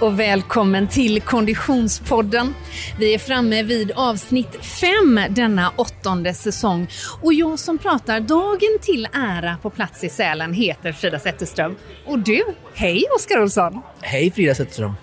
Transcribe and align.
och 0.00 0.20
välkommen 0.20 0.88
till 0.88 1.20
Konditionspodden. 1.20 2.54
Vi 2.98 3.14
är 3.14 3.18
framme 3.18 3.62
vid 3.62 3.92
avsnitt 3.92 4.64
fem 4.64 5.20
denna 5.30 5.72
åttonde 5.76 6.34
säsong 6.34 6.88
och 7.22 7.34
jag 7.34 7.58
som 7.58 7.78
pratar 7.78 8.20
dagen 8.20 8.78
till 8.82 9.08
ära 9.12 9.56
på 9.62 9.70
plats 9.70 10.04
i 10.04 10.08
Sälen 10.08 10.52
heter 10.52 10.92
Frida 10.92 11.18
Zetterström. 11.18 11.76
Och 12.06 12.18
du, 12.18 12.44
hej 12.74 13.04
Oskar 13.16 13.42
Olsson! 13.42 13.82
Hej 14.00 14.30
Frida 14.30 14.54
Zetterström! 14.54 14.94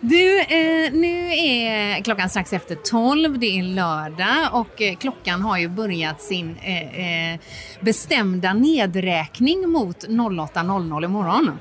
Du, 0.00 0.40
eh, 0.40 0.92
nu 0.92 1.34
är 1.34 2.02
klockan 2.02 2.30
strax 2.30 2.52
efter 2.52 2.74
tolv, 2.74 3.38
det 3.38 3.58
är 3.58 3.62
lördag 3.62 4.48
och 4.52 4.82
eh, 4.82 4.96
klockan 4.96 5.42
har 5.42 5.58
ju 5.58 5.68
börjat 5.68 6.22
sin 6.22 6.56
eh, 6.62 7.32
eh 7.32 7.40
bestämda 7.80 8.52
nedräkning 8.52 9.68
mot 9.68 10.06
08.00 10.08 11.04
imorgon. 11.04 11.58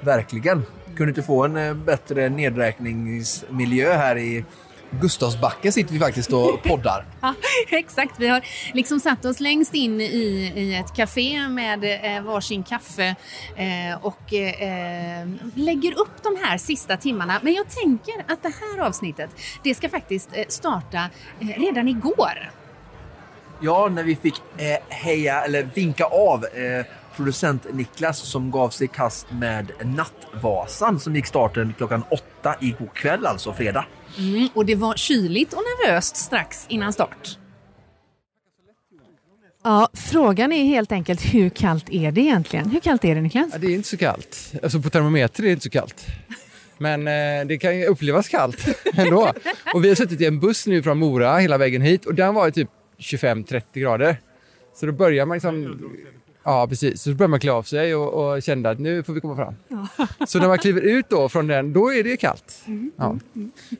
Verkligen. 0.00 0.62
Kunde 0.96 1.10
inte 1.10 1.22
få 1.22 1.44
en 1.44 1.56
eh, 1.56 1.74
bättre 1.74 2.28
nedräkningsmiljö 2.28 3.96
här 3.96 4.18
i 4.18 4.44
Gustavsbacken 4.90 5.72
sitter 5.72 5.92
vi 5.92 5.98
faktiskt 5.98 6.32
och 6.32 6.62
poddar. 6.64 7.04
ja, 7.20 7.34
exakt. 7.70 8.14
Vi 8.18 8.28
har 8.28 8.44
liksom 8.74 9.00
satt 9.00 9.24
oss 9.24 9.40
längst 9.40 9.74
in 9.74 10.00
i, 10.00 10.52
i 10.56 10.74
ett 10.74 10.96
café 10.96 11.48
med 11.48 11.84
eh, 11.84 12.22
varsin 12.22 12.62
kaffe 12.62 13.16
eh, 13.56 14.04
och 14.04 14.34
eh, 14.34 15.28
lägger 15.54 16.00
upp 16.00 16.22
de 16.22 16.36
här 16.42 16.58
sista 16.58 16.96
timmarna. 16.96 17.40
Men 17.42 17.54
jag 17.54 17.68
tänker 17.68 18.14
att 18.28 18.42
det 18.42 18.52
här 18.60 18.86
avsnittet, 18.86 19.30
det 19.62 19.74
ska 19.74 19.88
faktiskt 19.88 20.30
eh, 20.32 20.44
starta 20.48 21.10
eh, 21.40 21.46
redan 21.46 21.88
igår. 21.88 22.50
Ja, 23.60 23.88
när 23.88 24.02
vi 24.02 24.16
fick 24.16 24.42
eh, 24.56 24.94
heja, 24.96 25.40
eller 25.44 25.68
vinka 25.74 26.04
av 26.04 26.46
eh, 27.16 27.16
producent 27.16 27.66
Niklas 27.72 28.18
som 28.18 28.50
gav 28.50 28.70
sig 28.70 28.84
i 28.84 28.88
kast 28.88 29.26
med 29.30 29.72
Nattvasan 29.84 31.00
som 31.00 31.16
gick 31.16 31.26
starten 31.26 31.74
klockan 31.76 32.04
åtta 32.10 32.54
igår 32.60 32.90
kväll, 32.94 33.26
alltså 33.26 33.52
fredag. 33.52 33.86
Mm, 34.18 34.48
och 34.54 34.66
det 34.66 34.74
var 34.74 34.94
kyligt 34.94 35.52
och 35.52 35.62
nervöst 35.62 36.16
strax 36.16 36.66
innan 36.68 36.92
start. 36.92 37.38
Ja, 39.64 39.88
frågan 39.94 40.52
är 40.52 40.64
helt 40.64 40.92
enkelt 40.92 41.34
hur 41.34 41.50
kallt 41.50 41.90
är 41.90 42.12
det 42.12 42.20
egentligen? 42.20 42.70
Hur 42.70 42.80
kallt 42.80 43.04
är 43.04 43.14
det 43.14 43.20
Niklas? 43.20 43.48
Ja, 43.52 43.58
det 43.58 43.66
är 43.66 43.74
inte 43.74 43.88
så 43.88 43.96
kallt. 43.96 44.52
Alltså 44.62 44.82
på 44.82 44.90
termometer 44.90 45.42
är 45.42 45.46
det 45.46 45.52
inte 45.52 45.64
så 45.64 45.70
kallt. 45.70 46.06
Men 46.78 47.06
eh, 47.06 47.46
det 47.46 47.58
kan 47.58 47.78
ju 47.78 47.86
upplevas 47.86 48.28
kallt 48.28 48.66
ändå. 48.94 49.32
Och 49.74 49.84
vi 49.84 49.88
har 49.88 49.94
suttit 49.94 50.20
i 50.20 50.24
en 50.26 50.40
buss 50.40 50.66
nu 50.66 50.82
från 50.82 50.98
Mora 50.98 51.38
hela 51.38 51.58
vägen 51.58 51.82
hit 51.82 52.06
och 52.06 52.14
den 52.14 52.34
var 52.34 52.50
typ 52.50 52.68
25-30 52.98 53.62
grader. 53.72 54.16
Så 54.74 54.86
då 54.86 54.92
börjar 54.92 55.26
man 55.26 55.34
liksom 55.34 55.80
Ja, 56.46 56.66
precis. 56.68 57.02
Så 57.02 57.10
började 57.10 57.30
man 57.30 57.40
klä 57.40 57.52
av 57.52 57.62
sig 57.62 57.94
och, 57.94 58.34
och 58.34 58.42
kände 58.42 58.70
att 58.70 58.78
nu 58.78 59.02
får 59.02 59.12
vi 59.12 59.20
komma 59.20 59.36
fram. 59.36 59.54
Ja. 59.68 60.06
Så 60.26 60.38
när 60.38 60.48
man 60.48 60.58
kliver 60.58 60.80
ut 60.80 61.08
då 61.08 61.28
från 61.28 61.46
den, 61.46 61.72
då 61.72 61.94
är 61.94 62.04
det 62.04 62.16
kallt. 62.16 62.62
Mm. 62.66 62.92
Ja. 62.96 63.16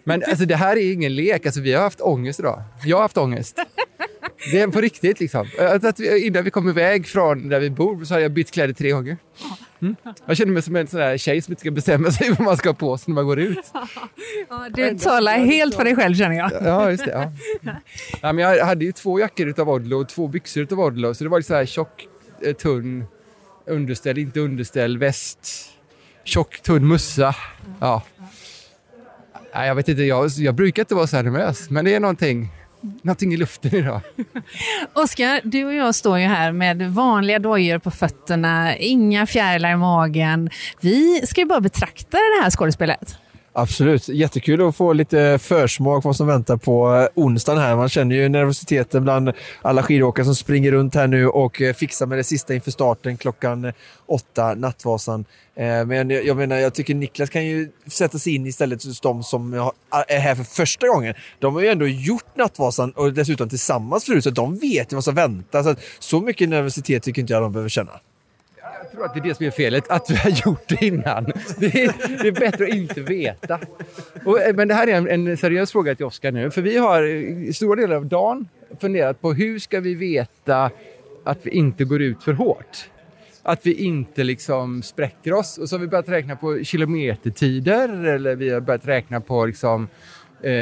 Men 0.05 0.23
alltså, 0.29 0.45
det 0.45 0.57
här 0.57 0.77
är 0.77 0.93
ingen 0.93 1.15
lek. 1.15 1.47
Alltså, 1.47 1.61
vi 1.61 1.73
har 1.73 1.83
haft 1.83 2.01
ångest 2.01 2.41
idag. 2.41 2.63
Jag 2.85 2.97
har 2.97 3.03
haft 3.03 3.17
ångest. 3.17 3.59
Det 4.53 4.61
är 4.61 4.69
på 4.69 4.81
riktigt. 4.81 5.21
Liksom. 5.21 5.47
Att 5.59 6.01
vi, 6.01 6.27
innan 6.27 6.45
vi 6.45 6.51
kom 6.51 6.69
iväg 6.69 7.07
från 7.07 7.49
där 7.49 7.61
vi 7.61 7.71
bor 7.71 8.05
så 8.05 8.15
har 8.15 8.21
jag 8.21 8.33
bytt 8.33 8.51
kläder 8.51 8.75
tre 8.75 8.91
gånger. 8.91 9.17
Mm. 9.83 9.97
Jag 10.27 10.37
känner 10.37 10.53
mig 10.53 10.63
som 10.63 10.77
en 10.77 10.87
sån 10.87 11.01
där 11.01 11.17
tjej 11.17 11.43
som 11.43 11.53
inte 11.53 11.61
ska 11.61 11.71
bestämma 11.71 12.11
sig 12.11 12.31
vad 12.39 12.41
man 12.41 12.57
ska 12.57 12.69
ha 12.69 12.75
på 12.75 12.99
sig 12.99 13.05
när 13.07 13.15
man 13.15 13.27
går 13.27 13.39
ut. 13.39 13.73
Ja, 14.49 14.69
du 14.75 14.99
talar 14.99 15.39
helt 15.39 15.75
för 15.75 15.85
dig 15.85 15.97
själv 15.97 16.15
känner 16.15 16.37
jag. 16.37 16.53
Ja, 16.65 16.91
just 16.91 17.05
det. 17.05 17.33
Ja. 17.63 17.73
Ja, 18.23 18.33
men 18.33 18.45
jag 18.45 18.67
hade 18.67 18.85
ju 18.85 18.93
två 18.93 19.21
jackor 19.21 19.61
av 19.61 19.71
Odlo 19.71 20.01
och 20.01 20.09
två 20.09 20.29
byxor 20.29 20.67
av 20.73 20.81
Odlo 20.81 21.15
så 21.15 21.25
det 21.25 21.31
var 21.31 21.41
så 21.41 21.55
här 21.55 21.67
tjock 21.67 22.09
Eh, 22.43 22.53
tunn 22.53 23.05
underställ, 23.67 24.19
inte 24.19 24.41
underställ, 24.41 24.99
väst, 24.99 25.49
tjock 26.25 26.61
tunn 26.61 26.89
mussa. 26.89 27.35
Ja. 27.81 28.03
Nej, 29.55 29.69
jag 29.69 29.75
vet 29.75 29.89
inte, 29.89 30.03
jag, 30.03 30.29
jag 30.29 30.55
brukar 30.55 30.83
inte 30.83 30.95
vara 30.95 31.07
så 31.07 31.17
här 31.17 31.23
nervös, 31.23 31.71
men 31.71 31.85
det 31.85 31.95
är 31.95 32.01
någonting 32.01 32.49
någonting 32.81 33.33
i 33.33 33.37
luften 33.37 33.75
idag. 33.75 34.01
Oskar, 34.93 35.41
du 35.45 35.65
och 35.65 35.75
jag 35.75 35.95
står 35.95 36.19
ju 36.19 36.27
här 36.27 36.53
med 36.53 36.83
vanliga 36.95 37.39
dojor 37.39 37.79
på 37.79 37.91
fötterna, 37.91 38.77
inga 38.77 39.27
fjärilar 39.27 39.73
i 39.73 39.77
magen. 39.77 40.51
Vi 40.81 41.27
ska 41.27 41.41
ju 41.41 41.47
bara 41.47 41.61
betrakta 41.61 42.17
det 42.17 42.43
här 42.43 42.51
skådespelet. 42.51 43.17
Absolut. 43.59 44.09
Jättekul 44.09 44.69
att 44.69 44.77
få 44.77 44.93
lite 44.93 45.39
försmak 45.39 46.03
på 46.03 46.09
vad 46.09 46.17
som 46.17 46.27
väntar 46.27 46.57
på 46.57 46.95
eh, 46.95 47.09
onsdagen 47.15 47.63
här. 47.63 47.77
Man 47.77 47.89
känner 47.89 48.17
ju 48.17 48.29
nervositeten 48.29 49.05
bland 49.05 49.33
alla 49.63 49.83
skidåkare 49.83 50.25
som 50.25 50.35
springer 50.35 50.73
runt 50.73 50.95
här 50.95 51.07
nu 51.07 51.29
och 51.29 51.63
eh, 51.63 51.75
fixar 51.75 52.07
med 52.07 52.19
det 52.19 52.25
sista 52.25 52.55
inför 52.55 52.71
starten 52.71 53.17
klockan 53.17 53.65
eh, 53.65 53.75
åtta, 54.07 54.55
Nattvasan. 54.55 55.25
Men 55.87 56.11
jag 56.11 56.37
menar, 56.37 56.57
jag 56.57 56.75
tycker 56.75 56.95
Niklas 56.95 57.31
kan 57.31 57.47
ju 57.47 57.69
sätta 57.87 58.19
sig 58.19 58.35
in 58.35 58.47
istället 58.47 58.85
hos 58.85 59.01
de 59.01 59.23
som 59.23 59.55
är 60.09 60.19
här 60.19 60.35
för 60.35 60.45
första 60.45 60.89
gången. 60.89 61.15
De 61.39 61.55
har 61.55 61.63
ju 61.63 61.69
ändå 61.69 61.87
gjort 61.87 62.37
Nattvasan 62.37 62.91
och 62.91 63.13
dessutom 63.13 63.49
tillsammans 63.49 64.05
förut, 64.05 64.25
så 64.25 64.31
de 64.31 64.59
vet 64.59 64.93
ju 64.93 64.97
vad 64.97 65.05
som 65.05 65.15
väntar. 65.15 65.63
Så, 65.63 65.75
så 65.99 66.21
mycket 66.21 66.49
nervositet 66.49 67.03
tycker 67.03 67.21
inte 67.21 67.33
jag 67.33 67.43
de 67.43 67.53
behöver 67.53 67.69
känna. 67.69 67.93
Jag 68.83 68.93
tror 68.93 69.05
att 69.05 69.15
det 69.15 69.21
är 69.21 69.23
det 69.23 69.35
som 69.35 69.47
är 69.47 69.51
felet, 69.51 69.91
att 69.91 70.11
vi 70.11 70.17
har 70.17 70.31
gjort 70.31 70.69
det 70.69 70.85
innan. 70.85 71.25
Det 71.59 71.85
är, 71.85 72.23
det 72.23 72.29
är 72.29 72.33
bättre 72.33 72.65
att 72.65 72.75
inte 72.75 73.01
veta. 73.01 73.61
Och, 74.25 74.41
eh, 74.41 74.55
men 74.55 74.69
det 74.69 74.75
här 74.75 74.87
är 74.87 74.95
en, 74.95 75.29
en 75.29 75.37
seriös 75.37 75.73
fråga 75.73 75.95
till 75.95 76.07
Oskar 76.07 76.33
nu, 76.33 76.51
för 76.51 76.63
vi 76.63 76.77
har 76.77 77.03
i 77.03 77.53
stora 77.53 77.77
delar 77.81 77.97
av 77.97 78.07
dagen 78.07 78.49
funderat 78.81 79.21
på 79.21 79.33
hur 79.33 79.59
ska 79.59 79.81
vi 79.81 79.95
veta 79.95 80.71
att 81.25 81.39
vi 81.43 81.51
inte 81.51 81.85
går 81.85 82.03
ut 82.03 82.23
för 82.23 82.33
hårt? 82.33 82.91
Att 83.43 83.67
vi 83.67 83.75
inte 83.75 84.25
liksom 84.25 84.83
spräcker 84.83 85.33
oss. 85.33 85.59
Och 85.59 85.69
så 85.69 85.77
har 85.77 85.81
vi 85.81 85.87
börjat 85.87 86.09
räkna 86.09 86.37
på 86.37 86.65
kilometertider 86.65 88.05
eller 88.05 88.37
vi 88.37 88.51
har 88.51 88.61
börjat 88.61 88.87
räkna 88.87 89.21
på 89.21 89.47
liksom, 89.47 89.89
eh, 90.43 90.53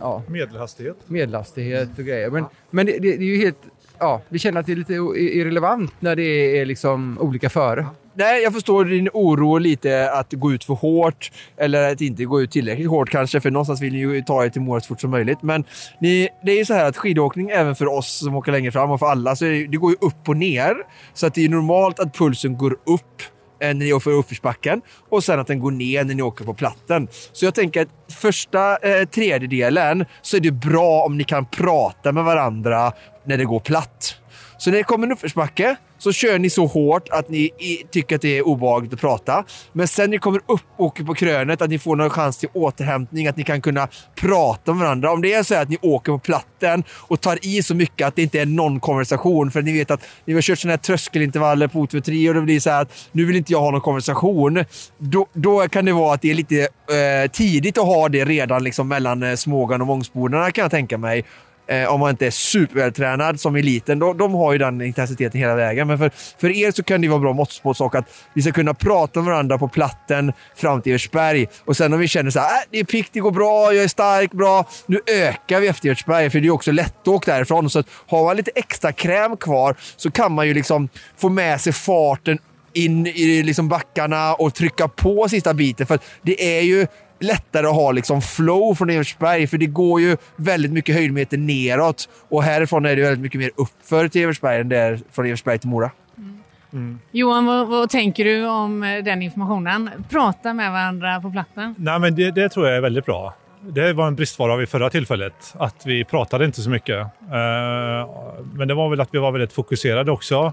ja, 0.00 0.22
medelhastighet. 0.28 0.96
medelhastighet 1.06 1.98
och 1.98 2.04
grejer. 2.04 2.30
Men, 2.30 2.44
men 2.70 2.86
det, 2.86 2.92
det, 2.92 3.16
det 3.16 3.24
är 3.24 3.36
ju 3.36 3.36
helt 3.36 3.62
ja, 4.02 4.22
vi 4.28 4.38
känner 4.38 4.60
att 4.60 4.66
det 4.66 4.72
är 4.72 4.76
lite 4.76 4.94
irrelevant 5.18 5.94
när 6.00 6.16
det 6.16 6.58
är 6.58 6.66
liksom 6.66 7.18
olika 7.20 7.50
före. 7.50 7.86
Nej, 8.14 8.42
jag 8.42 8.52
förstår 8.52 8.84
din 8.84 9.08
oro 9.12 9.58
lite 9.58 10.12
att 10.12 10.32
gå 10.32 10.52
ut 10.52 10.64
för 10.64 10.74
hårt 10.74 11.32
eller 11.56 11.92
att 11.92 12.00
inte 12.00 12.24
gå 12.24 12.42
ut 12.42 12.50
tillräckligt 12.50 12.88
hårt 12.88 13.10
kanske, 13.10 13.40
för 13.40 13.50
någonstans 13.50 13.80
vill 13.80 13.92
ni 13.92 13.98
ju 13.98 14.22
ta 14.22 14.44
er 14.44 14.48
till 14.48 14.62
målet 14.62 14.84
så 14.84 14.88
fort 14.88 15.00
som 15.00 15.10
möjligt. 15.10 15.42
Men 15.42 15.64
ni, 16.00 16.28
det 16.44 16.52
är 16.52 16.56
ju 16.56 16.64
så 16.64 16.74
här 16.74 16.84
att 16.84 16.96
skidåkning, 16.96 17.50
även 17.50 17.74
för 17.74 17.86
oss 17.86 18.18
som 18.18 18.36
åker 18.36 18.52
längre 18.52 18.72
fram 18.72 18.90
och 18.90 18.98
för 18.98 19.06
alla, 19.06 19.36
så 19.36 19.44
det, 19.44 19.66
det 19.66 19.76
går 19.76 19.90
ju 19.90 19.96
upp 20.00 20.28
och 20.28 20.36
ner. 20.36 20.74
Så 21.14 21.26
att 21.26 21.34
det 21.34 21.44
är 21.44 21.48
normalt 21.48 22.00
att 22.00 22.16
pulsen 22.16 22.58
går 22.58 22.72
upp 22.72 23.22
eh, 23.60 23.66
när 23.66 23.74
ni 23.74 23.92
åker 23.92 24.10
uppförsbacken 24.10 24.82
och 25.10 25.24
sen 25.24 25.40
att 25.40 25.46
den 25.46 25.60
går 25.60 25.70
ner 25.70 26.04
när 26.04 26.14
ni 26.14 26.22
åker 26.22 26.44
på 26.44 26.54
platten. 26.54 27.08
Så 27.32 27.44
jag 27.44 27.54
tänker 27.54 27.82
att 27.82 28.12
första 28.12 28.76
eh, 28.76 29.04
tredjedelen 29.04 30.04
så 30.22 30.36
är 30.36 30.40
det 30.40 30.52
bra 30.52 31.02
om 31.02 31.18
ni 31.18 31.24
kan 31.24 31.46
prata 31.46 32.12
med 32.12 32.24
varandra 32.24 32.92
när 33.24 33.38
det 33.38 33.44
går 33.44 33.60
platt. 33.60 34.16
Så 34.58 34.70
när 34.70 34.78
det 34.78 34.84
kommer 34.84 35.06
en 35.06 35.12
uppförsbacke 35.12 35.76
så 35.98 36.12
kör 36.12 36.38
ni 36.38 36.50
så 36.50 36.66
hårt 36.66 37.08
att 37.08 37.28
ni 37.28 37.50
tycker 37.90 38.16
att 38.16 38.22
det 38.22 38.38
är 38.38 38.46
obehagligt 38.46 38.92
att 38.92 39.00
prata. 39.00 39.44
Men 39.72 39.88
sen 39.88 40.02
när 40.02 40.10
ni 40.10 40.18
kommer 40.18 40.40
upp 40.46 40.60
och 40.76 40.84
åker 40.84 41.04
på 41.04 41.14
krönet, 41.14 41.62
att 41.62 41.70
ni 41.70 41.78
får 41.78 41.96
någon 41.96 42.10
chans 42.10 42.38
till 42.38 42.48
återhämtning, 42.52 43.26
att 43.26 43.36
ni 43.36 43.44
kan 43.44 43.60
kunna 43.60 43.88
prata 44.14 44.72
med 44.72 44.84
varandra. 44.84 45.12
Om 45.12 45.22
det 45.22 45.32
är 45.32 45.42
så 45.42 45.54
att 45.54 45.68
ni 45.68 45.78
åker 45.82 46.12
på 46.12 46.18
platten 46.18 46.84
och 46.90 47.20
tar 47.20 47.38
i 47.42 47.62
så 47.62 47.74
mycket 47.74 48.06
att 48.06 48.16
det 48.16 48.22
inte 48.22 48.40
är 48.40 48.46
någon 48.46 48.80
konversation, 48.80 49.50
för 49.50 49.62
ni 49.62 49.72
vet 49.72 49.90
att 49.90 50.00
ni 50.24 50.34
har 50.34 50.42
kört 50.42 50.58
sådana 50.58 50.72
här 50.72 50.78
tröskelintervaller 50.78 51.68
på 51.68 51.86
OTV3 51.86 52.28
och 52.28 52.34
det 52.34 52.40
blir 52.40 52.60
så 52.60 52.70
här 52.70 52.82
att 52.82 53.08
nu 53.12 53.24
vill 53.24 53.36
inte 53.36 53.52
jag 53.52 53.60
ha 53.60 53.70
någon 53.70 53.80
konversation. 53.80 54.64
Då, 54.98 55.26
då 55.32 55.68
kan 55.68 55.84
det 55.84 55.92
vara 55.92 56.14
att 56.14 56.22
det 56.22 56.30
är 56.30 56.34
lite 56.34 56.60
eh, 56.60 57.30
tidigt 57.32 57.78
att 57.78 57.84
ha 57.86 58.08
det 58.08 58.24
redan 58.24 58.64
liksom 58.64 58.88
mellan 58.88 59.22
eh, 59.22 59.34
Smågan 59.34 59.80
och 59.80 59.86
Vångsbodarna 59.86 60.50
kan 60.50 60.62
jag 60.62 60.70
tänka 60.70 60.98
mig. 60.98 61.24
Eh, 61.66 61.92
om 61.92 62.00
man 62.00 62.10
inte 62.10 62.26
är 62.26 62.30
supervältränad 62.30 63.40
som 63.40 63.56
eliten, 63.56 63.98
då, 63.98 64.12
de 64.12 64.34
har 64.34 64.52
ju 64.52 64.58
den 64.58 64.82
intensiteten 64.82 65.40
hela 65.40 65.54
vägen. 65.54 65.88
Men 65.88 65.98
för, 65.98 66.10
för 66.38 66.50
er 66.50 66.70
så 66.70 66.82
kan 66.82 67.00
det 67.00 67.08
vara 67.08 67.20
bra 67.20 67.32
måttspåsak 67.32 67.94
att 67.94 68.04
vi 68.34 68.42
ska 68.42 68.52
kunna 68.52 68.74
prata 68.74 69.20
med 69.20 69.26
varandra 69.32 69.58
på 69.58 69.68
platten 69.68 70.32
fram 70.56 70.82
till 70.82 70.94
Örsberg 70.94 71.46
Och 71.64 71.76
sen 71.76 71.92
om 71.92 71.98
vi 71.98 72.08
känner 72.08 72.30
så 72.30 72.40
här, 72.40 72.46
äh, 72.46 72.64
det 72.70 72.78
är 72.78 72.84
piggt, 72.84 73.10
det 73.12 73.20
går 73.20 73.30
bra, 73.30 73.72
jag 73.72 73.84
är 73.84 73.88
stark, 73.88 74.32
bra. 74.32 74.68
Nu 74.86 75.00
ökar 75.06 75.60
vi 75.60 75.68
efter 75.68 75.90
Örsberg. 75.90 76.30
för 76.30 76.40
det 76.40 76.46
är 76.46 76.50
också 76.50 76.72
lättåkt 76.72 77.26
därifrån. 77.26 77.70
Så 77.70 77.78
att 77.78 77.86
har 78.06 78.24
man 78.24 78.36
lite 78.36 78.50
extra 78.54 78.92
kräm 78.92 79.36
kvar 79.36 79.76
så 79.96 80.10
kan 80.10 80.32
man 80.32 80.46
ju 80.46 80.54
liksom 80.54 80.88
få 81.16 81.28
med 81.28 81.60
sig 81.60 81.72
farten 81.72 82.38
in 82.74 83.06
i 83.06 83.42
liksom 83.42 83.68
backarna 83.68 84.34
och 84.34 84.54
trycka 84.54 84.88
på 84.88 85.28
sista 85.28 85.54
biten. 85.54 85.86
För 85.86 85.98
det 86.22 86.58
är 86.58 86.62
ju 86.62 86.86
lättare 87.22 87.66
att 87.66 87.74
ha 87.74 87.92
liksom 87.92 88.22
flow 88.22 88.74
från 88.74 88.90
Evertsberg, 88.90 89.46
för 89.46 89.58
det 89.58 89.66
går 89.66 90.00
ju 90.00 90.16
väldigt 90.36 90.72
mycket 90.72 90.94
höjdmeter 90.94 91.38
neråt. 91.38 92.08
Och 92.28 92.42
härifrån 92.42 92.86
är 92.86 92.96
det 92.96 93.02
väldigt 93.02 93.20
mycket 93.20 93.40
mer 93.40 93.50
uppför 93.56 94.08
till 94.08 94.22
Evertsberg 94.22 94.60
än 94.60 94.68
det 94.68 94.78
är 94.78 95.00
från 95.12 95.26
Evertsberg 95.26 95.58
till 95.58 95.68
Mora. 95.68 95.90
Mm. 96.18 96.38
Mm. 96.72 96.98
Johan, 97.10 97.46
vad, 97.46 97.68
vad, 97.68 97.90
tänker 97.90 98.24
du 98.24 98.46
om 98.46 98.82
eh, 98.82 99.04
den 99.04 99.22
informationen? 99.22 99.90
Prata 100.10 100.54
med 100.54 100.72
varandra 100.72 101.20
på 101.20 101.30
plattan? 101.30 101.74
Nej, 101.78 101.98
men 101.98 102.14
det, 102.14 102.30
det 102.30 102.48
tror 102.48 102.66
jag 102.66 102.76
är 102.76 102.80
väldigt 102.80 103.06
bra. 103.06 103.34
Det 103.60 103.92
var 103.92 104.06
en 104.06 104.16
bristvara 104.16 104.56
vid 104.56 104.68
förra 104.68 104.90
tillfället, 104.90 105.54
att 105.54 105.86
vi 105.86 106.04
pratade 106.04 106.44
inte 106.44 106.62
så 106.62 106.70
mycket. 106.70 106.98
Eh, 106.98 108.10
men 108.54 108.68
det 108.68 108.74
var 108.74 108.88
väl 108.88 109.00
att 109.00 109.08
vi 109.12 109.18
var 109.18 109.32
väldigt 109.32 109.52
fokuserade 109.52 110.10
också. 110.10 110.52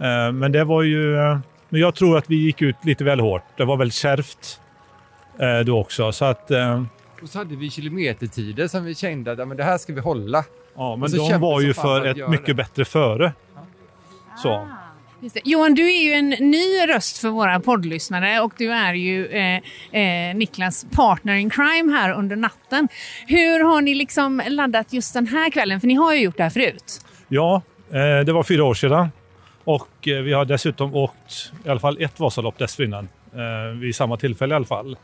Eh, 0.00 0.32
men 0.32 0.52
det 0.52 0.64
var 0.64 0.82
ju... 0.82 1.16
Men 1.68 1.80
jag 1.80 1.94
tror 1.94 2.18
att 2.18 2.30
vi 2.30 2.36
gick 2.36 2.62
ut 2.62 2.76
lite 2.82 3.04
väl 3.04 3.20
hårt. 3.20 3.42
Det 3.56 3.64
var 3.64 3.76
väldigt 3.76 3.94
kärvt. 3.94 4.60
Eh, 5.40 5.58
då 5.60 5.80
också. 5.80 6.12
Så 6.12 6.24
att, 6.24 6.50
eh, 6.50 6.82
Och 7.22 7.28
så 7.28 7.38
hade 7.38 7.56
vi 7.56 7.70
kilometertider 7.70 8.68
som 8.68 8.84
vi 8.84 8.94
kände 8.94 9.32
att 9.32 9.38
ja, 9.38 9.44
men 9.44 9.56
det 9.56 9.64
här 9.64 9.78
ska 9.78 9.92
vi 9.92 10.00
hålla. 10.00 10.44
ja, 10.76 10.96
men 10.96 11.08
så 11.10 11.16
de 11.28 11.40
var 11.40 11.60
ju 11.60 11.74
för 11.74 12.06
ett 12.06 12.28
mycket 12.28 12.46
det. 12.46 12.54
bättre 12.54 12.84
före. 12.84 13.32
Så. 14.42 14.68
Just 15.20 15.34
det. 15.34 15.40
Johan, 15.44 15.74
du 15.74 15.82
är 15.94 16.02
ju 16.02 16.12
en 16.12 16.28
ny 16.28 16.86
röst 16.88 17.18
för 17.18 17.28
våra 17.28 17.60
poddlyssnare 17.60 18.40
och 18.40 18.52
du 18.58 18.72
är 18.72 18.94
ju 18.94 19.26
eh, 19.26 19.56
eh, 20.00 20.36
Niklas 20.36 20.86
partner 20.92 21.34
in 21.34 21.50
crime 21.50 21.92
här 21.92 22.12
under 22.12 22.36
natten. 22.36 22.88
Hur 23.26 23.64
har 23.64 23.80
ni 23.80 23.94
liksom 23.94 24.42
laddat 24.48 24.92
just 24.92 25.14
den 25.14 25.26
här 25.26 25.50
kvällen? 25.50 25.80
För 25.80 25.86
ni 25.86 25.94
har 25.94 26.14
ju 26.14 26.20
gjort 26.20 26.36
det 26.36 26.42
här 26.42 26.50
förut. 26.50 27.00
Ja, 27.28 27.62
eh, 27.90 28.24
det 28.24 28.32
var 28.32 28.42
fyra 28.42 28.64
år 28.64 28.74
sedan. 28.74 29.08
Och 29.64 30.08
eh, 30.08 30.22
vi 30.22 30.32
har 30.32 30.44
dessutom 30.44 30.94
åkt 30.94 31.52
i 31.64 31.68
alla 31.68 31.80
fall 31.80 32.02
ett 32.02 32.20
Vasalopp 32.20 32.58
dessförinnan. 32.58 33.08
Eh, 33.32 33.78
vid 33.78 33.96
samma 33.96 34.16
tillfälle 34.16 34.54
i 34.54 34.56
alla 34.56 34.64
fall. 34.64 34.96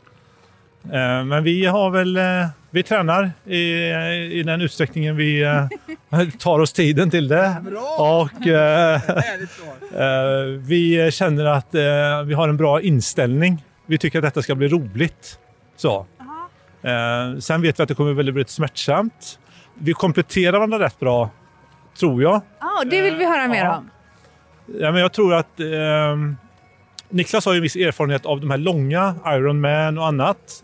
Eh, 0.91 1.23
men 1.23 1.43
vi 1.43 1.65
har 1.65 1.89
väl... 1.89 2.17
Eh, 2.17 2.47
vi 2.73 2.83
tränar 2.83 3.31
i, 3.45 3.59
i 4.39 4.43
den 4.43 4.61
utsträckningen 4.61 5.15
vi 5.15 5.41
eh, 5.41 6.29
tar 6.39 6.59
oss 6.59 6.73
tiden 6.73 7.09
till 7.09 7.27
det. 7.27 7.55
Och 7.97 8.47
eh, 8.47 8.95
eh, 9.95 10.45
vi 10.59 11.11
känner 11.11 11.45
att 11.45 11.67
vi 12.25 12.33
har 12.33 12.49
en 12.49 12.57
bra 12.57 12.81
inställning. 12.81 13.63
Vi 13.85 13.97
tycker 13.97 14.19
att 14.19 14.23
detta 14.23 14.41
ska 14.41 14.55
bli 14.55 14.67
roligt. 14.67 15.39
Så. 15.75 16.05
Sen 17.39 17.61
vet 17.61 17.79
vi 17.79 17.83
att 17.83 17.89
det 17.89 17.95
kommer 17.95 18.13
bli 18.13 18.23
väldigt 18.23 18.49
smärtsamt. 18.49 19.39
Vi 19.73 19.93
kompletterar 19.93 20.51
varandra 20.51 20.79
rätt 20.79 20.99
bra, 20.99 21.29
tror 21.99 22.21
jag. 22.23 22.41
Ja, 22.59 22.83
det 22.85 23.01
vill 23.01 23.15
vi 23.15 23.25
höra 23.25 23.47
mer 23.47 23.69
om. 23.69 23.89
Ja, 24.79 24.91
men 24.91 25.01
jag 25.01 25.13
tror 25.13 25.33
att 25.33 25.59
Niklas 27.09 27.45
har 27.45 27.53
ju 27.53 27.57
en 27.57 27.63
viss 27.63 27.75
erfarenhet 27.75 28.25
av 28.25 28.41
de 28.41 28.51
här 28.51 28.57
långa 28.57 29.15
Ironman 29.25 29.97
och 29.97 30.07
annat. 30.07 30.63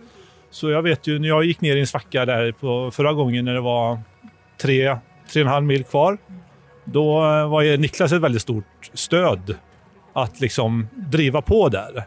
Så 0.52 0.70
jag 0.70 0.82
vet 0.82 1.08
ju 1.08 1.20
när 1.20 1.28
jag 1.28 1.46
gick 1.46 1.62
ner 1.62 1.76
i 1.76 1.80
en 1.80 1.88
svacka 1.88 2.26
där 2.26 2.52
på 2.52 2.92
förra 2.92 3.14
gången 3.14 3.46
när 3.46 3.54
det 3.54 3.62
var 3.62 4.00
tre, 4.62 4.98
tre 5.32 5.42
och 5.42 5.48
en 5.48 5.54
halv 5.54 5.66
mil 5.66 5.84
kvar. 5.84 6.18
Då 6.86 7.20
var 7.48 7.62
ju 7.62 7.78
Niklas 7.78 8.12
ett 8.12 8.22
väldigt 8.22 8.42
stort 8.42 8.90
stöd 8.94 9.56
att 10.14 10.40
liksom 10.40 10.88
driva 10.96 11.42
på 11.42 11.70
där. 11.70 12.06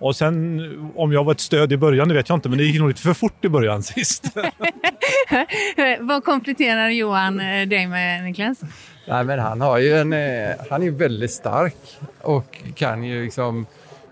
Och 0.00 0.16
sen 0.16 0.92
om 0.96 1.12
jag 1.12 1.24
var 1.24 1.32
ett 1.32 1.40
stöd 1.40 1.72
i 1.72 1.76
början, 1.76 2.08
det 2.08 2.14
vet 2.14 2.28
jag 2.28 2.36
inte, 2.36 2.48
men 2.48 2.58
det 2.58 2.64
gick 2.64 2.78
nog 2.78 2.88
lite 2.88 3.02
för 3.02 3.14
fort 3.14 3.44
i 3.44 3.48
början 3.48 3.82
sist. 3.82 4.24
Vad 6.00 6.24
kompletterar 6.24 6.88
Johan 6.88 7.40
eh, 7.40 7.68
dig 7.68 7.86
med, 7.86 8.24
Niklas? 8.24 8.60
Nej, 9.06 9.24
men 9.24 9.38
han, 9.38 9.60
har 9.60 9.78
ju 9.78 9.98
en, 9.98 10.12
eh, 10.12 10.50
han 10.70 10.82
är 10.82 10.86
ju 10.86 10.94
väldigt 10.94 11.30
stark 11.30 11.76
och 12.20 12.58
kan 12.74 13.04
ju 13.04 13.24
liksom 13.24 13.66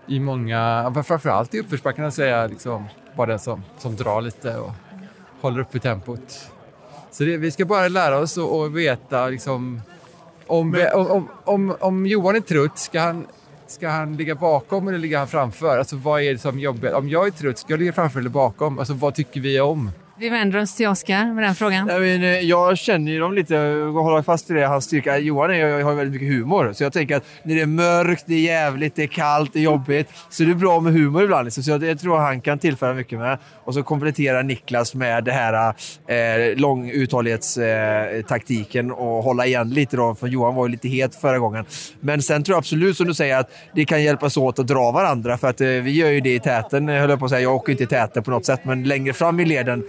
i 0.07 0.19
många, 0.19 0.91
men 0.93 1.03
framförallt 1.03 1.53
i 1.53 1.59
uppförsbackarna 1.59 2.11
säga 2.11 2.47
liksom 2.47 2.85
vara 3.15 3.29
den 3.29 3.39
som, 3.39 3.63
som 3.77 3.95
drar 3.95 4.21
lite 4.21 4.57
och 4.57 4.71
håller 5.41 5.59
uppe 5.59 5.79
tempot. 5.79 6.51
Så 7.11 7.23
det, 7.23 7.37
vi 7.37 7.51
ska 7.51 7.65
bara 7.65 7.87
lära 7.87 8.17
oss 8.19 8.37
och, 8.37 8.59
och 8.59 8.77
veta 8.77 9.27
liksom 9.27 9.81
om, 10.47 10.71
vi, 10.71 10.87
om, 10.87 11.07
om, 11.07 11.27
om, 11.45 11.75
om 11.79 12.05
Johan 12.05 12.35
är 12.35 12.39
trött, 12.39 12.77
ska 12.77 12.99
han, 12.99 13.27
ska 13.67 13.89
han 13.89 14.17
ligga 14.17 14.35
bakom 14.35 14.87
eller 14.87 14.97
ligger 14.97 15.17
han 15.17 15.27
framför? 15.27 15.77
Alltså 15.77 15.95
vad 15.95 16.21
är 16.21 16.33
det 16.33 16.39
som 16.39 16.59
jobbar? 16.59 16.93
Om 16.93 17.09
jag 17.09 17.27
är 17.27 17.31
trött, 17.31 17.57
ska 17.57 17.73
jag 17.73 17.79
ligga 17.79 17.93
framför 17.93 18.19
eller 18.19 18.29
bakom? 18.29 18.79
Alltså 18.79 18.93
vad 18.93 19.15
tycker 19.15 19.41
vi 19.41 19.59
om? 19.59 19.91
Vi 20.21 20.29
vänder 20.29 20.61
oss 20.61 20.75
till 20.75 20.87
Oskar 20.87 21.33
med 21.33 21.43
den 21.43 21.55
frågan. 21.55 21.87
Jag, 21.87 22.01
men, 22.01 22.23
eh, 22.23 22.29
jag 22.29 22.77
känner 22.77 23.11
ju 23.11 23.19
dem 23.19 23.33
lite 23.33 23.73
och 23.73 24.03
håller 24.03 24.21
fast 24.21 24.49
vid 24.49 24.57
det. 24.57 24.67
Hans 24.67 24.85
styrka. 24.85 25.17
Johan 25.17 25.51
är, 25.51 25.83
har 25.83 25.91
ju 25.91 25.97
väldigt 25.97 26.21
mycket 26.21 26.37
humor. 26.37 26.73
Så 26.73 26.83
jag 26.83 26.93
tänker 26.93 27.15
att 27.15 27.23
när 27.43 27.55
det 27.55 27.61
är 27.61 27.65
mörkt, 27.65 28.23
det 28.27 28.35
är 28.35 28.39
jävligt, 28.39 28.95
det 28.95 29.03
är 29.03 29.07
kallt, 29.07 29.53
det 29.53 29.59
är 29.59 29.63
jobbigt. 29.63 30.09
Så 30.29 30.43
det 30.43 30.51
är 30.51 30.55
bra 30.55 30.79
med 30.79 30.93
humor 30.93 31.23
ibland. 31.23 31.45
Liksom. 31.45 31.63
Så 31.63 31.71
jag, 31.71 31.83
jag 31.83 31.99
tror 31.99 32.17
han 32.17 32.41
kan 32.41 32.59
tillföra 32.59 32.93
mycket 32.93 33.19
med. 33.19 33.37
Och 33.63 33.73
så 33.73 33.83
kompletterar 33.83 34.43
Niklas 34.43 34.95
med 34.95 35.23
det 35.23 35.31
här 35.31 35.73
eh, 36.07 36.57
lång 36.57 36.89
uthållighetstaktiken 36.89 38.89
eh, 38.89 38.95
och 38.95 39.23
hålla 39.23 39.45
igen 39.45 39.69
lite 39.69 39.97
då. 39.97 40.15
För 40.15 40.27
Johan 40.27 40.55
var 40.55 40.67
ju 40.67 40.71
lite 40.71 40.87
het 40.87 41.15
förra 41.15 41.39
gången. 41.39 41.65
Men 41.99 42.21
sen 42.21 42.43
tror 42.43 42.53
jag 42.53 42.59
absolut 42.59 42.97
som 42.97 43.07
du 43.07 43.13
säger 43.13 43.37
att 43.37 43.51
det 43.75 43.85
kan 43.85 44.03
hjälpas 44.03 44.37
åt 44.37 44.59
att 44.59 44.67
dra 44.67 44.91
varandra. 44.91 45.37
För 45.37 45.47
att 45.47 45.61
eh, 45.61 45.67
vi 45.67 45.91
gör 45.91 46.09
ju 46.09 46.21
det 46.21 46.35
i 46.35 46.39
täten, 46.39 46.89
eh, 46.89 46.99
höll 46.99 47.09
jag 47.09 47.19
på 47.19 47.25
att 47.25 47.31
säga. 47.31 47.41
Jag 47.41 47.55
åker 47.55 47.71
inte 47.71 47.83
i 47.83 47.87
täten 47.87 48.23
på 48.23 48.31
något 48.31 48.45
sätt, 48.45 48.59
men 48.63 48.83
längre 48.83 49.13
fram 49.13 49.39
i 49.39 49.45
leden 49.45 49.83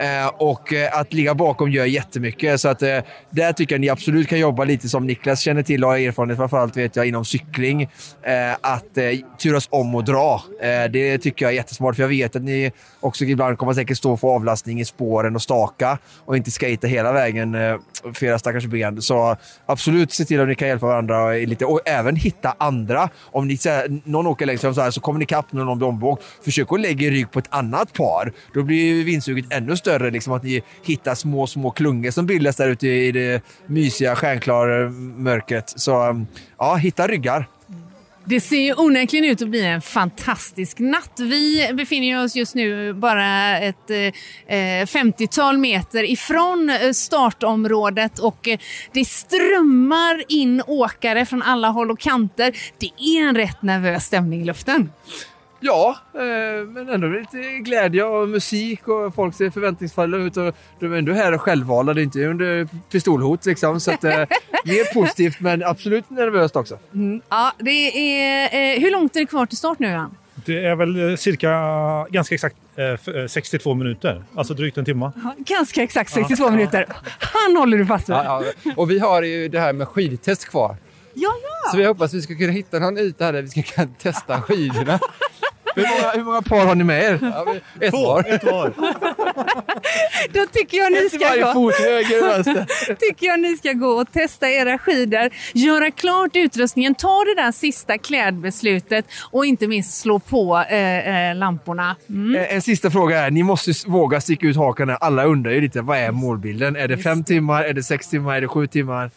Eh, 0.00 0.26
och 0.38 0.72
eh, 0.72 0.98
att 0.98 1.12
ligga 1.12 1.34
bakom 1.34 1.70
gör 1.70 1.84
jättemycket. 1.84 2.60
Så 2.60 2.68
att, 2.68 2.82
eh, 2.82 2.98
där 3.30 3.52
tycker 3.52 3.74
jag 3.74 3.80
ni 3.80 3.88
absolut 3.88 4.28
kan 4.28 4.38
jobba 4.38 4.64
lite 4.64 4.88
som 4.88 5.06
Niklas 5.06 5.40
känner 5.40 5.62
till 5.62 5.84
och 5.84 5.90
har 5.90 5.98
erfarenhet 5.98 6.38
framförallt 6.38 6.76
vet 6.76 6.96
jag 6.96 7.06
inom 7.06 7.24
cykling. 7.24 7.82
Eh, 7.82 8.52
att 8.60 8.98
eh, 8.98 9.04
turas 9.38 9.68
om 9.70 9.94
och 9.94 10.04
dra. 10.04 10.42
Eh, 10.62 10.90
det 10.90 11.18
tycker 11.18 11.44
jag 11.44 11.52
är 11.52 11.56
jättesmart 11.56 11.96
för 11.96 12.02
jag 12.02 12.08
vet 12.08 12.36
att 12.36 12.42
ni 12.42 12.72
också 13.00 13.24
ibland 13.24 13.58
kommer 13.58 13.72
säkert 13.72 13.98
stå 13.98 14.16
för 14.16 14.28
avlastning 14.28 14.80
i 14.80 14.84
spåren 14.84 15.34
och 15.34 15.42
staka 15.42 15.98
och 16.24 16.36
inte 16.36 16.50
skata 16.50 16.86
hela 16.86 17.12
vägen 17.12 17.54
eh, 17.54 17.76
för 18.14 18.26
era 18.26 18.38
stackars 18.38 18.66
ben. 18.66 19.02
Så 19.02 19.36
absolut 19.66 20.12
se 20.12 20.24
till 20.24 20.40
att 20.40 20.48
ni 20.48 20.54
kan 20.54 20.68
hjälpa 20.68 20.86
varandra 20.86 21.30
lite 21.30 21.64
och 21.64 21.80
även 21.88 22.16
hitta 22.16 22.54
andra. 22.58 23.08
Om 23.18 23.48
ni, 23.48 23.56
så 23.56 23.68
här, 23.68 24.00
någon 24.04 24.26
åker 24.26 24.46
längst 24.46 24.62
fram 24.62 24.74
så, 24.74 24.80
här, 24.80 24.90
så 24.90 25.00
kommer 25.00 25.18
ni 25.18 25.26
kapp 25.26 25.52
när 25.52 25.64
någon 25.64 25.78
blir 25.78 25.88
ombåkt. 25.88 26.22
Försök 26.44 26.72
att 26.72 26.80
lägga 26.80 27.10
rygg 27.10 27.30
på 27.30 27.38
ett 27.38 27.48
annat 27.50 27.92
par. 27.92 28.32
Då 28.54 28.62
blir 28.62 29.04
vindsuget 29.04 29.44
ännu 29.50 29.76
större. 29.76 29.85
Liksom 29.86 30.32
att 30.32 30.42
ni 30.42 30.62
hittar 30.82 31.14
små, 31.14 31.46
små 31.46 31.70
klungor 31.70 32.10
som 32.10 32.26
bildas 32.26 32.56
där 32.56 32.68
ute 32.68 32.88
i 32.88 33.12
det 33.12 33.42
mysiga, 33.66 34.16
stjärnklara 34.16 34.90
mörkret. 35.16 35.72
Så 35.76 36.08
um, 36.08 36.26
ja, 36.58 36.74
hitta 36.74 37.06
ryggar. 37.06 37.48
Det 38.28 38.40
ser 38.40 38.60
ju 38.60 38.74
onekligen 38.74 39.24
ut 39.24 39.42
att 39.42 39.48
bli 39.48 39.64
en 39.64 39.82
fantastisk 39.82 40.78
natt. 40.78 41.12
Vi 41.20 41.70
befinner 41.74 42.24
oss 42.24 42.36
just 42.36 42.54
nu 42.54 42.92
bara 42.92 43.58
ett 43.58 43.90
eh, 43.90 44.12
50-tal 44.86 45.58
meter 45.58 46.10
ifrån 46.10 46.70
eh, 46.70 46.92
startområdet 46.92 48.18
och 48.18 48.48
eh, 48.48 48.58
det 48.92 49.04
strömmar 49.04 50.24
in 50.28 50.62
åkare 50.66 51.26
från 51.26 51.42
alla 51.42 51.68
håll 51.68 51.90
och 51.90 52.00
kanter. 52.00 52.56
Det 52.78 52.90
är 52.98 53.28
en 53.28 53.36
rätt 53.36 53.62
nervös 53.62 54.04
stämning 54.04 54.42
i 54.42 54.44
luften. 54.44 54.90
Ja, 55.60 55.96
eh, 56.14 56.66
men 56.68 56.88
ändå 56.88 57.06
lite 57.08 57.38
glädje 57.58 58.04
och 58.04 58.28
musik 58.28 58.88
och 58.88 59.14
folk 59.14 59.34
ser 59.34 59.50
förväntningsfulla 59.50 60.16
ut. 60.16 60.36
Och 60.36 60.54
de 60.80 60.92
är 60.92 60.96
ändå 60.98 61.12
här 61.12 61.32
och 61.34 61.40
självvalda, 61.42 61.94
det 61.94 62.00
är 62.00 62.02
inte 62.02 62.24
under 62.26 62.68
pistolhot 62.90 63.46
liksom. 63.46 63.80
Så 63.80 63.90
att, 63.90 64.04
eh, 64.04 64.10
det 64.64 64.80
är 64.80 64.94
positivt 64.94 65.40
men 65.40 65.64
absolut 65.64 66.10
nervöst 66.10 66.56
också. 66.56 66.78
Ja, 67.28 67.52
det 67.58 67.70
är, 67.70 68.44
eh, 68.74 68.80
hur 68.80 68.90
långt 68.90 69.16
är 69.16 69.20
det 69.20 69.26
kvar 69.26 69.46
till 69.46 69.58
start 69.58 69.78
nu, 69.78 69.88
Johan? 69.92 70.16
Det 70.34 70.64
är 70.64 70.74
väl 70.76 71.18
cirka, 71.18 71.50
ganska 72.10 72.34
exakt 72.34 72.56
eh, 72.76 72.84
f- 72.84 73.08
eh, 73.08 73.26
62 73.26 73.74
minuter. 73.74 74.24
Alltså 74.34 74.54
drygt 74.54 74.78
en 74.78 74.84
timme. 74.84 75.12
Ja, 75.24 75.34
Ganska 75.38 75.82
exakt 75.82 76.10
62 76.12 76.50
minuter. 76.50 76.86
Han 77.18 77.56
håller 77.56 77.78
du 77.78 77.86
fast 77.86 78.08
vid. 78.08 78.16
Ja, 78.16 78.42
ja. 78.64 78.72
Och 78.76 78.90
vi 78.90 78.98
har 78.98 79.22
ju 79.22 79.48
det 79.48 79.60
här 79.60 79.72
med 79.72 79.88
skidtest 79.88 80.48
kvar. 80.48 80.76
Ja, 81.14 81.30
ja. 81.42 81.70
Så 81.70 81.76
vi 81.76 81.84
hoppas 81.84 82.14
vi 82.14 82.22
ska 82.22 82.34
kunna 82.34 82.52
hitta 82.52 82.78
någon 82.78 82.98
yta 82.98 83.24
här 83.24 83.32
där 83.32 83.42
vi 83.42 83.48
ska 83.48 83.62
kunna 83.62 83.88
testa 84.02 84.42
skidorna. 84.42 84.98
Hur 85.76 85.82
många, 85.82 86.10
hur 86.14 86.24
många 86.24 86.42
par 86.42 86.66
har 86.66 86.74
ni 86.74 86.84
med 86.84 87.02
er? 87.04 87.18
Ja, 87.22 87.46
vi- 87.78 87.86
ett 87.86 87.92
Två, 87.92 88.06
var. 88.06 88.24
ett 88.28 88.44
var. 88.44 88.72
Då 90.32 90.46
tycker 90.52 90.76
jag 90.76 90.92
ni 90.92 91.08
ska 91.10 91.44
gå. 91.46 91.52
fot, 91.52 91.74
höger 91.74 92.94
tycker 93.00 93.26
jag 93.26 93.40
ni 93.40 93.56
ska 93.56 93.72
gå 93.72 93.86
och 93.88 94.12
testa 94.12 94.50
era 94.50 94.78
skidor, 94.78 95.30
göra 95.54 95.90
klart 95.90 96.30
utrustningen, 96.34 96.94
ta 96.94 97.24
det 97.24 97.42
där 97.42 97.52
sista 97.52 97.98
klädbeslutet 97.98 99.04
och 99.30 99.46
inte 99.46 99.66
minst 99.68 100.00
slå 100.00 100.18
på 100.18 100.64
eh, 100.70 101.28
eh, 101.30 101.36
lamporna. 101.36 101.96
Mm. 102.08 102.34
Eh, 102.36 102.54
En 102.54 102.62
sista 102.62 102.90
fråga 102.90 103.16
här. 103.20 103.30
Ni 103.30 103.42
måste 103.42 103.72
våga 103.86 104.20
sticka 104.20 104.46
ut 104.46 104.56
hakan. 104.56 104.96
Alla 105.00 105.24
undrar 105.24 105.52
ju 105.52 105.60
lite, 105.60 105.80
vad 105.80 105.98
är 105.98 106.10
målbilden? 106.10 106.76
Är 106.76 106.88
det 106.88 106.98
fem 106.98 107.24
timmar? 107.24 107.62
Är 107.64 107.72
det 107.72 107.82
sex 107.82 108.08
timmar? 108.08 108.36
Är 108.36 108.40
det 108.40 108.48
sju 108.48 108.66
timmar? 108.66 109.10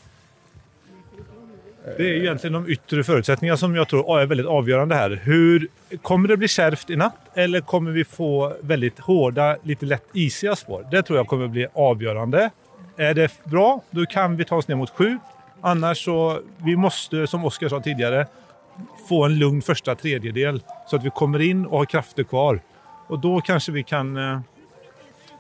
Det 1.98 2.04
är 2.10 2.14
egentligen 2.14 2.54
de 2.54 2.70
yttre 2.70 3.04
förutsättningarna 3.04 3.58
som 3.58 3.76
jag 3.76 3.88
tror 3.88 4.20
är 4.22 4.26
väldigt 4.26 4.48
avgörande 4.48 4.96
här. 4.96 5.22
Hur, 5.24 5.68
kommer 6.02 6.28
det 6.28 6.38
bli 6.38 6.48
kärvt 6.48 6.90
i 6.90 6.96
natt 6.96 7.16
eller 7.34 7.62
kommer 7.62 7.92
vi 7.92 8.04
få 8.06 8.54
väldigt 8.62 9.00
hårda, 9.00 9.58
lite 9.64 9.86
lätt 9.86 10.06
isiga 10.14 10.56
spår? 10.56 10.88
Det 10.92 11.04
tror 11.04 11.18
jag 11.20 11.28
kommer 11.28 11.48
bli 11.48 11.68
avgörande. 11.74 12.50
Är 12.98 13.14
det 13.14 13.44
bra, 13.44 13.82
då 13.90 14.06
kan 14.06 14.38
vi 14.38 14.46
ta 14.46 14.56
oss 14.56 14.68
ner 14.68 14.76
mot 14.76 14.90
sju. 14.90 15.18
Annars 15.62 16.06
så, 16.06 16.40
vi 16.58 16.76
måste, 16.76 17.28
som 17.28 17.46
Oskar 17.46 17.70
sa 17.70 17.80
tidigare, 17.80 18.28
få 19.10 19.24
en 19.26 19.40
lugn 19.40 19.62
första 19.62 19.96
tredjedel 19.96 20.64
så 20.88 20.96
att 20.96 21.04
vi 21.04 21.10
kommer 21.10 21.40
in 21.40 21.66
och 21.66 21.78
har 21.78 21.86
krafter 21.86 22.24
kvar. 22.24 22.60
Och 23.08 23.20
då 23.20 23.42
kanske 23.42 23.72
vi 23.72 23.84
kan... 23.84 24.18
eh, 24.18 24.40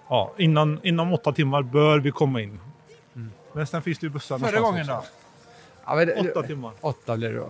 Ja, 0.09 0.33
innan, 0.37 0.79
inom 0.83 1.13
åtta 1.13 1.31
timmar 1.31 1.61
bör 1.61 1.99
vi 1.99 2.11
komma 2.11 2.41
in. 2.41 2.59
Men 3.53 3.67
sen 3.67 3.81
finns 3.81 3.99
det 3.99 4.05
ju 4.05 4.09
bussar 4.09 4.39
Förra 4.39 4.59
gången 4.59 4.81
också. 4.81 4.93
då? 4.93 5.03
Ja, 5.89 5.95
men, 5.95 6.29
Åtta 6.29 6.43
timmar. 6.43 6.71
Åtta 6.81 7.17
blir 7.17 7.29
det 7.29 7.37
då. 7.37 7.49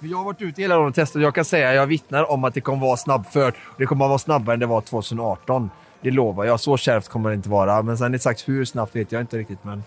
För 0.00 0.06
Jag 0.06 0.18
har 0.18 0.24
varit 0.24 0.42
ute 0.42 0.62
hela 0.62 0.74
dagen 0.74 0.88
och 0.88 0.94
testat. 0.94 1.22
Jag 1.22 1.34
kan 1.34 1.44
säga, 1.44 1.74
jag 1.74 1.86
vittnar 1.86 2.30
om 2.30 2.44
att 2.44 2.54
det 2.54 2.60
kommer 2.60 2.86
vara 2.86 2.96
snabbfört. 2.96 3.54
Det 3.78 3.86
kommer 3.86 4.04
att 4.04 4.08
vara 4.08 4.18
snabbare 4.18 4.54
än 4.54 4.60
det 4.60 4.66
var 4.66 4.80
2018. 4.80 5.70
Det 6.00 6.10
lovar 6.10 6.44
jag. 6.44 6.60
Så 6.60 6.76
kärvt 6.76 7.08
kommer 7.08 7.30
det 7.30 7.36
inte 7.36 7.48
vara. 7.48 7.82
Men 7.82 7.98
sen 7.98 8.14
exakt 8.14 8.48
hur 8.48 8.64
snabbt 8.64 8.96
vet 8.96 9.12
jag 9.12 9.20
inte 9.20 9.38
riktigt. 9.38 9.64
Men... 9.64 9.84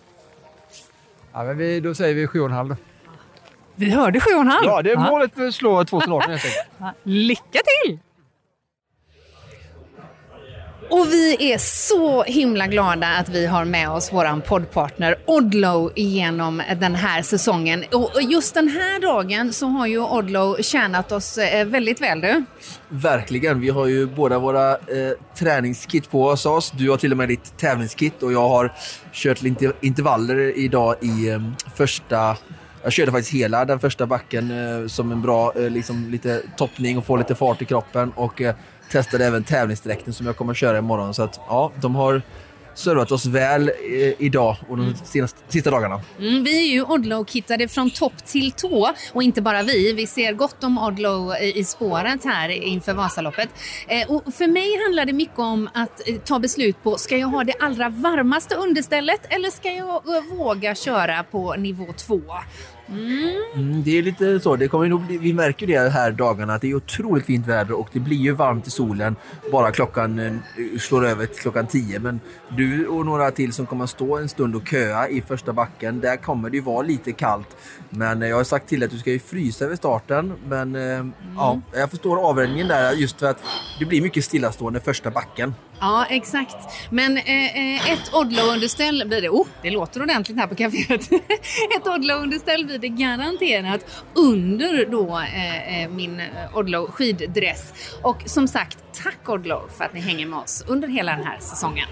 Ja, 1.34 1.44
men 1.44 1.58
vi, 1.58 1.80
då 1.80 1.96
säger 1.96 2.16
vi 2.16 2.28
sju 2.28 2.40
och 2.40 2.46
en 2.46 2.52
halv 2.52 2.70
då. 2.70 2.76
Vi 3.76 3.90
hörde 3.90 4.20
sju 4.20 4.32
och 4.34 4.42
en 4.42 4.48
halv. 4.48 4.66
Ja, 4.66 4.82
det 4.82 4.92
är 4.92 5.12
målet 5.12 5.34
för 5.34 5.48
att 5.48 5.54
slå 5.54 5.86
2018 5.86 6.32
helt 6.32 6.46
enkelt. 6.46 6.98
Lycka 7.04 7.60
till! 7.84 8.00
Och 10.90 11.08
vi 11.12 11.52
är 11.54 11.58
så 11.58 12.24
himla 12.24 12.68
glada 12.68 13.08
att 13.08 13.30
vi 13.30 13.46
har 13.46 13.66
med 13.66 13.90
oss 13.90 14.14
våran 14.14 14.42
poddpartner 14.42 15.16
Odlow 15.26 15.92
genom 15.96 16.62
den 16.80 16.96
här 16.96 17.22
säsongen. 17.22 17.84
Och 17.92 18.22
just 18.22 18.54
den 18.54 18.68
här 18.68 19.02
dagen 19.02 19.54
så 19.54 19.68
har 19.68 19.88
ju 19.88 20.00
Odlow 20.00 20.62
tjänat 20.62 21.12
oss 21.12 21.38
eh, 21.38 21.66
väldigt 21.66 22.02
väl 22.02 22.22
du. 22.22 22.44
Verkligen. 22.90 23.60
Vi 23.60 23.70
har 23.70 23.88
ju 23.88 24.08
båda 24.08 24.40
våra 24.40 24.72
eh, 24.72 24.78
träningskit 25.36 26.12
på 26.12 26.26
oss. 26.26 26.72
Du 26.72 26.90
har 26.90 26.98
till 26.98 27.12
och 27.12 27.18
med 27.18 27.28
ditt 27.28 27.58
tävlingskit 27.58 28.24
och 28.24 28.34
jag 28.34 28.50
har 28.50 28.74
kört 29.14 29.42
lite 29.42 29.72
intervaller 29.82 30.58
idag 30.58 30.96
i 31.02 31.30
eh, 31.30 31.42
första 31.76 32.38
jag 32.84 32.94
körde 32.94 33.12
faktiskt 33.12 33.34
hela 33.34 33.66
den 33.66 33.80
första 33.80 34.06
backen 34.06 34.52
eh, 34.52 34.88
som 34.88 35.12
en 35.12 35.22
bra 35.22 35.54
eh, 35.56 35.70
liksom, 35.70 36.10
lite 36.10 36.42
toppning 36.58 36.98
och 36.98 37.06
få 37.06 37.16
lite 37.16 37.36
fart 37.36 37.62
i 37.62 37.66
kroppen 37.66 38.12
och 38.16 38.42
eh, 38.42 38.56
testade 38.92 39.26
även 39.26 39.44
tävlingsdräkten 39.44 40.14
som 40.14 40.26
jag 40.26 40.38
kommer 40.38 40.52
att 40.52 40.58
köra 40.58 40.78
imorgon. 40.78 41.14
Så 41.14 41.24
att 41.24 41.40
ja, 41.48 41.72
de 41.82 41.96
har 41.96 42.22
servat 42.80 43.12
oss 43.12 43.26
väl 43.26 43.70
eh, 43.70 44.14
idag 44.18 44.58
och 44.70 44.78
de 44.78 44.96
senaste, 45.04 45.40
sista 45.48 45.72
dagarna. 45.72 46.02
Mm, 46.20 46.44
vi 46.44 46.70
är 46.70 46.74
ju 46.74 46.84
Odlo-kittade 46.84 47.68
från 47.68 47.90
topp 47.90 48.26
till 48.26 48.52
tå 48.52 48.94
och 49.14 49.24
inte 49.24 49.42
bara 49.42 49.64
vi. 49.64 49.94
Vi 49.94 50.08
ser 50.08 50.34
gott 50.34 50.64
om 50.64 50.78
Odlo 50.78 51.36
i, 51.36 51.60
i 51.60 51.64
spåret 51.64 52.24
här 52.24 52.50
inför 52.50 52.94
Vasaloppet. 52.94 53.50
Eh, 53.88 54.12
och 54.12 54.34
för 54.34 54.48
mig 54.48 54.84
handlar 54.86 55.06
det 55.06 55.14
mycket 55.14 55.40
om 55.40 55.70
att 55.74 56.10
eh, 56.10 56.16
ta 56.16 56.40
beslut 56.40 56.84
på, 56.84 56.98
ska 56.98 57.18
jag 57.18 57.28
ha 57.28 57.44
det 57.44 57.56
allra 57.60 57.90
varmaste 57.90 58.56
understället 58.56 59.22
eller 59.30 59.50
ska 59.50 59.72
jag 59.72 59.88
eh, 59.88 60.38
våga 60.38 60.76
köra 60.76 61.24
på 61.24 61.56
nivå 61.56 61.94
2? 61.98 62.22
Mm, 62.92 63.84
det 63.84 63.98
är 63.98 64.04
lite 64.04 64.40
så. 64.40 64.56
Det 64.56 64.68
kommer 64.68 64.88
nog 64.88 65.02
bli, 65.02 65.18
vi 65.18 65.34
märker 65.34 65.68
det 65.68 65.90
här 65.90 66.12
dagarna 66.12 66.54
att 66.54 66.62
det 66.62 66.70
är 66.70 66.76
otroligt 66.76 67.26
fint 67.26 67.48
väder 67.48 67.80
och 67.80 67.90
det 67.94 68.00
blir 68.00 68.18
ju 68.18 68.32
varmt 68.32 68.68
i 68.68 68.72
solen 68.72 69.16
bara 69.52 69.72
klockan 69.72 70.20
eh, 70.20 70.34
slår 70.80 71.06
över 71.06 71.26
till 71.26 71.42
klockan 71.42 71.68
10. 71.68 72.00
Men 72.00 72.20
du 72.50 72.88
och 72.88 73.06
några 73.06 73.32
till 73.32 73.54
som 73.54 73.66
kommer 73.66 73.84
att 73.84 73.90
stå 73.90 74.18
en 74.18 74.30
stund 74.30 74.56
och 74.56 74.68
köa 74.68 75.08
i 75.10 75.22
första 75.22 75.54
backen, 75.54 76.00
där 76.00 76.16
kommer 76.16 76.50
det 76.50 76.58
ju 76.58 76.64
vara 76.64 76.82
lite 76.82 77.12
kallt. 77.12 77.58
Men 77.90 78.22
eh, 78.22 78.30
jag 78.30 78.38
har 78.38 78.44
sagt 78.44 78.70
till 78.70 78.84
att 78.84 78.92
du 78.92 78.98
ska 78.98 79.12
ju 79.12 79.20
frysa 79.20 79.68
vid 79.68 79.78
starten. 79.78 80.34
Men 80.48 80.76
eh, 80.76 81.06
ja, 81.36 81.62
jag 81.74 81.90
förstår 81.90 82.18
avvägningen 82.18 82.68
där 82.68 82.94
just 82.94 83.20
för 83.20 83.28
att 83.28 83.44
det 83.80 83.86
blir 83.86 84.02
mycket 84.02 84.26
stillastående 84.26 84.80
första 84.80 85.12
backen. 85.12 85.54
Ja, 85.80 86.06
exakt. 86.10 86.58
Men 86.90 87.18
eh, 87.18 87.58
eh 87.58 87.92
ett 87.92 88.14
Odlo-underställ 88.14 89.04
blir 89.08 89.22
det. 89.22 89.30
Oh, 89.30 89.48
det 89.62 89.70
låter 89.70 90.02
ordentligt 90.02 90.38
här 90.38 90.48
på 90.48 90.56
kaféet. 90.56 91.12
ett 91.78 91.88
Odlo-underställ 91.88 92.66
blir 92.66 92.80
det 92.80 92.88
garanterat 92.88 94.06
under 94.16 94.86
då 94.86 95.20
eh, 95.20 95.84
eh, 95.84 95.90
min 95.90 96.22
Odlo 96.54 96.88
skiddress. 96.92 97.74
Och 98.02 98.24
som 98.26 98.48
sagt, 98.48 98.78
tack 99.04 99.30
Odlo 99.30 99.68
för 99.78 99.86
att 99.86 99.94
ni 99.94 100.00
hänger 100.00 100.26
med 100.26 100.40
oss 100.40 100.64
under 100.68 100.88
hela 100.88 101.12
den 101.12 101.26
här 101.26 101.40
säsongen. 101.40 101.88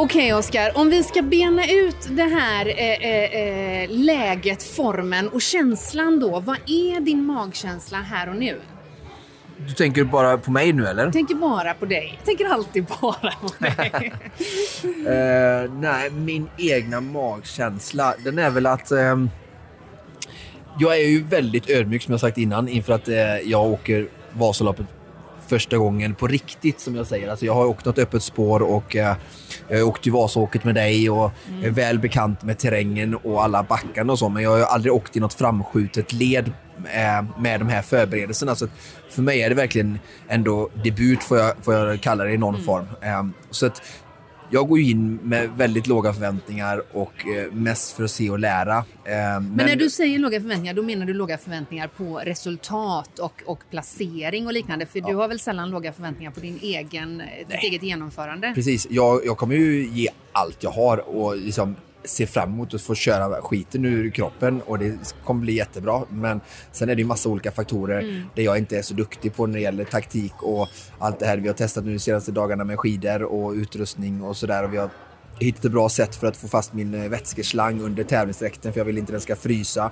Okej 0.00 0.34
Oskar, 0.34 0.72
om 0.74 0.90
vi 0.90 1.02
ska 1.02 1.22
bena 1.22 1.70
ut 1.70 1.96
det 2.10 2.22
här 2.22 2.66
eh, 2.66 3.10
eh, 3.10 3.82
eh, 3.82 3.90
läget, 3.90 4.62
formen 4.62 5.28
och 5.28 5.42
känslan 5.42 6.20
då. 6.20 6.40
Vad 6.40 6.56
är 6.66 7.00
din 7.00 7.26
magkänsla 7.26 7.98
här 7.98 8.28
och 8.28 8.36
nu? 8.36 8.60
Du 9.56 9.72
tänker 9.72 10.04
bara 10.04 10.38
på 10.38 10.50
mig 10.50 10.72
nu 10.72 10.86
eller? 10.86 11.04
Jag 11.04 11.12
tänker 11.12 11.34
bara 11.34 11.74
på 11.74 11.86
dig. 11.86 12.14
Jag 12.16 12.26
tänker 12.26 12.44
alltid 12.44 12.84
bara 12.84 13.32
på 13.40 13.48
dig. 13.58 14.12
Eh, 15.06 15.72
nej, 15.72 16.10
min 16.10 16.48
egna 16.58 17.00
magkänsla, 17.00 18.14
den 18.24 18.38
är 18.38 18.50
väl 18.50 18.66
att 18.66 18.90
ehm, 18.90 19.30
jag 20.78 20.96
är 20.96 21.08
ju 21.08 21.22
väldigt 21.22 21.70
ödmjuk 21.70 22.02
som 22.02 22.12
jag 22.12 22.20
sagt 22.20 22.38
innan 22.38 22.68
inför 22.68 22.92
att 22.92 23.08
eh, 23.08 23.36
jag 23.44 23.66
åker 23.66 24.08
Vasaloppet 24.32 24.86
första 25.48 25.78
gången 25.78 26.14
på 26.14 26.26
riktigt 26.26 26.80
som 26.80 26.96
jag 26.96 27.06
säger. 27.06 27.30
Alltså 27.30 27.46
jag 27.46 27.54
har 27.54 27.66
åkt 27.66 27.84
något 27.84 27.98
öppet 27.98 28.22
spår 28.22 28.62
och 28.62 28.96
eh, 28.96 29.16
jag 29.68 29.76
har 29.76 29.84
åkt 29.84 30.06
ju 30.06 30.10
Vasåket 30.10 30.64
med 30.64 30.74
dig 30.74 31.10
och 31.10 31.30
är 31.62 31.70
väl 31.70 31.98
bekant 31.98 32.42
med 32.42 32.58
terrängen 32.58 33.14
och 33.14 33.44
alla 33.44 33.62
backarna 33.62 34.12
och 34.12 34.18
så. 34.18 34.28
Men 34.28 34.42
jag 34.42 34.50
har 34.50 34.58
ju 34.58 34.64
aldrig 34.64 34.92
åkt 34.92 35.16
i 35.16 35.20
något 35.20 35.34
framskjutet 35.34 36.12
led 36.12 36.52
eh, 36.84 37.40
med 37.40 37.60
de 37.60 37.68
här 37.68 37.82
förberedelserna. 37.82 38.54
Så 38.54 38.68
för 39.10 39.22
mig 39.22 39.42
är 39.42 39.48
det 39.48 39.54
verkligen 39.54 39.98
ändå 40.28 40.68
debut 40.84 41.22
får 41.22 41.38
jag, 41.38 41.52
får 41.62 41.74
jag 41.74 42.00
kalla 42.00 42.24
det 42.24 42.32
i 42.32 42.38
någon 42.38 42.64
form. 42.64 42.86
Eh, 43.02 43.26
så 43.50 43.66
att 43.66 43.82
jag 44.50 44.68
går 44.68 44.78
ju 44.78 44.90
in 44.90 45.18
med 45.22 45.50
väldigt 45.56 45.86
låga 45.86 46.12
förväntningar 46.12 46.82
och 46.92 47.26
eh, 47.26 47.52
mest 47.52 47.96
för 47.96 48.04
att 48.04 48.10
se 48.10 48.30
och 48.30 48.38
lära. 48.38 48.76
Eh, 48.78 48.84
men 49.04 49.52
Men 49.56 49.66
när 49.66 49.76
du 49.76 49.90
säger 49.90 50.18
låga 50.18 50.40
förväntningar, 50.40 50.74
då 50.74 50.82
menar 50.82 51.06
du 51.06 51.14
låga 51.14 51.38
förväntningar 51.38 51.88
på 51.88 52.18
resultat 52.18 53.18
och, 53.18 53.42
och 53.46 53.62
placering 53.70 54.46
och 54.46 54.52
liknande? 54.52 54.86
För 54.86 55.00
du 55.00 55.14
har 55.14 55.28
väl 55.28 55.40
sällan 55.40 55.70
låga 55.70 55.92
förväntningar 55.92 56.30
på 56.30 56.40
din 56.40 56.58
egen, 56.62 57.22
ditt 57.48 57.62
eget 57.62 57.82
genomförande? 57.82 58.52
Precis, 58.54 58.86
jag, 58.90 59.26
jag 59.26 59.36
kommer 59.36 59.54
ju 59.54 59.88
ge 59.88 60.08
allt 60.32 60.62
jag 60.62 60.70
har 60.70 60.98
och 61.16 61.36
liksom 61.36 61.76
se 62.04 62.26
fram 62.26 62.48
emot 62.52 62.74
att 62.74 62.82
få 62.82 62.94
köra 62.94 63.40
skiten 63.42 63.84
ur 63.84 64.10
kroppen 64.10 64.62
och 64.66 64.78
det 64.78 65.14
kommer 65.24 65.40
bli 65.40 65.52
jättebra. 65.52 66.02
Men 66.10 66.40
sen 66.72 66.88
är 66.88 66.94
det 66.94 67.02
ju 67.02 67.06
massa 67.08 67.28
olika 67.28 67.50
faktorer 67.50 68.00
Mm. 68.00 68.22
där 68.34 68.42
jag 68.42 68.58
inte 68.58 68.78
är 68.78 68.82
så 68.82 68.94
duktig 68.94 69.34
på 69.36 69.46
när 69.46 69.54
det 69.54 69.60
gäller 69.60 69.84
taktik 69.84 70.32
och 70.42 70.68
allt 70.98 71.18
det 71.18 71.26
här 71.26 71.36
vi 71.36 71.48
har 71.48 71.54
testat 71.54 71.84
nu 71.84 71.92
de 71.92 71.98
senaste 71.98 72.32
dagarna 72.32 72.64
med 72.64 72.78
skidor 72.78 73.22
och 73.22 73.52
utrustning 73.52 74.22
och 74.22 74.36
sådär. 74.36 74.64
Och 74.64 74.72
vi 74.72 74.76
har 74.76 74.90
hittat 75.40 75.64
ett 75.64 75.72
bra 75.72 75.88
sätt 75.88 76.14
för 76.16 76.26
att 76.26 76.36
få 76.36 76.48
fast 76.48 76.72
min 76.72 76.94
eh, 76.94 77.08
vätskeslang 77.08 77.80
under 77.80 78.04
tävlingsdräkten 78.04 78.72
för 78.72 78.80
jag 78.80 78.84
vill 78.84 78.98
inte 78.98 79.12
den 79.12 79.20
ska 79.20 79.36
frysa 79.36 79.90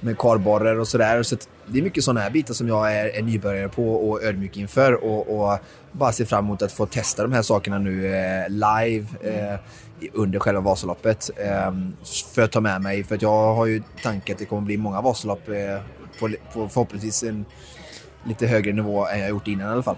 med 0.00 0.18
kardborrar 0.18 0.76
och 0.78 0.88
sådär. 0.88 1.22
Så 1.22 1.36
det 1.66 1.78
är 1.78 1.82
mycket 1.82 2.04
sådana 2.04 2.20
här 2.20 2.30
bitar 2.30 2.54
som 2.54 2.68
jag 2.68 2.94
är, 2.96 3.06
är 3.18 3.22
nybörjare 3.22 3.68
på 3.68 4.08
och 4.10 4.22
ödmjuk 4.22 4.56
inför 4.56 5.04
och, 5.04 5.40
och 5.52 5.58
bara 5.92 6.12
ser 6.12 6.24
fram 6.24 6.44
emot 6.44 6.62
att 6.62 6.72
få 6.72 6.86
testa 6.86 7.22
de 7.22 7.32
här 7.32 7.42
sakerna 7.42 7.78
nu 7.78 8.06
eh, 8.06 8.48
live 8.48 9.06
eh, 9.22 9.54
i- 9.54 9.58
under 10.12 10.38
själva 10.38 10.60
Vasaloppet 10.60 11.30
eh, 11.36 11.72
för 12.34 12.42
att 12.42 12.52
ta 12.52 12.60
med 12.60 12.82
mig. 12.82 13.04
För 13.04 13.14
att 13.14 13.22
jag 13.22 13.54
har 13.54 13.66
ju 13.66 13.82
tanken 14.02 14.32
att 14.34 14.38
det 14.38 14.44
kommer 14.44 14.62
bli 14.62 14.76
många 14.76 15.00
Vasalopp 15.00 15.48
eh, 15.48 15.54
på, 16.18 16.30
på 16.52 16.68
förhoppningsvis 16.68 17.22
en 17.22 17.44
lite 18.24 18.46
högre 18.46 18.72
nivå 18.72 19.06
än 19.06 19.20
jag 19.20 19.28
gjort 19.28 19.48
innan 19.48 19.68
i 19.68 19.72
alla 19.72 19.82
fall. 19.82 19.96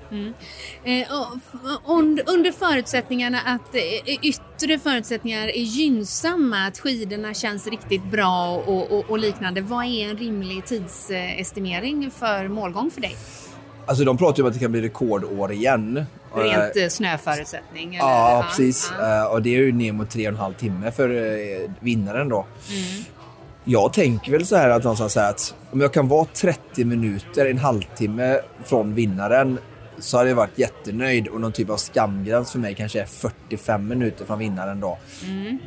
Eh, 0.85 1.01
f- 1.01 1.61
und- 1.87 2.21
under 2.27 2.53
förutsättningarna 2.53 3.39
att 3.41 3.75
eh, 3.75 4.15
yttre 4.23 4.79
förutsättningar 4.79 5.49
är 5.49 5.63
gynnsamma, 5.63 6.67
att 6.67 6.79
skidorna 6.79 7.35
känns 7.35 7.67
riktigt 7.67 8.05
bra 8.05 8.57
och, 8.57 8.93
och, 8.93 9.11
och 9.11 9.19
liknande. 9.19 9.61
Vad 9.61 9.85
är 9.85 10.11
en 10.11 10.17
rimlig 10.17 10.67
tidsestimering 10.67 12.11
för 12.11 12.49
målgång 12.49 12.91
för 12.91 13.01
dig? 13.01 13.17
Alltså 13.87 14.05
de 14.05 14.17
pratar 14.17 14.39
ju 14.39 14.43
om 14.43 14.49
att 14.49 14.55
det 14.55 14.61
kan 14.61 14.73
bli 14.73 14.81
rekordår 14.83 15.53
igen. 15.53 16.05
Rent 16.35 16.77
Eh, 16.77 16.89
snöförutsättning? 16.89 17.95
Eller? 17.95 18.09
Ja, 18.09 18.45
precis. 18.49 18.93
ja. 18.99 19.23
Eh, 19.23 19.33
och 19.33 19.43
det 19.43 19.55
är 19.55 19.59
ju 19.59 19.73
ner 19.73 19.93
mot 19.93 20.11
tre 20.11 20.27
och 20.29 20.33
en 20.33 20.39
halv 20.39 20.55
timme 20.55 20.91
för 20.91 21.11
eh, 21.11 21.71
vinnaren 21.81 22.29
då. 22.29 22.47
Mm. 22.71 23.05
Jag 23.65 23.93
tänker 23.93 24.33
väl 24.33 24.47
så 24.47 24.57
här 24.57 24.71
att 24.71 24.85
någonstans 24.85 25.17
här 25.17 25.31
att 25.31 25.55
om 25.71 25.81
jag 25.81 25.93
kan 25.93 26.09
vara 26.09 26.25
30 26.35 26.85
minuter, 26.85 27.47
en 27.47 27.59
halvtimme 27.59 28.41
från 28.65 28.95
vinnaren 28.95 29.59
så 29.99 30.17
hade 30.17 30.29
jag 30.29 30.37
varit 30.37 30.59
jättenöjd 30.59 31.29
och 31.29 31.41
någon 31.41 31.53
typ 31.53 31.71
av 31.71 31.77
skamgräns 31.77 32.53
för 32.53 32.59
mig 32.59 32.75
kanske 32.75 33.01
är 33.01 33.07
45 33.07 33.89
minuter 33.89 34.25
från 34.25 34.39
vinnaren 34.39 34.81
då. 34.81 34.99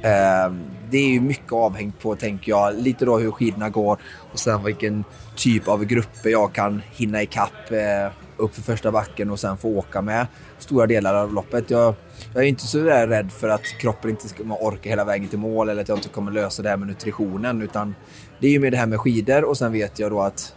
Eh, 0.02 0.54
det 0.90 0.98
är 0.98 1.10
ju 1.10 1.22
mycket 1.22 1.54
avhängt 1.54 2.00
på, 2.00 2.16
tänker 2.16 2.50
jag, 2.50 2.80
lite 2.80 3.06
då 3.06 3.18
hur 3.18 3.32
skidorna 3.32 3.70
går 3.70 3.98
och 4.32 4.40
sen 4.40 4.64
vilken 4.64 5.04
typ 5.36 5.68
av 5.68 5.86
grupper 5.86 6.30
jag 6.30 6.54
kan 6.54 6.82
hinna 6.92 7.22
ikapp 7.22 7.72
eh, 7.72 8.12
upp 8.38 8.56
för 8.56 8.62
första 8.62 8.92
backen 8.92 9.30
och 9.30 9.40
sen 9.40 9.58
få 9.58 9.70
åka 9.70 10.02
med 10.02 10.28
stora 10.64 10.88
delar 10.88 11.14
av 11.14 11.34
loppet. 11.34 11.70
Jag, 11.70 11.96
jag 12.34 12.44
är 12.44 12.48
inte 12.48 12.68
så 12.68 12.78
där 12.78 13.08
rädd 13.08 13.32
för 13.32 13.50
att 13.50 13.66
kroppen 13.80 14.10
inte 14.10 14.30
ska 14.30 14.44
orka 14.44 14.90
hela 14.90 15.06
vägen 15.06 15.28
till 15.28 15.40
mål 15.40 15.70
eller 15.70 15.82
att 15.82 15.90
jag 15.90 15.98
inte 15.98 16.10
kommer 16.10 16.32
lösa 16.32 16.64
det 16.64 16.70
här 16.70 16.78
med 16.78 16.88
nutritionen 16.88 17.62
utan 17.62 17.96
det 18.40 18.48
är 18.48 18.52
ju 18.52 18.60
med 18.60 18.74
det 18.74 18.78
här 18.78 18.88
med 18.88 19.00
skidor 19.00 19.44
och 19.44 19.58
sen 19.58 19.72
vet 19.72 20.00
jag 20.00 20.12
då 20.12 20.22
att 20.22 20.56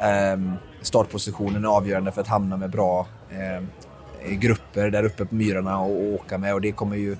eh, 0.00 0.56
startpositionen 0.82 1.64
är 1.64 1.68
avgörande 1.68 2.12
för 2.12 2.20
att 2.20 2.28
hamna 2.28 2.56
med 2.56 2.70
bra 2.70 3.06
eh, 3.30 3.62
grupper 4.30 4.90
där 4.90 5.04
uppe 5.04 5.24
på 5.24 5.34
myrarna 5.34 5.78
och, 5.80 5.90
och 5.90 6.14
åka 6.14 6.38
med 6.38 6.54
och 6.54 6.60
det 6.60 6.72
kommer 6.72 6.96
ju 6.96 7.16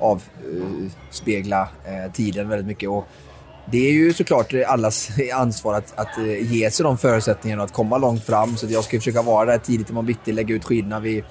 avspegla 0.00 1.68
eh, 1.84 2.04
eh, 2.04 2.12
tiden 2.12 2.48
väldigt 2.48 2.66
mycket. 2.66 2.88
Och 2.88 3.06
det 3.72 3.88
är 3.88 3.92
ju 3.92 4.12
såklart 4.12 4.54
allas 4.66 5.08
ansvar 5.34 5.74
att, 5.74 5.98
att 5.98 6.18
eh, 6.18 6.52
ge 6.52 6.70
sig 6.70 6.84
de 6.84 6.98
förutsättningarna 6.98 7.62
och 7.62 7.68
att 7.68 7.74
komma 7.74 7.98
långt 7.98 8.24
fram. 8.24 8.56
Så 8.56 8.66
jag 8.66 8.84
ska 8.84 8.98
försöka 8.98 9.22
vara 9.22 9.44
där 9.44 9.58
tidigt 9.58 9.90
imorgon 9.90 10.06
bitti, 10.06 10.32
lägga 10.32 10.54
ut 10.54 10.64
skidorna 10.64 11.00
vid 11.00 11.24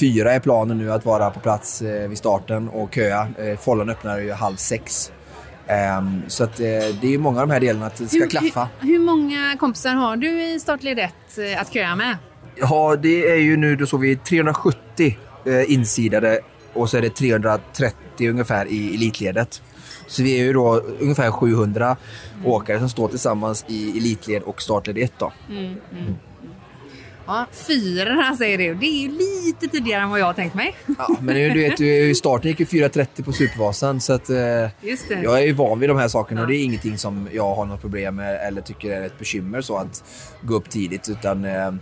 fyra 0.00 0.32
är 0.32 0.40
planen 0.40 0.78
nu 0.78 0.92
att 0.92 1.04
vara 1.04 1.30
på 1.30 1.40
plats 1.40 1.82
eh, 1.82 2.08
vid 2.08 2.18
starten 2.18 2.68
och 2.68 2.94
köa. 2.94 3.28
Eh, 3.38 3.58
Follan 3.58 3.90
öppnar 3.90 4.18
ju 4.18 4.32
halv 4.32 4.56
sex. 4.56 5.12
Ehm, 5.66 6.22
så 6.28 6.44
att 6.44 6.60
eh, 6.60 6.66
det 7.00 7.14
är 7.14 7.18
många 7.18 7.40
av 7.40 7.48
de 7.48 7.52
här 7.52 7.60
delarna 7.60 7.86
att 7.86 7.96
det 7.96 8.08
ska 8.08 8.26
klaffa. 8.26 8.68
Hur, 8.80 8.88
hur 8.88 8.98
många 8.98 9.56
kompisar 9.58 9.94
har 9.94 10.16
du 10.16 10.42
i 10.42 10.60
startled 10.60 10.98
1 10.98 11.12
eh, 11.38 11.60
att 11.60 11.72
köa 11.72 11.96
med? 11.96 12.16
Ja, 12.56 12.96
det 12.96 13.30
är 13.30 13.36
ju 13.36 13.56
nu, 13.56 13.76
då 13.76 13.86
såg 13.86 14.00
vi 14.00 14.16
370 14.16 15.18
eh, 15.44 15.72
insidade 15.72 16.40
och 16.72 16.90
så 16.90 16.96
är 16.96 17.02
det 17.02 17.10
330 17.10 18.30
ungefär 18.30 18.66
i 18.66 18.94
elitledet. 18.94 19.62
Så 20.06 20.22
vi 20.22 20.40
är 20.40 20.44
ju 20.44 20.52
då 20.52 20.80
ungefär 21.00 21.30
700 21.30 21.96
åkare 22.44 22.78
som 22.78 22.88
står 22.88 23.08
tillsammans 23.08 23.64
i 23.68 23.98
elitled 23.98 24.42
och 24.42 24.62
startled 24.62 24.98
1 24.98 25.12
då. 25.18 25.32
Ja, 27.26 27.46
fyra 27.52 28.36
säger 28.38 28.58
du. 28.58 28.74
Det 28.74 28.86
är 28.86 29.02
ju 29.02 29.08
lite 29.08 29.68
tidigare 29.68 30.02
än 30.02 30.10
vad 30.10 30.20
jag 30.20 30.26
har 30.26 30.34
tänkt 30.34 30.54
mig. 30.54 30.74
Ja, 30.98 31.16
men 31.20 31.34
du 31.34 31.68
vet, 31.68 32.16
starten 32.16 32.50
gick 32.50 32.60
ju 32.60 32.66
4.30 32.66 33.24
på 33.24 33.32
Supervasan 33.32 34.00
så 34.00 34.12
att 34.12 34.30
eh, 34.30 34.36
Just 34.80 35.08
det. 35.08 35.20
jag 35.22 35.38
är 35.38 35.46
ju 35.46 35.52
van 35.52 35.80
vid 35.80 35.90
de 35.90 35.98
här 35.98 36.08
sakerna 36.08 36.40
och 36.40 36.46
det 36.48 36.56
är 36.56 36.64
ingenting 36.64 36.98
som 36.98 37.28
jag 37.32 37.54
har 37.54 37.64
något 37.64 37.80
problem 37.80 38.16
med 38.16 38.46
eller 38.46 38.62
tycker 38.62 38.90
är 38.90 39.06
ett 39.06 39.18
bekymmer 39.18 39.60
så 39.60 39.76
att 39.76 40.04
gå 40.42 40.54
upp 40.54 40.70
tidigt 40.70 41.08
utan 41.08 41.44
eh, 41.44 41.74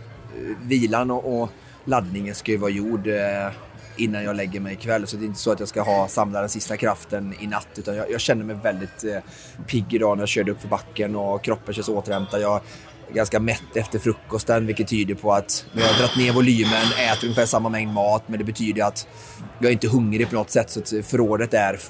vilan 0.62 1.10
och, 1.10 1.42
och 1.42 1.50
laddningen 1.84 2.34
ska 2.34 2.52
ju 2.52 2.58
vara 2.58 2.70
gjord 2.70 3.06
eh, 3.06 3.52
innan 3.96 4.24
jag 4.24 4.36
lägger 4.36 4.60
mig 4.60 4.72
ikväll 4.72 5.06
så 5.06 5.16
det 5.16 5.24
är 5.24 5.26
inte 5.26 5.40
så 5.40 5.52
att 5.52 5.60
jag 5.60 5.68
ska 5.68 5.82
ha 5.82 6.08
samla 6.08 6.40
den 6.40 6.48
sista 6.48 6.76
kraften 6.76 7.34
i 7.40 7.46
natt 7.46 7.68
utan 7.76 7.96
jag, 7.96 8.10
jag 8.10 8.20
känner 8.20 8.44
mig 8.44 8.56
väldigt 8.62 9.04
eh, 9.04 9.18
pigg 9.66 9.94
idag 9.94 10.16
när 10.16 10.22
jag 10.22 10.28
körde 10.28 10.52
upp 10.52 10.60
för 10.60 10.68
backen 10.68 11.16
och 11.16 11.44
kroppen 11.44 11.74
känns 11.74 11.88
återhämtad. 11.88 12.40
Jag 12.40 12.60
ganska 13.14 13.40
mätt 13.40 13.76
efter 13.76 13.98
frukosten 13.98 14.66
vilket 14.66 14.88
tyder 14.88 15.14
på 15.14 15.32
att 15.32 15.64
när 15.72 15.82
jag 15.82 15.88
har 15.88 15.98
dragit 15.98 16.16
ner 16.16 16.32
volymen, 16.32 16.86
äter 17.12 17.24
ungefär 17.24 17.46
samma 17.46 17.68
mängd 17.68 17.92
mat 17.92 18.22
men 18.26 18.38
det 18.38 18.44
betyder 18.44 18.84
att 18.84 19.06
jag 19.58 19.68
är 19.68 19.72
inte 19.72 19.88
hungrig 19.88 20.28
på 20.28 20.34
något 20.34 20.50
sätt 20.50 20.70
så 20.70 20.80
att 20.80 21.06
förrådet 21.06 21.54
är 21.54 21.80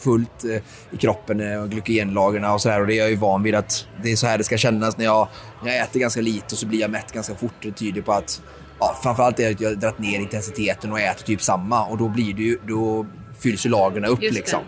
fullt 0.00 0.44
eh, 0.44 0.62
i 0.90 0.96
kroppen 1.00 1.40
eh, 1.40 1.62
och 1.62 1.70
glykogenlagren 1.70 2.44
och 2.44 2.60
sådär 2.60 2.80
och 2.80 2.86
det 2.86 2.94
är 2.94 2.98
jag 2.98 3.10
ju 3.10 3.16
van 3.16 3.42
vid 3.42 3.54
att 3.54 3.86
det 4.02 4.12
är 4.12 4.16
så 4.16 4.26
här 4.26 4.38
det 4.38 4.44
ska 4.44 4.56
kännas 4.56 4.98
när 4.98 5.04
jag, 5.04 5.28
när 5.64 5.72
jag 5.72 5.84
äter 5.84 6.00
ganska 6.00 6.20
lite 6.20 6.46
och 6.52 6.58
så 6.58 6.66
blir 6.66 6.80
jag 6.80 6.90
mätt 6.90 7.12
ganska 7.12 7.34
fort. 7.34 7.54
Det 7.62 7.72
tyder 7.72 8.02
på 8.02 8.12
att 8.12 8.42
ja, 8.78 8.96
framförallt 9.02 9.40
är 9.40 9.44
det 9.44 9.54
att 9.54 9.60
jag 9.60 9.68
har 9.68 9.76
dragit 9.76 9.98
ner 9.98 10.20
intensiteten 10.20 10.92
och 10.92 11.00
äter 11.00 11.24
typ 11.24 11.42
samma 11.42 11.86
och 11.86 11.98
då 11.98 12.08
blir 12.08 12.34
det 12.34 12.42
ju, 12.42 12.58
då 12.68 13.06
fylls 13.42 13.66
ju 13.66 13.70
lagren 13.70 14.04
upp 14.04 14.20
liksom. 14.20 14.60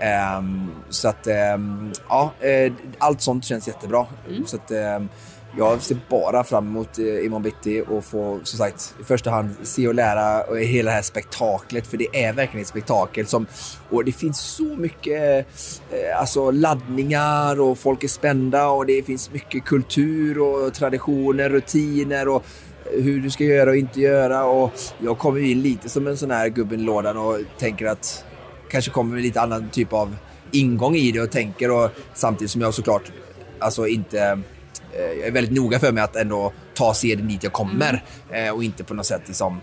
Ehm, 0.00 0.70
så 0.88 1.08
att 1.08 1.26
ehm, 1.26 1.92
ja, 2.08 2.32
eh, 2.40 2.72
allt 2.98 3.20
sånt 3.20 3.44
känns 3.44 3.68
jättebra. 3.68 4.06
Så 4.46 4.56
att 4.56 4.70
ehm, 4.70 5.08
jag 5.56 5.82
ser 5.82 5.96
bara 6.08 6.44
fram 6.44 6.66
emot 6.66 6.98
eh, 6.98 7.24
imorgon 7.24 7.42
bitti 7.42 7.84
och 7.88 8.04
få 8.04 8.40
som 8.44 8.58
sagt 8.58 8.94
i 9.00 9.04
första 9.04 9.30
hand 9.30 9.50
se 9.62 9.88
och 9.88 9.94
lära 9.94 10.44
och 10.44 10.58
hela 10.58 10.90
det 10.90 10.94
här 10.94 11.02
spektaklet 11.02 11.86
för 11.86 11.96
det 11.96 12.24
är 12.24 12.32
verkligen 12.32 12.62
ett 12.62 12.68
spektakel 12.68 13.26
som 13.26 13.46
och 13.90 14.04
det 14.04 14.12
finns 14.12 14.40
så 14.40 14.64
mycket 14.76 15.46
eh, 15.90 16.20
alltså 16.20 16.50
laddningar 16.50 17.60
och 17.60 17.78
folk 17.78 18.04
är 18.04 18.08
spända 18.08 18.68
och 18.68 18.86
det 18.86 19.02
finns 19.02 19.32
mycket 19.32 19.64
kultur 19.64 20.38
och 20.38 20.74
traditioner, 20.74 21.48
rutiner 21.48 22.28
och 22.28 22.44
hur 22.96 23.20
du 23.20 23.30
ska 23.30 23.44
göra 23.44 23.70
och 23.70 23.76
inte 23.76 24.00
göra. 24.00 24.44
Och 24.44 24.72
jag 24.98 25.18
kommer 25.18 25.40
in 25.40 25.62
lite 25.62 25.88
som 25.88 26.06
en 26.06 26.16
sån 26.16 26.30
här 26.30 26.48
gubben 26.48 26.84
lådan 26.84 27.16
och 27.16 27.38
tänker 27.58 27.86
att 27.86 28.24
kanske 28.70 28.90
kommer 28.90 29.14
med 29.14 29.22
lite 29.22 29.40
annan 29.40 29.68
typ 29.68 29.92
av 29.92 30.16
ingång 30.50 30.94
i 30.94 31.12
det 31.12 31.20
och 31.20 31.30
tänker. 31.30 31.70
Och 31.70 31.90
samtidigt 32.14 32.50
som 32.50 32.60
jag 32.60 32.74
såklart 32.74 33.12
alltså 33.58 33.86
inte 33.86 34.18
eh, 34.92 35.18
jag 35.18 35.26
är 35.28 35.32
väldigt 35.32 35.54
noga 35.54 35.78
för 35.78 35.92
mig 35.92 36.04
att 36.04 36.16
ändå 36.16 36.52
ta 36.74 36.94
seden 36.94 37.28
dit 37.28 37.42
jag 37.42 37.52
kommer. 37.52 38.04
Eh, 38.30 38.50
och 38.50 38.64
inte 38.64 38.84
på 38.84 38.94
något 38.94 39.06
sätt 39.06 39.22
liksom 39.26 39.60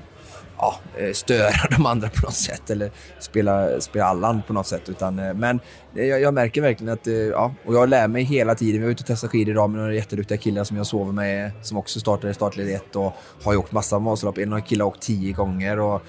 ja, 0.59 0.79
eh, 0.97 1.13
störa 1.13 1.67
de 1.69 1.85
andra 1.85 2.09
på 2.09 2.25
något 2.25 2.33
sätt 2.33 2.69
eller 2.69 2.91
spela, 3.19 3.81
spela 3.81 4.05
Allan 4.05 4.41
på 4.47 4.53
något 4.53 4.67
sätt. 4.67 4.89
Utan, 4.89 5.19
eh, 5.19 5.33
men 5.33 5.59
eh, 5.95 6.05
jag, 6.05 6.21
jag 6.21 6.33
märker 6.33 6.61
verkligen 6.61 6.93
att, 6.93 7.07
ja, 7.31 7.53
och 7.65 7.75
jag 7.75 7.89
lär 7.89 8.07
mig 8.07 8.23
hela 8.23 8.55
tiden. 8.55 8.81
Vi 8.81 8.85
var 8.85 8.91
ute 8.91 9.01
och 9.01 9.07
testade 9.07 9.31
skidor 9.31 9.51
idag 9.51 9.69
med 9.69 9.79
några 9.79 9.93
jätteduktiga 9.93 10.37
killar 10.37 10.63
som 10.63 10.77
jag 10.77 10.87
sover 10.87 11.11
med, 11.11 11.51
som 11.61 11.77
också 11.77 11.99
startade 11.99 12.33
startled 12.33 12.75
1 12.75 12.95
och 12.95 13.13
har 13.43 13.53
ju 13.53 13.59
åkt 13.59 13.71
massa 13.71 13.99
Vasalopp. 13.99 14.37
En 14.37 14.53
av 14.53 14.59
killarna 14.59 14.83
har 14.83 14.89
åkt 14.89 15.01
tio 15.01 15.33
gånger 15.33 15.79
och 15.79 16.01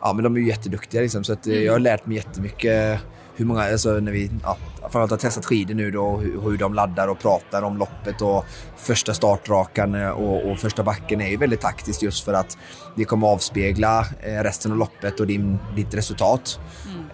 ja, 0.00 0.12
men 0.12 0.24
de 0.24 0.36
är 0.36 0.40
ju 0.40 0.46
jätteduktiga 0.46 1.00
liksom, 1.00 1.24
så 1.24 1.32
att, 1.32 1.46
jag 1.46 1.72
har 1.72 1.78
lärt 1.78 2.06
mig 2.06 2.16
jättemycket 2.16 3.00
hur 3.36 3.44
många, 3.44 3.62
alltså 3.62 3.90
när 3.90 4.12
vi 4.12 4.30
ja, 4.42 4.56
framförallt 4.80 5.10
har 5.10 5.18
testat 5.18 5.44
skidor 5.44 5.74
nu 5.74 5.90
då, 5.90 6.16
hur, 6.16 6.40
hur 6.40 6.58
de 6.58 6.74
laddar 6.74 7.08
och 7.08 7.18
pratar 7.18 7.62
om 7.62 7.78
loppet 7.78 8.22
och 8.22 8.44
första 8.76 9.14
startrakan 9.14 9.94
eh, 9.94 10.08
och, 10.08 10.50
och 10.50 10.58
första 10.58 10.82
backen 10.82 11.20
är 11.20 11.28
ju 11.28 11.36
väldigt 11.36 11.60
taktiskt 11.60 12.02
just 12.02 12.24
för 12.24 12.32
att 12.32 12.58
det 12.96 13.04
kommer 13.04 13.26
avspegla 13.26 14.06
eh, 14.20 14.42
resten 14.42 14.72
av 14.72 14.78
loppet 14.78 15.20
och 15.20 15.26
din, 15.26 15.58
ditt 15.76 15.94
resultat. 15.94 16.60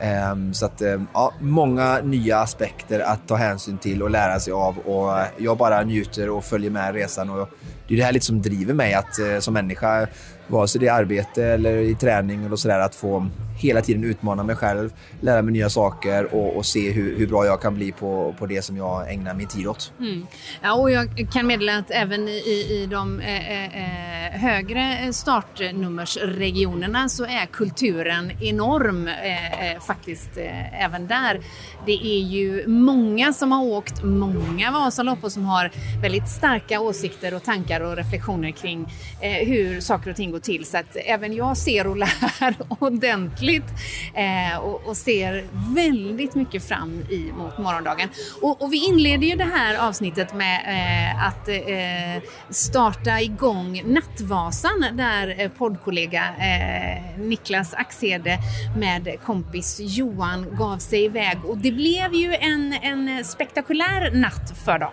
Ehm, 0.00 0.54
så 0.54 0.66
att 0.66 0.82
eh, 0.82 1.02
ja, 1.14 1.34
många 1.40 2.00
nya 2.00 2.38
aspekter 2.38 3.00
att 3.00 3.28
ta 3.28 3.34
hänsyn 3.34 3.78
till 3.78 4.02
och 4.02 4.10
lära 4.10 4.40
sig 4.40 4.52
av 4.52 4.78
och 4.78 5.24
jag 5.36 5.58
bara 5.58 5.82
njuter 5.82 6.30
och 6.30 6.44
följer 6.44 6.70
med 6.70 6.94
resan 6.94 7.30
och 7.30 7.48
det 7.88 7.94
är 7.94 7.98
det 7.98 8.04
här 8.04 8.12
lite 8.12 8.26
som 8.26 8.42
driver 8.42 8.74
mig 8.74 8.94
att 8.94 9.18
som 9.40 9.54
människa 9.54 10.06
vare 10.46 10.68
sig 10.68 10.80
det 10.80 10.88
är 10.88 10.92
arbete 10.92 11.44
eller 11.44 11.76
i 11.76 11.94
träning 11.94 12.44
eller 12.44 12.56
sådär 12.56 12.80
att 12.80 12.94
få 12.94 13.28
hela 13.60 13.82
tiden 13.82 14.04
utmana 14.04 14.42
mig 14.42 14.56
själv, 14.56 14.92
lära 15.20 15.42
mig 15.42 15.52
nya 15.52 15.70
saker 15.70 16.34
och, 16.34 16.56
och 16.56 16.66
se 16.66 16.90
hur, 16.90 17.18
hur 17.18 17.26
bra 17.26 17.46
jag 17.46 17.60
kan 17.60 17.74
bli 17.74 17.92
på, 17.92 18.34
på 18.38 18.46
det 18.46 18.62
som 18.62 18.76
jag 18.76 19.12
ägnar 19.12 19.34
min 19.34 19.48
tid 19.48 19.66
åt. 19.66 19.92
Mm. 19.98 20.26
Ja, 20.62 20.74
och 20.74 20.90
jag 20.90 21.26
kan 21.32 21.46
meddela 21.46 21.78
att 21.78 21.90
även 21.90 22.28
i, 22.28 22.66
i 22.70 22.88
de 22.90 23.20
eh, 23.20 23.50
eh, 23.50 23.64
eh, 23.64 24.40
högre 24.40 25.12
startnummersregionerna 25.12 27.08
så 27.08 27.24
är 27.24 27.46
kulturen 27.46 28.32
enorm 28.40 29.08
eh, 29.08 29.72
eh, 29.72 29.80
faktiskt 29.80 30.36
eh, 30.36 30.84
även 30.84 31.06
där. 31.06 31.40
Det 31.86 32.06
är 32.06 32.20
ju 32.20 32.66
många 32.68 33.32
som 33.32 33.52
har 33.52 33.64
åkt 33.64 34.02
många 34.02 34.70
Vasalopp 34.70 35.24
och 35.24 35.32
som 35.32 35.44
har 35.44 35.70
väldigt 36.02 36.28
starka 36.28 36.80
åsikter 36.80 37.34
och 37.34 37.42
tankar 37.42 37.80
och 37.80 37.96
reflektioner 37.96 38.50
kring 38.50 38.92
eh, 39.20 39.48
hur 39.48 39.80
saker 39.80 40.10
och 40.10 40.16
ting 40.16 40.30
går 40.30 40.38
till. 40.38 40.64
Så 40.64 40.78
att 40.78 40.96
även 41.06 41.34
jag 41.34 41.56
ser 41.56 41.86
och 41.86 41.96
lär 41.96 42.54
ordentligt 42.78 43.49
eh, 43.56 44.58
och, 44.58 44.86
och 44.86 44.96
ser 44.96 45.44
väldigt 45.74 46.34
mycket 46.34 46.68
fram 46.68 47.04
emot 47.10 47.58
morgondagen. 47.58 48.08
Och, 48.42 48.62
och 48.62 48.72
vi 48.72 48.86
inleder 48.86 49.26
ju 49.26 49.36
det 49.36 49.50
här 49.54 49.88
avsnittet 49.88 50.34
med 50.34 50.60
eh, 50.66 51.26
att 51.26 51.48
eh, 51.48 52.22
starta 52.50 53.20
igång 53.20 53.82
Nattvasan 53.86 54.86
där 54.92 55.34
eh, 55.38 55.48
poddkollega 55.48 56.24
eh, 56.38 57.20
Niklas 57.20 57.74
Axede 57.74 58.38
med 58.76 59.16
kompis 59.24 59.76
Johan 59.80 60.46
gav 60.58 60.78
sig 60.78 61.04
iväg 61.04 61.38
och 61.44 61.58
det 61.58 61.72
blev 61.72 62.14
ju 62.14 62.34
en, 62.34 62.72
en 62.72 63.24
spektakulär 63.24 64.10
natt 64.10 64.52
för 64.64 64.78
dem. 64.78 64.92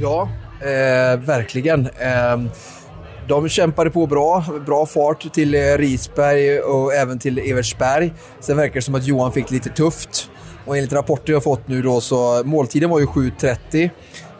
Ja, 0.00 0.28
eh, 0.60 1.18
verkligen. 1.20 1.88
Ehm, 2.00 2.50
de 3.28 3.48
kämpade 3.48 3.90
på 3.90 4.06
bra, 4.06 4.44
bra 4.66 4.86
fart 4.86 5.32
till 5.32 5.54
eh, 5.54 5.60
Risberg 5.78 6.60
och 6.60 6.94
även 6.94 7.18
till 7.18 7.38
Evertsberg. 7.38 8.12
Sen 8.40 8.56
verkar 8.56 8.74
det 8.74 8.82
som 8.82 8.94
att 8.94 9.06
Johan 9.06 9.32
fick 9.32 9.50
lite 9.50 9.68
tufft. 9.68 10.30
Och 10.66 10.76
enligt 10.76 10.92
rapporter 10.92 11.32
jag 11.32 11.42
fått 11.42 11.68
nu 11.68 11.82
då 11.82 12.00
så 12.00 12.42
måltiden 12.44 12.90
var 12.90 13.00
ju 13.00 13.06
7.30. 13.06 13.90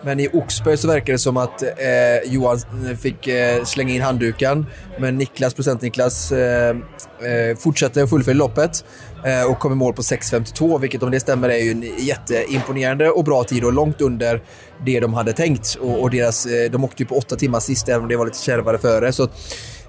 Men 0.03 0.20
i 0.20 0.29
Oxberg 0.33 0.77
så 0.77 0.88
verkar 0.88 1.12
det 1.12 1.18
som 1.18 1.37
att 1.37 1.62
eh, 1.62 2.33
Johan 2.33 2.59
eh, 2.90 2.96
fick 2.96 3.27
eh, 3.29 3.64
slänga 3.64 3.94
in 3.94 4.03
handduken. 4.03 4.66
Men 4.98 5.16
Niklas, 5.16 5.55
procent-Niklas, 5.55 6.33
eh, 6.33 6.77
eh, 7.20 7.57
fortsätter 7.59 8.07
fullfölja 8.07 8.38
loppet 8.38 8.85
Eh, 9.24 9.50
och 9.50 9.59
kom 9.59 9.72
i 9.72 9.74
mål 9.74 9.92
på 9.92 10.02
6.52, 10.02 10.81
vilket 10.81 11.02
om 11.02 11.11
det 11.11 11.20
stämmer 11.20 11.48
är 11.48 11.59
ju 11.59 11.70
en 11.70 11.83
jätteimponerande 11.98 13.11
och 13.11 13.24
bra 13.24 13.44
tid 13.44 13.64
och 13.64 13.72
långt 13.72 14.00
under 14.00 14.42
det 14.85 15.00
de 15.00 15.14
hade 15.14 15.33
tänkt. 15.33 15.74
Och, 15.81 16.02
och 16.02 16.11
deras, 16.11 16.46
eh, 16.46 16.70
de 16.70 16.85
åkte 16.85 17.02
ju 17.02 17.07
på 17.07 17.16
åtta 17.16 17.37
timmar 17.37 17.61
sist, 17.61 17.88
även 17.88 18.02
om 18.02 18.09
det 18.09 18.16
var 18.16 18.26
lite 18.26 18.38
kärvare 18.38 18.78
före. 18.78 19.12
Så, 19.12 19.28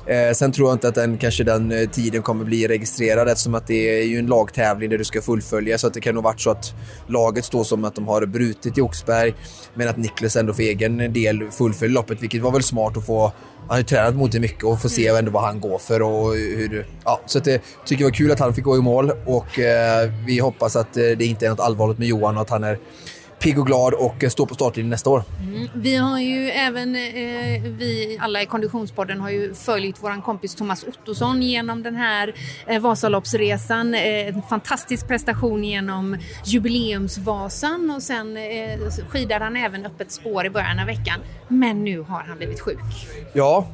eh, 0.09 0.33
sen 0.33 0.51
tror 0.51 0.69
jag 0.69 0.75
inte 0.75 0.87
att 0.87 0.95
den, 0.95 1.17
kanske 1.17 1.43
den 1.43 1.71
eh, 1.71 1.89
tiden 1.89 2.21
kommer 2.21 2.45
bli 2.45 2.67
registrerad 2.67 3.29
eftersom 3.29 3.55
att 3.55 3.67
det 3.67 4.01
är 4.01 4.05
ju 4.05 4.19
en 4.19 4.27
lagtävling 4.27 4.89
där 4.89 4.97
du 4.97 5.03
ska 5.03 5.21
fullfölja. 5.21 5.77
Så 5.77 5.87
att 5.87 5.93
det 5.93 6.01
kan 6.01 6.15
nog 6.15 6.23
varit 6.23 6.41
så 6.41 6.49
att 6.49 6.73
laget 7.07 7.45
står 7.45 7.63
som 7.63 7.85
att 7.85 7.95
de 7.95 8.07
har 8.07 8.25
brutit 8.25 8.77
i 8.77 8.81
Oxberg, 8.81 9.33
men 9.73 9.87
att 9.87 9.97
Niklas 9.97 10.35
ändå 10.35 10.53
för 10.53 10.63
egen 10.63 11.13
del 11.13 11.51
fullföljer 11.51 11.93
loppet, 11.93 12.21
vilket 12.21 12.41
var 12.41 12.51
väl 12.51 12.63
smart 12.63 12.97
att 12.97 13.05
få 13.05 13.31
han 13.69 13.75
har 13.75 13.77
ju 13.77 13.83
tränat 13.83 14.15
mot 14.15 14.31
det 14.31 14.39
mycket 14.39 14.63
och 14.63 14.81
får 14.81 14.89
se 14.89 15.07
ändå 15.07 15.31
vad 15.31 15.43
han 15.43 15.59
går 15.59 15.77
för. 15.77 16.01
Och 16.01 16.33
hur, 16.33 16.87
ja, 17.05 17.21
så 17.25 17.37
att 17.37 17.43
det 17.43 17.61
tycker 17.85 18.03
jag 18.03 18.09
var 18.09 18.15
kul 18.15 18.31
att 18.31 18.39
han 18.39 18.53
fick 18.53 18.63
gå 18.63 18.77
i 18.77 18.81
mål 18.81 19.11
och 19.25 19.59
eh, 19.59 20.11
vi 20.25 20.39
hoppas 20.39 20.75
att 20.75 20.97
eh, 20.97 21.03
det 21.03 21.25
inte 21.25 21.45
är 21.45 21.49
något 21.49 21.59
allvarligt 21.59 21.97
med 21.97 22.07
Johan 22.07 22.35
och 22.35 22.41
att 22.41 22.49
han 22.49 22.63
är 22.63 22.79
pigg 23.39 23.59
och 23.59 23.67
glad 23.67 23.93
och 23.93 24.23
står 24.29 24.45
på 24.45 24.55
startlinjen 24.55 24.89
nästa 24.89 25.09
år. 25.09 25.23
Vi 25.73 25.95
har 25.95 26.19
ju 26.19 26.49
även, 26.49 26.95
eh, 26.95 27.63
vi 27.63 28.17
alla 28.21 28.41
i 28.41 28.45
Konditionspodden 28.45 29.21
har 29.21 29.29
ju 29.29 29.53
följt 29.53 30.03
våran 30.03 30.21
kompis 30.21 30.55
Thomas 30.55 30.83
Ottosson 30.83 31.41
genom 31.41 31.83
den 31.83 31.95
här 31.95 32.33
eh, 32.67 32.81
Vasaloppsresan. 32.81 33.93
Eh, 33.93 34.27
en 34.27 34.41
fantastisk 34.41 35.07
prestation 35.07 35.63
genom 35.63 36.17
Jubileumsvasan 36.45 37.91
och 37.95 38.03
sen 38.03 38.37
eh, 38.37 38.79
skidade 39.09 39.43
han 39.43 39.55
även 39.55 39.85
upp 39.85 40.01
ett 40.01 40.11
spår 40.11 40.45
i 40.45 40.49
början 40.49 40.79
av 40.79 40.85
veckan. 40.85 41.19
Men 41.47 41.83
nu 41.83 41.99
har 41.99 42.23
han 42.27 42.37
blivit 42.37 42.59
sjuk. 42.59 42.79
Ja, 43.33 43.67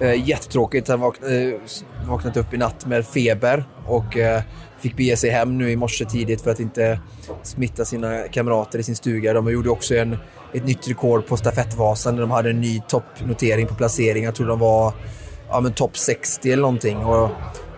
eh, 0.00 0.28
jättetråkigt. 0.28 0.88
Han 0.88 1.00
vakn, 1.00 1.24
eh, 1.24 1.60
vaknat 2.08 2.36
upp 2.36 2.54
i 2.54 2.56
natt 2.56 2.86
med 2.86 3.06
feber 3.06 3.64
och 3.86 4.16
eh, 4.16 4.42
fick 4.84 4.96
bege 4.96 5.16
sig 5.16 5.30
hem 5.30 5.58
nu 5.58 5.70
i 5.70 5.76
morse 5.76 6.04
tidigt 6.04 6.40
för 6.40 6.50
att 6.50 6.60
inte 6.60 7.00
smitta 7.42 7.84
sina 7.84 8.28
kamrater 8.28 8.78
i 8.78 8.82
sin 8.82 8.96
stuga. 8.96 9.32
De 9.32 9.52
gjorde 9.52 9.70
också 9.70 9.94
en, 9.94 10.16
ett 10.52 10.66
nytt 10.66 10.88
rekord 10.88 11.26
på 11.26 11.36
stafettvasan 11.36 12.14
där 12.14 12.20
de 12.20 12.30
hade 12.30 12.50
en 12.50 12.60
ny 12.60 12.80
toppnotering 12.88 13.66
på 13.66 13.74
placering. 13.74 14.24
Jag 14.24 14.34
tror 14.34 14.46
de 14.46 14.58
var 14.58 14.92
ja, 15.48 15.60
men 15.60 15.72
topp 15.72 15.96
60 15.96 16.52
eller 16.52 16.62
någonting. 16.62 16.96
Och 16.96 17.28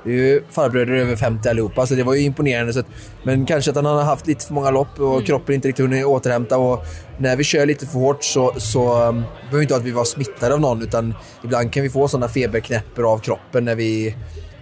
det 0.04 0.10
är 0.10 0.14
ju 0.14 0.42
farbröder 0.50 0.92
över 0.92 1.16
50 1.16 1.48
allihopa, 1.48 1.86
så 1.86 1.94
det 1.94 2.02
var 2.02 2.14
ju 2.14 2.20
imponerande. 2.20 2.72
Så 2.72 2.80
att, 2.80 2.86
men 3.22 3.46
kanske 3.46 3.70
att 3.70 3.76
han 3.76 3.86
har 3.86 4.02
haft 4.02 4.26
lite 4.26 4.46
för 4.46 4.54
många 4.54 4.70
lopp 4.70 5.00
och 5.00 5.26
kroppen 5.26 5.54
inte 5.54 5.68
riktigt 5.68 5.84
hunnit 5.84 6.06
återhämta. 6.06 6.58
Och 6.58 6.84
när 7.18 7.36
vi 7.36 7.44
kör 7.44 7.66
lite 7.66 7.86
för 7.86 7.98
hårt 7.98 8.24
så, 8.24 8.52
så 8.56 9.08
um, 9.08 9.22
behöver 9.44 9.62
inte 9.62 9.76
att 9.76 9.82
vi 9.82 9.90
var 9.90 10.04
smittade 10.04 10.54
av 10.54 10.60
någon, 10.60 10.82
utan 10.82 11.14
ibland 11.44 11.72
kan 11.72 11.82
vi 11.82 11.90
få 11.90 12.08
sådana 12.08 12.28
feberknäppar 12.28 13.12
av 13.12 13.18
kroppen 13.18 13.64
när 13.64 13.74
vi 13.74 14.16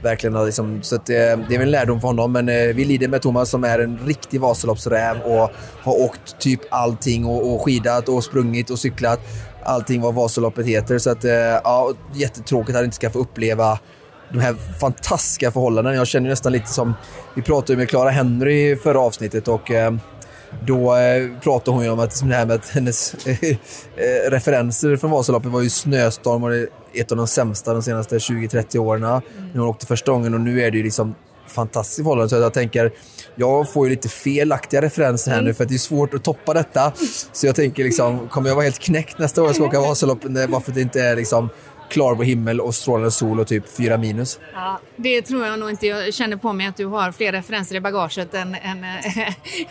verkligen 0.04 0.44
liksom, 0.46 0.82
så 0.82 0.96
att, 0.96 1.10
eh, 1.10 1.14
det 1.14 1.54
är 1.54 1.58
väl 1.58 1.60
en 1.60 1.70
lärdom 1.70 2.00
för 2.00 2.08
honom. 2.08 2.32
Men 2.32 2.48
eh, 2.48 2.54
vi 2.54 2.84
lider 2.84 3.08
med 3.08 3.22
Thomas 3.22 3.50
som 3.50 3.64
är 3.64 3.78
en 3.78 3.98
riktig 3.98 4.40
Vasaloppsräv 4.40 5.20
och 5.20 5.50
har 5.82 6.00
åkt 6.00 6.38
typ 6.38 6.60
allting 6.70 7.24
och, 7.24 7.54
och 7.54 7.62
skidat 7.62 8.08
och 8.08 8.24
sprungit 8.24 8.70
och 8.70 8.78
cyklat. 8.78 9.20
Allting 9.62 10.00
vad 10.00 10.14
Vasaloppet 10.14 10.66
heter. 10.66 10.98
Så 10.98 11.10
att, 11.10 11.24
eh, 11.24 11.32
ja, 11.32 11.92
jättetråkigt 12.14 12.70
att 12.70 12.76
han 12.76 12.84
inte 12.84 12.96
ska 12.96 13.10
få 13.10 13.18
uppleva 13.18 13.78
de 14.32 14.38
här 14.40 14.54
fantastiska 14.80 15.50
förhållandena. 15.50 15.96
Jag 15.96 16.06
känner 16.06 16.30
nästan 16.30 16.52
lite 16.52 16.68
som, 16.68 16.94
vi 17.34 17.42
pratade 17.42 17.72
ju 17.72 17.76
med 17.76 17.88
Clara 17.88 18.10
Henry 18.10 18.70
i 18.70 18.76
förra 18.76 19.00
avsnittet 19.00 19.48
och 19.48 19.70
eh, 19.70 19.94
då 20.66 20.96
eh, 20.96 21.40
pratade 21.42 21.76
hon 21.76 21.84
ju 21.84 21.90
om 21.90 22.00
att 22.00 22.22
det 22.28 22.34
här 22.34 22.46
med 22.46 22.56
att 22.56 22.68
hennes 22.68 23.14
eh, 23.26 23.56
referenser 24.30 24.96
från 24.96 25.10
Vasaloppet 25.10 25.50
var 25.50 25.60
ju 25.60 25.70
snöstorm 25.70 26.44
och 26.44 26.50
det 26.50 26.68
ett 27.00 27.12
av 27.12 27.16
de 27.16 27.26
sämsta 27.26 27.72
de 27.72 27.82
senaste 27.82 28.18
20-30 28.18 28.78
åren. 28.78 29.00
När 29.00 29.20
hon 29.52 29.68
åkte 29.68 29.86
första 29.86 30.12
gången 30.12 30.34
och 30.34 30.40
nu 30.40 30.62
är 30.62 30.70
det 30.70 30.76
ju 30.76 30.82
liksom 30.82 31.14
fantastiskt 31.46 31.96
förhållande. 31.96 32.28
Så 32.28 32.36
jag 32.36 32.52
tänker, 32.52 32.92
jag 33.34 33.72
får 33.72 33.86
ju 33.86 33.90
lite 33.90 34.08
felaktiga 34.08 34.82
referenser 34.82 35.30
här 35.30 35.42
nu 35.42 35.54
för 35.54 35.64
att 35.64 35.68
det 35.68 35.76
är 35.76 35.78
svårt 35.78 36.14
att 36.14 36.24
toppa 36.24 36.54
detta. 36.54 36.92
Så 37.32 37.46
jag 37.46 37.56
tänker 37.56 37.84
liksom, 37.84 38.28
kommer 38.28 38.48
jag 38.48 38.56
vara 38.56 38.64
helt 38.64 38.78
knäckt 38.78 39.18
nästa 39.18 39.42
år 39.42 39.48
jag 39.48 39.54
ska 39.54 39.64
åka 39.64 39.80
Vasaloppet 39.80 40.50
bara 40.50 40.60
för 40.60 40.70
att 40.70 40.74
det 40.74 40.80
inte 40.80 41.00
är 41.00 41.16
liksom 41.16 41.48
klarblå 41.88 42.24
himmel 42.24 42.60
och 42.60 42.74
strålande 42.74 43.10
sol 43.10 43.40
och 43.40 43.46
typ 43.46 43.76
fyra 43.76 43.98
minus. 43.98 44.38
Ja, 44.54 44.80
det 44.96 45.22
tror 45.22 45.46
jag 45.46 45.58
nog 45.58 45.70
inte. 45.70 45.86
Jag 45.86 46.14
känner 46.14 46.36
på 46.36 46.52
mig 46.52 46.66
att 46.66 46.76
du 46.76 46.86
har 46.86 47.12
fler 47.12 47.32
referenser 47.32 47.76
i 47.76 47.80
bagaget 47.80 48.34
än, 48.34 48.54
än, 48.54 48.84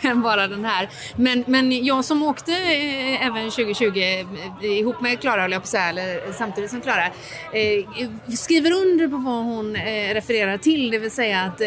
än 0.00 0.22
bara 0.22 0.48
den 0.48 0.64
här. 0.64 0.88
Men, 1.16 1.44
men 1.46 1.84
jag 1.84 2.04
som 2.04 2.22
åkte 2.22 2.52
eh, 2.52 3.26
även 3.26 3.50
2020 3.50 3.98
eh, 3.98 4.24
ihop 4.64 5.00
med 5.00 5.20
Klara, 5.20 5.40
höll 5.40 5.52
jag 5.52 5.62
på 5.62 5.68
säga, 5.68 5.88
eller 5.88 6.32
samtidigt 6.32 6.70
som 6.70 6.80
Klara, 6.80 7.06
eh, 7.06 8.34
skriver 8.36 8.72
under 8.72 9.08
på 9.08 9.16
vad 9.16 9.44
hon 9.44 9.76
refererar 10.14 10.58
till. 10.58 10.90
Det 10.90 10.98
vill 10.98 11.10
säga 11.10 11.40
att 11.40 11.58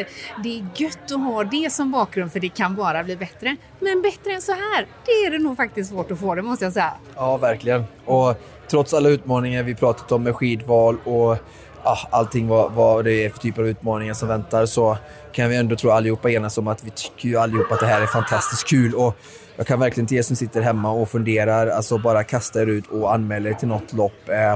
det 0.44 0.60
är 0.60 0.66
gött 0.76 1.12
att 1.12 1.24
ha 1.24 1.44
det 1.44 1.74
som 1.74 1.92
bakgrund 1.92 2.32
för 2.32 2.40
det 2.40 2.50
kan 2.50 2.76
bara 2.76 3.04
bli 3.04 3.16
bättre. 3.16 3.56
Men 3.80 4.02
bättre 4.02 4.32
än 4.34 4.42
så 4.42 4.52
här, 4.52 4.88
det 5.06 5.12
är 5.12 5.32
det 5.32 5.40
nog 5.40 5.58
faktiskt 5.58 5.90
svårt 5.90 6.12
att 6.12 6.20
få, 6.20 6.36
det 6.36 6.42
måste 6.42 6.66
jag 6.66 6.74
säga. 6.74 6.94
Ja, 7.16 7.38
verkligen. 7.38 7.84
Och 8.06 8.42
trots 8.70 8.94
alla 8.94 9.10
utmaningar 9.10 9.64
vi 9.64 9.76
pratat 9.76 10.12
om 10.12 10.24
med 10.24 10.36
skidval 10.36 10.98
och 11.04 11.38
ah, 11.84 11.98
allting 12.10 12.48
vad, 12.48 12.72
vad 12.72 13.06
det 13.06 13.26
är 13.26 13.30
för 13.30 13.40
typer 13.40 13.62
av 13.62 13.68
utmaningar 13.68 14.14
som 14.14 14.28
väntar 14.28 14.66
så 14.66 14.98
kan 15.32 15.50
vi 15.50 15.56
ändå 15.56 15.76
tro 15.76 15.90
allihopa 15.90 16.32
enas 16.32 16.58
om 16.58 16.68
att 16.68 16.84
vi 16.84 16.90
tycker 16.90 17.30
ju 17.30 17.38
allihopa 17.38 17.74
att 17.74 17.80
det 17.80 17.86
här 17.86 18.02
är 18.02 18.06
fantastiskt 18.06 18.68
kul. 18.68 18.96
Och 18.96 19.18
jag 19.58 19.68
kan 19.68 19.80
verkligen 19.80 20.08
till 20.08 20.18
er 20.18 20.22
som 20.22 20.36
sitter 20.36 20.62
hemma 20.62 20.92
och 20.92 21.10
funderar, 21.10 21.68
alltså 21.68 21.98
bara 21.98 22.24
kasta 22.24 22.62
er 22.62 22.66
ut 22.66 22.88
och 22.88 23.14
anmäla 23.14 23.50
er 23.50 23.54
till 23.54 23.68
något 23.68 23.94
lopp. 23.94 24.30
Eh, 24.30 24.56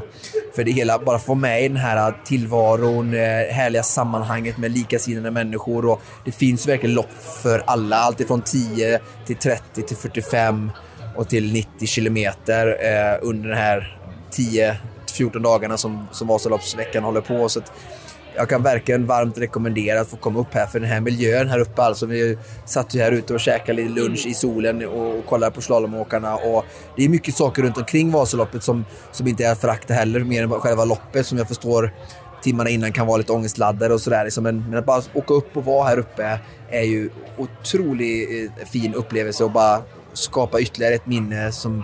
för 0.56 0.64
det 0.64 0.72
hela, 0.72 1.00
bara 1.00 1.20
få 1.20 1.36
med 1.36 1.66
i 1.66 1.68
den 1.68 1.78
här 1.78 2.14
tillvaron, 2.26 3.14
eh, 3.14 3.20
härliga 3.54 3.84
sammanhanget 3.84 4.58
med 4.58 4.72
likasinnade 4.72 5.32
människor. 5.32 5.86
Och 5.86 6.02
det 6.26 6.32
finns 6.32 6.68
verkligen 6.68 6.96
lopp 6.96 7.12
för 7.44 7.64
alla, 7.68 7.96
alltifrån 7.98 8.42
10 8.42 9.00
till 9.26 9.36
30 9.36 9.82
till 9.82 9.98
45 9.98 10.72
och 11.16 11.30
till 11.30 11.54
90 11.54 11.88
kilometer 11.88 12.68
eh, 12.68 13.20
under 13.22 13.50
den 13.50 13.58
här 13.58 14.01
10-14 14.32 15.40
dagarna 15.40 15.78
som, 15.78 16.08
som 16.12 16.28
Vasaloppsveckan 16.28 17.04
håller 17.04 17.22
på. 17.22 17.50
Så 17.50 17.60
att 17.60 17.72
jag 18.36 18.50
kan 18.50 18.64
verkligen 18.64 19.06
varmt 19.06 19.38
rekommendera 19.38 20.02
att 20.02 20.08
få 20.08 20.18
komma 20.18 20.40
upp 20.40 20.54
här 20.54 20.66
för 20.66 20.80
den 20.80 20.90
här 20.90 21.02
miljön 21.02 21.50
här 21.50 21.60
uppe. 21.60 21.82
Alltså 21.82 22.06
vi 22.06 22.38
satt 22.66 22.96
ju 22.96 23.00
här 23.02 23.12
ute 23.12 23.34
och 23.34 23.40
käkade 23.40 23.82
lite 23.82 23.94
lunch 23.94 24.26
i 24.28 24.34
solen 24.34 24.86
och, 24.86 25.18
och 25.18 25.26
kollade 25.26 25.52
på 25.52 25.62
slalomåkarna. 25.62 26.36
Och 26.36 26.66
det 26.96 27.06
är 27.06 27.10
mycket 27.10 27.36
saker 27.36 27.62
runt 27.62 27.78
omkring 27.78 28.12
Vasaloppet 28.12 28.64
som, 28.64 28.86
som 29.12 29.28
inte 29.28 29.46
är 29.46 29.52
att 29.52 29.62
förakta 29.62 29.94
heller, 29.94 30.20
mer 30.20 30.44
än 30.44 30.50
själva 30.50 30.86
loppet 30.86 31.26
som 31.26 31.38
jag 31.38 31.48
förstår 31.48 31.94
timmarna 32.42 32.70
innan 32.70 32.94
kan 32.94 33.08
vara 33.08 33.18
lite 33.18 33.32
ångestladdade 33.32 33.94
och 33.94 34.02
sådär. 34.02 34.24
Liksom. 34.24 34.44
Men, 34.44 34.70
men, 34.70 34.80
att 34.80 34.86
bara 34.86 35.02
åka 35.14 35.34
upp 35.34 35.58
och 35.58 35.66
vara 35.66 35.88
här 35.88 36.00
uppe 36.00 36.40
är 36.70 36.84
ju 36.84 37.10
otroligt 37.38 38.52
eh, 38.60 38.68
fin 38.68 38.94
upplevelse 38.94 39.44
och 39.44 39.52
bara 39.52 39.82
skapa 40.14 40.60
ytterligare 40.60 40.94
ett 40.94 41.06
minne 41.06 41.52
som 41.52 41.84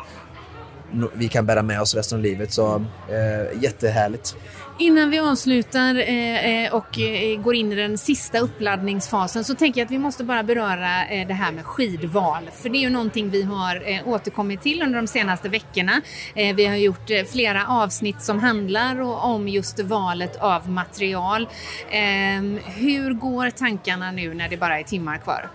vi 1.13 1.28
kan 1.28 1.45
bära 1.45 1.63
med 1.63 1.82
oss 1.82 1.95
resten 1.95 2.17
av 2.17 2.23
livet. 2.23 2.54
Så 2.54 2.76
eh, 3.10 3.63
jättehärligt. 3.63 4.36
Innan 4.80 5.10
vi 5.10 5.19
avslutar 5.19 5.95
eh, 5.95 6.65
eh, 6.65 6.73
och 6.73 7.00
eh, 7.00 7.41
går 7.41 7.56
in 7.56 7.71
i 7.71 7.76
den 7.76 7.97
sista 7.97 8.39
uppladdningsfasen 8.39 9.43
så 9.43 9.56
tänker 9.56 9.80
jag 9.80 9.86
att 9.86 9.91
vi 9.91 9.97
måste 9.97 10.23
bara 10.23 10.43
beröra 10.43 11.26
det 11.28 11.34
här 11.34 11.52
med 11.52 11.65
skidval. 11.65 12.50
För 12.54 12.69
det 12.69 12.78
är 12.78 12.82
ju 12.82 12.89
någonting 12.89 13.30
vi 13.30 13.43
har 13.43 13.84
återkommit 14.06 14.62
till 14.62 14.82
under 14.82 14.95
de 14.95 15.08
senaste 15.08 15.50
veckorna. 15.50 16.02
Vi 16.36 16.65
har 16.65 16.76
gjort 16.76 17.12
flera 17.32 17.67
avsnitt 17.67 18.21
som 18.21 18.39
handlar 18.39 19.02
om 19.02 19.47
just 19.47 19.80
valet 19.80 20.36
av 20.36 20.69
material. 20.69 21.47
Hur 22.65 23.13
går 23.13 23.50
tankarna 23.50 24.12
nu 24.12 24.34
när 24.34 24.50
det 24.50 24.58
bara 24.58 24.80
är 24.80 24.84
timmar 24.84 25.17
kvar? 25.17 25.50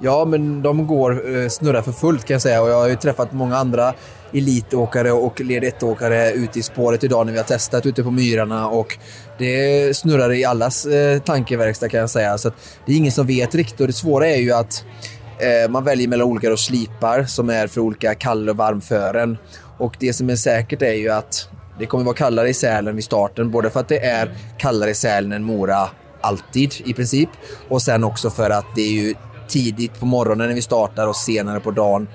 Ja, 0.00 0.24
men 0.24 0.62
de 0.62 0.86
går 0.86 1.48
snurrar 1.48 1.82
för 1.82 1.92
fullt 1.92 2.24
kan 2.24 2.34
jag 2.34 2.42
säga 2.42 2.62
och 2.62 2.68
jag 2.70 2.80
har 2.80 2.88
ju 2.88 2.96
träffat 2.96 3.32
många 3.32 3.56
andra 3.56 3.94
elitåkare 4.38 5.12
och 5.12 5.40
led 5.40 5.64
1-åkare 5.64 6.30
ute 6.32 6.58
i 6.58 6.62
spåret 6.62 7.04
idag 7.04 7.26
när 7.26 7.32
vi 7.32 7.38
har 7.38 7.44
testat 7.44 7.86
ute 7.86 8.02
på 8.02 8.10
myrarna 8.10 8.68
och 8.68 8.98
det 9.38 9.96
snurrar 9.96 10.32
i 10.32 10.44
allas 10.44 10.86
eh, 10.86 11.18
tankeverkstad 11.18 11.88
kan 11.88 12.00
jag 12.00 12.10
säga. 12.10 12.38
Så 12.38 12.50
det 12.86 12.92
är 12.92 12.96
ingen 12.96 13.12
som 13.12 13.26
vet 13.26 13.54
riktigt 13.54 13.80
och 13.80 13.86
det 13.86 13.92
svåra 13.92 14.28
är 14.28 14.36
ju 14.36 14.52
att 14.52 14.84
eh, 15.38 15.70
man 15.70 15.84
väljer 15.84 16.08
mellan 16.08 16.26
olika 16.26 16.50
då 16.50 16.56
slipar 16.56 17.24
som 17.24 17.50
är 17.50 17.66
för 17.66 17.80
olika 17.80 18.14
kall 18.14 18.48
och 18.48 18.56
varmfören. 18.56 19.38
Och 19.78 19.96
det 19.98 20.12
som 20.12 20.30
är 20.30 20.36
säkert 20.36 20.82
är 20.82 20.94
ju 20.94 21.10
att 21.10 21.48
det 21.78 21.86
kommer 21.86 22.04
vara 22.04 22.16
kallare 22.16 22.48
i 22.48 22.54
Sälen 22.54 22.96
vid 22.96 23.04
starten, 23.04 23.50
både 23.50 23.70
för 23.70 23.80
att 23.80 23.88
det 23.88 23.98
är 23.98 24.34
kallare 24.58 24.90
i 24.90 24.94
Sälen 24.94 25.32
än 25.32 25.44
Mora 25.44 25.88
alltid 26.20 26.74
i 26.84 26.94
princip 26.94 27.28
och 27.68 27.82
sen 27.82 28.04
också 28.04 28.30
för 28.30 28.50
att 28.50 28.66
det 28.74 28.82
är 28.82 28.92
ju 28.92 29.14
tidigt 29.48 30.00
på 30.00 30.06
morgonen 30.06 30.48
när 30.48 30.54
vi 30.54 30.62
startar 30.62 31.06
och 31.06 31.16
senare 31.16 31.60
på 31.60 31.70
dagen 31.70 32.08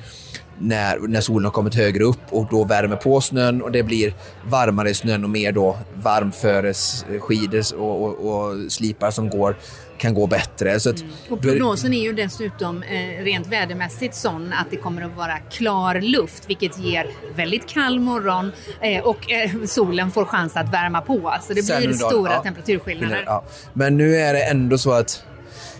när, 0.61 0.99
när 0.99 1.21
solen 1.21 1.45
har 1.45 1.51
kommit 1.51 1.75
högre 1.75 2.03
upp 2.03 2.19
och 2.29 2.47
då 2.51 2.63
värmer 2.63 2.95
på 2.95 3.21
snön 3.21 3.61
och 3.61 3.71
det 3.71 3.83
blir 3.83 4.13
varmare 4.45 4.89
i 4.89 4.93
snön 4.93 5.23
och 5.23 5.29
mer 5.29 5.51
då 5.51 5.77
varmföresskidor 6.03 7.75
och, 7.81 8.03
och, 8.03 8.49
och 8.49 8.71
slipar 8.71 9.11
som 9.11 9.29
går 9.29 9.55
kan 10.01 10.13
gå 10.13 10.27
bättre. 10.27 10.79
Så 10.79 10.89
att, 10.89 10.99
mm. 10.99 11.13
Och 11.29 11.41
prognosen 11.41 11.93
är 11.93 12.01
ju 12.01 12.13
dessutom 12.13 12.83
eh, 12.83 13.23
rent 13.23 13.47
vädermässigt 13.47 14.15
sån 14.15 14.53
att 14.53 14.67
det 14.71 14.77
kommer 14.77 15.01
att 15.01 15.17
vara 15.17 15.37
klar 15.37 16.01
luft 16.01 16.43
vilket 16.47 16.79
ger 16.79 17.07
väldigt 17.35 17.67
kall 17.67 17.99
morgon 17.99 18.51
eh, 18.81 19.03
och 19.03 19.31
eh, 19.31 19.51
solen 19.65 20.11
får 20.11 20.25
chans 20.25 20.55
att 20.55 20.73
värma 20.73 21.01
på. 21.01 21.33
Så 21.41 21.53
det 21.53 21.65
blir 21.65 21.93
stora 21.93 22.33
ja, 22.33 22.43
temperaturskillnader. 22.43 23.23
Ja. 23.25 23.43
Men 23.73 23.97
nu 23.97 24.15
är 24.15 24.33
det 24.33 24.43
ändå 24.43 24.77
så 24.77 24.91
att 24.91 25.23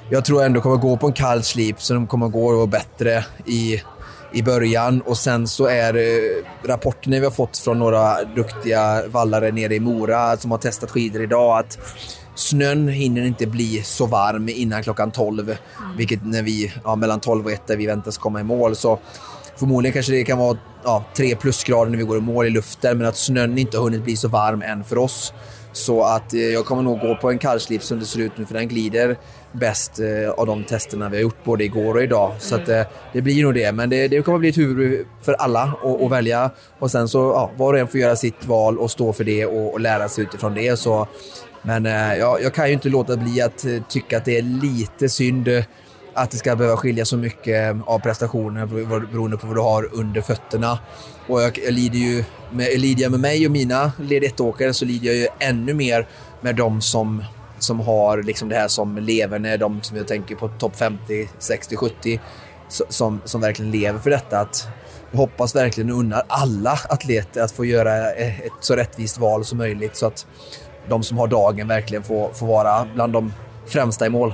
jag 0.10 0.26
tror 0.26 0.44
ändå 0.44 0.62
kommer 0.62 0.78
gå 0.78 0.98
på 0.98 1.08
en 1.08 1.14
kall 1.14 1.44
slip 1.44 1.82
så 1.82 1.94
de 1.94 2.08
kommer 2.08 2.28
gå 2.28 2.48
och 2.48 2.70
bättre 2.70 3.26
i 3.46 3.82
i 4.34 4.44
början 4.44 5.02
och 5.02 5.18
sen 5.18 5.48
så 5.48 5.66
är 5.66 5.96
eh, 5.96 6.68
rapporterna 6.68 7.20
vi 7.20 7.26
har 7.26 7.32
fått 7.32 7.58
från 7.58 7.80
några 7.80 8.24
duktiga 8.24 9.08
vallare 9.08 9.52
nere 9.52 9.76
i 9.76 9.80
Mora 9.80 10.38
som 10.38 10.52
har 10.52 10.58
testat 10.58 10.92
skidor 10.92 11.24
idag 11.24 11.60
att 11.60 11.80
snön 12.36 12.88
hinner 12.88 13.22
inte 13.22 13.48
bli 13.48 13.82
så 13.84 14.06
varm 14.06 14.50
innan 14.50 14.84
klockan 14.84 15.12
12. 15.12 15.50
Mm. 15.50 15.58
Vilket 15.98 16.26
när 16.26 16.44
vi, 16.44 16.74
ja, 16.84 16.96
mellan 16.96 17.20
12 17.20 17.46
och 17.46 17.52
1 17.52 17.68
där 17.68 17.78
vi 17.78 17.86
väntas 17.86 18.18
komma 18.18 18.40
i 18.40 18.44
mål. 18.44 18.76
Så 18.76 19.00
förmodligen 19.56 19.94
kanske 19.94 20.12
det 20.12 20.24
kan 20.24 20.38
vara 20.38 20.58
ja, 20.84 21.06
3 21.18 21.36
plusgrader 21.36 21.92
när 21.92 21.98
vi 21.98 22.04
går 22.04 22.18
i 22.18 22.22
mål 22.22 22.46
i 22.46 22.50
luften 22.50 22.98
men 22.98 23.08
att 23.08 23.18
snön 23.18 23.58
inte 23.58 23.78
har 23.78 23.84
hunnit 23.84 24.04
bli 24.04 24.18
så 24.18 24.28
varm 24.28 24.62
än 24.62 24.84
för 24.84 24.98
oss. 24.98 25.34
Så 25.74 26.04
att 26.04 26.34
eh, 26.34 26.40
jag 26.40 26.66
kommer 26.66 26.82
nog 26.82 27.00
gå 27.00 27.16
på 27.16 27.30
en 27.30 27.38
kallslip 27.38 27.84
som 27.84 28.00
det 28.00 28.06
ser 28.06 28.20
ut 28.20 28.38
nu 28.38 28.46
för 28.46 28.54
den 28.54 28.68
glider 28.68 29.18
bäst 29.52 30.00
eh, 30.00 30.30
av 30.30 30.46
de 30.46 30.64
testerna 30.64 31.10
vi 31.10 31.18
har 31.18 31.22
gjort 31.22 31.44
både 31.44 31.64
igår 31.64 31.96
och 31.96 32.04
idag. 32.04 32.28
Mm. 32.30 32.40
Så 32.40 32.56
att, 32.56 32.70
eh, 32.70 32.82
det 33.14 33.22
blir 33.22 33.44
nog 33.44 33.54
det. 33.54 33.72
Men 33.72 33.90
det, 33.90 34.08
det 34.08 34.22
kommer 34.22 34.40
bli 34.40 34.50
ett 34.50 34.58
huvud 34.58 35.06
för 35.22 35.34
alla 35.34 35.64
att, 35.64 36.00
mm. 36.00 36.10
välja. 36.10 36.52
Och 36.80 36.92
sen 36.92 37.08
så 37.08 37.18
ja, 37.18 37.52
var 37.58 37.74
och 37.74 37.80
en 37.80 37.88
får 37.88 38.00
göra 38.00 38.16
sitt 38.16 38.46
val 38.46 38.78
och 38.78 38.92
stå 38.92 39.14
för 39.14 39.24
det 39.24 39.46
och, 39.46 39.74
och 39.74 39.80
lära 39.80 40.10
sig 40.10 40.24
utifrån 40.24 40.54
det. 40.54 40.80
Så, 40.80 41.08
men 41.62 41.86
ja, 41.86 42.40
jag 42.40 42.54
kan 42.54 42.68
ju 42.68 42.74
inte 42.74 42.90
låta 42.90 43.18
bli 43.18 43.42
att 43.42 43.66
tycka 43.90 44.18
att 44.18 44.26
det 44.26 44.38
är 44.38 44.42
lite 44.42 45.10
synd 45.10 45.50
att 46.14 46.32
det 46.32 46.38
ska 46.38 46.56
behöva 46.56 46.78
skilja 46.78 47.06
så 47.06 47.18
mycket 47.18 47.76
av 47.86 48.00
prestationer 48.00 48.66
beroende 49.12 49.38
på 49.38 49.48
vad 49.48 49.56
du 49.56 49.62
har 49.62 49.90
under 49.94 50.22
fötterna. 50.22 50.80
Och 51.28 51.42
jag, 51.42 51.60
jag 51.66 51.74
lider 51.74 51.98
ju 51.98 52.24
med, 52.52 52.80
lider 52.80 53.04
jag 53.04 53.12
med 53.12 53.20
mig 53.20 53.46
och 53.46 53.52
mina 53.52 53.92
led 54.00 54.24
1-åkare 54.24 54.74
så 54.74 54.86
lider 54.86 55.08
jag 55.08 55.16
ju 55.16 55.28
ännu 55.40 55.74
mer 55.74 56.08
med 56.42 56.56
de 56.56 56.82
som 56.82 57.24
som 57.60 57.80
har 57.80 58.24
liksom 58.24 58.50
det 58.50 58.56
här 58.56 58.68
som 58.68 58.98
lever, 58.98 59.58
de 59.58 59.82
som 59.82 59.98
jag 59.98 60.08
tänker 60.08 60.36
på 60.36 60.48
topp 60.48 60.76
50, 60.76 61.30
60, 61.40 61.76
70 61.76 62.20
som, 62.68 63.22
som 63.26 63.42
verkligen 63.42 63.72
lever 63.72 64.00
för 64.00 64.10
detta. 64.10 64.40
Att 64.40 64.68
jag 65.12 65.18
hoppas 65.18 65.56
verkligen 65.56 65.90
unnar 65.90 66.24
alla 66.28 66.80
atleter 66.90 67.42
att 67.42 67.52
få 67.52 67.66
göra 67.66 68.12
ett 68.12 68.52
så 68.60 68.76
rättvist 68.76 69.18
val 69.18 69.46
som 69.46 69.58
möjligt 69.58 69.96
så 69.96 70.06
att 70.06 70.28
de 70.90 71.04
som 71.04 71.18
har 71.18 71.28
dagen 71.28 71.68
verkligen 71.68 72.04
får, 72.04 72.34
får 72.34 72.48
vara 72.48 72.88
bland 72.94 73.14
de 73.14 73.34
främsta 73.68 74.06
i 74.06 74.10
mål. 74.10 74.34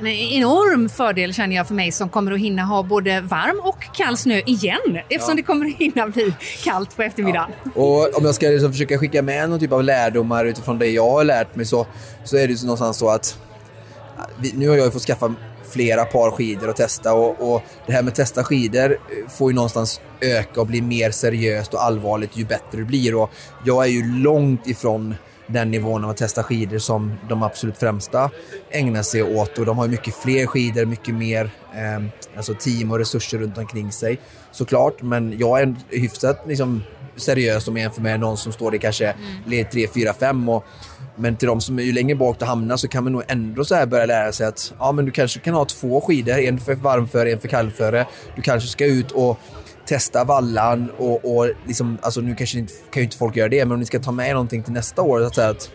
En 0.00 0.06
enorm 0.06 0.88
fördel 0.88 1.34
känner 1.34 1.56
jag 1.56 1.66
för 1.66 1.74
mig 1.74 1.92
som 1.92 2.08
kommer 2.08 2.32
att 2.32 2.38
hinna 2.38 2.62
ha 2.62 2.82
både 2.82 3.20
varm 3.20 3.60
och 3.62 3.84
kall 3.94 4.16
snö 4.16 4.40
igen 4.46 4.98
eftersom 5.08 5.36
det 5.36 5.42
kommer 5.42 5.66
att 5.66 5.76
hinna 5.76 6.08
bli 6.08 6.34
kallt 6.64 6.96
på 6.96 7.02
eftermiddagen. 7.02 7.50
Och 7.74 8.18
om 8.18 8.24
jag 8.24 8.34
ska 8.34 8.46
liksom 8.46 8.72
försöka 8.72 8.98
skicka 8.98 9.22
med 9.22 9.50
någon 9.50 9.60
typ 9.60 9.72
av 9.72 9.84
lärdomar 9.84 10.44
utifrån 10.44 10.78
det 10.78 10.86
jag 10.86 11.10
har 11.10 11.24
lärt 11.24 11.56
mig 11.56 11.66
så, 11.66 11.86
så 12.24 12.36
är 12.36 12.48
det 12.48 12.52
ju 12.52 12.66
någonstans 12.66 12.96
så 12.96 13.08
att 13.08 13.38
vi, 14.38 14.52
nu 14.52 14.68
har 14.68 14.76
jag 14.76 14.92
fått 14.92 15.02
skaffa 15.02 15.34
flera 15.70 16.04
par 16.04 16.30
skidor 16.30 16.68
och 16.68 16.76
testa 16.76 17.14
och, 17.14 17.54
och 17.54 17.62
det 17.86 17.92
här 17.92 18.02
med 18.02 18.14
testa 18.14 18.44
skidor 18.44 18.98
får 19.28 19.50
ju 19.50 19.54
någonstans 19.54 20.00
öka 20.20 20.60
och 20.60 20.66
bli 20.66 20.82
mer 20.82 21.10
seriöst 21.10 21.74
och 21.74 21.82
allvarligt 21.82 22.36
ju 22.36 22.44
bättre 22.44 22.78
det 22.78 22.84
blir 22.84 23.14
och 23.14 23.30
jag 23.64 23.84
är 23.84 23.88
ju 23.88 24.22
långt 24.22 24.66
ifrån 24.66 25.14
den 25.46 25.70
nivån 25.70 26.04
av 26.04 26.10
att 26.10 26.16
testa 26.16 26.42
skidor 26.42 26.78
som 26.78 27.14
de 27.28 27.42
absolut 27.42 27.78
främsta 27.78 28.30
ägnar 28.70 29.02
sig 29.02 29.22
åt. 29.22 29.58
Och 29.58 29.66
de 29.66 29.78
har 29.78 29.84
ju 29.84 29.90
mycket 29.90 30.14
fler 30.14 30.46
skidor, 30.46 30.84
mycket 30.84 31.14
mer 31.14 31.50
eh, 31.74 32.06
alltså 32.36 32.54
team 32.54 32.90
och 32.90 32.98
resurser 32.98 33.38
runt 33.38 33.58
omkring 33.58 33.92
sig 33.92 34.18
såklart. 34.52 35.02
Men 35.02 35.38
jag 35.38 35.60
är 35.60 35.74
hyfsat 35.90 36.42
liksom, 36.46 36.82
seriös 37.16 37.68
om 37.68 37.76
jag 37.76 37.82
jämför 37.82 38.02
med 38.02 38.20
någon 38.20 38.36
som 38.36 38.52
står 38.52 38.74
i 38.74 38.78
kanske 38.78 39.14
led 39.46 39.70
3, 39.70 39.88
4, 39.94 40.12
5 40.12 40.48
och 40.48 40.64
men 41.18 41.36
till 41.36 41.48
de 41.48 41.60
som 41.60 41.78
är 41.78 41.82
ju 41.82 41.92
längre 41.92 42.16
bak 42.16 42.38
du 42.38 42.44
hamnar 42.44 42.76
så 42.76 42.88
kan 42.88 43.04
man 43.04 43.12
nog 43.12 43.22
ändå 43.28 43.64
så 43.64 43.74
här 43.74 43.86
börja 43.86 44.06
lära 44.06 44.32
sig 44.32 44.46
att 44.46 44.74
ja, 44.78 44.92
men 44.92 45.04
du 45.04 45.10
kanske 45.10 45.40
kan 45.40 45.54
ha 45.54 45.64
två 45.64 46.00
skidor, 46.00 46.38
en 46.38 46.60
för 46.60 46.74
varmföre, 46.74 47.32
en 47.32 47.40
för 47.40 47.48
kallföre. 47.48 48.06
Du 48.36 48.42
kanske 48.42 48.68
ska 48.68 48.86
ut 48.86 49.10
och 49.10 49.38
testa 49.86 50.24
vallan 50.24 50.90
och, 50.98 51.36
och 51.36 51.50
liksom, 51.66 51.98
alltså 52.02 52.20
nu 52.20 52.34
kanske 52.34 52.58
inte, 52.58 52.72
kan 52.90 53.00
ju 53.00 53.04
inte 53.04 53.16
folk 53.16 53.36
göra 53.36 53.48
det, 53.48 53.64
men 53.64 53.72
om 53.72 53.80
ni 53.80 53.86
ska 53.86 53.98
ta 53.98 54.12
med 54.12 54.32
någonting 54.32 54.62
till 54.62 54.72
nästa 54.72 55.02
år, 55.02 55.20
så 55.20 55.26
att, 55.26 55.34
säga, 55.34 55.48
att 55.48 55.70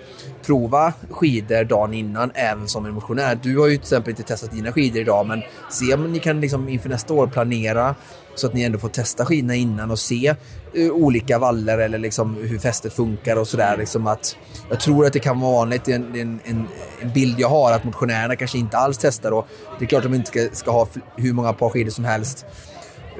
prova 0.46 0.94
skidor 1.10 1.64
dagen 1.64 1.94
innan 1.94 2.32
även 2.34 2.68
som 2.68 2.86
en 2.86 2.94
motionär. 2.94 3.40
Du 3.44 3.60
har 3.60 3.68
ju 3.68 3.76
till 3.76 3.84
exempel 3.84 4.10
inte 4.10 4.24
testat 4.24 4.52
dina 4.52 4.72
skidor 4.72 5.02
idag, 5.02 5.26
men 5.28 5.42
se 5.70 5.94
om 5.94 6.12
ni 6.12 6.20
kan 6.20 6.42
liksom 6.42 6.70
inför 6.70 6.90
nästa 6.90 7.14
år 7.14 7.28
planera 7.28 7.96
så 8.36 8.48
att 8.48 8.54
ni 8.54 8.64
ändå 8.64 8.80
får 8.80 8.90
testa 8.90 9.26
skidorna 9.26 9.56
innan 9.56 9.92
och 9.92 10.00
se 10.00 10.36
uh, 10.78 10.92
olika 10.92 11.40
vallar 11.40 11.78
eller 11.78 11.98
liksom 11.98 12.36
hur 12.36 12.60
fästet 12.60 12.94
funkar 12.94 13.36
och 13.36 13.48
sådär. 13.48 13.78
Liksom 13.78 14.08
att, 14.08 14.38
jag 14.70 14.80
tror 14.80 15.06
att 15.06 15.14
det 15.14 15.20
kan 15.20 15.40
vara 15.40 15.52
vanligt, 15.52 15.86
det 15.86 15.92
är 15.92 15.96
en, 15.96 16.16
en, 16.16 16.68
en, 17.02 17.14
bild 17.14 17.40
jag 17.40 17.50
har, 17.50 17.72
att 17.72 17.84
motionärerna 17.84 18.36
kanske 18.36 18.58
inte 18.58 18.78
alls 18.78 18.98
testar. 18.98 19.32
Och 19.32 19.48
det 19.80 19.86
är 19.86 19.90
klart 19.90 20.06
att 20.06 20.12
de 20.12 20.16
inte 20.16 20.28
ska, 20.28 20.48
ska 20.56 20.72
ha 20.72 20.88
hur 21.16 21.34
många 21.34 21.54
par 21.54 21.70
skidor 21.70 21.92
som 21.92 22.06
helst 22.06 22.46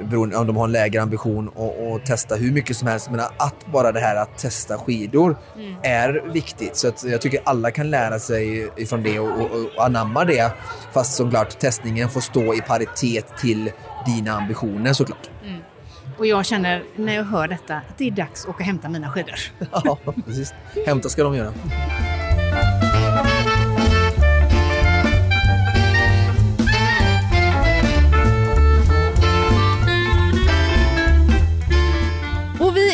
beroende 0.02 0.36
om 0.36 0.46
de 0.46 0.56
har 0.56 0.64
en 0.64 0.72
lägre 0.72 1.02
ambition 1.02 1.48
och, 1.48 1.92
och 1.92 2.04
testa 2.04 2.34
hur 2.34 2.52
mycket 2.52 2.76
som 2.76 2.88
helst. 2.88 3.10
Men 3.10 3.20
att 3.20 3.66
bara 3.72 3.92
det 3.92 4.00
här 4.00 4.16
att 4.16 4.38
testa 4.38 4.78
skidor 4.78 5.36
är 5.82 6.32
viktigt. 6.32 6.76
Så 6.76 6.88
att 6.88 7.04
jag 7.04 7.20
tycker 7.20 7.40
alla 7.44 7.70
kan 7.70 7.90
lära 7.90 8.18
sig 8.18 8.70
ifrån 8.76 9.02
det 9.02 9.18
och, 9.18 9.40
och, 9.40 9.50
och 9.76 9.84
anamma 9.84 10.24
det. 10.24 10.52
Fast 10.92 11.14
såklart 11.14 11.58
testningen 11.58 12.08
får 12.08 12.20
stå 12.20 12.54
i 12.54 12.60
paritet 12.60 13.36
till 13.38 13.70
dina 14.06 14.32
ambitioner 14.32 14.92
såklart. 14.92 15.30
Och 16.18 16.26
jag 16.26 16.46
känner 16.46 16.84
när 16.96 17.14
jag 17.14 17.24
hör 17.24 17.48
detta 17.48 17.76
att 17.76 17.98
det 17.98 18.06
är 18.06 18.10
dags 18.10 18.44
att 18.44 18.48
åka 18.48 18.58
och 18.58 18.64
hämta 18.64 18.88
mina 18.88 19.10
skidor. 19.10 19.38
Ja, 19.84 19.98
precis. 20.26 20.54
Hämta 20.86 21.08
ska 21.08 21.22
de 21.22 21.34
göra. 21.34 21.52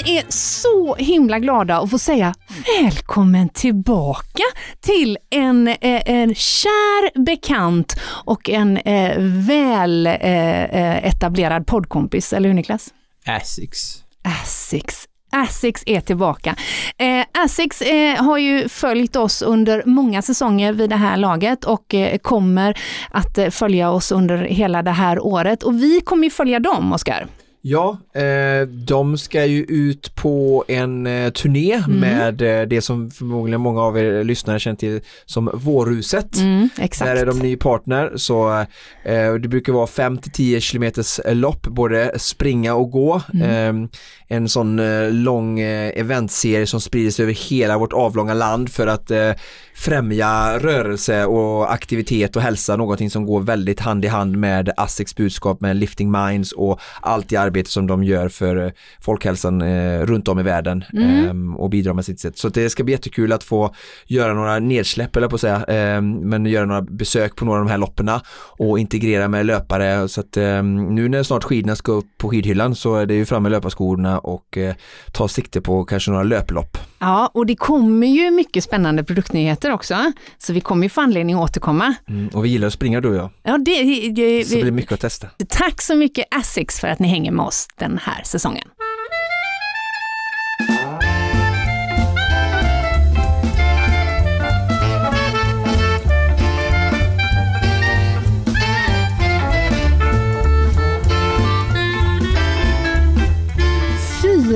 Är 0.09 0.25
så 0.29 0.94
himla 0.94 1.38
glada 1.38 1.79
att 1.79 1.90
få 1.90 1.99
säga 1.99 2.35
välkommen 2.81 3.49
tillbaka 3.49 4.42
till 4.81 5.18
en, 5.31 5.68
eh, 5.68 5.77
en 5.81 6.35
kär 6.35 7.25
bekant 7.25 8.01
och 8.25 8.51
en 8.51 8.77
eh, 8.77 9.14
väl 9.18 10.07
eh, 10.07 11.07
etablerad 11.07 11.66
poddkompis, 11.66 12.33
eller 12.33 12.49
hur 12.49 12.55
Niklas? 12.55 12.88
Asics. 13.27 14.03
Asics. 14.42 15.05
Asics 15.33 15.83
är 15.87 16.01
tillbaka. 16.01 16.57
Eh, 16.99 17.44
Asics 17.44 17.83
eh, 17.83 18.25
har 18.25 18.38
ju 18.38 18.68
följt 18.68 19.16
oss 19.16 19.42
under 19.42 19.83
många 19.87 20.23
säsonger 20.23 20.73
vid 20.73 20.90
det 20.90 20.97
här 20.97 21.16
laget 21.16 21.64
och 21.64 21.94
eh, 21.94 22.18
kommer 22.18 22.79
att 23.11 23.38
följa 23.55 23.90
oss 23.90 24.12
under 24.12 24.38
hela 24.38 24.83
det 24.83 24.90
här 24.90 25.21
året. 25.27 25.62
Och 25.62 25.83
vi 25.83 26.01
kommer 26.01 26.25
ju 26.25 26.31
följa 26.31 26.61
dem, 26.61 26.92
Oskar. 26.92 27.27
Ja, 27.62 27.99
eh, 28.14 28.68
de 28.68 29.18
ska 29.18 29.44
ju 29.44 29.64
ut 29.64 30.14
på 30.14 30.64
en 30.68 31.07
eh, 31.07 31.31
turné 31.31 31.83
med 31.88 32.42
eh, 32.42 32.68
det 32.68 32.83
som 32.83 33.11
förmodligen 33.11 33.61
många 33.61 33.83
av 33.83 33.99
er 33.99 34.25
lyssnare 34.25 34.59
känner 34.59 34.77
till 34.77 35.01
som 35.27 35.51
Vårhuset. 35.55 36.37
Mm, 36.37 36.68
exakt. 36.79 37.11
Där 37.11 37.16
är 37.16 37.27
de 37.27 37.38
ny 37.38 37.57
partner 37.57 38.12
så 38.16 38.61
eh, 39.03 39.35
det 39.35 39.49
brukar 39.49 39.73
vara 39.73 39.87
5-10 39.87 40.61
kilometers 40.61 41.21
lopp, 41.27 41.66
både 41.66 42.18
springa 42.18 42.75
och 42.75 42.90
gå. 42.90 43.23
Mm. 43.35 43.88
En 44.30 44.48
sån 44.48 44.78
eh, 44.78 45.10
lång 45.10 45.60
eh, 45.60 45.92
eventserie 46.00 46.66
som 46.66 46.80
sprider 46.80 47.10
sig 47.10 47.22
över 47.22 47.32
hela 47.32 47.78
vårt 47.78 47.92
avlånga 47.92 48.34
land 48.34 48.70
för 48.70 48.86
att 48.86 49.10
eh, 49.10 49.32
främja 49.74 50.58
rörelse 50.58 51.24
och 51.24 51.72
aktivitet 51.72 52.36
och 52.36 52.42
hälsa, 52.42 52.76
någonting 52.76 53.10
som 53.10 53.26
går 53.26 53.40
väldigt 53.40 53.80
hand 53.80 54.04
i 54.04 54.08
hand 54.08 54.36
med 54.36 54.70
ASSIQs 54.76 55.16
budskap 55.16 55.60
med 55.60 55.76
Lifting 55.76 56.10
Minds 56.10 56.52
och 56.52 56.80
allt 57.00 57.28
det 57.28 57.36
arbete 57.36 57.70
som 57.70 57.86
de 57.86 58.04
gör 58.04 58.28
för 58.28 58.72
folkhälsan 59.00 59.62
runt 60.06 60.28
om 60.28 60.38
i 60.38 60.42
världen 60.42 60.84
Mm. 60.92 61.50
eh, 61.50 61.56
och 61.56 61.70
bidrar 61.70 61.92
med 61.94 62.04
sitt 62.04 62.20
sätt. 62.20 62.38
Så 62.38 62.48
det 62.48 62.70
ska 62.70 62.84
bli 62.84 62.92
jättekul 62.92 63.32
att 63.32 63.44
få 63.44 63.74
göra 64.06 64.34
några 64.34 64.58
nedsläpp 64.58 65.16
eller 65.16 65.28
på 65.28 65.34
att 65.34 65.40
säga, 65.40 65.64
eh, 65.64 66.00
men 66.02 66.46
göra 66.46 66.66
några 66.66 66.82
besök 66.82 67.36
på 67.36 67.44
några 67.44 67.58
av 67.60 67.64
de 67.66 67.70
här 67.70 67.78
lopperna 67.78 68.22
och 68.58 68.78
integrera 68.78 69.28
med 69.28 69.46
löpare 69.46 70.08
så 70.08 70.20
att 70.20 70.36
eh, 70.36 70.62
nu 70.62 71.08
när 71.08 71.22
snart 71.22 71.44
skidorna 71.44 71.76
ska 71.76 71.92
upp 71.92 72.06
på 72.18 72.28
skidhyllan 72.28 72.74
så 72.74 72.94
är 72.94 73.06
det 73.06 73.14
ju 73.14 73.24
fram 73.24 73.42
med 73.42 73.52
löparskorna 73.52 74.17
och 74.18 74.59
eh, 74.59 74.74
ta 75.12 75.28
sikte 75.28 75.61
på 75.61 75.85
kanske 75.85 76.11
några 76.11 76.24
löplopp. 76.24 76.78
Ja, 76.98 77.31
och 77.35 77.46
det 77.46 77.57
kommer 77.57 78.07
ju 78.07 78.31
mycket 78.31 78.64
spännande 78.64 79.04
produktnyheter 79.04 79.72
också, 79.72 80.12
så 80.38 80.52
vi 80.52 80.61
kommer 80.61 80.83
ju 80.83 80.88
få 80.88 81.00
anledning 81.00 81.37
att 81.37 81.42
återkomma. 81.42 81.94
Mm, 82.09 82.28
och 82.28 82.44
vi 82.44 82.48
gillar 82.48 82.66
att 82.66 82.72
springa 82.72 83.00
du 83.00 83.09
och 83.09 83.16
jag, 83.16 83.31
Ja, 83.42 83.59
det, 83.59 84.09
det, 84.09 84.44
så 84.44 84.54
det 84.54 84.62
blir 84.62 84.72
mycket 84.72 84.92
att 84.92 85.00
testa. 85.00 85.28
Tack 85.48 85.83
så 85.83 85.94
mycket 85.94 86.26
Asics 86.31 86.81
för 86.81 86.88
att 86.88 86.98
ni 86.98 87.09
hänger 87.09 87.33
med 87.33 87.44
oss 87.46 87.68
den 87.78 87.98
här 88.02 88.22
säsongen. 88.24 88.68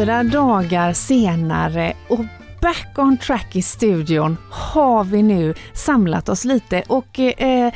Fyra 0.03 0.23
dagar 0.23 0.93
senare 0.93 1.93
och 2.09 2.19
back 2.61 2.99
on 2.99 3.17
track 3.17 3.57
i 3.57 3.63
studion 3.63 4.37
har 4.51 5.05
vi 5.05 5.23
nu 5.23 5.55
samlat 5.73 6.29
oss 6.29 6.45
lite 6.45 6.83
och 6.87 7.19
eh, 7.19 7.73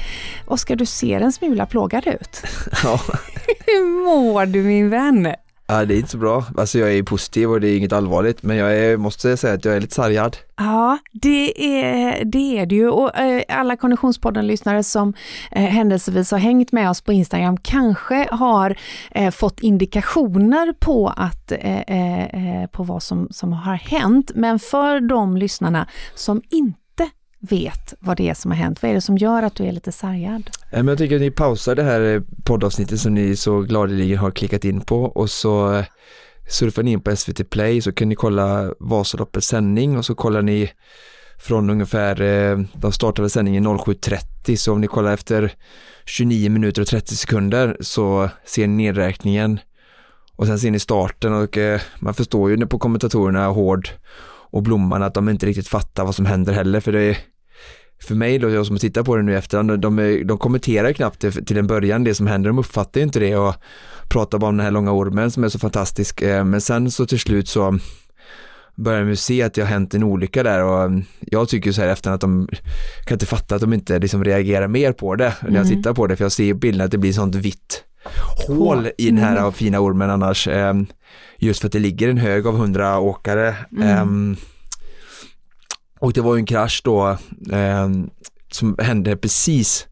Oskar 0.47 0.77
du 0.77 0.87
ser 0.87 1.21
en 1.21 1.33
smula 1.33 1.67
plågad 1.67 2.07
ut. 2.07 2.43
Ja. 2.85 3.01
Hur 3.67 4.05
mår 4.05 4.47
du 4.47 4.63
min 4.63 4.91
vän? 4.91 5.35
Ja, 5.69 5.85
det 5.85 5.95
är 5.95 5.97
inte 5.97 6.11
så 6.11 6.19
bra. 6.19 6.45
Alltså 6.57 6.79
jag 6.79 6.93
är 6.93 7.03
positiv 7.03 7.51
och 7.51 7.61
det 7.61 7.69
är 7.69 7.77
inget 7.77 7.93
allvarligt, 7.93 8.43
men 8.43 8.57
jag 8.57 8.79
är, 8.79 8.97
måste 8.97 9.37
säga 9.37 9.55
att 9.55 9.65
jag 9.65 9.77
är 9.77 9.81
lite 9.81 9.95
sargad. 9.95 10.37
Ja, 10.57 10.99
det 11.13 11.65
är 11.81 12.25
det, 12.25 12.59
är 12.59 12.67
det 12.67 12.75
ju. 12.75 12.89
Och 12.89 13.19
eh, 13.19 13.43
alla 13.49 13.77
Konditionspodden-lyssnare 13.77 14.83
som 14.83 15.15
eh, 15.51 15.63
händelsevis 15.63 16.31
har 16.31 16.39
hängt 16.39 16.73
med 16.73 16.91
oss 16.91 17.01
på 17.01 17.13
Instagram 17.13 17.57
kanske 17.57 18.29
har 18.31 18.79
eh, 19.11 19.31
fått 19.31 19.61
indikationer 19.61 20.73
på, 20.73 21.09
att, 21.17 21.53
eh, 21.53 21.81
eh, 21.81 22.61
eh 22.63 22.67
på 22.67 22.83
vad 22.83 23.03
som, 23.03 23.29
som 23.31 23.53
har 23.53 23.75
hänt. 23.75 24.31
Men 24.35 24.59
för 24.59 25.01
de 25.01 25.37
lyssnarna 25.37 25.89
som 26.15 26.43
inte 26.51 26.86
vet 27.51 27.95
vad 28.01 28.17
det 28.17 28.29
är 28.29 28.35
som 28.35 28.51
har 28.51 28.59
hänt, 28.59 28.83
vad 28.83 28.91
är 28.91 28.95
det 28.95 29.01
som 29.01 29.19
gör 29.19 29.43
att 29.43 29.55
du 29.55 29.65
är 29.65 29.73
lite 29.73 29.93
sargad? 29.93 30.51
Eh, 30.71 30.85
jag 30.85 30.99
tycker 30.99 31.15
att 31.15 31.21
ni 31.21 31.31
pausar 31.31 31.75
det 31.75 31.83
här 31.83 32.15
eh, 32.15 32.23
poddavsnittet 32.45 33.01
som 33.01 33.15
ni 33.15 33.37
så 33.37 33.61
gladeligen 33.61 34.19
har 34.19 34.31
klickat 34.31 34.65
in 34.65 34.81
på. 34.81 35.03
Och 35.03 35.31
så 35.31 35.75
eh, 35.75 35.85
surfar 36.49 36.83
ni 36.83 36.93
in 36.93 37.01
på 37.01 37.17
SVT 37.17 37.51
Play 37.51 37.83
så 37.83 37.93
kan 37.93 38.09
ni 38.09 38.15
kolla 38.15 38.75
Vasaloppets 38.81 39.47
sändning. 39.47 39.99
Och 39.99 40.05
så 40.05 40.15
kollar 40.15 40.43
ni 40.43 40.71
från 41.39 41.71
ungefär, 41.71 42.17
de 42.81 42.93
startade 42.93 43.31
sändningen 43.31 43.67
07.30 43.67 44.57
så 44.57 44.73
om 44.73 44.81
ni 44.81 44.87
kollar 44.87 45.13
efter 45.15 45.53
29 46.05 46.51
minuter 46.51 46.83
och 46.83 46.89
30 46.89 47.17
sekunder 47.17 47.77
så 47.81 48.29
ser 48.45 48.67
ni 48.67 48.85
nedräkningen. 48.85 49.61
Och 50.37 50.47
sen 50.47 50.59
ser 50.59 50.71
ni 50.71 50.79
starten 50.79 51.33
och 51.33 51.59
man 51.99 52.15
förstår 52.15 52.51
ju 52.51 52.67
på 52.67 52.79
kommentatorerna 52.79 53.47
Hård 53.47 53.89
och 54.51 54.63
Blomman 54.63 55.03
att 55.03 55.15
de 55.15 55.29
inte 55.29 55.47
riktigt 55.47 55.69
fattar 55.69 56.05
vad 56.05 56.15
som 56.15 56.27
händer 56.27 56.53
heller. 56.53 56.81
För 56.81 56.93
det 56.93 57.01
är 57.01 57.19
för 58.03 58.15
mig 58.15 58.39
då, 58.39 58.51
jag 58.51 58.67
som 58.67 58.79
tittar 58.79 59.03
på 59.03 59.17
det 59.17 59.23
nu 59.23 59.33
i 59.33 59.37
efterhand, 59.37 59.69
de, 59.69 59.81
de, 59.97 60.23
de 60.25 60.39
kommenterar 60.39 60.93
knappt 60.93 61.21
det 61.21 61.31
till 61.31 61.57
en 61.59 61.67
början 61.67 62.05
det 62.05 62.15
som 62.15 62.27
händer, 62.27 62.49
de 62.51 62.59
uppfattar 62.59 63.01
ju 63.01 63.05
inte 63.07 63.19
det 63.21 63.37
och 63.37 63.55
pratar 64.09 64.39
bara 64.39 64.49
om 64.49 64.57
den 64.57 64.65
här 64.65 64.71
långa 64.71 64.93
ormen 64.93 65.31
som 65.31 65.45
är 65.45 65.49
så 65.49 65.59
fantastisk, 65.59 66.23
eh, 66.23 66.45
men 66.45 66.61
sen 66.61 66.91
så 66.91 67.07
till 67.07 67.19
slut 67.21 67.49
så 67.49 67.79
börjar 68.75 69.05
med 69.05 69.13
att 69.13 69.19
se 69.19 69.43
att 69.43 69.55
det 69.55 69.61
har 69.61 69.69
hänt 69.69 69.95
en 69.95 70.03
olycka 70.03 70.43
där 70.43 70.65
och 70.65 70.83
mm, 70.83 71.05
jag 71.21 71.49
tycker 71.49 71.73
så 71.73 71.81
här 71.81 71.89
efter 71.89 72.11
att 72.11 72.21
de 72.21 72.49
kan 73.05 73.15
inte 73.15 73.27
fatta 73.27 73.55
att 73.55 73.61
de 73.61 73.73
inte 73.73 73.99
liksom 73.99 74.25
reagerar 74.25 74.69
mer 74.69 74.93
på 74.93 75.15
det 75.15 75.35
när 75.49 75.57
jag 75.57 75.69
tittar 75.69 75.95
på 75.95 76.07
det 76.07 76.17
för 76.17 76.25
jag 76.25 76.33
ser 76.33 76.55
bilden 76.55 76.85
att 76.85 76.91
det 76.91 76.99
blir 76.99 77.13
sånt 77.13 77.35
vitt 77.35 77.85
hål 78.49 78.89
i 78.99 79.07
den 79.07 79.19
här 79.19 79.51
fina 79.51 79.81
ormen 79.81 80.11
annars. 80.11 80.49
ehm, 80.49 80.87
Just 81.39 81.61
för 81.61 81.67
att 81.69 81.73
det 81.73 81.79
ligger 81.79 82.09
en 82.09 82.19
hög 82.19 82.47
av 82.47 82.57
hundra 82.57 82.99
åkare. 82.99 83.55
ehm, 83.83 84.37
Och 86.07 86.13
det 86.13 86.21
var 86.21 86.35
ju 86.35 86.39
en 86.39 86.47
krasch 86.47 86.81
då 86.85 87.17
ehm, 87.53 88.11
som 88.51 88.77
hände 88.79 89.17
precis 89.17 89.87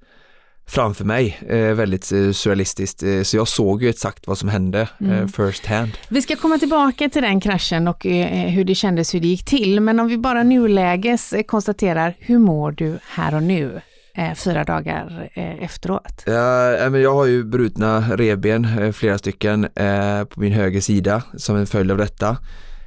framför 0.66 1.04
mig, 1.04 1.40
eh, 1.48 1.58
väldigt 1.58 2.12
eh, 2.12 2.30
surrealistiskt. 2.30 3.02
Eh, 3.02 3.22
så 3.22 3.36
jag 3.36 3.48
såg 3.48 3.82
ju 3.82 3.88
exakt 3.88 4.26
vad 4.26 4.38
som 4.38 4.48
hände 4.48 4.88
eh, 5.00 5.26
first 5.26 5.66
hand. 5.66 5.90
Vi 6.08 6.22
ska 6.22 6.36
komma 6.36 6.58
tillbaka 6.58 7.08
till 7.08 7.22
den 7.22 7.40
kraschen 7.40 7.88
och 7.88 8.06
eh, 8.06 8.48
hur 8.48 8.64
det 8.64 8.74
kändes, 8.74 9.14
hur 9.14 9.20
det 9.20 9.26
gick 9.26 9.44
till. 9.44 9.80
Men 9.80 10.00
om 10.00 10.08
vi 10.08 10.18
bara 10.18 10.42
nuläges 10.42 11.32
eh, 11.32 11.42
konstaterar, 11.42 12.14
hur 12.18 12.38
mår 12.38 12.72
du 12.72 12.98
här 13.02 13.34
och 13.34 13.42
nu? 13.42 13.80
Eh, 14.16 14.34
fyra 14.34 14.64
dagar 14.64 15.28
eh, 15.34 15.64
efteråt. 15.64 16.22
Ja, 16.26 16.76
eh, 16.76 16.90
men 16.90 17.00
jag 17.00 17.14
har 17.14 17.26
ju 17.26 17.44
brutna 17.44 18.16
revben, 18.16 18.64
eh, 18.64 18.92
flera 18.92 19.18
stycken, 19.18 19.64
eh, 19.64 20.24
på 20.24 20.40
min 20.40 20.52
höger 20.52 20.80
sida 20.80 21.22
som 21.36 21.56
en 21.56 21.66
följd 21.66 21.90
av 21.90 21.98
detta. 21.98 22.36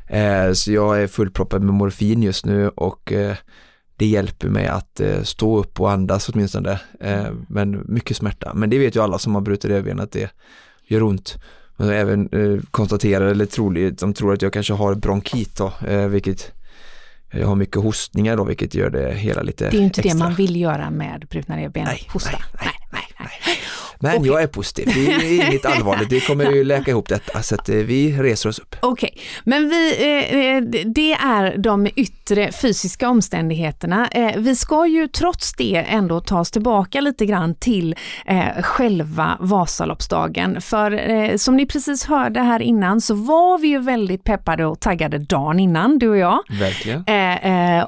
Eh, 0.07 0.51
så 0.53 0.71
jag 0.71 1.01
är 1.03 1.07
fullproppad 1.07 1.61
med 1.63 1.73
morfin 1.73 2.23
just 2.23 2.45
nu 2.45 2.69
och 2.69 3.11
eh, 3.11 3.35
det 3.95 4.05
hjälper 4.05 4.49
mig 4.49 4.67
att 4.67 4.99
eh, 4.99 5.21
stå 5.23 5.57
upp 5.59 5.79
och 5.79 5.91
andas 5.91 6.29
åtminstone. 6.29 6.79
Eh, 6.99 7.25
men 7.49 7.83
mycket 7.87 8.17
smärta. 8.17 8.51
Men 8.53 8.69
det 8.69 8.77
vet 8.79 8.95
ju 8.95 9.03
alla 9.03 9.19
som 9.19 9.35
har 9.35 9.41
brutit 9.41 9.71
revben 9.71 9.99
att 9.99 10.11
det 10.11 10.29
gör 10.87 11.03
ont. 11.03 11.35
Men 11.77 11.89
även 11.89 12.29
eh, 12.31 12.61
konstaterar, 12.71 13.25
eller 13.25 13.45
troligt, 13.45 13.99
de 13.99 14.13
tror 14.13 14.33
att 14.33 14.41
jag 14.41 14.53
kanske 14.53 14.73
har 14.73 14.95
bronkit 14.95 15.57
då, 15.57 15.73
eh, 15.87 16.07
vilket 16.07 16.51
jag 17.31 17.47
har 17.47 17.55
mycket 17.55 17.75
hostningar 17.81 18.37
då, 18.37 18.43
vilket 18.43 18.75
gör 18.75 18.89
det 18.89 19.13
hela 19.13 19.41
lite 19.41 19.69
Det 19.69 19.75
är 19.77 19.79
ju 19.79 19.83
inte 19.85 20.01
extra. 20.01 20.13
det 20.13 20.19
man 20.23 20.33
vill 20.35 20.61
göra 20.61 20.89
med 20.89 21.25
brutna 21.29 21.57
revben, 21.57 21.87
hosta. 22.13 22.29
nej, 22.61 22.69
nej, 22.91 23.01
nej, 23.19 23.27
nej. 23.45 23.56
Men 23.99 24.17
Okej. 24.17 24.27
jag 24.27 24.41
är 24.41 24.47
positiv, 24.47 24.85
det 24.95 25.13
är 25.13 25.47
inget 25.49 25.65
allvarligt, 25.65 26.09
det 26.09 26.19
kommer 26.19 26.51
ju 26.51 26.63
läka 26.63 26.91
ihop 26.91 27.09
detta 27.09 27.41
så 27.41 27.55
att 27.55 27.69
eh, 27.69 27.75
vi 27.75 28.11
reser 28.11 28.49
oss 28.49 28.59
upp. 28.59 28.75
Okej, 28.81 29.17
men 29.43 29.69
vi, 29.69 29.95
eh, 29.99 30.39
eh, 30.39 30.63
det 30.85 31.13
är 31.13 31.57
de 31.57 31.87
yttre 31.95 32.51
fysiska 32.51 33.09
omständigheterna. 33.09 34.09
Vi 34.37 34.55
ska 34.55 34.87
ju 34.87 35.07
trots 35.07 35.53
det 35.53 35.85
ändå 35.89 36.19
ta 36.19 36.39
oss 36.39 36.51
tillbaka 36.51 37.01
lite 37.01 37.25
grann 37.25 37.55
till 37.55 37.95
själva 38.61 39.37
Vasaloppsdagen. 39.39 40.61
För 40.61 41.37
som 41.37 41.55
ni 41.55 41.65
precis 41.65 42.05
hörde 42.05 42.39
här 42.39 42.61
innan 42.61 43.01
så 43.01 43.13
var 43.13 43.57
vi 43.57 43.67
ju 43.67 43.79
väldigt 43.79 44.23
peppade 44.23 44.65
och 44.65 44.79
taggade 44.79 45.17
dagen 45.17 45.59
innan, 45.59 45.99
du 45.99 46.09
och 46.09 46.17
jag. 46.17 46.39
Verkligen. 46.59 47.03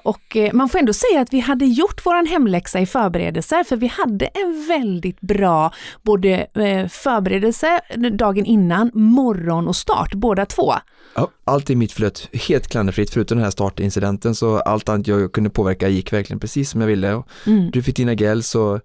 Och 0.04 0.38
man 0.54 0.70
får 0.70 0.80
ändå 0.80 0.94
säga 0.94 1.22
att 1.22 1.34
vi 1.34 1.40
hade 1.40 1.66
gjort 1.66 2.06
våran 2.06 2.26
hemläxa 2.26 2.80
i 2.80 2.86
förberedelser 2.86 3.64
för 3.64 3.76
vi 3.76 3.88
hade 3.88 4.26
en 4.26 4.66
väldigt 4.68 5.22
bra 5.22 5.72
både 6.10 6.48
eh, 6.54 6.88
förberedelse 6.88 7.82
dagen 8.12 8.46
innan, 8.46 8.92
morgon 8.94 9.68
och 9.68 9.76
start, 9.76 10.14
båda 10.14 10.46
två. 10.46 10.74
Ja, 11.16 11.32
allt 11.46 11.70
i 11.70 11.76
mitt 11.76 11.92
flöt 11.92 12.30
helt 12.34 12.68
klanderfritt 12.68 13.10
förutom 13.10 13.38
den 13.38 13.44
här 13.44 13.52
startincidenten 13.52 14.36
så 14.36 14.60
allt 14.60 14.90
annat 14.90 15.08
jag 15.08 15.32
kunde 15.32 15.50
påverka 15.50 15.88
gick 15.88 16.14
verkligen 16.14 16.40
precis 16.40 16.70
som 16.70 16.82
jag 16.82 16.88
ville. 16.88 17.24
Mm. 17.48 17.72
Du 17.72 17.84
fick 17.84 17.96
dina 17.96 18.14
gels 18.14 18.56
och 18.56 18.80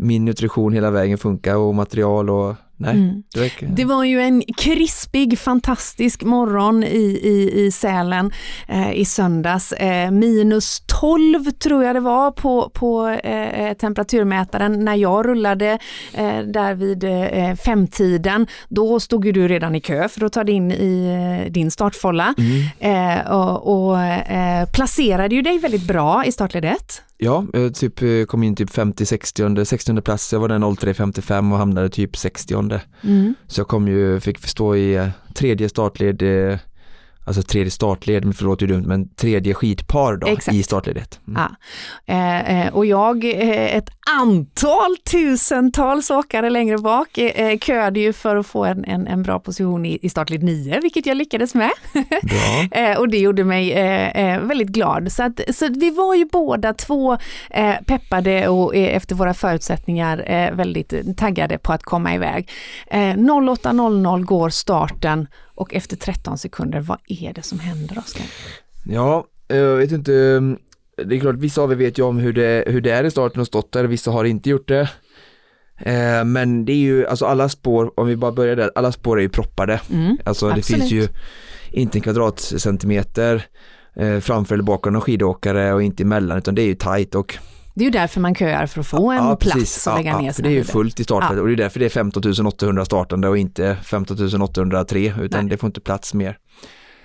min 0.00 0.24
nutrition 0.24 0.72
hela 0.72 0.90
vägen 0.90 1.18
funkar 1.18 1.56
och 1.56 1.74
material 1.74 2.30
och 2.30 2.54
nej, 2.80 3.22
det 3.34 3.40
verkar... 3.40 3.66
Det 3.66 3.84
var 3.84 4.04
ju 4.04 4.20
en 4.20 4.42
krispig, 4.56 5.38
fantastisk 5.38 6.22
morgon 6.22 6.84
i, 6.84 7.20
i, 7.22 7.64
i 7.64 7.70
Sälen 7.70 8.32
eh, 8.68 8.92
i 8.92 9.04
söndags. 9.04 9.72
Eh, 9.72 10.10
minus 10.10 10.82
12 10.86 11.50
tror 11.50 11.84
jag 11.84 11.96
det 11.96 12.00
var 12.00 12.30
på, 12.30 12.70
på 12.74 13.08
eh, 13.08 13.72
temperaturmätaren 13.72 14.84
när 14.84 14.94
jag 14.94 15.26
rullade 15.26 15.78
eh, 16.12 16.38
där 16.38 16.74
vid 16.74 17.04
eh, 17.04 17.54
femtiden. 17.54 18.46
Då 18.68 19.00
stod 19.00 19.24
ju 19.24 19.32
du 19.32 19.48
redan 19.48 19.74
i 19.74 19.80
kö 19.80 20.08
för 20.08 20.24
att 20.24 20.32
ta 20.32 20.44
dig 20.44 20.54
in 20.54 20.72
i 20.72 21.06
eh, 21.46 21.52
din 21.52 21.70
startfolla 21.70 22.34
eh, 22.78 23.32
och, 23.32 23.88
och 23.88 23.98
eh, 24.00 24.66
placerade 24.72 25.34
ju 25.34 25.42
dig 25.42 25.58
väldigt 25.58 25.86
bra 25.86 26.24
i 26.24 26.32
startled 26.32 26.64
1. 26.64 27.02
Ja, 27.22 27.46
jag 27.52 27.74
typ 27.74 28.02
eh, 28.02 28.24
kom 28.24 28.42
in 28.42 28.56
typ 28.56 28.70
50, 28.70 29.06
60, 29.06 29.64
60 29.64 30.00
plats, 30.00 30.32
jag 30.32 30.40
var 30.40 30.48
den 30.48 30.64
03.55 30.64 31.52
och 31.52 31.58
hamnade 31.58 31.88
typ 31.88 32.16
60 32.16 32.54
Så 33.46 33.60
jag 33.60 33.68
kom 33.68 33.88
ju, 33.88 34.20
fick 34.20 34.46
stå 34.46 34.76
i 34.76 34.94
eh, 34.94 35.08
tredje 35.34 35.68
startled, 35.68 36.22
eh, 36.22 36.58
alltså 37.30 37.42
tredje 37.42 37.70
startled, 37.70 38.36
förlåt 38.36 38.62
är 38.62 38.66
dumt, 38.66 38.84
men 38.86 39.08
tredje 39.08 39.54
skidpar 39.54 40.16
då 40.16 40.26
Exakt. 40.26 40.54
i 40.56 40.62
startledet. 40.62 41.20
Mm. 41.28 41.42
Ja. 41.42 41.56
Eh, 42.14 42.66
eh, 42.66 42.74
och 42.74 42.86
jag, 42.86 43.24
eh, 43.24 43.76
ett 43.76 43.88
antal 44.20 44.96
tusentals 44.96 46.10
åkare 46.10 46.50
längre 46.50 46.78
bak, 46.78 47.18
eh, 47.18 47.46
eh, 47.46 47.58
köade 47.58 48.00
ju 48.00 48.12
för 48.12 48.36
att 48.36 48.46
få 48.46 48.64
en, 48.64 48.84
en, 48.84 49.06
en 49.06 49.22
bra 49.22 49.38
position 49.38 49.86
i, 49.86 49.98
i 50.02 50.08
startled 50.08 50.42
9, 50.42 50.80
vilket 50.80 51.06
jag 51.06 51.16
lyckades 51.16 51.54
med. 51.54 51.70
Eh, 52.72 52.98
och 52.98 53.08
det 53.08 53.18
gjorde 53.18 53.44
mig 53.44 53.74
väldigt 54.42 54.68
glad. 54.68 55.12
Så, 55.12 55.22
att, 55.22 55.40
så 55.54 55.68
vi 55.68 55.90
var 55.90 56.14
ju 56.14 56.24
båda 56.24 56.74
två 56.74 57.18
peppade 57.86 58.48
och 58.48 58.76
efter 58.76 59.14
våra 59.14 59.34
förutsättningar 59.34 60.50
väldigt 60.54 61.16
taggade 61.16 61.58
på 61.58 61.72
att 61.72 61.82
komma 61.82 62.14
iväg. 62.14 62.50
Eh, 62.86 62.98
08.00 62.98 64.22
går 64.22 64.50
starten 64.50 65.26
och 65.60 65.74
efter 65.74 65.96
13 65.96 66.38
sekunder, 66.38 66.80
vad 66.80 66.98
är 67.08 67.32
det 67.32 67.42
som 67.42 67.58
händer 67.58 67.98
Oskar? 67.98 68.26
Ja, 68.84 69.26
eh, 69.48 69.56
jag 69.56 69.76
vet 69.76 69.92
inte, 69.92 70.14
mm, 70.14 70.58
det 71.04 71.16
är 71.16 71.20
klart 71.20 71.36
vissa 71.36 71.62
av 71.62 71.72
er 71.72 71.76
vet 71.76 71.98
ju 71.98 72.02
om 72.02 72.18
hur 72.18 72.32
det, 72.32 72.64
hur 72.66 72.80
det 72.80 72.90
är 72.90 73.04
i 73.04 73.10
starten 73.10 73.40
och 73.40 73.46
stått 73.46 73.72
där, 73.72 73.84
vissa 73.84 74.10
har 74.10 74.24
inte 74.24 74.50
gjort 74.50 74.68
det. 74.68 74.90
Eh, 75.78 76.24
Men 76.24 76.64
det 76.64 76.72
är 76.72 76.76
ju, 76.76 77.06
alltså 77.06 77.26
alla 77.26 77.48
spår, 77.48 77.92
om 78.00 78.06
vi 78.06 78.16
bara 78.16 78.32
börjar 78.32 78.56
där, 78.56 78.70
alla 78.74 78.92
spår 78.92 79.18
är 79.18 79.22
ju 79.22 79.28
proppade. 79.28 79.80
Mm, 79.92 80.18
Alltså 80.24 80.46
det 80.46 80.52
absolut. 80.54 80.80
finns 80.80 80.92
ju 80.92 81.08
inte 81.70 81.98
en 81.98 82.02
kvadratcentimeter 82.02 83.46
eh, 83.96 84.18
framför 84.20 84.54
eller 84.54 84.64
bakom 84.64 84.92
någon 84.92 85.02
skidåkare 85.02 85.72
och 85.72 85.82
inte 85.82 86.02
emellan 86.02 86.38
utan 86.38 86.54
det 86.54 86.62
är 86.62 86.66
ju 86.66 86.74
tajt 86.74 87.14
och 87.14 87.36
Det 87.74 87.80
är 87.80 87.84
ju 87.84 87.90
därför 87.90 88.20
man 88.20 88.34
köar 88.34 88.66
för 88.66 88.80
att 88.80 88.86
få 88.86 89.10
en 89.10 89.36
plats 89.36 89.86
att 89.88 89.96
lägga 89.96 90.10
ja, 90.10 90.18
ner 90.18 90.26
ja, 90.26 90.32
sina 90.32 90.48
det 90.48 90.54
är 90.54 90.56
ju 90.56 90.64
fullt 90.64 91.00
i 91.00 91.04
startfältet 91.04 91.40
och 91.40 91.46
det 91.46 91.54
är 91.54 91.56
därför 91.56 91.78
det 91.80 91.84
är 91.84 91.90
15 91.90 92.46
800 92.46 92.84
startande 92.84 93.28
och 93.28 93.38
inte 93.38 93.76
15 93.82 94.42
803 94.42 95.14
utan 95.20 95.40
Nej. 95.40 95.50
det 95.50 95.56
får 95.56 95.66
inte 95.66 95.80
plats 95.80 96.14
mer. 96.14 96.38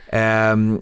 Ehm, 0.09 0.79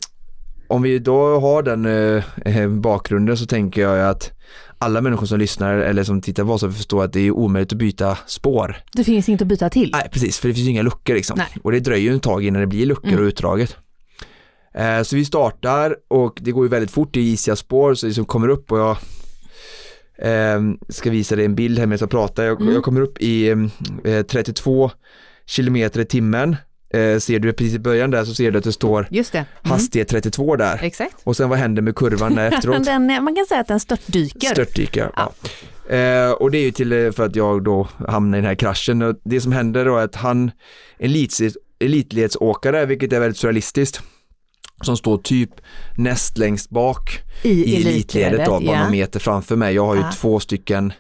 om 0.68 0.82
vi 0.82 1.00
då 1.00 1.40
har 1.40 1.64
den 1.64 1.86
eh, 1.86 2.24
eh, 2.58 2.70
bakgrunden 2.70 3.38
så 3.38 3.46
tänker 3.46 3.82
jag 3.82 4.10
att 4.10 4.32
alla 4.78 5.02
människor 5.02 5.26
som 5.26 5.40
lyssnar 5.40 5.74
eller 5.74 6.04
som 6.04 6.22
tittar 6.22 6.44
på 6.44 6.52
oss 6.52 6.62
förstår 6.62 7.04
att 7.04 7.14
det 7.14 7.20
är 7.20 7.32
omöjligt 7.32 7.72
att 7.72 7.78
byta 7.78 8.18
spår. 8.26 8.78
Det 8.94 9.04
finns 9.04 9.30
inte 9.30 9.44
att 9.44 9.48
byta 9.48 9.70
till. 9.70 9.90
Nej 9.94 10.10
precis, 10.12 10.40
för 10.40 10.48
det 10.48 10.54
finns 10.54 10.68
ju 10.68 10.72
inga 10.72 10.82
luckor 10.82 11.14
liksom. 11.14 11.38
Nej. 11.38 11.48
Och 11.64 11.72
det 11.72 11.80
dröjer 11.80 12.04
ju 12.04 12.14
en 12.14 12.20
tag 12.20 12.44
innan 12.46 12.62
det 12.62 12.68
blir 12.68 12.86
luckor 12.86 13.08
Mm. 13.08 13.20
och 13.20 13.28
utdraget. 13.28 13.78
Eh, 14.76 15.02
så 15.04 15.16
vi 15.16 15.26
startar 15.26 15.96
och 16.08 16.38
det 16.42 16.52
går 16.52 16.66
ju 16.66 16.70
väldigt 16.70 16.92
fort, 16.92 17.14
det 17.14 17.20
är 17.20 17.24
isiga 17.24 17.56
spår 17.56 17.94
så 17.94 18.08
det 18.08 18.14
som 18.14 18.26
kommer 18.26 18.48
upp 18.48 18.72
och 18.72 18.80
jag 18.80 18.98
eh, 20.24 20.62
ska 20.90 21.10
visa 21.10 21.36
dig 21.36 21.46
en 21.46 21.56
bild 21.56 21.80
här 21.80 21.86
medan 21.86 22.00
jag 22.02 22.10
pratar. 22.12 22.44
Jag, 22.44 22.62
Mm. 22.62 22.74
jag 22.74 22.84
kommer 22.84 23.02
upp 23.02 23.18
i 23.22 23.50
eh, 24.04 24.22
32 24.22 24.92
kilometer 25.46 26.00
i 26.00 26.06
timmen. 26.06 26.56
Eh, 26.94 27.18
ser 27.20 27.40
du 27.40 27.54
precis 27.54 27.76
i 27.76 27.80
början 27.80 28.12
där 28.12 28.26
så 28.26 28.34
ser 28.34 28.52
du 28.52 28.58
att 28.58 28.64
det 28.64 28.72
står 28.72 29.08
Just 29.12 29.32
det. 29.32 29.38
Mm. 29.38 29.48
hastighet 29.72 30.08
32 30.08 30.56
där. 30.56 30.80
Exakt. 30.84 31.16
Och 31.24 31.38
sen 31.38 31.50
vad 31.50 31.60
händer 31.60 31.82
med 31.82 31.96
kurvan 31.96 32.38
efteråt? 32.38 32.86
Den, 32.86 33.10
eh, 33.10 33.22
man 33.22 33.36
kan 33.36 33.46
säga 33.46 33.62
att 33.62 33.68
den 33.68 33.80
störtdyker. 33.80 34.48
Störtdyker, 34.48 35.12
ja. 35.16 35.34
Eh, 35.96 36.32
och 36.32 36.52
det 36.52 36.58
är 36.58 36.64
ju 36.64 36.72
till 36.72 36.92
eh, 36.94 37.12
för 37.12 37.26
att 37.26 37.36
jag 37.36 37.64
då 37.64 37.88
hamnar 38.08 38.38
i 38.38 38.42
den 38.42 38.48
här 38.48 38.56
kraschen. 38.56 39.02
Och 39.02 39.16
det 39.24 39.42
som 39.42 39.52
händer 39.52 39.86
då 39.86 39.98
är 39.98 40.04
att 40.04 40.16
han, 40.16 40.52
elitleds- 41.00 41.56
elitledsåkare, 41.80 42.86
vilket 42.86 43.14
är 43.14 43.20
väldigt 43.20 43.38
surrealistiskt, 43.38 44.02
som 44.84 44.98
står 44.98 45.18
typ 45.18 45.50
näst 45.98 46.38
längst 46.38 46.70
bak 46.70 47.20
I, 47.42 47.50
i 47.50 47.82
elitledet 47.82 48.46
då, 48.46 48.60
bara 48.60 48.82
någon 48.82 48.92
meter 48.92 49.20
framför 49.20 49.56
mig. 49.56 49.76
Jag 49.76 49.86
har 49.86 49.96
ju 49.96 50.02
Ja. 50.02 50.12
två 50.16 50.40
stycken 50.40 50.94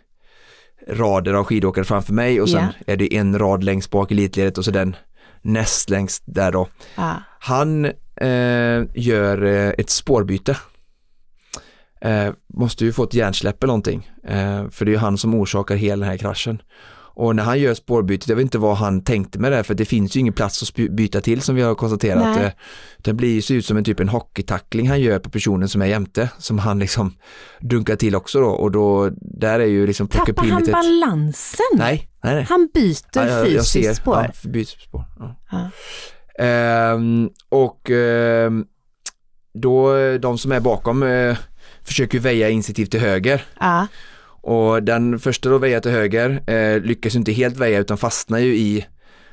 rader 0.90 1.34
av 1.34 1.44
skidåkare 1.44 1.86
framför 1.86 2.14
mig 2.14 2.42
och 2.42 2.50
sen 2.50 2.66
är 2.88 2.98
det 2.98 3.16
en 3.16 3.40
rad 3.40 3.64
längst 3.64 3.92
bak 3.92 4.12
i 4.12 4.14
elitledet 4.14 4.58
och 4.58 4.66
så 4.66 4.72
den 4.72 4.96
näst 5.42 5.90
längst 5.90 6.24
där 6.26 6.52
då. 6.52 6.68
Ja. 6.96 7.14
Han 7.40 7.86
eh, 8.16 8.84
gör 8.96 9.44
eh, 9.46 9.70
ett 9.78 9.90
spårbyte. 9.90 10.58
Eh, 12.02 12.32
måste 12.54 12.86
ju 12.86 12.94
få 12.94 13.04
ett 13.04 13.14
hjärnsläpp 13.14 13.64
eller 13.64 13.68
någonting. 13.68 14.10
Eh, 14.28 14.70
för 14.70 14.86
det 14.86 14.90
är 14.90 14.94
ju 14.94 14.98
han 14.98 15.18
som 15.18 15.34
orsakar 15.36 15.76
hela 15.76 16.00
den 16.00 16.10
här 16.10 16.18
kraschen. 16.18 16.62
Och 17.16 17.36
när 17.36 17.43
han 17.43 17.59
gör 17.59 17.74
spårbytet, 17.74 18.30
jag 18.30 18.36
vet 18.36 18.43
inte 18.43 18.57
vad 18.57 18.78
han 18.78 19.03
tänkte 19.03 19.39
med 19.39 19.51
det, 19.51 19.64
för 19.64 19.74
det 19.74 19.86
finns 19.86 20.16
ju 20.16 20.20
ingen 20.20 20.34
plats 20.34 20.64
att 20.64 20.76
byta 20.91 21.22
till 21.22 21.41
som 21.41 21.55
vi 21.55 21.61
har 21.61 21.76
konstaterat. 21.76 22.24
Nej. 22.38 22.45
Eh, 22.45 22.51
Det 22.97 23.14
blir 23.14 23.34
ju 23.34 23.41
ser 23.41 23.55
ut 23.55 23.66
som 23.66 23.78
en 23.78 23.84
typ 23.84 23.99
en 23.99 24.09
hockeytackling 24.09 24.89
han 24.89 25.01
gör 25.01 25.20
på 25.20 25.30
personen 25.30 25.70
som 25.70 25.82
är 25.82 25.86
jämte, 25.86 26.30
som 26.38 26.59
han 26.59 26.80
liksom 26.80 27.14
dunkar 27.61 27.95
till 27.95 28.16
också 28.16 28.39
då. 28.41 28.49
Och 28.49 28.72
då, 28.72 29.09
där 29.22 29.59
är 29.59 29.66
ju 29.66 29.88
liksom 29.88 30.07
Tappar 30.07 30.45
han 30.47 30.64
balansen? 30.72 31.66
Nej, 31.74 32.09
nej, 32.24 32.36
nej. 32.36 32.45
Han 32.49 32.70
byter 32.74 32.95
Ja, 33.14 33.26
jag- 33.28 33.39
jag 33.39 33.45
fysiskt 33.47 33.72
ser. 33.72 33.93
spår. 33.93 34.32
Ja, 34.43 34.49
byter 34.49 34.66
spår. 34.88 35.05
Ja. 35.20 35.36
Ja. 35.51 35.70
Ehm, 36.43 37.30
och 37.49 37.89
ehm, 37.89 38.66
då, 39.53 39.93
de 40.18 40.38
som 40.38 40.51
är 40.51 40.59
bakom 40.59 41.03
eh, 41.03 41.38
försöker 41.84 42.20
väja 42.20 42.49
instinktivt 42.49 42.91
till 42.91 42.99
höger. 42.99 43.45
Ja. 43.59 43.88
Och 44.44 44.84
den 44.84 45.20
första 45.20 45.50
då 45.50 45.58
väjar 45.58 45.80
till 45.80 45.91
höger 45.91 46.44
eh, 46.48 46.82
lyckas 46.82 47.16
inte 47.16 47.32
helt 47.32 47.58
väja 47.58 47.80
utan 47.80 47.98
fastnar 47.98 48.39
ju 48.39 48.56
i 48.56 48.86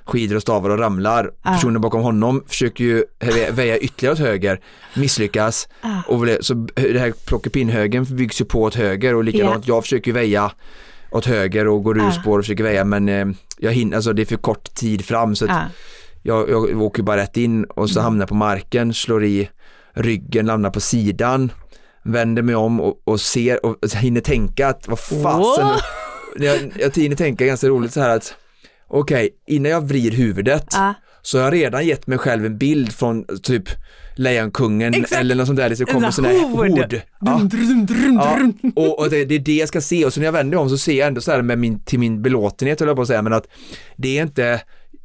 skidor 0.05 0.37
och 0.37 0.43
stavar 0.43 0.71
och 0.71 0.79
ramlar. 0.79 1.31
Ah. 1.43 1.53
Personen 1.55 1.81
bakom 1.81 2.03
honom 2.03 2.45
försöker 2.47 2.85
ju 2.85 3.05
vä- 3.21 3.53
väja 3.53 3.79
ytterligare 3.79 4.13
åt 4.13 4.19
höger, 4.21 4.61
misslyckas 4.95 5.69
Ah. 5.81 5.89
och 6.07 6.27
så 6.41 6.55
det 6.75 6.99
här 6.99 7.13
plockepinn-högen 7.27 8.05
byggs 8.05 8.41
ju 8.41 8.45
på 8.45 8.63
åt 8.63 8.75
höger 8.75 9.15
och 9.15 9.25
likadant 9.25 9.69
jag 9.69 9.83
försöker 9.83 10.09
ju 10.09 10.13
väja 10.15 10.53
åt 11.11 11.27
höger 11.27 11.69
och 11.69 11.83
går 11.85 11.99
ur 11.99 12.07
Ah. 12.09 12.13
spår 12.13 12.39
och 12.39 12.45
försöker 12.45 12.65
väja 12.65 12.85
men 12.85 13.09
eh, 13.09 13.27
jag 13.59 13.73
hinner, 13.73 13.97
alltså 13.97 14.13
det 14.13 14.23
är 14.23 14.27
för 14.27 14.37
kort 14.37 14.75
tid 14.75 15.05
fram 15.05 15.35
så 15.37 15.45
att 15.45 15.51
Ja. 15.51 15.61
jag, 16.23 16.51
jag 16.51 16.83
åker 16.83 17.03
bara 17.03 17.17
rätt 17.17 17.37
in 17.37 17.65
och 17.65 17.91
så 17.91 18.01
hamnar 18.01 18.23
jag 18.23 18.29
på 18.29 18.35
marken, 18.35 18.95
slår 18.95 19.25
i 19.25 19.49
ryggen, 19.95 20.47
landar 20.47 20.71
på 20.71 20.81
sidan, 20.81 21.53
vänder 22.05 22.43
mig 22.43 22.55
om 22.55 22.81
och, 22.81 23.03
och 23.05 23.21
ser 23.21 23.67
och 23.67 23.77
hinner 23.95 24.21
tänka 24.21 24.69
att 24.69 24.89
vad 24.89 24.99
fasen, 25.01 25.69
jag, 26.37 26.73
jag 26.79 26.97
hinner 26.97 27.17
tänka 27.17 27.47
ganska 27.47 27.69
roligt 27.69 27.93
så 27.93 28.01
här 28.01 28.17
att 28.17 28.35
okej, 28.89 29.31
innan 29.47 29.71
jag 29.73 29.89
vrider 29.89 30.17
huvudet 30.17 30.67
Ja. 30.73 30.95
så 31.23 31.39
har 31.39 31.45
jag 31.45 31.53
redan 31.55 31.87
gett 31.87 32.07
mig 32.07 32.19
själv 32.19 32.47
en 32.47 32.59
bild 32.59 32.93
från 32.93 33.25
typ 33.43 33.65
Lejonkungen 34.17 34.95
Exakt. 34.95 35.21
eller 35.21 35.35
något 35.35 35.47
sånt 35.47 35.57
där, 35.59 35.71
det 35.71 35.85
kommer 35.85 36.11
sån 36.11 36.25
här 36.25 36.49
hord. 36.49 36.69
hord. 36.69 37.01
Ja. 37.21 37.41
Ja, 38.15 38.39
och, 38.77 38.99
och 38.99 39.11
det, 39.11 39.25
det 39.25 39.35
är 39.35 39.39
det 39.39 39.57
jag 39.57 39.69
ska 39.69 39.81
se 39.81 40.05
och 40.05 40.13
så 40.15 40.21
när 40.21 40.25
jag 40.27 40.33
vänder 40.33 40.57
mig 40.57 40.63
om 40.63 40.71
så 40.71 40.79
ser 40.79 40.93
jag 40.99 41.07
ändå 41.09 41.21
så 41.21 41.31
här 41.31 41.43
med 41.43 41.59
min, 41.59 41.81
till 41.85 41.99
min 41.99 42.23
belåtenhet 42.23 42.81
höll 42.81 42.89
jag 42.89 42.97
på 42.97 43.03
att 43.03 43.09
säga, 43.09 43.23
men 43.23 43.33
att 43.33 43.47
det 43.97 44.19
är 44.19 44.23
inte 44.23 44.61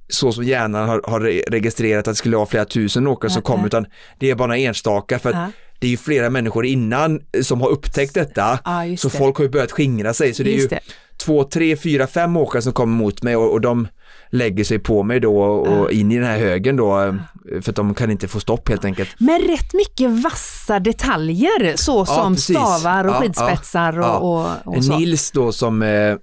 så 0.09 0.31
som 0.31 0.43
hjärnan 0.43 0.89
har, 0.89 1.01
har 1.07 1.19
re- 1.19 1.43
registrerat 1.47 2.07
att 2.07 2.11
det 2.13 2.15
skulle 2.17 2.37
vara 2.37 2.45
flera 2.45 2.65
tusen 2.65 3.07
åkare 3.07 3.31
som 3.31 3.41
kom 3.41 3.65
utan 3.65 3.85
det 4.19 4.29
är 4.29 4.35
bara 4.35 4.57
enstaka 4.57 5.19
för 5.19 5.29
att 5.29 5.35
Ja. 5.35 5.51
Det 5.79 5.87
är 5.87 5.91
ju 5.91 5.97
flera 5.97 6.29
människor 6.29 6.65
innan 6.65 7.21
som 7.41 7.61
har 7.61 7.69
upptäckt 7.69 8.13
detta 8.13 8.59
Ja, 8.65 8.85
just 8.85 9.01
så 9.03 9.09
det. 9.09 9.17
folk 9.17 9.37
har 9.37 9.43
ju 9.43 9.49
börjat 9.49 9.71
skingra 9.71 10.13
sig 10.13 10.33
så 10.33 10.43
det 10.43 10.49
är 10.49 10.51
ju 10.51 10.57
Just 10.57 10.69
det. 10.69 10.79
två, 11.17 11.43
tre, 11.43 11.75
fyra, 11.77 12.07
fem 12.07 12.37
åkare 12.37 12.61
som 12.61 12.73
kommer 12.73 12.97
mot 12.97 13.23
mig 13.23 13.35
och, 13.35 13.51
och 13.51 13.61
de 13.61 13.87
lägger 14.29 14.63
sig 14.63 14.79
på 14.79 15.03
mig 15.03 15.19
då 15.19 15.37
och 15.41 15.91
in 15.91 16.11
i 16.11 16.15
den 16.15 16.25
här 16.25 16.37
högen 16.37 16.75
då 16.75 17.01
eh, 17.01 17.13
för 17.61 17.69
att 17.69 17.75
de 17.75 17.93
kan 17.93 18.11
inte 18.11 18.27
få 18.27 18.39
stopp 18.39 18.69
helt 18.69 18.85
enkelt. 18.85 19.09
Men 19.17 19.41
rätt 19.41 19.73
mycket 19.73 20.11
vassa 20.11 20.79
detaljer 20.79 21.73
så 21.75 22.05
som 22.05 22.33
precis. 22.35 22.55
stavar 22.55 23.03
och 23.07 23.13
Ja, 23.15 23.19
skidspetsar 23.21 23.93
ja, 23.93 24.17
och, 24.17 24.39
ja. 24.39 24.55
och, 24.65 24.77
och 24.77 24.85
så. 24.85 24.97
Nils 24.97 25.31
då 25.31 25.51
som 25.51 25.81
eh, 25.81 26.15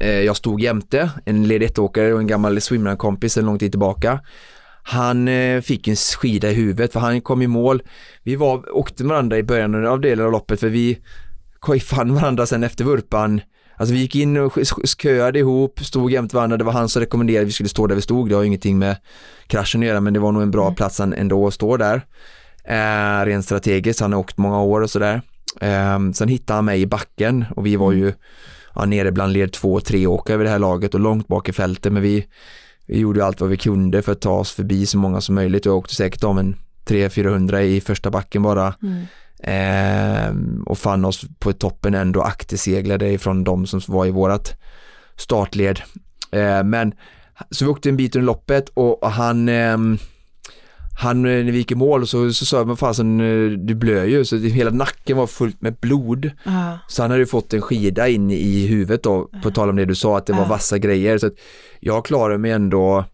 eh, 0.00 0.10
jag 0.20 0.36
stod 0.36 0.60
jämte, 0.60 1.10
en 1.24 1.48
led 1.48 1.78
åkare 1.78 2.12
och 2.14 2.20
en 2.20 2.26
gammal 2.26 2.60
swimrun-kompis 2.60 3.36
en 3.36 3.46
lång 3.46 3.58
tid 3.58 3.72
tillbaka. 3.72 4.20
Han 4.90 5.28
eh, 5.28 5.60
fick 5.60 5.88
en 5.88 5.96
skida 5.96 6.50
i 6.50 6.54
huvudet 6.54 6.92
för 6.92 7.00
han 7.00 7.20
kom 7.20 7.42
i 7.42 7.46
mål. 7.46 7.82
Vi 8.22 8.36
var, 8.36 8.76
åkte 8.76 9.04
varandra 9.04 9.38
i 9.38 9.42
början 9.42 9.86
av 9.86 10.00
delen 10.00 10.26
av 10.26 10.32
loppet 10.32 10.60
för 10.60 10.68
vi 10.68 10.98
fann 11.82 12.14
varandra 12.14 12.46
sen 12.46 12.64
efter 12.64 12.84
vurpan. 12.84 13.40
Alltså 13.76 13.94
vi 13.94 14.00
gick 14.00 14.16
in 14.16 14.36
och 14.36 14.58
köade 15.02 15.38
ihop, 15.38 15.80
stod 15.80 16.10
jämte 16.10 16.36
varandra, 16.36 16.56
det 16.56 16.64
var 16.64 16.72
han 16.72 16.88
som 16.88 17.00
rekommenderade 17.00 17.42
att 17.42 17.48
vi 17.48 17.52
skulle 17.52 17.68
stå 17.68 17.86
där 17.86 17.94
vi 17.94 18.02
stod. 18.02 18.28
Det 18.28 18.34
har 18.34 18.44
ingenting 18.44 18.78
med 18.78 18.96
kraschen 19.46 19.80
att 19.80 19.86
göra 19.86 20.00
men 20.00 20.14
det 20.14 20.20
var 20.20 20.32
nog 20.32 20.42
en 20.42 20.50
bra 20.50 20.74
plats 20.74 21.00
än- 21.00 21.14
ändå 21.14 21.46
att 21.46 21.54
stå 21.54 21.76
där. 21.76 22.02
Eh, 22.64 23.24
rent 23.26 23.44
strategiskt, 23.44 24.00
han 24.00 24.12
har 24.12 24.20
åkt 24.20 24.38
många 24.38 24.60
år 24.62 24.80
och 24.80 24.90
sådär. 24.90 25.22
Eh, 25.60 25.98
sen 26.14 26.28
hittade 26.28 26.56
han 26.56 26.64
mig 26.64 26.80
i 26.80 26.86
backen 26.86 27.44
och 27.56 27.66
vi 27.66 27.76
var 27.76 27.92
ju 27.92 28.12
ja, 28.74 28.84
nere 28.84 29.12
bland 29.12 29.32
led 29.32 29.52
två 29.52 29.74
och 29.74 29.84
tre 29.84 30.06
åkare 30.06 30.36
vid 30.36 30.46
det 30.46 30.50
här 30.50 30.58
laget 30.58 30.94
och 30.94 31.00
långt 31.00 31.28
bak 31.28 31.48
i 31.48 31.52
fältet 31.52 31.92
men 31.92 32.02
vi, 32.02 32.26
vi 32.88 32.98
gjorde 32.98 33.24
allt 33.24 33.40
vad 33.40 33.50
vi 33.50 33.56
kunde 33.56 34.02
för 34.02 34.12
att 34.12 34.20
ta 34.20 34.32
oss 34.32 34.52
förbi 34.52 34.86
så 34.86 34.98
många 34.98 35.20
som 35.20 35.34
möjligt 35.34 35.66
och 35.66 35.70
jag 35.70 35.78
åkte 35.78 35.94
säkert 35.94 36.24
om 36.24 36.38
en 36.38 36.56
300-400 36.86 37.60
i 37.60 37.80
första 37.80 38.10
backen 38.10 38.42
bara 38.42 38.74
Mm. 38.82 39.06
Ehm, 39.42 40.62
och 40.66 40.78
fann 40.78 41.04
oss 41.04 41.24
på 41.38 41.52
toppen 41.52 41.94
ändå 41.94 42.22
akterseglade 42.22 43.10
ifrån 43.12 43.44
de 43.44 43.66
som 43.66 43.80
var 43.86 44.06
i 44.06 44.10
vårat 44.10 44.60
startled. 45.16 45.80
Ehm, 46.30 46.70
men 46.70 46.94
så 47.50 47.64
vi 47.64 47.70
åkte 47.70 47.88
en 47.88 47.96
bit 47.96 48.16
under 48.16 48.26
loppet 48.26 48.68
och, 48.68 49.02
och 49.02 49.10
han 49.10 49.48
ehm, 49.48 49.98
han, 51.00 51.16
eh, 51.26 51.44
när 51.44 51.52
vi 51.52 51.58
gick 51.58 51.72
i 51.72 51.74
mål 51.74 52.06
så, 52.06 52.32
så 52.32 52.44
sa 52.44 52.56
jag, 52.56 52.66
men 52.66 52.76
fasen 52.76 53.20
eh, 53.20 53.58
du 53.58 53.74
blöder 53.74 54.06
ju, 54.06 54.24
så 54.24 54.36
hela 54.36 54.70
nacken 54.70 55.16
var 55.16 55.26
fullt 55.26 55.62
med 55.62 55.76
blod. 55.80 56.30
Ja. 56.44 56.78
Så 56.88 57.02
han 57.02 57.10
hade 57.10 57.22
ju 57.22 57.26
fått 57.26 57.54
en 57.54 57.60
skida 57.62 58.08
in 58.08 58.30
i 58.30 58.66
huvudet 58.66 59.02
då, 59.02 59.30
på 59.42 59.50
tal 59.50 59.68
om 59.70 59.76
det 59.76 59.84
du 59.84 59.94
sa, 59.94 60.18
att 60.18 60.26
det 60.26 60.32
var 60.32 60.46
vassa 60.48 60.78
grejer. 60.78 61.18
Så 61.18 61.26
att 61.26 61.34
jag 61.80 62.04
klarade 62.04 62.38
mig 62.38 62.50
ändå 62.50 63.04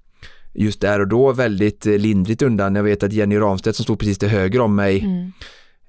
just 0.54 0.80
där 0.80 1.00
och 1.00 1.08
då 1.08 1.32
väldigt 1.32 1.86
eh, 1.86 1.92
lindrigt 1.98 2.42
undan. 2.42 2.74
Jag 2.74 2.82
vet 2.82 3.02
att 3.02 3.12
Jenny 3.12 3.38
Ramstedt 3.38 3.76
som 3.76 3.84
stod 3.84 3.98
precis 3.98 4.18
till 4.18 4.28
höger 4.28 4.60
om 4.60 4.74
mig, 4.74 5.00
Mm. 5.00 5.32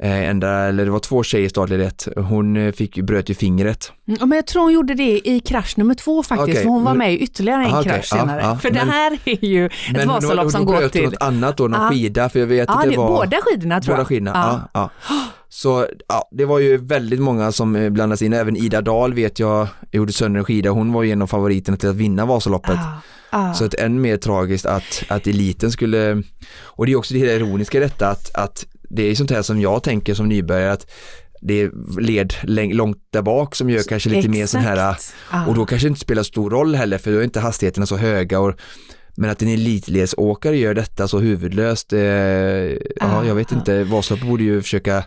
Eh, 0.04 0.30
ända, 0.30 0.50
eller 0.50 0.86
det 0.86 0.92
var 0.92 1.00
två 1.00 1.24
tjejer 1.24 1.46
i 1.46 1.50
startled 1.50 1.82
ett, 1.82 2.08
hon 2.16 2.58
eh, 2.58 2.72
fick, 2.72 2.96
bröt 3.02 3.30
ju 3.30 3.34
fingret. 3.34 3.92
Mm, 4.08 4.30
Men 4.30 4.36
jag 4.36 4.48
tror 4.48 4.64
hon 4.64 4.74
gjorde 4.74 4.94
det 4.94 5.28
i 5.30 5.40
krasch 5.40 5.78
nummer 5.78 5.94
två 5.94 6.24
faktiskt, 6.24 6.50
Okej, 6.50 6.62
för 6.64 6.70
hon 6.70 6.84
var 6.84 6.92
men- 6.92 6.98
med 6.98 7.14
i 7.14 7.18
ytterligare 7.18 7.66
en 7.66 7.74
Ah, 7.74 7.80
okej, 7.80 7.92
krasch 7.92 8.08
ja, 8.12 8.18
senare. 8.18 8.42
ja, 8.42 8.56
för 8.58 8.70
det 8.70 8.80
men- 8.80 8.90
här 8.90 9.18
är 9.26 9.46
ju 9.46 9.66
ett 9.66 10.06
Vasalopp 10.06 10.52
som 10.52 10.66
går 10.66 10.88
till... 10.90 11.04
något 11.04 11.22
annat 11.22 11.58
då, 11.58 11.68
någon 11.68 11.82
Ja. 11.82 11.90
skida, 11.90 12.30
för 12.30 12.40
jag 12.40 12.48
vet 12.48 12.68
Ja, 12.70 12.76
att 12.76 12.84
det, 12.84 12.90
det, 12.90 12.98
var 12.98 13.08
båda 13.08 13.38
skidorna 13.42 13.82
tror 13.82 13.94
båda 13.94 14.00
jag. 14.02 14.08
skidorna. 14.08 14.32
Ja. 14.34 14.70
Ja. 14.82 14.90
Ja, 15.10 15.22
Så 15.50 15.88
ja, 16.08 16.30
det 16.32 16.46
var 16.46 16.60
ju 16.60 16.78
väldigt 16.78 17.20
många 17.20 17.52
som 17.52 17.76
eh, 17.76 17.90
blandas 17.90 18.22
in, 18.22 18.34
även 18.34 18.56
Ida 18.56 18.82
Dahl 18.82 19.14
vet 19.14 19.40
jag 19.40 19.68
gjorde 19.92 20.14
sönder 20.14 20.40
en 20.40 20.46
skida, 20.46 20.70
hon 20.70 20.94
var 20.94 21.04
ju 21.04 21.12
en 21.12 21.22
av 21.22 21.28
favoriterna 21.28 21.78
till 21.78 21.90
att 21.90 21.96
vinna 21.96 22.26
Vasaloppet. 22.26 22.76
Ah, 23.32 23.50
ah. 23.50 23.54
Så 23.54 23.66
att 23.66 23.74
än 23.74 24.02
mer 24.02 24.18
tragiskt 24.18 24.66
att, 24.66 25.04
att 25.10 25.28
eliten 25.28 25.72
skulle, 25.72 26.24
och 26.64 26.86
det 26.86 26.92
är 26.92 26.96
också 26.96 27.14
det 27.14 27.20
hela 27.20 27.32
ironiska 27.32 27.78
i 27.78 27.82
detta 27.82 28.08
att, 28.10 28.36
att 28.36 28.66
det 28.90 29.04
är 29.04 29.16
sånt 29.16 29.32
här 29.32 29.42
som 29.42 29.62
jag 29.62 29.84
tänker 29.84 30.14
som 30.14 30.30
nybörjare 30.30 30.72
att 30.72 30.92
det 31.42 31.62
är 31.62 31.72
led 32.02 32.34
långt 32.74 32.98
där 33.10 33.22
bak 33.22 33.56
som 33.56 33.70
gör 33.70 33.84
kanske 33.84 34.10
lite 34.10 34.30
mer 34.30 34.46
sån 34.46 34.62
här 34.62 34.92
Exakt. 34.92 35.14
Och 35.48 35.56
då 35.56 35.66
kanske 35.66 35.88
det 35.88 35.90
inte 35.90 36.02
spelar 36.02 36.24
stor 36.24 36.50
roll 36.50 36.76
heller 36.76 36.98
för 36.98 37.12
då 37.12 37.18
är 37.18 37.24
inte 37.24 37.40
hastigheterna 37.40 37.86
så 37.86 37.98
höga 37.98 38.40
och 38.40 38.54
men 39.18 39.30
att 39.30 39.42
en 39.42 39.48
elitledsåkare 39.48 40.58
gör 40.58 40.74
detta 40.74 41.08
så 41.08 41.20
huvudlöst, 41.20 41.94
eh, 41.94 42.00
ja 42.00 43.26
jag 43.26 43.36
vet 43.36 43.52
inte, 43.52 43.84
Vasaloppet 43.84 44.30
borde 44.30 44.44
ju 44.44 44.62
försöka 44.62 45.04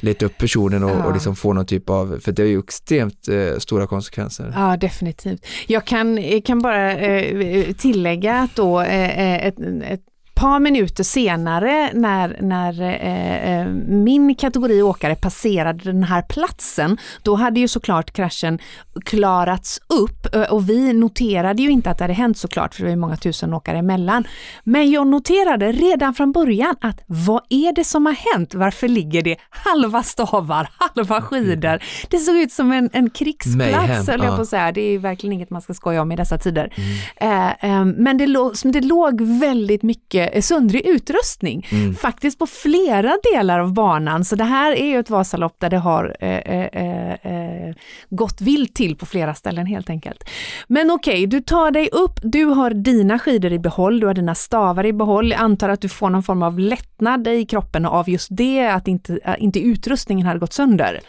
leta 0.00 0.26
upp 0.26 0.38
personen 0.38 0.84
och, 0.84 0.90
Ja. 0.90 1.04
och 1.04 1.12
liksom 1.12 1.36
få 1.36 1.52
någon 1.52 1.66
typ 1.66 1.90
av, 1.90 2.18
för 2.20 2.32
det 2.32 2.42
är 2.42 2.46
ju 2.46 2.58
extremt 2.58 3.28
eh, 3.28 3.58
stora 3.58 3.86
konsekvenser. 3.86 4.52
Ja, 4.56 4.76
definitivt. 4.76 5.46
Jag 5.66 5.84
kan, 5.84 6.22
jag 6.22 6.44
kan 6.44 6.58
bara 6.58 6.96
eh, 6.96 7.72
tillägga 7.72 8.34
att 8.34 8.56
då 8.56 8.80
eh, 8.80 9.18
eh, 9.18 9.46
ett, 9.46 9.54
ett 9.84 10.00
par 10.38 10.60
minuter 10.60 11.04
senare 11.04 11.90
när, 11.94 12.38
när 12.40 12.82
eh, 12.82 13.60
eh, 13.60 13.66
min 13.88 14.34
kategori 14.34 14.82
åkare 14.82 15.14
passerade 15.14 15.84
den 15.84 16.02
här 16.02 16.22
platsen, 16.22 16.98
då 17.22 17.34
hade 17.34 17.60
ju 17.60 17.68
såklart 17.68 18.10
kraschen 18.10 18.58
klarats 19.04 19.80
upp 19.88 20.34
eh, 20.34 20.42
och 20.42 20.68
vi 20.68 20.92
noterade 20.92 21.62
ju 21.62 21.70
inte 21.70 21.90
att 21.90 21.98
det 21.98 22.04
hade 22.04 22.14
hänt 22.14 22.38
såklart, 22.38 22.74
för 22.74 22.82
det 22.82 22.86
var 22.86 22.90
ju 22.90 22.96
många 22.96 23.16
tusen 23.16 23.54
åkare 23.54 23.78
emellan. 23.78 24.24
Men 24.64 24.90
jag 24.90 25.06
noterade 25.06 25.72
redan 25.72 26.14
från 26.14 26.32
början 26.32 26.76
att 26.80 27.00
vad 27.06 27.42
är 27.48 27.72
det 27.72 27.84
som 27.84 28.06
har 28.06 28.34
hänt? 28.34 28.54
Varför 28.54 28.88
ligger 28.88 29.22
det 29.22 29.36
halva 29.50 30.02
stavar, 30.02 30.68
halva 30.78 31.22
skidor? 31.22 31.82
Det 32.10 32.18
såg 32.18 32.36
ut 32.36 32.52
som 32.52 32.72
en, 32.72 32.90
en 32.92 33.10
krigsplats, 33.10 34.08
höll 34.08 34.20
jag 34.20 34.32
ja. 34.32 34.36
på 34.36 34.42
att 34.42 34.48
säga. 34.48 34.72
Det 34.72 34.80
är 34.80 34.98
verkligen 34.98 35.32
inget 35.32 35.50
man 35.50 35.62
ska 35.62 35.74
skoja 35.74 36.02
om 36.02 36.12
i 36.12 36.16
dessa 36.16 36.38
tider. 36.38 36.72
Eh, 37.16 37.48
eh, 37.48 37.84
men 37.84 38.18
det, 38.18 38.26
låg, 38.26 38.54
det 38.64 38.80
låg 38.80 39.20
väldigt 39.20 39.82
mycket 39.82 40.27
eh, 40.32 40.42
söndrig 40.42 40.86
utrustning, 40.86 41.66
faktiskt 42.00 42.38
på 42.38 42.46
flera 42.46 43.16
delar 43.32 43.58
av 43.58 43.72
banan. 43.72 44.24
Så 44.24 44.36
det 44.36 44.44
här 44.44 44.72
är 44.72 44.86
ju 44.86 44.98
ett 44.98 45.10
Vasalopp 45.10 45.54
där 45.58 45.70
det 45.70 45.78
har 45.78 46.16
eh, 46.20 46.28
eh, 46.30 46.66
eh, 46.72 47.12
eh, 47.12 47.74
gått 48.10 48.40
vilt 48.40 48.74
till 48.74 48.96
på 48.96 49.06
flera 49.06 49.34
ställen 49.34 49.66
helt 49.66 49.90
enkelt. 49.90 50.24
Men 50.68 50.90
okej, 50.90 51.26
du 51.26 51.40
tar 51.40 51.70
dig 51.70 51.88
upp, 51.92 52.20
du 52.22 52.44
har 52.44 52.70
dina 52.70 53.18
skidor 53.18 53.52
i 53.52 53.58
behåll, 53.58 54.00
du 54.00 54.06
har 54.06 54.14
dina 54.14 54.34
stavar 54.34 54.86
i 54.86 54.92
behåll. 54.92 55.30
Jag 55.30 55.40
antar 55.40 55.68
att 55.68 55.80
du 55.80 55.88
får 55.88 56.10
någon 56.10 56.22
form 56.22 56.42
av 56.42 56.58
lättnad 56.58 57.28
i 57.28 57.46
kroppen 57.46 57.84
av 57.86 58.08
just 58.10 58.28
det, 58.30 58.66
att 58.66 58.88
inte, 58.88 59.18
äh, 59.24 59.34
inte 59.38 59.60
utrustningen 59.60 60.26
hade 60.26 60.38
gått 60.40 60.52
sönder. 60.52 61.00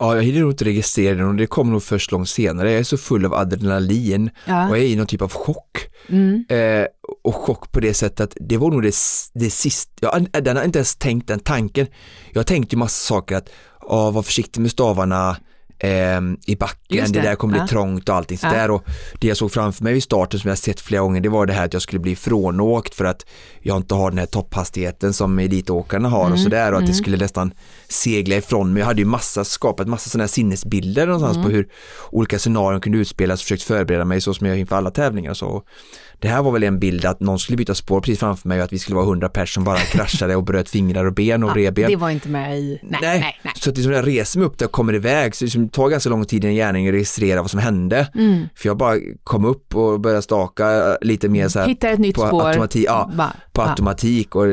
Ja, 0.00 0.16
jag 0.16 0.22
hinner 0.22 0.40
nog 0.40 0.50
inte 0.52 0.64
registrera 0.64 1.14
den 1.14 1.28
och 1.28 1.34
det 1.34 1.46
kommer 1.46 1.72
nog 1.72 1.82
först 1.82 2.12
långt 2.12 2.28
senare. 2.28 2.70
Jag 2.70 2.80
är 2.80 2.84
så 2.84 2.96
full 2.96 3.24
av 3.24 3.34
adrenalin 3.34 4.30
Ja. 4.44 4.68
och 4.68 4.76
jag 4.76 4.84
är 4.84 4.88
i 4.88 4.96
någon 4.96 5.06
typ 5.06 5.22
av 5.22 5.32
chock. 5.32 5.78
Mm. 6.08 6.44
Eh, 6.48 6.86
och 7.24 7.34
chock 7.34 7.72
på 7.72 7.80
det 7.80 7.94
sättet 7.94 8.20
att 8.20 8.36
det 8.40 8.56
var 8.56 8.70
nog 8.70 8.82
det, 8.82 8.94
det 9.34 9.50
sista, 9.50 9.92
jag, 10.00 10.42
den 10.44 10.56
har 10.56 10.64
inte 10.64 10.78
ens 10.78 10.96
tänkt 10.96 11.28
den 11.28 11.40
tanken. 11.40 11.86
Jag 12.32 12.46
tänkte 12.46 12.76
ju 12.76 12.78
massa 12.78 13.14
saker 13.14 13.36
att, 13.36 13.48
ja, 13.88 14.10
var 14.10 14.22
försiktig 14.22 14.60
med 14.60 14.70
stavarna 14.70 15.36
eh, 15.80 16.20
i 16.46 16.56
backen, 16.58 17.12
det. 17.12 17.20
det, 17.20 17.20
där 17.20 17.34
kommer 17.34 17.52
bli 17.52 17.60
ja. 17.60 17.66
trångt 17.66 18.08
och 18.08 18.14
allting 18.14 18.38
Ja. 18.42 18.48
sådär. 18.50 18.70
Och 18.70 18.82
det 19.20 19.28
jag 19.28 19.36
såg 19.36 19.52
framför 19.52 19.84
mig 19.84 19.92
vid 19.92 20.02
starten 20.02 20.40
som 20.40 20.48
jag 20.48 20.58
sett 20.58 20.80
flera 20.80 21.00
gånger, 21.00 21.20
det 21.20 21.28
var 21.28 21.46
det 21.46 21.52
här 21.52 21.64
att 21.64 21.72
jag 21.72 21.82
skulle 21.82 22.00
bli 22.00 22.16
frånåkt 22.16 22.94
för 22.94 23.04
att 23.04 23.26
jag 23.60 23.76
inte 23.76 23.94
har 23.94 24.10
den 24.10 24.18
här 24.18 24.26
topphastigheten 24.26 25.12
som 25.12 25.38
elitåkarna 25.38 26.08
har 26.08 26.20
Mm, 26.20 26.32
och 26.32 26.40
sådär 26.40 26.72
och 26.72 26.78
att 26.78 26.86
det 26.86 26.94
skulle 26.94 27.16
nästan 27.16 27.52
segla 27.88 28.36
ifrån 28.36 28.72
mig. 28.72 28.80
Jag 28.80 28.86
hade 28.86 29.00
ju 29.00 29.06
massa, 29.06 29.44
skapat 29.44 29.88
massa 29.88 30.10
sådana 30.10 30.22
här 30.22 30.28
sinnesbilder 30.28 31.06
någonstans 31.06 31.36
Mm. 31.36 31.48
på 31.48 31.56
hur 31.56 31.68
olika 32.10 32.38
scenarion 32.38 32.80
kunde 32.80 32.98
utspelas 32.98 33.40
och 33.40 33.42
försökt 33.44 33.62
förbereda 33.62 34.04
mig 34.04 34.20
så 34.20 34.34
som 34.34 34.46
jag 34.46 34.58
inför 34.58 34.76
alla 34.76 34.90
tävlingar 34.90 35.30
och 35.30 35.36
så. 35.36 35.62
Det 36.20 36.28
här 36.28 36.42
var 36.42 36.52
väl 36.52 36.62
en 36.62 36.78
bild 36.78 37.04
att 37.04 37.20
någon 37.20 37.38
skulle 37.38 37.56
byta 37.56 37.74
spår 37.74 38.00
precis 38.00 38.18
framför 38.20 38.48
mig 38.48 38.58
och 38.58 38.64
att 38.64 38.72
vi 38.72 38.78
skulle 38.78 38.94
vara 38.96 39.06
100 39.06 39.28
personer 39.28 39.46
som 39.46 39.64
bara 39.64 39.78
kraschade 39.78 40.36
och 40.36 40.44
bröt 40.44 40.68
fingrar 40.68 41.04
och 41.04 41.12
ben 41.14 41.42
och 41.44 41.50
Ja, 41.50 41.54
revben. 41.56 41.90
det 41.90 41.96
var 41.96 42.10
inte 42.10 42.28
med 42.28 42.58
i... 42.58 42.80
Nej, 42.82 42.98
nej, 43.02 43.36
nej. 43.42 43.52
Så 43.56 43.70
att 43.70 43.76
liksom 43.76 43.92
jag 43.92 44.06
reser 44.06 44.38
mig 44.38 44.46
upp 44.48 44.58
där 44.58 44.66
och 44.66 44.72
kommer 44.72 44.94
iväg, 44.94 45.34
så 45.34 45.44
liksom 45.44 45.66
det 45.66 45.72
tar 45.72 45.88
ganska 45.88 46.10
lång 46.10 46.24
tid 46.24 46.44
i 46.44 46.48
en 46.48 46.54
gärning 46.54 46.88
att 46.88 46.94
registrera 46.94 47.40
vad 47.42 47.50
som 47.50 47.60
hände. 47.60 48.08
Mm. 48.14 48.44
För 48.54 48.68
jag 48.68 48.76
bara 48.76 48.96
kom 49.24 49.44
upp 49.44 49.74
och 49.76 50.00
började 50.00 50.22
staka 50.22 50.96
lite 51.00 51.28
mer 51.28 51.48
så 51.48 51.58
här 51.58 51.66
Hittar 51.68 51.88
ett 51.92 51.98
nytt 51.98 52.16
på 52.16 52.26
spår. 52.26 52.46
automatik, 52.48 52.84
ja, 52.88 53.10
på 53.52 53.62
automatik 53.62 54.34
och 54.34 54.44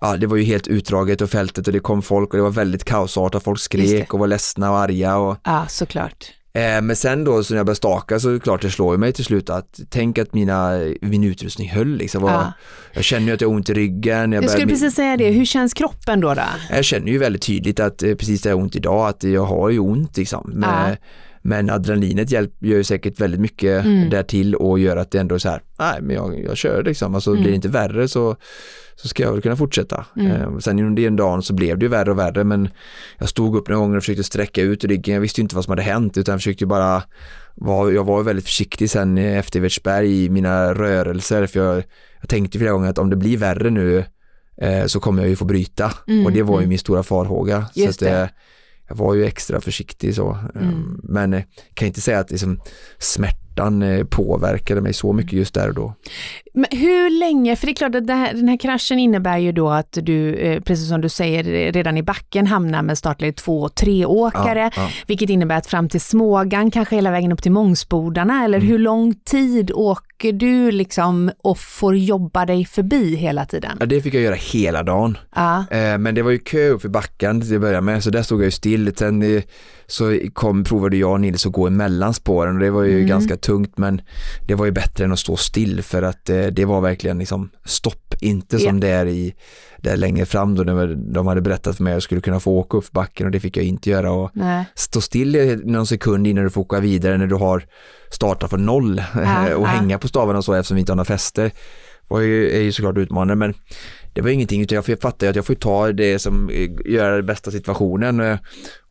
ja, 0.00 0.16
det 0.16 0.26
var 0.26 0.36
ju 0.36 0.44
helt 0.44 0.66
utdraget 0.66 1.20
och 1.20 1.30
fältet 1.30 1.66
och 1.66 1.72
det 1.72 1.80
kom 1.80 2.02
folk 2.02 2.30
och 2.30 2.36
det 2.36 2.42
var 2.42 2.50
väldigt 2.50 2.84
kaosartat, 2.84 3.42
folk 3.44 3.60
skrek 3.60 4.14
och 4.14 4.20
var 4.20 4.26
ledsna 4.26 4.70
och 4.70 4.78
arga 4.78 5.16
och 5.16 5.36
Ja, 5.44 5.64
såklart. 5.68 6.24
Eh, 6.52 6.82
men 6.82 6.96
sen 6.96 7.24
då 7.24 7.44
så 7.44 7.54
när 7.54 7.58
jag 7.58 7.66
började 7.66 7.76
staka 7.76 8.20
så 8.20 8.28
är 8.28 8.32
det 8.32 8.40
klart 8.40 8.62
det 8.62 8.70
slår 8.70 8.96
mig 8.96 9.12
till 9.12 9.24
slut 9.24 9.50
att 9.50 9.80
tänk 9.90 10.18
att 10.18 10.34
mina, 10.34 10.80
min 11.00 11.24
utrustning 11.24 11.68
höll 11.70 11.96
liksom. 11.96 12.22
Ja. 12.24 12.52
Jag 12.92 13.04
känner 13.04 13.26
ju 13.26 13.32
att 13.32 13.40
jag 13.40 13.48
har 13.48 13.54
ont 13.54 13.70
i 13.70 13.74
ryggen. 13.74 14.32
Jag, 14.32 14.44
Jag 14.44 14.50
skulle 14.50 14.66
precis 14.66 14.94
säga 14.94 15.16
det, 15.16 15.30
hur 15.30 15.44
känns 15.44 15.74
kroppen 15.74 16.20
då? 16.20 16.34
då? 16.34 16.42
jag 16.70 16.84
känner 16.84 17.12
ju 17.12 17.18
väldigt 17.18 17.42
tydligt 17.42 17.80
att 17.80 18.02
eh, 18.02 18.14
precis 18.14 18.42
där 18.42 18.50
jag 18.50 18.56
har 18.56 18.62
ont 18.62 18.76
idag, 18.76 19.08
att 19.08 19.22
jag 19.24 19.44
har 19.44 19.70
ju 19.70 19.78
ont 19.78 20.16
liksom. 20.16 20.50
Men, 20.54 20.88
Ja. 20.90 20.96
men 21.42 21.70
adrenalinet 21.70 22.30
hjälp, 22.30 22.52
gör 22.60 22.76
ju 22.76 22.84
säkert 22.84 23.20
väldigt 23.20 23.40
mycket 23.40 23.84
Mm. 23.84 24.10
där 24.10 24.22
till 24.22 24.54
och 24.54 24.78
gör 24.78 24.96
att 24.96 25.10
det 25.10 25.18
ändå 25.18 25.34
är 25.34 25.38
så 25.38 25.48
här, 25.48 25.62
nej 25.78 25.98
men 26.02 26.16
jag, 26.16 26.40
jag 26.44 26.56
kör 26.56 26.82
liksom. 26.82 27.14
Alltså 27.14 27.30
Mm. 27.30 27.42
blir 27.42 27.50
det 27.52 27.56
inte 27.56 27.68
värre 27.68 28.08
så, 28.08 28.36
så 29.02 29.08
ska 29.08 29.22
jag 29.22 29.32
väl 29.32 29.42
kunna 29.42 29.56
fortsätta. 29.56 30.06
Mm. 30.16 30.30
Eh, 30.30 30.58
sen 30.58 30.78
under 30.78 31.02
den 31.02 31.16
dagen 31.16 31.42
så 31.42 31.54
blev 31.54 31.78
det 31.78 31.84
ju 31.84 31.88
värre 31.88 32.10
och 32.10 32.18
värre 32.18 32.44
men 32.44 32.68
jag 33.18 33.28
stod 33.28 33.56
upp 33.56 33.68
några 33.68 33.80
gånger 33.80 33.96
och 33.96 34.02
försökte 34.02 34.24
sträcka 34.24 34.62
ut 34.62 34.84
ryggen. 34.84 35.14
Jag 35.14 35.20
visste 35.20 35.40
inte 35.40 35.54
vad 35.54 35.64
som 35.64 35.72
hade 35.72 35.82
hänt 35.82 36.16
utan 36.16 36.32
jag 36.32 36.40
försökte 36.40 36.66
bara 36.66 37.02
var, 37.54 37.90
jag 37.90 38.04
var 38.04 38.22
väldigt 38.22 38.44
försiktig 38.44 38.90
sen 38.90 39.18
efter 39.18 39.58
Evertsberg 39.58 40.24
i 40.24 40.30
mina 40.30 40.74
rörelser 40.74 41.46
för 41.46 41.60
jag, 41.60 41.84
jag 42.20 42.28
tänkte 42.28 42.58
flera 42.58 42.72
gånger 42.72 42.90
att 42.90 42.98
om 42.98 43.10
det 43.10 43.16
blir 43.16 43.36
värre 43.36 43.70
nu 43.70 44.04
eh, 44.56 44.86
så 44.86 45.00
kommer 45.00 45.22
jag 45.22 45.28
ju 45.28 45.36
få 45.36 45.44
bryta 45.44 45.92
Mm, 46.08 46.26
och 46.26 46.32
det 46.32 46.42
var 46.42 46.54
ju 46.54 46.62
mm. 46.62 46.68
min 46.68 46.78
stora 46.78 47.02
farhåga. 47.02 47.66
Just 47.74 47.98
så 47.98 48.04
att, 48.04 48.12
det. 48.12 48.20
eh, 48.20 48.28
jag 48.88 48.96
var 48.96 49.14
ju 49.14 49.24
extra 49.24 49.60
försiktig 49.60 50.14
så. 50.14 50.38
Mm. 50.54 51.00
Men 51.02 51.34
eh, 51.34 51.42
kan 51.74 51.88
inte 51.88 52.00
säga 52.00 52.18
att 52.18 52.30
liksom, 52.30 52.60
smärtan 53.58 53.82
eh, 53.82 54.04
påverkade 54.04 54.80
mig 54.80 54.92
så 54.92 55.12
mycket 55.12 55.32
just 55.32 55.54
där 55.54 55.68
och 55.68 55.74
då. 55.74 55.94
Men 56.54 56.66
hur 56.70 57.10
länge, 57.20 57.56
för 57.56 57.66
det 57.66 57.72
är 57.72 57.74
klart 57.74 57.94
att 57.94 58.10
här, 58.10 58.32
den 58.34 58.48
här 58.48 58.56
kraschen 58.56 58.98
innebär 58.98 59.38
ju 59.38 59.52
då 59.52 59.70
att 59.70 59.98
du, 60.02 60.34
eh, 60.34 60.60
precis 60.60 60.88
som 60.88 61.00
du 61.00 61.08
säger, 61.08 61.72
redan 61.72 61.96
i 61.96 62.02
backen 62.02 62.46
hamnar 62.46 62.82
med 62.82 62.98
startled 62.98 63.36
två 63.36 63.60
och 63.62 63.74
tre 63.74 64.04
åkare, 64.06 64.70
Ja, 64.76 64.82
ja. 64.82 64.88
vilket 65.06 65.30
innebär 65.30 65.56
att 65.56 65.66
fram 65.66 65.88
till 65.88 66.00
Smågan, 66.00 66.70
kanske 66.70 66.94
hela 66.94 67.10
vägen 67.10 67.32
upp 67.32 67.42
till 67.42 67.52
Mångsbodarna, 67.52 68.44
eller 68.44 68.58
Mm. 68.58 68.68
hur 68.70 68.78
lång 68.78 69.14
tid 69.14 69.70
åker 69.74 70.32
du 70.32 70.70
liksom 70.70 71.30
och 71.42 71.58
får 71.58 71.96
jobba 71.96 72.46
dig 72.46 72.64
förbi 72.64 73.16
hela 73.16 73.44
tiden? 73.44 73.76
Ja, 73.80 73.86
det 73.86 74.00
fick 74.00 74.14
jag 74.14 74.22
göra 74.22 74.34
hela 74.52 74.82
dagen. 74.82 75.18
Ja, 75.34 75.64
Eh, 75.70 75.98
men 75.98 76.14
det 76.14 76.22
var 76.22 76.30
ju 76.30 76.38
kö 76.38 76.68
upp 76.68 76.84
i 76.84 76.88
backen 76.88 77.40
till 77.40 77.54
att 77.54 77.60
börja 77.60 77.80
med, 77.80 78.02
så 78.04 78.10
där 78.10 78.22
stod 78.22 78.40
jag 78.40 78.44
ju 78.44 78.50
still. 78.50 78.92
Sen 78.96 79.42
så 79.90 80.18
kom, 80.32 80.64
provade 80.64 80.96
jag 80.96 81.12
och 81.12 81.20
Nils 81.20 81.46
att 81.46 81.52
gå 81.52 81.66
emellan 81.66 82.14
spåren 82.14 82.54
och 82.54 82.60
det 82.60 82.70
var 82.70 82.82
ju 82.82 82.94
Mm. 82.96 83.06
ganska 83.08 83.36
tungt 83.36 83.78
men 83.78 84.00
det 84.46 84.54
var 84.54 84.64
ju 84.66 84.70
bättre 84.72 85.04
än 85.04 85.12
att 85.12 85.18
stå 85.18 85.36
still 85.36 85.82
för 85.82 86.02
att 86.02 86.30
eh, 86.30 86.46
det 86.46 86.64
var 86.64 86.80
verkligen 86.80 87.18
liksom 87.18 87.50
stopp, 87.64 88.14
inte 88.20 88.58
som 88.58 88.66
Ja. 88.76 88.80
det 88.80 88.88
är 88.88 89.06
i 89.06 89.34
där 89.82 89.96
längre 89.96 90.26
fram 90.26 90.54
då 90.54 90.64
de 90.94 91.26
hade 91.26 91.40
berättat 91.40 91.76
för 91.76 91.84
mig 91.84 91.90
att 91.92 91.96
jag 91.96 92.02
skulle 92.02 92.20
kunna 92.20 92.40
få 92.40 92.52
åka 92.58 92.76
upp 92.76 92.92
backen 92.92 93.26
och 93.26 93.32
det 93.32 93.40
fick 93.40 93.56
jag 93.56 93.64
inte 93.64 93.90
göra 93.90 94.12
och 94.12 94.30
nej. 94.34 94.64
stå 94.74 95.00
still 95.00 95.60
någon 95.64 95.86
sekund 95.86 96.26
innan 96.26 96.44
du 96.44 96.50
får 96.50 96.60
åka 96.60 96.80
vidare 96.80 97.18
när 97.18 97.26
du 97.26 97.34
har 97.34 97.64
startat 98.10 98.50
från 98.50 98.66
noll 98.66 99.02
Ja, 99.14 99.54
och 99.56 99.62
ja. 99.62 99.66
hänga 99.66 99.98
på 99.98 100.08
stavarna 100.08 100.38
och 100.38 100.44
så 100.44 100.52
eftersom 100.54 100.74
vi 100.74 100.80
inte 100.80 100.92
har 100.92 100.96
några 100.96 101.04
fäste 101.04 101.50
var 102.08 102.20
ju, 102.20 102.50
är 102.56 102.60
ju 102.60 102.72
såklart 102.72 102.96
utmanande 102.98 103.34
men 103.34 103.54
det 104.12 104.20
var 104.20 104.30
ingenting 104.30 104.62
utan 104.62 104.76
jag 104.86 105.00
fattar 105.00 105.26
att 105.26 105.36
jag 105.36 105.46
får 105.46 105.54
ta 105.54 105.92
det 105.92 106.18
som 106.18 106.50
eh, 106.50 106.70
gör 106.84 107.16
den 107.16 107.26
bästa 107.26 107.50
situationen 107.50 108.20
eh, 108.20 108.38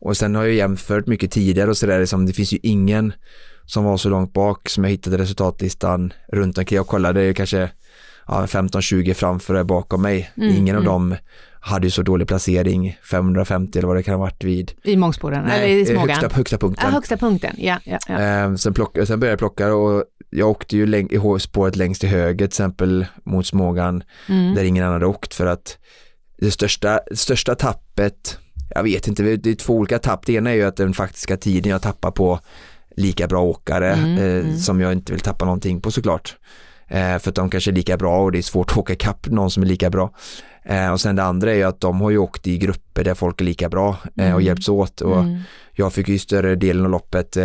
och 0.00 0.16
sen 0.16 0.34
har 0.34 0.44
jag 0.44 0.54
jämfört 0.54 1.06
mycket 1.06 1.30
tidigare 1.30 1.70
och 1.70 1.76
sådär 1.76 2.00
liksom, 2.00 2.26
det 2.26 2.32
finns 2.32 2.52
ju 2.52 2.58
ingen 2.62 3.12
som 3.66 3.84
var 3.84 3.96
så 3.96 4.08
långt 4.08 4.32
bak 4.32 4.68
som 4.68 4.84
jag 4.84 4.90
hittade 4.90 5.18
resultatlistan 5.18 6.12
runt 6.32 6.58
omkring. 6.58 6.76
Jag 6.76 6.86
kollade 6.86 7.34
kanske 7.34 7.70
ja, 8.26 8.46
15-20 8.46 9.14
framför 9.14 9.54
och 9.54 9.66
bakom 9.66 10.02
mig. 10.02 10.30
Mm, 10.36 10.56
Ingen 10.56 10.76
av 10.76 10.82
mm. 10.82 10.92
dem 10.92 11.16
hade 11.60 11.86
ju 11.86 11.90
så 11.90 12.02
dålig 12.02 12.28
placering, 12.28 12.98
550 13.10 13.78
eller 13.78 13.88
vad 13.88 13.96
det 13.96 14.02
kan 14.02 14.14
ha 14.14 14.20
varit 14.20 14.44
vid 14.44 14.72
I 14.82 14.96
Mångsbodarna, 14.96 15.54
eller 15.54 15.66
i 15.66 15.80
eh, 15.80 15.86
Smågan? 15.86 16.08
högsta, 16.08 16.36
högsta 16.36 16.58
punkten. 16.58 16.84
Ja, 16.86 16.94
högsta 16.94 17.16
punkten, 17.16 17.54
ja. 17.58 17.78
ja, 17.84 17.98
ja. 18.08 18.20
Eh, 18.20 18.54
sen, 18.54 18.74
plocka, 18.74 19.06
sen 19.06 19.20
började 19.20 19.32
jag 19.32 19.38
plocka 19.38 19.74
och 19.74 20.04
jag 20.30 20.48
åkte 20.50 20.76
ju 20.76 20.86
läng- 20.86 21.36
i 21.36 21.40
spåret 21.40 21.76
längst 21.76 22.00
till 22.00 22.10
höger 22.10 22.36
till 22.36 22.44
exempel 22.46 23.06
mot 23.24 23.46
Smågan 23.46 24.02
Mm. 24.28 24.54
där 24.54 24.64
ingen 24.64 24.84
annan 24.84 24.92
hade 24.92 25.06
åkt 25.06 25.34
för 25.34 25.46
att 25.46 25.78
det 26.38 26.50
största, 26.50 27.00
största 27.14 27.54
tappet, 27.54 28.38
jag 28.74 28.82
vet 28.82 29.08
inte, 29.08 29.22
det 29.22 29.50
är 29.50 29.54
två 29.54 29.74
olika 29.74 29.98
tapp. 29.98 30.26
Det 30.26 30.32
ena 30.32 30.50
är 30.50 30.54
ju 30.54 30.64
att 30.64 30.76
den 30.76 30.94
faktiska 30.94 31.36
tiden 31.36 31.70
jag 31.72 31.82
tappar 31.82 32.10
på 32.10 32.40
lika 32.96 33.26
bra 33.26 33.42
åkare 33.42 33.92
Mm, 33.92 34.18
eh, 34.18 34.24
mm. 34.46 34.56
som 34.58 34.80
jag 34.80 34.92
inte 34.92 35.12
vill 35.12 35.20
tappa 35.20 35.44
någonting 35.44 35.80
på 35.80 35.90
såklart. 35.90 36.36
Eh, 36.88 37.18
för 37.18 37.28
att 37.28 37.34
de 37.34 37.50
kanske 37.50 37.70
är 37.70 37.74
lika 37.74 37.96
bra 37.96 38.22
och 38.22 38.32
det 38.32 38.38
är 38.38 38.42
svårt 38.42 38.70
att 38.70 38.76
åka 38.78 38.92
ikapp 38.92 39.26
någon 39.26 39.50
som 39.50 39.62
är 39.62 39.66
lika 39.66 39.90
bra. 39.90 40.10
Eh, 40.64 40.90
och 40.92 41.00
sen 41.00 41.16
det 41.16 41.22
andra 41.22 41.50
är 41.52 41.56
ju 41.56 41.62
att 41.62 41.80
de 41.80 42.00
har 42.00 42.10
ju 42.10 42.18
åkt 42.18 42.46
i 42.46 42.58
grupper 42.58 43.04
där 43.04 43.14
folk 43.14 43.40
är 43.40 43.44
lika 43.44 43.68
bra 43.68 43.88
eh, 44.16 44.24
och 44.24 44.40
Mm. 44.40 44.42
hjälps 44.42 44.68
åt. 44.68 45.00
Och 45.00 45.20
Mm. 45.20 45.38
jag 45.72 45.92
fick 45.92 46.08
ju 46.08 46.18
större 46.18 46.54
delen 46.54 46.84
av 46.84 46.90
loppet 46.90 47.36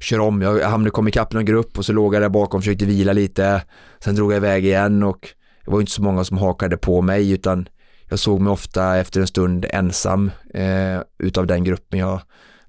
köra 0.00 0.22
om, 0.22 0.42
jag 0.42 0.68
hamnade 0.68 0.90
kom 0.90 1.08
ikapp 1.08 1.32
någon 1.32 1.44
grupp 1.44 1.78
och 1.78 1.84
så 1.84 1.92
låg 1.92 2.14
jag 2.14 2.22
där 2.22 2.28
bakom 2.28 2.58
och 2.58 2.64
försökte 2.64 2.84
vila 2.84 3.12
lite. 3.12 3.62
Sen 4.04 4.14
drog 4.14 4.32
jag 4.32 4.36
iväg 4.36 4.64
igen 4.64 5.02
och 5.02 5.28
det 5.64 5.70
var 5.70 5.80
inte 5.80 5.92
så 5.92 6.02
många 6.02 6.24
som 6.24 6.38
hakade 6.38 6.76
på 6.76 7.02
mig 7.02 7.30
utan 7.30 7.68
jag 8.08 8.18
såg 8.18 8.40
mig 8.40 8.50
ofta 8.52 8.96
efter 8.96 9.20
en 9.20 9.26
stund 9.26 9.66
ensam 9.70 10.30
eh, 10.54 11.00
utav 11.18 11.46
den 11.46 11.64
gruppen 11.64 11.98
jag 11.98 12.20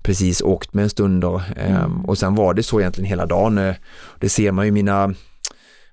precis 0.03 0.41
åkt 0.41 0.73
med 0.73 0.83
en 0.83 0.89
stund 0.89 1.21
då. 1.21 1.41
Eh, 1.55 1.75
Mm. 1.85 2.05
Och 2.05 2.17
sen 2.17 2.35
var 2.35 2.53
det 2.53 2.63
så 2.63 2.79
egentligen 2.79 3.09
hela 3.09 3.25
dagen. 3.25 3.57
Eh, 3.57 3.75
Det 4.19 4.29
ser 4.29 4.51
man 4.51 4.65
ju 4.65 4.71
mina 4.71 5.13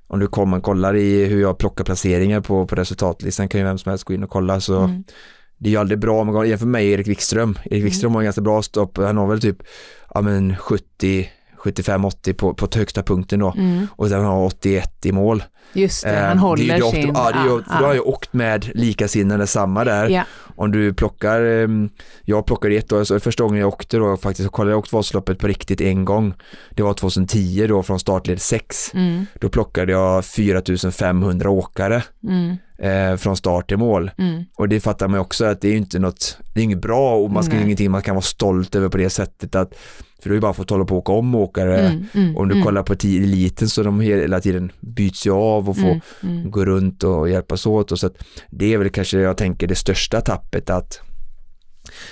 om 0.07 0.19
du 0.21 0.27
kommer 0.27 0.57
och 0.57 0.63
kollar 0.63 0.97
i 0.97 1.25
hur 1.25 1.41
jag 1.41 1.59
plockar 1.59 1.85
placeringar 1.85 2.41
på, 2.41 2.67
på 2.67 2.75
resultatlistan 2.77 3.49
kan 3.49 3.61
ju 3.61 3.67
vem 3.67 3.79
som 3.79 3.91
helst 3.91 4.05
gå 4.05 4.15
in 4.15 4.23
och 4.23 4.31
kolla 4.31 4.61
så 4.61 4.79
Mm. 4.79 5.05
Det 5.59 5.69
är 5.69 5.71
ju 5.71 5.77
aldrig 5.77 5.99
bra 5.99 6.21
om 6.21 6.27
man 6.27 6.49
jämför 6.49 6.67
mig 6.67 6.87
och 6.87 6.93
Erik 6.93 7.09
Wikström. 7.09 7.59
Erik 7.65 7.85
Wikström 7.85 8.13
har 8.13 8.21
en 8.21 8.25
ganska 8.25 8.43
bra 8.43 8.63
stopp, 8.63 8.97
han 8.97 9.17
har 9.17 9.27
väl 9.27 9.41
typ 9.41 9.57
ja 10.15 10.21
men 10.21 10.57
70 10.57 11.29
75-80 11.59 12.33
på, 12.33 12.55
på 12.55 12.69
högsta 12.75 13.03
punkten 13.03 13.39
då 13.41 13.55
Mm. 13.57 13.87
och 13.97 14.09
sen 14.09 14.25
har 14.25 14.33
han 14.33 14.43
81 14.45 15.07
i 15.07 15.13
mål. 15.13 15.43
Just 15.73 16.05
det, 16.05 16.11
Eh, 16.11 16.27
han 16.29 16.39
håller 16.39 16.77
det 16.77 16.83
ofta, 16.83 16.97
sin... 17.03 17.13
Ja, 17.15 17.31
det 17.33 17.39
är 17.39 17.45
ju, 17.45 17.51
ja, 17.51 17.63
för 17.75 17.81
då 17.81 17.87
har 17.87 17.95
jag 17.95 18.07
åkt 18.07 18.33
med 18.33 18.71
likasinnade 18.75 19.47
samma 19.47 19.85
där. 19.85 20.09
Ja. 20.09 20.23
Om 20.57 20.73
du 20.73 20.95
plockar, 20.95 21.41
ehm, 21.43 21.89
jag 22.25 22.47
plockade 22.47 22.75
ett 22.75 22.93
år, 22.93 23.05
så 23.05 23.21
första 23.21 23.43
gången 23.45 23.61
jag 23.61 23.69
åkte 23.69 23.97
då 23.97 24.17
faktiskt, 24.17 24.47
så 24.47 24.53
kollade 24.53 24.71
jag 24.73 24.79
åkt 24.79 24.93
Vasaloppet 24.93 25.39
på 25.39 25.47
riktigt 25.47 25.81
en 25.81 26.05
gång. 26.05 26.35
Det 26.71 26.83
var 26.83 26.95
2010 26.95 27.67
då 27.69 27.83
från 27.83 28.01
startled 28.01 28.41
6. 28.43 28.95
Mm, 28.95 29.27
Då 29.41 29.49
plockade 29.49 29.93
jag 29.93 30.25
4500 30.25 31.51
åkare 31.51 32.03
mm, 32.29 32.57
eh, 32.79 33.17
från 33.17 33.37
start 33.37 33.69
till 33.69 33.77
mål. 33.77 34.11
mm. 34.19 34.45
Och 34.57 34.69
det 34.69 34.81
fattar 34.81 35.09
man 35.09 35.21
också 35.21 35.45
att 35.45 35.61
det 35.61 35.69
är 35.69 35.73
ju 35.73 35.79
inte 35.79 35.99
något, 35.99 36.39
det 36.55 36.61
är 36.61 36.65
inget 36.65 36.83
bra 36.83 37.17
och 37.17 37.31
man 37.31 37.45
ska 37.45 37.55
Nej. 37.55 37.65
ingenting 37.65 37.91
man 37.91 38.03
kan 38.03 38.15
vara 38.15 38.23
stolt 38.23 38.75
över 38.75 38.89
på 38.89 38.97
det 38.99 39.11
sättet 39.11 39.55
att, 39.55 39.75
för 40.23 40.29
du 40.29 40.31
har 40.31 40.37
ju 40.37 40.41
bara 40.41 40.53
fått 40.53 40.71
hålla 40.71 40.85
på 40.85 40.95
och 40.95 40.99
åka 40.99 41.13
om 41.13 41.35
åkare. 41.35 41.79
Mm, 41.79 42.05
mm, 42.15 42.37
Om 42.37 42.49
du 42.49 42.55
mm, 42.55 42.65
kollar 42.65 42.83
på 42.83 42.93
eliten 43.03 43.69
så 43.69 43.83
de 43.83 44.01
hela 44.01 44.41
tiden 44.41 44.73
byts 44.81 45.27
ju 45.27 45.31
av 45.33 45.69
och 45.69 45.77
får 45.77 45.89
mm, 45.89 46.01
mm. 46.23 46.51
gå 46.51 46.65
runt 46.65 47.05
och 47.05 47.31
hjälpas 47.31 47.67
åt 47.67 47.93
och 47.93 47.99
så 47.99 48.07
att 48.07 48.17
det 48.51 48.75
är 48.75 48.79
väl 48.79 48.91
kanske 48.91 49.19
jag 49.19 49.37
tänker 49.37 49.67
det 49.67 49.75
största 49.75 50.21
tappet 50.21 50.71
att 50.71 51.01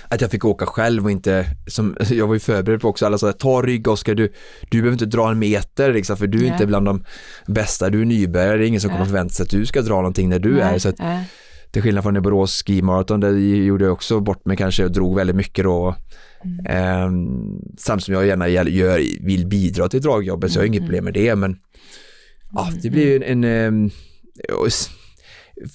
att 0.09 0.21
jag 0.21 0.31
fick 0.31 0.45
åka 0.45 0.67
själv 0.67 1.05
och 1.05 1.11
inte, 1.11 1.47
som 1.67 1.97
jag 2.11 2.27
var 2.27 2.35
ju 2.35 2.41
förberedd 2.41 2.81
på 2.81 2.89
också, 2.89 3.07
alla 3.07 3.19
sa 3.19 3.33
ta 3.33 3.63
rygg 3.63 3.89
Oskar, 3.89 4.15
du, 4.15 4.33
du 4.71 4.79
behöver 4.79 4.93
inte 4.93 5.07
dra 5.07 5.31
en 5.31 5.39
meter 5.39 5.93
liksom, 5.93 6.17
för 6.17 6.27
du 6.27 6.39
är 6.39 6.43
Nej. 6.43 6.53
inte 6.53 6.67
bland 6.67 6.87
de 6.87 7.05
bästa, 7.47 7.91
du 7.91 8.01
är 8.01 8.05
nybörjare, 8.05 8.59
det 8.59 8.65
är 8.65 8.69
ingen 8.69 8.81
som 8.81 8.89
Nej. 8.89 8.97
kommer 8.97 9.07
förvänta 9.07 9.35
sig 9.35 9.45
att 9.45 9.51
du 9.51 9.67
ska 9.67 9.83
dra 9.83 9.95
någonting 9.95 10.29
när 10.29 10.39
du 10.39 10.61
är, 10.61 10.71
Nej, 10.71 10.81
så 10.81 10.89
att 10.89 10.99
nej. 10.99 11.25
till 11.71 11.83
skillnad 11.83 12.05
från 12.05 12.17
i 12.17 12.21
Borås 12.21 12.63
Ski 12.67 12.83
Marathon, 12.83 13.21
där 13.21 13.33
gjorde 13.33 13.85
jag 13.85 13.93
också 13.93 14.21
bort 14.21 14.45
mig 14.45 14.57
kanske 14.57 14.85
och 14.85 14.93
drog 14.93 15.17
väldigt 15.17 15.37
mycket 15.37 15.65
då. 15.65 15.95
Mm. 16.45 17.59
Samtidigt 17.78 18.05
som 18.05 18.14
jag 18.14 18.26
gärna 18.26 18.49
gör, 18.49 19.24
vill 19.26 19.47
bidra 19.47 19.89
till 19.89 20.01
dragjobbet, 20.03 20.53
så 20.53 20.59
jag 20.59 20.62
har 20.62 20.66
inget 20.66 20.78
Mm. 20.80 20.87
problem 20.89 21.05
med 21.05 21.14
det, 21.14 21.37
men 21.37 21.57
ja, 22.53 22.68
det 22.82 22.91
blir 22.91 23.07
ju 23.07 23.16
en, 23.16 23.45
en 23.45 23.45
ehm, 23.45 23.91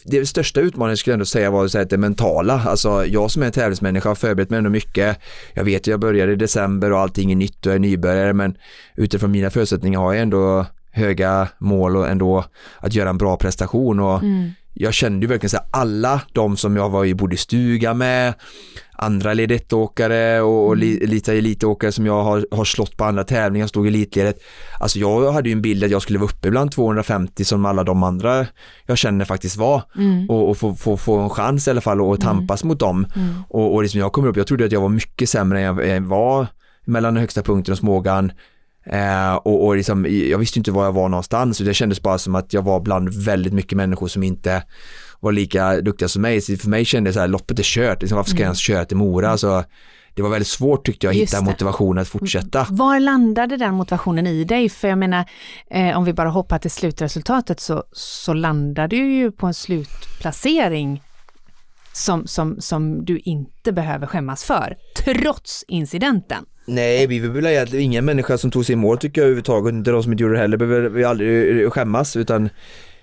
det 0.06 0.26
största 0.26 0.62
utmaningen 0.62 0.98
skulle 0.98 1.12
jag 1.12 1.16
ändå 1.16 1.26
säga 1.26 1.52
var 1.52 1.68
så 1.68 1.84
det 1.84 1.98
mentala. 1.98 2.62
Alltså 2.66 3.06
jag 3.06 3.32
som 3.32 3.44
är 3.44 3.50
tävlingsmänniska 3.50 4.10
har 4.10 4.16
förberett 4.16 4.50
mig 4.50 4.58
ändå 4.58 4.70
mycket. 4.70 5.18
Jag 5.54 5.64
vet 5.64 5.88
jag 5.88 6.00
började 6.00 6.32
i 6.32 6.36
december 6.36 6.92
och 6.92 7.00
allting 7.00 7.32
är 7.32 7.36
nytt 7.36 7.66
och 7.66 7.70
jag 7.70 7.76
är 7.76 7.80
nybörjare 7.80 8.34
men 8.34 8.56
utifrån 8.96 9.32
mina 9.32 9.50
förutsättningar 9.50 10.00
har 10.00 10.14
jag 10.14 10.22
ändå 10.22 10.66
höga 10.92 11.48
mål 11.60 11.98
och 11.98 12.08
ändå 12.10 12.46
att 12.80 12.94
göra 12.94 13.10
en 13.10 13.18
bra 13.18 13.38
prestation 13.38 14.00
och 14.00 14.24
Mm. 14.24 14.52
Jag 14.74 14.94
kände 14.94 15.26
ju 15.26 15.28
verkligen 15.28 15.50
så 15.50 15.58
här, 15.58 15.66
alla 15.72 16.22
de 16.34 16.58
som 16.58 16.76
jag 16.76 16.90
var 16.90 17.06
i, 17.06 17.16
bodde 17.16 17.36
i 17.36 17.38
stuga 17.38 17.94
med, 17.94 18.34
andra 18.94 19.34
ledettåkare 19.34 20.42
och, 20.42 20.68
och 20.68 20.78
li, 20.78 21.08
lite 21.08 21.34
elitåkare 21.34 21.92
som 21.92 22.06
jag 22.06 22.24
har, 22.24 22.48
har 22.52 22.66
slått 22.66 22.98
på 22.98 23.06
andra 23.06 23.24
tävlingar, 23.24 23.68
stod 23.68 23.86
i 23.86 23.90
elitledet. 23.90 24.38
Alltså 24.80 25.00
jag 25.00 25.32
hade 25.32 25.50
ju 25.50 25.54
en 25.54 25.62
bild 25.62 25.84
att 25.84 25.92
jag 25.92 26.02
skulle 26.02 26.20
vara 26.20 26.30
uppe 26.30 26.52
bland 26.52 26.72
250 26.72 27.46
som 27.46 27.66
alla 27.66 27.84
de 27.84 28.04
andra 28.04 28.46
jag 28.86 28.98
känner 28.98 29.26
faktiskt 29.26 29.58
var 29.58 29.84
och, 30.30 30.50
och 30.50 30.58
få, 30.58 30.76
få, 30.76 30.98
få 30.98 31.20
en 31.20 31.30
chans 31.30 31.68
i 31.68 31.72
alla 31.72 31.82
fall 31.82 32.02
och 32.02 32.22
tampas 32.22 32.64
mot 32.64 32.80
dem. 32.80 33.08
Och, 33.50 33.74
och 33.74 33.82
liksom 33.82 34.00
jag 34.00 34.14
kommer 34.14 34.28
upp, 34.28 34.38
jag 34.38 34.48
trodde 34.48 34.66
att 34.66 34.72
jag 34.72 34.82
var 34.82 34.90
mycket 34.90 35.30
sämre 35.30 35.62
än 35.62 35.94
jag 35.94 36.02
var 36.02 36.48
mellan 36.86 37.14
den 37.14 37.22
högsta 37.22 37.42
punkten 37.42 37.72
och 37.72 37.78
smågan. 37.78 38.32
Eh, 38.86 39.34
och, 39.34 39.66
och 39.66 39.76
liksom, 39.76 40.08
jag 40.10 40.38
visste 40.38 40.60
inte 40.60 40.72
var 40.72 40.86
jag 40.86 40.92
var 40.92 41.10
någonstans 41.10 41.58
det 41.58 41.74
kändes 41.74 42.02
bara 42.02 42.18
som 42.18 42.36
att 42.36 42.54
jag 42.54 42.62
var 42.62 42.80
bland 42.80 43.26
väldigt 43.26 43.54
mycket 43.54 43.78
människor 43.78 44.08
som 44.08 44.24
inte 44.24 44.64
var 45.20 45.32
lika 45.32 45.82
duktiga 45.82 46.10
som 46.10 46.22
mig. 46.22 46.42
Så 46.42 46.58
för 46.58 46.70
mig 46.70 46.86
kändes 46.86 47.12
det 47.12 47.14
så 47.14 47.20
här, 47.20 47.28
loppet 47.28 47.60
är 47.60 47.64
kört, 47.64 48.02
liksom, 48.02 48.16
varför 48.16 48.30
ska 48.30 48.40
jag 48.40 48.46
ens 48.46 48.60
köra 48.60 48.86
till 48.86 48.98
Mora? 48.98 49.38
Så 49.38 49.64
det 50.14 50.22
var 50.22 50.30
väldigt 50.30 50.48
svårt 50.48 50.86
tyckte 50.86 51.06
jag 51.06 51.12
att 51.12 51.22
hitta 51.22 51.42
motivationen 51.42 52.02
att 52.02 52.08
fortsätta. 52.08 52.68
Var 52.70 53.00
landade 53.00 53.58
den 53.58 53.74
motivationen 53.74 54.28
i 54.28 54.44
dig? 54.44 54.70
För 54.70 54.88
jag 54.88 54.98
menar, 54.98 55.26
eh, 55.70 55.98
om 55.98 56.04
vi 56.06 56.14
bara 56.14 56.30
hoppar 56.30 56.60
till 56.60 56.72
slutresultatet 56.72 57.60
så, 57.60 57.84
så 57.92 58.34
landade 58.34 58.96
du 58.96 59.14
ju 59.14 59.32
på 59.32 59.48
en 59.48 59.54
slutplacering 59.54 61.04
som, 61.94 62.28
som, 62.28 62.62
som 62.62 63.06
du 63.06 63.18
inte 63.18 63.72
behöver 63.72 64.08
skämmas 64.08 64.44
för, 64.44 64.78
trots 65.06 65.66
incidenten. 65.68 66.46
Nej, 66.66 67.08
vi 67.08 67.20
vill 67.20 67.32
väl 67.32 67.46
egentligen 67.46 67.86
ingen 67.86 68.06
människa 68.06 68.38
som 68.38 68.52
tog 68.52 68.66
sig 68.66 68.74
i 68.74 68.76
mål 68.76 68.98
tycker 68.98 69.22
jag 69.22 69.26
överhuvudtaget, 69.26 69.74
inte 69.74 69.92
de 69.92 70.04
som 70.04 70.12
inte 70.12 70.22
gjorde 70.22 70.36
det 70.36 70.40
heller, 70.42 70.58
behöver 70.58 70.90
vi 70.90 71.04
aldrig 71.04 71.74
skämmas 71.74 72.16
utan 72.16 72.50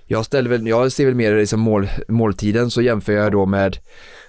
jag 0.07 0.25
ställer 0.25 0.51
väl, 0.51 0.67
jag 0.67 0.93
ser 0.93 1.07
väl 1.07 1.15
mer 1.15 1.37
liksom 1.37 1.61
mål, 1.61 1.89
måltiden 2.09 2.71
så 2.71 2.83
jämför 2.83 3.13
jag 3.13 3.33
då 3.33 3.47
med 3.47 3.77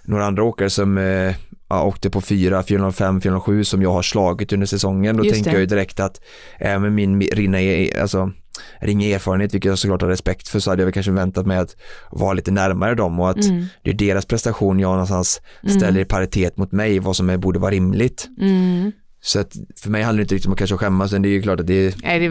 några 0.03 0.25
andra 0.25 0.43
åkare 0.43 0.69
som 0.69 0.97
eh, 0.97 1.35
ja, 1.69 1.83
åkte 1.83 2.09
på 2.09 2.21
4, 2.21 2.63
405, 2.63 3.21
407 3.21 3.63
som 3.63 3.81
jag 3.81 3.91
har 3.91 4.01
slagit 4.01 4.53
under 4.53 4.67
säsongen. 4.67 5.17
Då 5.17 5.23
Just 5.23 5.33
tänker 5.35 5.51
det. 5.51 5.55
jag 5.55 5.61
ju 5.61 5.65
direkt 5.65 5.99
att 5.99 6.21
äh, 6.59 6.79
med 6.79 6.91
min 6.91 7.21
rinna, 7.21 7.57
alltså, 8.01 8.31
ringa 8.81 9.07
erfarenhet, 9.15 9.53
vilket 9.53 9.69
jag 9.69 9.79
såklart 9.79 10.01
har 10.01 10.09
respekt 10.09 10.47
för, 10.47 10.59
så 10.59 10.69
hade 10.69 10.81
jag 10.81 10.85
väl 10.85 10.93
kanske 10.93 11.11
väntat 11.11 11.45
mig 11.45 11.57
att 11.57 11.75
vara 12.11 12.33
lite 12.33 12.51
närmare 12.51 12.95
dem 12.95 13.19
och 13.19 13.29
att 13.29 13.45
Mm. 13.45 13.65
det 13.83 13.89
är 13.89 13.93
deras 13.93 14.25
prestation 14.25 14.79
jag 14.79 14.91
någonstans 14.91 15.41
ställer 15.77 15.99
i 16.01 16.05
paritet 16.05 16.57
mot 16.57 16.71
mig, 16.71 16.99
vad 16.99 17.15
som 17.15 17.29
är, 17.29 17.37
borde 17.37 17.59
vara 17.59 17.71
rimligt. 17.71 18.27
Mm. 18.41 18.91
Så 19.21 19.39
att 19.39 19.53
för 19.81 19.89
mig 19.89 20.03
handlar 20.03 20.17
det 20.17 20.21
inte 20.23 20.35
riktigt 20.35 20.47
om 20.47 20.53
att 20.53 20.57
kanske 20.59 20.77
skämmas, 20.77 21.11
men 21.11 21.21
det 21.21 21.29
är 21.29 21.31
ju 21.31 21.41
klart 21.41 21.59
att 21.59 21.67
det 21.67 21.73
är 21.87 21.93
Nej, 22.03 22.19
det 22.19 22.29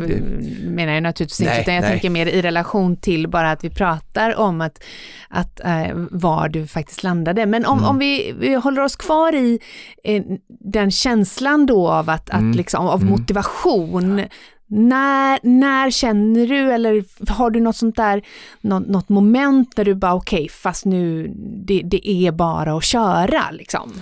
menar 0.68 0.93
jag 0.93 1.03
naturligtvis 1.03 1.41
inte, 1.41 1.53
Nej, 1.53 1.62
utan 1.62 1.74
jag 1.74 1.80
nej. 1.82 1.91
tänker 1.91 2.11
mer 2.11 2.26
i 2.26 2.43
relation 2.43 2.97
till 2.97 3.28
bara 3.28 3.51
att 3.51 3.64
vi 3.64 3.70
pratar 3.70 4.36
om 4.39 4.61
att, 4.61 4.84
att 5.28 5.61
eh, 5.64 5.89
var 6.11 6.49
du 6.49 6.66
faktiskt 6.66 7.03
landade. 7.03 7.47
Men 7.47 7.64
om, 7.66 7.78
Mm. 7.78 7.91
om 7.91 7.99
vi, 7.99 8.34
vi 8.39 8.55
håller 8.55 8.82
oss 8.82 8.97
kvar 8.97 9.34
i 9.34 9.59
eh, 10.05 10.22
den 10.49 10.91
känslan 10.91 11.66
då 11.66 11.89
av, 11.89 12.11
att, 12.11 12.30
att 12.30 12.41
Mm. 12.41 12.57
liksom, 12.57 12.86
av 12.86 13.05
motivation, 13.05 14.22
när, 14.70 15.39
när 15.43 15.91
känner 15.91 16.47
du 16.47 16.72
eller 16.72 17.05
har 17.32 17.51
du 17.51 17.61
något 17.61 17.76
sånt 17.76 17.97
där, 17.97 18.22
något, 18.61 18.86
något 18.89 19.09
moment 19.09 19.76
där 19.76 19.84
du 19.84 19.95
bara 19.95 20.14
okej, 20.14 20.49
fast 20.49 20.84
nu, 20.84 21.32
det, 21.66 21.82
det 21.84 22.09
är 22.09 22.32
bara 22.32 22.76
att 22.76 22.84
köra 22.84 23.51
liksom. 23.53 23.93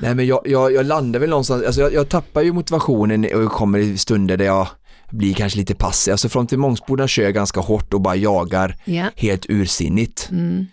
Nej 0.00 0.14
men 0.14 0.26
jag, 0.26 0.40
jag, 0.44 0.72
jag 0.72 0.86
landar 0.86 1.20
väl 1.20 1.30
någonstans, 1.30 1.64
alltså 1.66 1.80
jag, 1.80 1.92
jag 1.92 2.08
tappar 2.08 2.42
ju 2.42 2.52
motivationen 2.52 3.26
och 3.34 3.52
kommer 3.52 3.78
i 3.78 3.98
stunder 3.98 4.36
där 4.36 4.44
jag 4.44 4.66
blir 5.10 5.34
kanske 5.34 5.58
lite 5.58 5.74
passiv. 5.74 6.12
Alltså 6.12 6.28
från 6.28 6.46
till 6.46 6.58
Mångsboda 6.58 7.08
kör 7.08 7.22
jag 7.22 7.34
ganska 7.34 7.60
hårt 7.60 7.94
och 7.94 8.00
bara 8.00 8.16
jagar 8.16 8.76
Ja. 8.84 9.04
helt 9.16 9.46
ursinnigt. 9.48 10.28
Mm. 10.30 10.66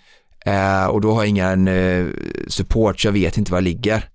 Eh, 0.45 0.86
och 0.86 1.01
då 1.01 1.11
har 1.11 1.21
jag 1.21 1.28
ingen 1.30 1.67
eh, 1.67 2.05
support 2.47 2.99
så 2.99 3.07
jag 3.07 3.13
vet 3.13 3.38
inte 3.38 3.51
var 3.51 3.57
jag 3.57 3.63
ligger. 3.63 4.09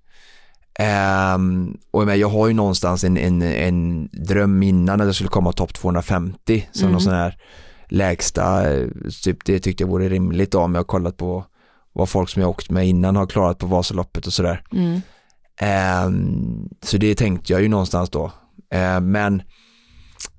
Ehm, 0.78 1.76
och 1.90 2.16
jag 2.16 2.28
har 2.28 2.48
ju 2.48 2.54
någonstans 2.54 3.04
en, 3.04 3.16
en, 3.16 3.42
en 3.42 4.08
dröm 4.12 4.62
innan 4.62 5.00
att 5.00 5.06
jag 5.06 5.14
skulle 5.14 5.30
komma 5.30 5.52
topp 5.52 5.74
250 5.74 6.68
som 6.72 6.82
Mm. 6.82 6.92
någon 6.92 7.00
sån 7.00 7.14
här 7.14 7.36
lägsta, 7.88 8.72
eh, 8.74 8.86
typ 9.24 9.44
det 9.44 9.58
tyckte 9.60 9.82
jag 9.82 9.88
vore 9.88 10.08
rimligt 10.08 10.54
om 10.54 10.74
jag 10.74 10.78
har 10.78 10.84
kollat 10.84 11.16
på 11.16 11.44
vad 11.92 12.08
folk 12.08 12.28
som 12.28 12.42
jag 12.42 12.50
åkt 12.50 12.70
med 12.70 12.88
innan 12.88 13.16
har 13.16 13.26
klarat 13.26 13.58
på 13.58 13.66
Vasaloppet 13.66 14.26
och 14.26 14.32
sådär. 14.32 14.62
Mm. 14.72 15.00
Ehm, 15.60 16.68
så 16.82 16.96
det 16.96 17.14
tänkte 17.14 17.52
jag 17.52 17.62
ju 17.62 17.68
någonstans 17.68 18.10
då. 18.10 18.32
Ehm, 18.70 19.10
men 19.10 19.42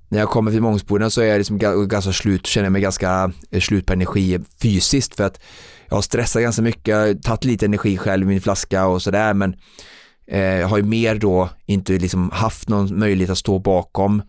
när 0.10 0.20
jag 0.20 0.30
kommer 0.30 0.52
till 0.52 0.62
Mångsboden 0.62 1.12
så 1.12 1.22
är 1.22 1.26
jag 1.26 1.38
liksom 1.38 1.60
ga- 1.60 1.86
ganska 1.86 2.14
slut, 2.14 2.47
känner 2.47 2.66
jag 2.66 2.72
mig 2.72 2.82
ganska 2.82 3.32
eh, 3.52 3.60
slut 3.62 3.86
på 3.86 3.93
energi 3.93 4.39
fysiskt 4.62 5.16
för 5.16 5.24
att 5.24 5.39
jag 5.89 5.95
har 5.97 6.02
stressat 6.02 6.41
ganska 6.41 6.62
mycket, 6.62 6.88
jag 6.88 6.97
har 7.08 7.14
tagit 7.14 7.43
lite 7.45 7.66
energi 7.66 7.97
själv 7.97 8.24
i 8.24 8.28
min 8.28 8.41
flaska 8.41 8.86
och 8.88 9.02
sådär 9.02 9.34
men 9.34 9.56
eh, 10.28 10.39
jag 10.41 10.68
har 10.68 10.78
ju 10.78 10.84
mer 10.84 11.16
då 11.16 11.49
inte 11.66 11.93
liksom 11.93 12.30
haft 12.34 12.70
någon 12.70 12.99
möjlighet 12.99 13.30
att 13.30 13.38
stå 13.38 13.60
bakom 13.60 14.22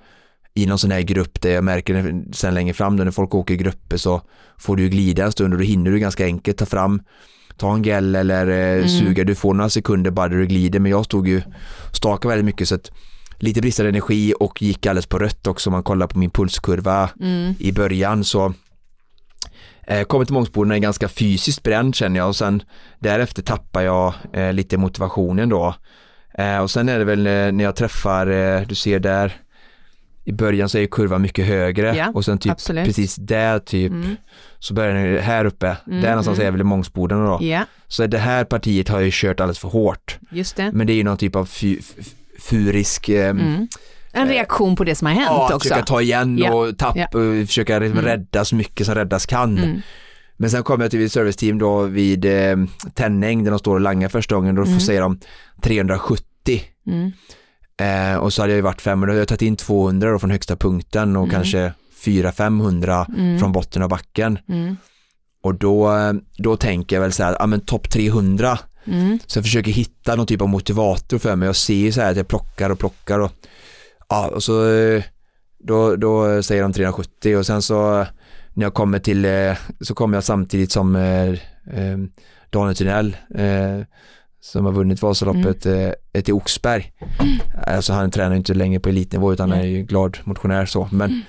i 0.54 0.66
någon 0.66 0.78
sån 0.78 0.90
här 0.90 1.00
grupp 1.00 1.40
där 1.40 1.50
jag 1.50 1.64
märker 1.64 2.22
sen 2.32 2.54
längre 2.54 2.74
fram 2.74 2.96
då 2.96 3.04
när 3.04 3.10
folk 3.10 3.34
åker 3.34 3.54
i 3.54 3.56
grupper 3.56 3.96
så 3.96 4.22
får 4.58 4.76
du 4.76 4.88
glida 4.88 5.24
en 5.24 5.32
stund 5.32 5.52
och 5.54 5.58
då 5.58 5.64
hinner 5.64 5.90
du 5.90 5.98
ganska 5.98 6.24
enkelt 6.24 6.58
ta 6.58 6.66
fram 6.66 7.02
ta 7.56 7.74
en 7.74 7.82
gel 7.82 8.14
eller 8.14 8.78
eh, 8.78 8.86
suga, 8.86 9.24
du 9.24 9.34
får 9.34 9.54
några 9.54 9.70
sekunder 9.70 10.10
bara 10.10 10.28
där 10.28 10.36
du 10.36 10.46
glider 10.46 10.80
men 10.80 10.90
jag 10.90 11.04
stod 11.04 11.28
ju 11.28 11.42
staka 11.92 12.28
väldigt 12.28 12.44
mycket 12.44 12.68
så 12.68 12.74
att 12.74 12.90
lite 13.38 13.60
bristande 13.60 13.88
energi 13.88 14.34
och 14.40 14.62
gick 14.62 14.86
alldeles 14.86 15.06
på 15.06 15.18
rött 15.18 15.46
också. 15.46 15.70
Om 15.70 15.72
man 15.72 15.82
kollar 15.82 16.06
på 16.06 16.18
min 16.18 16.30
pulskurva 16.30 17.10
Mm. 17.20 17.54
i 17.58 17.72
början 17.72 18.24
så 18.24 18.54
eh, 19.86 20.02
kommer 20.02 20.24
till 20.24 20.34
Mångsboden 20.34 20.72
är 20.72 20.78
ganska 20.78 21.08
fysiskt 21.08 21.62
bränd 21.62 21.94
känner 21.94 22.20
jag. 22.20 22.28
Och 22.28 22.36
sen 22.36 22.62
därefter 22.98 23.42
tappar 23.42 23.82
jag 23.82 24.14
eh, 24.32 24.52
lite 24.52 24.76
motivationen 24.76 25.48
då. 25.48 25.74
Eh, 26.38 26.58
och 26.58 26.70
sen 26.70 26.88
är 26.88 26.98
det 26.98 27.04
väl 27.04 27.26
eh, 27.26 27.52
när 27.52 27.64
jag 27.64 27.76
träffar, 27.76 28.26
eh, 28.26 28.66
du 28.66 28.74
ser 28.74 28.98
där 29.00 29.41
i 30.24 30.32
början 30.32 30.68
så 30.68 30.78
är 30.78 30.82
ju 30.82 30.88
kurvan 30.88 31.22
mycket 31.22 31.46
högre 31.46 31.96
Ja, 31.96 32.10
och 32.14 32.24
sen 32.24 32.38
typ 32.38 32.52
absolut. 32.52 32.84
precis 32.84 33.16
där 33.16 33.58
typ 33.58 33.92
Mm. 33.92 34.16
så 34.58 34.74
börjar 34.74 34.94
den 34.94 35.22
här 35.22 35.44
uppe, 35.44 35.76
där 35.86 36.08
någonstans 36.08 36.38
är 36.38 36.44
jag 36.44 36.52
väl 36.52 36.64
Mångsboden 36.64 37.18
då. 37.24 37.38
Ja, 37.40 37.64
Så 37.88 38.06
det 38.06 38.18
här 38.18 38.44
partiet 38.44 38.88
har 38.88 39.00
ju 39.00 39.10
kört 39.12 39.40
alldeles 39.40 39.58
för 39.58 39.68
hårt. 39.68 40.18
just 40.30 40.56
det. 40.56 40.70
Men 40.72 40.86
det 40.86 40.92
är 40.92 40.94
ju 40.94 41.04
någon 41.04 41.16
typ 41.16 41.36
av 41.36 41.48
furisk 42.38 43.08
eh, 43.08 43.30
Mm. 43.30 43.68
En 44.14 44.28
reaktion 44.28 44.76
på 44.76 44.84
det 44.84 44.94
som 44.94 45.06
har 45.06 45.14
hänt 45.14 45.26
Ja, 45.30 45.44
också. 45.54 45.58
försöka 45.58 45.82
ta 45.82 46.00
igen 46.00 46.38
Ja. 46.38 46.52
och 46.54 46.78
tappa 46.78 46.98
Ja. 46.98 47.06
och 47.06 47.46
försöka 47.46 47.78
liksom 47.78 48.00
rädda 48.02 48.44
så 48.44 48.56
mycket 48.56 48.86
som 48.86 48.94
räddas 48.94 49.26
kan. 49.26 49.58
Mm. 49.58 49.80
Men 50.36 50.50
sen 50.50 50.62
kom 50.62 50.80
jag 50.80 50.90
till 50.90 51.04
ett 51.04 51.12
serviceteam 51.12 51.58
då 51.58 51.82
vid 51.82 52.24
eh, 52.24 52.56
Tänning 52.94 53.44
där 53.44 53.50
de 53.50 53.58
står 53.58 53.74
och 53.74 53.80
langar 53.80 54.08
första 54.08 54.34
gången. 54.34 54.54
Då 54.54 54.64
får 54.64 54.78
säga 54.78 55.00
de 55.00 55.18
370. 55.62 56.62
Mm. 56.86 57.12
Eh, 57.76 58.16
och 58.16 58.32
så 58.32 58.42
hade 58.42 58.52
jag 58.52 58.56
ju 58.56 58.62
varit 58.62 58.82
500, 58.82 59.14
jag 59.14 59.20
har 59.20 59.26
tagit 59.26 59.42
in 59.42 59.56
200 59.56 60.10
då 60.10 60.18
från 60.18 60.30
högsta 60.30 60.56
punkten 60.56 61.16
och 61.16 61.30
kanske 61.30 61.72
400-500 62.04 63.38
från 63.38 63.52
botten 63.52 63.82
av 63.82 63.88
backen. 63.88 64.38
Mm. 64.48 64.76
Och 65.42 65.54
då, 65.54 65.90
då 66.36 66.56
tänker 66.56 66.96
jag 66.96 67.00
väl 67.00 67.12
så 67.12 67.22
här, 67.22 67.36
ja 67.38 67.46
men 67.46 67.60
topp 67.60 67.90
300 67.90 68.58
Mm. 68.84 69.18
Så 69.26 69.38
jag 69.38 69.44
försöker 69.44 69.72
hitta 69.72 70.16
någon 70.16 70.26
typ 70.26 70.40
av 70.40 70.48
motivator 70.48 71.18
för 71.18 71.36
mig. 71.36 71.46
Jag 71.46 71.56
ser 71.56 71.74
ju 71.74 71.92
så 71.92 72.00
här 72.00 72.10
att 72.10 72.16
jag 72.16 72.28
plockar 72.28 72.70
och 72.70 72.78
plockar 72.78 73.18
och 73.18 73.32
ja, 74.08 74.28
och 74.28 74.42
så 74.42 74.68
eh, 74.70 75.02
då, 75.58 75.96
då 75.96 76.42
säger 76.42 76.62
de 76.62 76.72
370 76.72 77.36
och 77.36 77.46
sen 77.46 77.62
så 77.62 78.06
när 78.54 78.64
jag 78.66 78.74
kommer 78.74 78.98
till, 78.98 79.24
eh, 79.24 79.56
så 79.80 79.94
kommer 79.94 80.16
jag 80.16 80.24
samtidigt 80.24 80.72
som 80.72 80.96
eh, 80.96 81.28
eh, 81.78 81.98
Daniel 82.50 82.76
Thunell 82.76 83.16
eh, 83.34 83.86
som 84.44 84.64
har 84.64 84.72
vunnit 84.72 85.02
Vasaloppet 85.02 85.66
eh, 85.66 86.22
till 86.22 86.34
Oxberg. 86.34 86.92
Alltså 87.66 87.92
han 87.92 88.10
tränar 88.10 88.36
inte 88.36 88.54
längre 88.54 88.80
på 88.80 88.88
elitnivå 88.88 89.32
utan 89.32 89.50
han 89.50 89.60
är 89.60 89.64
ju 89.64 89.82
glad 89.82 90.18
motionär 90.24 90.66
så. 90.66 90.88
Men 90.92 91.22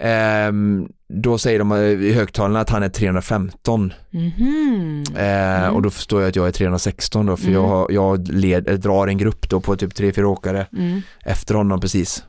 ehm, 0.00 0.88
då 1.08 1.38
säger 1.38 1.58
de 1.58 1.72
eh, 1.72 1.78
i 1.80 2.12
högtalarna 2.12 2.60
att 2.60 2.70
han 2.70 2.82
är 2.82 2.88
315 2.88 3.92
Mhm. 4.10 5.04
Eh, 5.16 5.68
Och 5.68 5.82
då 5.82 5.90
förstår 5.90 6.20
jag 6.20 6.28
att 6.28 6.36
jag 6.36 6.46
är 6.48 6.52
316 6.52 7.26
då 7.26 7.36
för 7.36 7.50
jag, 7.50 7.66
har- 7.68 7.90
jag 7.90 8.28
led, 8.28 8.68
eh, 8.68 8.74
drar 8.74 9.06
en 9.06 9.18
grupp 9.18 9.48
då 9.48 9.60
på 9.60 9.76
typ 9.76 9.94
3-4 9.94 10.24
åkare 10.24 10.66
Mm. 10.72 11.02
efter 11.24 11.54
honom 11.54 11.80
precis. 11.80 12.24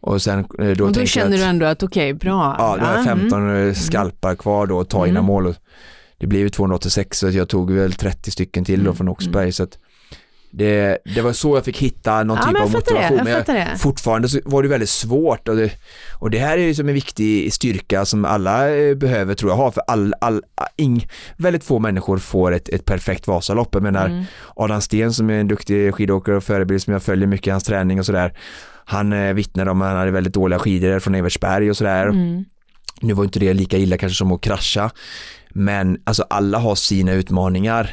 Och 0.00 0.22
sen 0.22 0.38
eh, 0.38 0.70
då, 0.70 0.84
Och 0.84 0.92
då 0.92 1.04
känner 1.06 1.30
jag 1.30 1.38
du 1.38 1.42
att, 1.44 1.48
ändå 1.50 1.66
att 1.66 1.82
okej, 1.82 2.14
bra. 2.14 2.56
ja, 2.58 2.76
då 2.80 2.84
har 2.84 2.92
jag 2.92 3.06
Mm. 3.06 3.18
15 3.20 3.56
eh, 3.56 3.72
skalpar 3.74 4.34
kvar 4.34 4.66
då 4.66 4.80
att 4.80 4.88
ta 4.90 5.06
innan 5.06 5.16
Mm. 5.16 5.24
mål. 5.26 5.54
Det 6.22 6.26
blev 6.28 6.40
ju 6.42 6.48
286 6.50 7.18
så 7.18 7.30
jag 7.30 7.48
tog 7.48 7.70
väl 7.72 7.92
30 7.92 8.30
stycken 8.30 8.64
till 8.64 8.74
Mm. 8.80 8.86
då 8.86 8.94
från 8.94 9.08
Oxberg 9.08 9.52
så 9.52 9.62
att 9.62 9.78
det, 10.50 10.98
det 11.14 11.20
var 11.20 11.32
så 11.32 11.56
jag 11.56 11.64
fick 11.64 11.78
hitta 11.78 12.22
någon 12.24 12.36
Ja, 12.36 12.46
typ 12.48 12.60
av 12.60 12.70
det. 12.70 12.76
motivation. 12.76 13.16
Jag 13.16 13.24
Men 13.24 13.32
jag- 13.32 13.46
det. 13.46 13.78
fortfarande 13.78 14.28
så 14.28 14.40
var 14.44 14.62
det 14.62 14.68
väldigt 14.68 14.88
svårt 14.88 15.48
och 15.48 15.56
det, 15.56 15.70
och 16.18 16.30
det 16.30 16.38
här 16.38 16.58
är 16.58 16.62
ju 16.62 16.74
som 16.74 16.88
en 16.88 16.94
viktig 16.94 17.52
styrka 17.52 18.04
som 18.04 18.24
alla 18.24 18.70
eh, 18.76 18.94
behöver 18.94 19.34
tror 19.34 19.50
jag 19.50 19.56
ha 19.56 19.70
för 19.72 19.82
all, 19.86 20.14
all, 20.20 20.42
ing, 20.76 21.06
väldigt 21.36 21.64
få 21.64 21.78
människor 21.78 22.18
får 22.18 22.52
ett, 22.52 22.68
ett 22.68 22.84
perfekt 22.84 23.26
Vasalopp. 23.26 23.68
Jag 23.72 23.82
menar 23.82 24.06
Mm. 24.06 24.24
Adam 24.56 24.80
Sten 24.80 25.12
som 25.12 25.30
är 25.30 25.34
en 25.40 25.48
duktig 25.48 25.94
skidåkare 25.94 26.36
och 26.36 26.44
förebild 26.44 26.82
som 26.82 26.92
jag 26.92 27.02
följer 27.02 27.26
mycket 27.26 27.46
i 27.46 27.50
hans 27.50 27.64
träning 27.64 27.98
och 27.98 28.06
sådär. 28.06 28.32
Han 28.84 29.12
eh, 29.12 29.32
vittnar 29.34 29.66
om 29.66 29.82
att 29.82 29.88
han 29.88 29.96
hade 29.96 30.10
väldigt 30.10 30.34
dåliga 30.34 30.58
skidor 30.58 30.98
från 30.98 31.14
Evertsberg 31.14 31.70
och 31.70 31.76
sådär. 31.76 32.06
Mm. 32.06 32.44
Nu 33.00 33.12
var 33.12 33.24
inte 33.24 33.38
det 33.38 33.52
lika 33.54 33.76
illa 33.78 33.96
kanske 33.96 34.16
som 34.16 34.32
att 34.32 34.40
krascha, 34.40 34.90
men 35.54 35.98
alltså 36.04 36.24
alla 36.30 36.58
har 36.58 36.74
sina 36.74 37.12
utmaningar. 37.12 37.90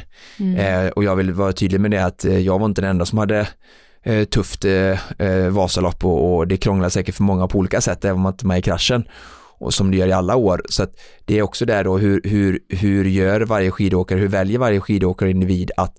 Eh, 0.56 0.88
och 0.88 1.04
jag 1.04 1.16
vill 1.16 1.32
vara 1.32 1.52
tydlig 1.52 1.80
med 1.80 1.90
det 1.90 2.04
att 2.04 2.24
eh, 2.24 2.38
jag 2.38 2.58
var 2.58 2.66
inte 2.66 2.80
den 2.80 2.90
enda 2.90 3.06
som 3.06 3.18
hade 3.18 3.48
eh, 4.02 4.24
tufft 4.24 4.64
eh, 4.64 5.20
eh, 5.26 5.48
Vasalopp 5.48 6.04
och, 6.04 6.36
och 6.36 6.48
det 6.48 6.56
krånglar 6.56 6.88
säkert 6.88 7.14
för 7.14 7.22
många 7.22 7.48
på 7.48 7.58
olika 7.58 7.80
sätt 7.80 8.04
även 8.04 8.16
om 8.16 8.22
man 8.22 8.32
inte 8.32 8.44
är 8.44 8.46
med 8.46 8.58
i 8.58 8.62
kraschen 8.62 9.04
och 9.58 9.74
som 9.74 9.90
det 9.90 9.96
gör 9.96 10.06
i 10.06 10.12
alla 10.12 10.36
år. 10.36 10.62
Så 10.68 10.82
att 10.82 10.92
det 11.24 11.38
är 11.38 11.42
också 11.42 11.66
där 11.66 11.84
då 11.84 11.98
hur, 11.98 12.20
hur, 12.24 12.58
hur 12.68 13.04
gör 13.04 13.40
varje 13.40 13.70
skidåkare, 13.70 14.18
hur 14.18 14.28
väljer 14.28 14.58
varje 14.58 14.80
skidåkare 14.80 15.30
individ 15.30 15.70
att, 15.76 15.96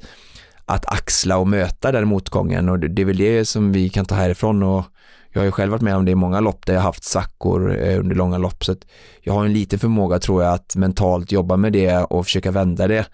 att 0.65 0.85
axla 0.85 1.37
och 1.37 1.47
möta 1.47 1.91
den 1.91 2.07
motgången? 2.07 2.69
Och 2.69 2.79
det, 2.79 2.87
det 2.87 3.01
är 3.01 3.05
väl 3.05 3.17
det 3.17 3.45
som 3.45 3.71
vi 3.71 3.89
kan 3.89 4.05
ta 4.05 4.15
härifrån 4.15 4.63
och 4.63 4.85
jag 5.33 5.41
har 5.41 5.45
ju 5.45 5.51
själv 5.51 5.71
varit 5.71 5.81
med 5.81 5.95
om 5.95 6.05
det 6.05 6.11
i 6.11 6.15
många 6.15 6.39
lopp 6.39 6.65
där 6.65 6.73
jag 6.73 6.81
haft 6.81 7.03
svackor 7.03 7.77
eh, 7.77 7.99
under 7.99 8.15
långa 8.15 8.37
lopp 8.37 8.65
så 8.65 8.71
att 8.71 8.85
jag 9.21 9.33
har 9.33 9.45
en 9.45 9.53
liten 9.53 9.79
förmåga 9.79 10.19
tror 10.19 10.43
jag 10.43 10.53
att 10.53 10.75
mentalt 10.75 11.31
jobba 11.31 11.57
med 11.57 11.73
det 11.73 11.97
och 11.97 12.25
försöka 12.25 12.51
vända 12.51 12.87
det. 12.87 13.05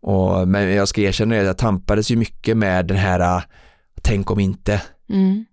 Och, 0.00 0.48
men 0.48 0.74
jag 0.74 0.88
ska 0.88 1.00
erkänna 1.00 1.38
att 1.40 1.46
jag 1.46 1.58
tampades 1.58 2.10
ju 2.10 2.16
mycket 2.16 2.56
med 2.56 2.86
den 2.86 2.96
här 2.96 3.20
äh, 3.36 3.42
tänk 4.02 4.30
om 4.30 4.40
inte. 4.40 4.82
Mm. 5.08 5.44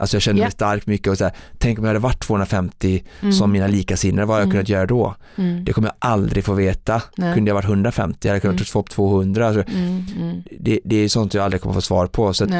Alltså 0.00 0.16
jag 0.16 0.22
kände 0.22 0.40
Ja. 0.40 0.44
mig 0.44 0.52
starkt 0.52 0.86
mycket 0.86 1.10
och 1.10 1.18
så 1.18 1.24
här, 1.24 1.32
tänk 1.58 1.78
om 1.78 1.84
jag 1.84 1.88
hade 1.88 1.98
varit 1.98 2.20
250 2.20 3.04
Mm. 3.20 3.32
som 3.32 3.52
mina 3.52 3.66
likasinnade, 3.66 4.26
vad 4.26 4.34
hade 4.36 4.42
jag 4.42 4.46
Mm. 4.46 4.52
kunnat 4.56 4.68
göra 4.68 4.86
då? 4.86 5.14
Mm. 5.36 5.64
Det 5.64 5.72
kommer 5.72 5.88
jag 5.88 5.96
aldrig 5.98 6.44
få 6.44 6.52
veta. 6.52 7.02
Nej. 7.16 7.34
Kunde 7.34 7.48
jag 7.48 7.54
varit 7.54 7.64
150, 7.68 8.18
jag 8.28 8.30
hade 8.30 8.40
kunnat 8.40 8.54
Mm. 8.54 8.64
få 8.64 8.80
upp 8.80 8.90
200. 8.90 9.46
Alltså, 9.48 9.62
Mm. 9.72 10.04
Mm. 10.20 10.42
det, 10.60 10.80
det 10.84 10.96
är 10.96 11.08
sånt 11.08 11.34
jag 11.34 11.44
aldrig 11.44 11.62
kommer 11.62 11.74
få 11.74 11.80
svar 11.80 12.06
på. 12.06 12.34
Så 12.34 12.44
att. 12.44 12.50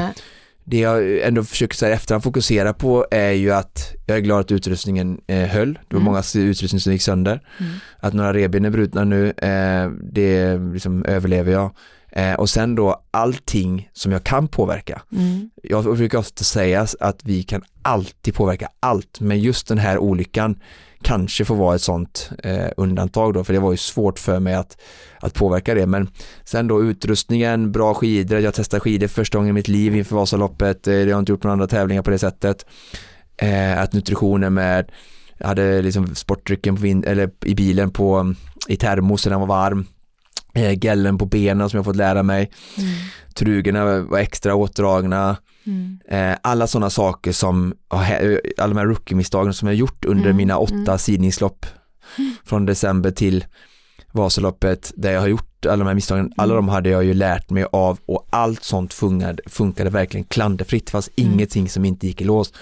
Det 0.69 0.79
jag 0.79 1.19
ändå 1.21 1.43
försöker 1.43 1.75
så 1.75 1.85
här 1.85 1.91
efterhand 1.93 2.23
fokusera 2.23 2.73
på 2.73 3.05
är 3.11 3.31
ju 3.31 3.51
att 3.51 3.93
jag 4.05 4.17
är 4.17 4.21
glad 4.21 4.39
att 4.39 4.51
utrustningen 4.51 5.21
eh, 5.27 5.47
höll. 5.49 5.73
Det 5.73 5.95
var 5.95 6.01
Mm. 6.01 6.03
många 6.03 6.23
utrustning 6.35 6.79
som 6.79 6.93
gick 6.93 7.01
sönder. 7.01 7.41
Mm. 7.59 7.71
Att 7.99 8.13
några 8.13 8.33
revben 8.33 8.65
är 8.65 8.69
brutna 8.69 9.03
nu, 9.03 9.29
eh, 9.29 9.89
det 10.13 10.57
liksom 10.73 11.05
överlever 11.05 11.51
jag. 11.51 11.71
Eh, 12.11 12.33
och 12.33 12.49
sen 12.49 12.75
då 12.75 13.03
allting 13.11 13.89
som 13.93 14.11
jag 14.11 14.23
kan 14.23 14.47
påverka. 14.47 15.01
Mm. 15.11 15.49
Jag 15.63 15.97
brukar 15.97 16.17
ofta 16.17 16.43
säga 16.43 16.87
att 16.99 17.19
vi 17.23 17.43
kan 17.43 17.61
alltid 17.81 18.33
påverka 18.33 18.69
allt, 18.79 19.19
men 19.19 19.39
just 19.39 19.67
den 19.67 19.77
här 19.77 19.97
olyckan 19.97 20.55
kanske 21.01 21.45
får 21.45 21.55
vara 21.55 21.75
ett 21.75 21.81
sånt 21.81 22.29
eh, 22.43 22.67
undantag 22.77 23.33
då, 23.33 23.43
för 23.43 23.53
det 23.53 23.59
var 23.59 23.71
ju 23.71 23.77
svårt 23.77 24.19
för 24.19 24.39
mig 24.39 24.53
att, 24.53 24.77
att 25.19 25.33
påverka 25.33 25.73
det. 25.73 25.85
Men 25.85 26.09
sen 26.43 26.67
då 26.67 26.83
utrustningen, 26.83 27.71
bra 27.71 27.93
skidor, 27.93 28.39
jag 28.39 28.53
testade 28.53 28.81
skidor 28.81 29.07
första 29.07 29.37
gången 29.37 29.49
i 29.49 29.53
mitt 29.53 29.67
liv 29.67 29.95
inför 29.95 30.15
Vasaloppet, 30.15 30.87
eh, 30.87 30.93
jag 30.93 31.15
har 31.15 31.19
inte 31.19 31.31
gjort 31.31 31.43
några 31.43 31.53
andra 31.53 31.67
tävlingar 31.67 32.01
på 32.01 32.11
det 32.11 32.19
sättet. 32.19 32.65
Eh, 33.37 33.79
att 33.79 33.93
nutritionen 33.93 34.53
med, 34.53 34.91
jag 35.37 35.47
hade 35.47 35.81
liksom 35.81 36.15
sportdrycken 36.15 36.75
på 36.75 36.81
vin, 36.81 37.03
eller 37.07 37.31
i 37.45 37.55
bilen 37.55 37.91
på, 37.91 38.33
i 38.67 38.75
termos 38.75 39.25
när 39.25 39.31
den 39.31 39.39
var 39.39 39.47
varm. 39.47 39.85
Eh, 40.53 40.85
gällen 40.85 41.17
på 41.17 41.25
benen 41.25 41.69
som 41.69 41.77
jag 41.77 41.85
fått 41.85 41.95
lära 41.95 42.23
mig. 42.23 42.51
Mm. 42.77 42.89
Trugorna 43.33 44.01
var 44.01 44.19
extra 44.19 44.55
åtdragna. 44.55 45.37
Mm. 45.65 45.99
Eh, 46.07 46.37
alla 46.43 46.67
sådana 46.67 46.89
saker 46.89 47.31
som, 47.31 47.73
hä- 47.89 48.39
alla 48.57 48.73
de 48.73 48.79
här 48.79 48.85
rookie-misstagen 48.85 49.53
som 49.53 49.67
jag 49.67 49.75
gjort 49.75 50.05
under 50.05 50.25
Mm, 50.25 50.37
mina 50.37 50.57
åtta 50.57 50.73
mm. 50.75 50.97
sidningslopp 50.97 51.65
från 52.45 52.65
december 52.65 53.11
till 53.11 53.45
Vasaloppet 54.11 54.91
där 54.95 55.11
jag 55.11 55.19
har 55.21 55.27
gjort 55.27 55.65
alla 55.65 55.77
de 55.77 55.87
här 55.87 55.93
misstagen, 55.95 56.31
alla 56.37 56.55
de 56.55 56.69
hade 56.69 56.89
jag 56.89 57.03
ju 57.03 57.13
lärt 57.13 57.49
mig 57.49 57.65
av 57.71 57.99
och 58.05 58.27
allt 58.29 58.63
sånt 58.63 58.93
funkade, 58.93 59.43
funkade 59.45 59.89
verkligen 59.89 60.23
klanderfritt, 60.23 60.85
det 60.85 60.91
fanns 60.91 61.09
Mm. 61.17 61.31
ingenting 61.33 61.69
som 61.69 61.85
inte 61.85 62.07
gick 62.07 62.21
i 62.21 62.23
lås. 62.23 62.53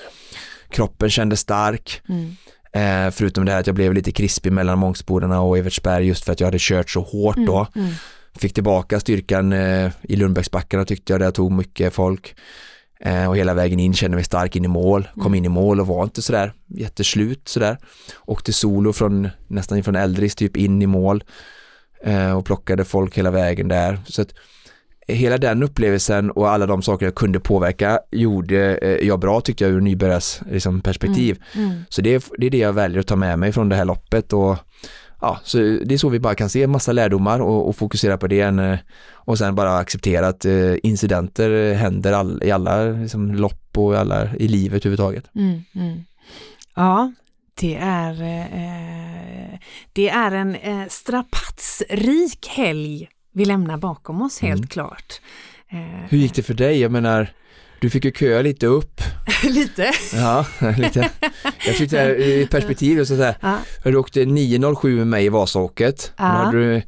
Kroppen 0.70 1.10
kändes 1.10 1.40
stark, 1.40 2.02
Mm. 2.10 2.36
eh, 2.74 3.12
förutom 3.12 3.46
det 3.46 3.52
här 3.52 3.60
att 3.60 3.68
jag 3.68 3.76
blev 3.76 3.94
lite 3.94 4.12
krispig 4.12 4.52
mellan 4.52 4.80
Mångsbodarna 4.80 5.42
och 5.42 5.58
Evertsberg 5.58 6.08
just 6.08 6.26
för 6.26 6.32
att 6.32 6.40
jag 6.40 6.48
hade 6.48 6.58
kört 6.60 6.90
så 6.90 7.02
hårt 7.02 7.38
då. 7.38 7.68
Mm. 7.76 7.90
Fick 8.36 8.54
tillbaka 8.54 9.00
styrkan 9.00 9.54
eh, 9.54 9.92
i 10.02 10.16
Lundbäcksbackarna 10.16 10.86
tyckte 10.86 11.14
jag, 11.14 11.20
där 11.20 11.26
jag 11.26 11.34
tog 11.36 11.52
mycket 11.52 11.94
folk. 11.94 12.36
Eh, 13.00 13.28
och 13.30 13.38
hela 13.38 13.54
vägen 13.54 13.80
in 13.80 13.94
kände 13.94 14.16
mig 14.18 14.24
stark 14.24 14.56
in 14.56 14.66
i 14.66 14.68
mål, 14.68 15.08
kom 15.14 15.22
Mm. 15.22 15.36
in 15.36 15.46
i 15.46 15.50
mål 15.50 15.80
och 15.80 15.88
var 15.88 16.04
inte 16.04 16.22
sådär 16.22 16.54
jätteslut 16.68 17.48
sådär. 17.48 17.78
Åkte 18.26 18.54
solo 18.54 18.94
från 18.94 19.30
nästan 19.48 19.84
från 19.84 19.96
Eldris 19.96 20.36
typ 20.36 20.58
in 20.58 20.82
i 20.82 20.88
mål 20.88 21.24
eh, 22.04 22.38
och 22.38 22.46
plockade 22.46 22.86
folk 22.86 23.18
hela 23.18 23.32
vägen 23.32 23.68
där. 23.68 24.00
Så 24.08 24.22
att 24.22 24.34
hela 25.08 25.38
den 25.38 25.64
upplevelsen 25.64 26.32
och 26.32 26.50
alla 26.50 26.66
de 26.66 26.82
saker 26.82 27.06
jag 27.06 27.16
kunde 27.16 27.40
påverka 27.40 28.00
gjorde 28.12 28.78
eh, 28.78 29.08
jag 29.08 29.20
bra 29.20 29.42
tyckte 29.42 29.64
jag 29.64 29.74
ur 29.74 29.82
nybörjares 29.82 30.42
liksom, 30.52 30.82
perspektiv. 30.82 31.44
Mm. 31.56 31.72
Så 31.90 32.02
det 32.02 32.14
är, 32.16 32.24
det 32.38 32.46
är 32.46 32.50
det 32.50 32.58
jag 32.58 32.74
väljer 32.74 33.00
att 33.00 33.08
ta 33.08 33.16
med 33.16 33.40
mig 33.40 33.52
från 33.52 33.70
det 33.70 33.76
här 33.76 33.86
loppet 33.86 34.34
och 34.34 34.58
ja, 35.22 35.40
så 35.44 35.58
det 35.58 35.94
är 35.94 35.98
så 35.98 36.10
vi 36.10 36.20
bara 36.20 36.36
kan 36.36 36.50
se 36.50 36.68
massa 36.68 36.92
lärdomar 36.92 37.40
och, 37.40 37.68
och 37.68 37.76
fokusera 37.76 38.18
på 38.18 38.28
det 38.28 38.42
än, 38.42 38.60
eh, 38.60 38.78
och 39.14 39.38
sen 39.38 39.56
bara 39.56 39.78
acceptera 39.78 40.28
att 40.28 40.46
eh, 40.46 40.74
incidenter 40.84 41.74
händer 41.74 42.14
all, 42.14 42.42
i 42.44 42.52
alla 42.52 42.84
liksom, 42.86 43.36
lopp 43.36 43.78
och 43.78 43.94
i, 43.94 43.98
alla, 43.98 44.36
i 44.36 44.48
livet 44.48 44.86
överhuvudtaget. 44.86 45.30
Mm, 45.36 45.62
mm. 45.76 46.04
Ja, 46.76 47.12
det 47.60 47.76
är, 47.76 48.12
eh, 48.22 49.60
det 49.94 50.10
är 50.10 50.32
en 50.32 50.56
eh, 50.56 50.88
strapatsrik 50.90 52.48
helg 52.48 53.10
vi 53.34 53.46
lämnar 53.46 53.78
bakom 53.78 54.22
oss 54.22 54.40
helt 54.40 54.58
Mm. 54.58 54.68
klart. 54.68 55.22
Eh, 55.70 55.78
Hur 56.10 56.18
gick 56.18 56.36
det 56.36 56.44
för 56.44 56.54
dig? 56.54 56.80
Jag 56.82 56.92
menar, 56.92 57.30
du 57.80 57.90
fick 57.90 58.06
ju 58.06 58.12
köa 58.12 58.42
lite 58.42 58.68
upp. 58.68 59.02
Lite. 59.44 59.92
Ja, 60.14 60.46
lite. 60.78 61.10
Jag 61.66 61.76
tyckte 61.76 61.98
här, 61.98 62.10
i 62.22 62.48
perspektiv, 62.52 63.06
så 63.06 63.16
här, 63.16 63.36
Ja. 63.42 63.58
du 63.84 63.96
åkte 63.98 64.22
9.07 64.24 64.96
med 64.96 65.08
mig 65.08 65.26
i 65.26 65.30
Vasaåket. 65.30 66.14
Ja. 66.18 66.24
Då 66.24 66.30
hade 66.30 66.58
du 66.58 66.82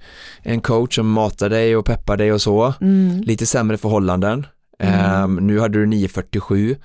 en 0.43 0.61
coach 0.61 0.95
som 0.95 1.09
matade 1.11 1.55
dig 1.55 1.75
och 1.75 1.85
peppade 1.85 2.23
dig 2.23 2.33
och 2.33 2.41
så. 2.41 2.73
Mm. 2.81 3.21
lite 3.21 3.45
sämre 3.45 3.77
förhållanden. 3.77 4.45
Mm. 4.79 4.99
Ehm, 5.23 5.35
nu 5.47 5.59
hade 5.59 5.79
du 5.79 5.85
9.47. 5.85 6.75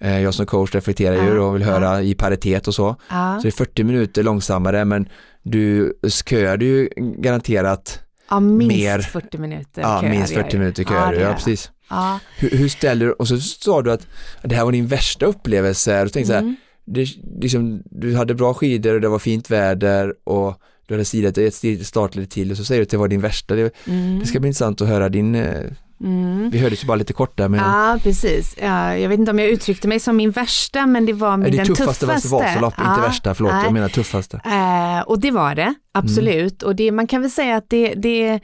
Eh, 0.00 0.20
jag 0.22 0.34
som 0.34 0.46
coach 0.46 0.74
reflekterar 0.74 1.14
ju 1.14 1.34
Ja, 1.34 1.40
och 1.42 1.54
vill 1.54 1.62
höra 1.62 2.02
i 2.02 2.14
paritet 2.14 2.68
och 2.68 2.74
så. 2.74 2.96
Ja. 3.10 3.36
Så 3.38 3.42
det 3.42 3.48
är 3.48 3.52
40 3.52 3.84
minuter 3.84 4.22
långsammare 4.22 4.84
men 4.84 5.08
du 5.42 5.92
köade 6.26 6.64
ju 6.64 6.88
garanterat 6.96 8.00
ja, 8.30 8.40
minst 8.40 8.76
mer- 8.76 8.98
40 8.98 9.38
minuter 9.38 9.82
ja, 9.82 10.00
köar 10.02 10.10
minst 10.10 10.32
jag 10.32 10.42
40 10.44 10.56
ju. 10.56 10.58
minuter 10.60 10.86
Ja, 10.90 11.06
det 11.10 11.16
du. 11.16 11.22
Ja, 11.22 11.34
precis. 11.34 11.70
Ja. 11.90 12.18
Hur, 12.38 12.50
hur 12.50 12.68
ställer 12.68 13.06
du, 13.06 13.12
och 13.12 13.28
så 13.28 13.38
sa 13.40 13.82
du 13.82 13.92
att 13.92 14.06
det 14.42 14.54
här 14.54 14.64
var 14.64 14.72
din 14.72 14.86
värsta 14.86 15.26
upplevelse. 15.26 16.02
Du 16.04 16.08
tänkte 16.08 16.26
så 16.28 16.32
här, 16.34 16.40
Mm. 16.42 16.56
det, 16.84 17.06
liksom, 17.40 17.82
du 17.84 18.16
hade 18.16 18.34
bra 18.34 18.54
skidor 18.54 18.94
och 18.94 19.00
det 19.00 19.08
var 19.08 19.18
fint 19.18 19.50
väder 19.50 20.14
och 20.24 20.54
du 20.86 20.94
hade 20.94 21.04
stilat 21.04 21.38
ett 21.38 21.86
startligt 21.86 22.30
till 22.30 22.50
och 22.50 22.56
så 22.56 22.64
säger 22.64 22.80
du 22.80 22.82
att 22.82 22.90
det 22.90 22.96
var 22.96 23.08
din 23.08 23.20
värsta. 23.20 23.54
Det, 23.54 23.74
Mm. 23.86 24.18
det 24.20 24.26
ska 24.26 24.40
bli 24.40 24.48
intressant 24.48 24.80
att 24.80 24.88
höra 24.88 25.08
din, 25.08 25.34
eh, 25.34 25.60
Mm. 26.04 26.50
vi 26.50 26.58
hördes 26.58 26.82
ju 26.82 26.86
bara 26.86 26.96
lite 26.96 27.12
kort 27.12 27.36
där 27.38 27.48
men 27.48 27.60
Ja, 27.60 27.98
precis. 28.02 28.56
Ja, 28.60 28.96
jag 28.96 29.08
vet 29.08 29.18
inte 29.18 29.30
om 29.30 29.38
jag 29.38 29.48
uttryckte 29.48 29.88
mig 29.88 30.00
som 30.00 30.16
min 30.16 30.30
värsta, 30.30 30.86
men 30.86 31.06
det 31.06 31.12
var 31.12 31.36
min 31.36 31.50
det 31.50 31.56
den 31.56 31.66
tuffaste, 31.66 32.06
tuffaste. 32.06 32.28
var 32.28 32.42
Vasalopp, 32.42 32.74
inte 32.78 32.90
Ja, 32.96 33.02
värsta, 33.06 33.34
förlåt, 33.34 33.52
nej. 33.52 33.64
jag 33.64 33.72
menar 33.72 33.88
tuffaste. 33.88 34.40
Eh, 34.44 35.00
och 35.06 35.20
det 35.20 35.30
var 35.30 35.54
det, 35.54 35.74
absolut. 35.92 36.62
Mm. 36.62 36.68
Och 36.68 36.76
det, 36.76 36.92
man 36.92 37.06
kan 37.06 37.20
väl 37.22 37.30
säga 37.30 37.56
att 37.56 37.64
det, 37.70 37.94
det, 37.94 38.40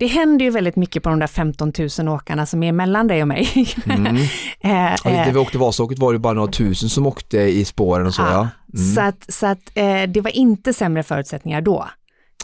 det 0.00 0.06
händer 0.06 0.44
ju 0.44 0.50
väldigt 0.50 0.76
mycket 0.76 1.02
på 1.02 1.08
de 1.08 1.18
där 1.18 1.26
15 1.26 1.72
000 1.98 2.08
åkarna 2.08 2.46
som 2.46 2.62
är 2.62 2.72
mellan 2.72 3.06
dig 3.08 3.22
och 3.22 3.28
mig. 3.28 3.68
Mm. 3.86 4.16
Eh, 4.16 4.70
Ja, 4.70 4.94
eh, 5.04 5.12
när 5.12 5.32
vi 5.32 5.38
åkte 5.38 5.58
Vasaloppet 5.58 5.98
var 5.98 6.12
det 6.12 6.18
bara 6.18 6.32
några 6.32 6.52
tusen 6.52 6.88
som 6.88 7.06
åkte 7.06 7.38
i 7.38 7.64
spåren 7.64 8.06
och 8.06 8.14
så 8.14 8.22
ja. 8.22 8.48
Mm. 8.74 8.94
Så 8.94 9.00
att, 9.00 9.32
så 9.32 9.46
att 9.46 9.70
eh, 9.74 10.02
det 10.02 10.20
var 10.20 10.36
inte 10.36 10.72
sämre 10.72 11.02
förutsättningar 11.02 11.60
då. 11.60 11.88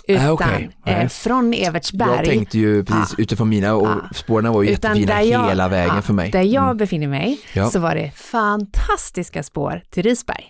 Utan 0.09 0.27
Ah. 0.33 0.49
Nej. 0.57 0.71
eh, 0.85 1.09
från 1.09 1.55
Evertsberg, 1.55 2.17
Jag 2.17 2.25
tänkte 2.25 2.59
ju 2.59 2.85
precis 2.85 3.15
utifrån 3.19 3.49
mina 3.49 3.75
och 3.75 3.87
Ja. 3.89 3.97
spåren 4.15 4.53
var 4.53 4.63
ju 4.63 4.71
utan 4.71 4.97
jättefina 4.97 5.23
jag, 5.25 5.49
hela 5.49 5.69
vägen 5.69 5.97
ja, 5.97 6.03
för 6.03 6.13
mig. 6.13 6.31
där 6.31 6.43
jag 6.43 6.65
Mm. 6.65 6.77
befinner 6.77 7.09
mig, 7.09 7.39
Ja. 7.55 7.71
så 7.71 7.79
var 7.79 7.95
det 7.95 8.11
fantastiska 8.15 9.43
spår 9.43 9.83
till 9.91 10.03
Risberg. 10.03 10.45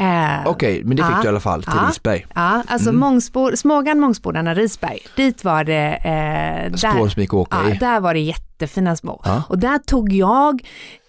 Eh, 0.00 0.46
Okej, 0.46 0.82
men 0.84 0.96
det 0.96 1.02
fick 1.02 1.12
Ja. 1.12 1.18
du 1.20 1.24
i 1.24 1.28
alla 1.28 1.40
fall 1.40 1.62
till 1.62 1.72
Ja. 1.76 1.88
Risberg. 1.88 2.26
Ja, 2.34 2.62
alltså 2.66 2.88
Mm. 2.88 3.00
Mångsbo, 3.00 3.56
Smågan, 3.56 4.00
Mångsbodarna, 4.00 4.54
Risberg, 4.54 4.98
dit 5.16 5.44
var 5.44 5.64
det... 5.64 5.94
Eh, 5.94 6.76
Spår 6.76 7.08
som 7.08 7.20
gick 7.22 7.30
att 7.30 7.34
åka 7.34 7.56
ja, 7.64 7.70
i. 7.74 7.76
där 7.78 8.00
var 8.00 8.14
det 8.14 8.20
jättefina. 8.20 8.96
Ja. 9.02 9.42
Och 9.48 9.58
där 9.58 9.78
tog 9.78 10.12
jag 10.12 10.60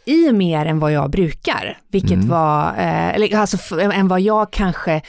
i 0.06 0.32
mer 0.32 0.66
än 0.66 0.80
vad 0.80 0.92
jag 0.92 1.10
brukar, 1.10 1.78
vilket 1.92 2.12
Mm. 2.12 2.28
var, 2.28 2.68
eh, 2.78 3.16
eller 3.16 3.38
alltså 3.38 3.80
än 3.82 4.08
vad 4.08 4.22
jag 4.22 4.52
kanske 4.52 5.02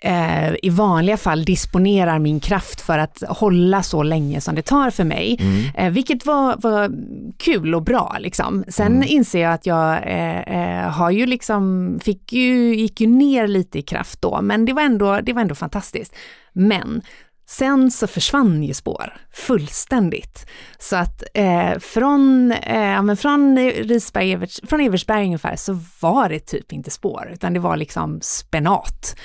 eh, 0.00 0.54
i 0.62 0.70
vanliga 0.70 1.16
fall 1.16 1.44
disponerar 1.44 2.18
min 2.18 2.40
kraft 2.40 2.80
för 2.80 2.98
att 2.98 3.22
hålla 3.28 3.82
så 3.82 4.02
länge 4.02 4.40
som 4.40 4.54
det 4.54 4.62
tar 4.62 4.90
för 4.90 5.04
mig. 5.04 5.36
Mm. 5.40 5.62
Eh, 5.74 5.92
vilket 5.92 6.26
var, 6.26 6.56
var 6.58 6.90
kul 7.38 7.74
och 7.74 7.82
bra 7.82 8.16
liksom. 8.20 8.64
Sen 8.68 8.86
Mm. 8.96 9.08
inser 9.08 9.40
jag 9.42 9.52
att 9.52 9.66
jag 9.66 9.92
eh, 9.96 10.40
eh, 10.40 10.90
har 10.90 11.10
ju 11.10 11.26
liksom, 11.26 11.98
fick 12.02 12.32
ju, 12.32 12.74
gick 12.74 13.00
ju 13.00 13.06
ner 13.06 13.46
lite 13.46 13.78
i 13.78 13.82
kraft 13.82 14.22
då, 14.22 14.40
men 14.42 14.64
det 14.64 14.72
var 14.72 14.82
ändå, 14.82 15.20
det 15.20 15.32
var 15.32 15.42
ändå 15.42 15.54
fantastiskt. 15.54 16.14
Men 16.52 17.02
Sen 17.48 17.90
så 17.90 18.06
försvann 18.06 18.62
ju 18.62 18.74
spår 18.74 19.16
fullständigt. 19.32 20.46
Så 20.78 20.96
att 20.96 21.22
eh, 21.34 21.78
från, 21.78 22.52
eh, 22.52 23.02
men 23.02 23.16
från, 23.16 23.58
Risberg, 23.58 24.32
Evers, 24.32 24.60
från 24.68 24.80
Eversberg 24.80 25.24
ungefär 25.24 25.56
så 25.56 25.80
var 26.00 26.28
det 26.28 26.40
typ 26.40 26.72
inte 26.72 26.90
spår, 26.90 27.30
utan 27.32 27.52
det 27.52 27.60
var 27.60 27.76
liksom 27.76 28.18
spenat. 28.22 29.16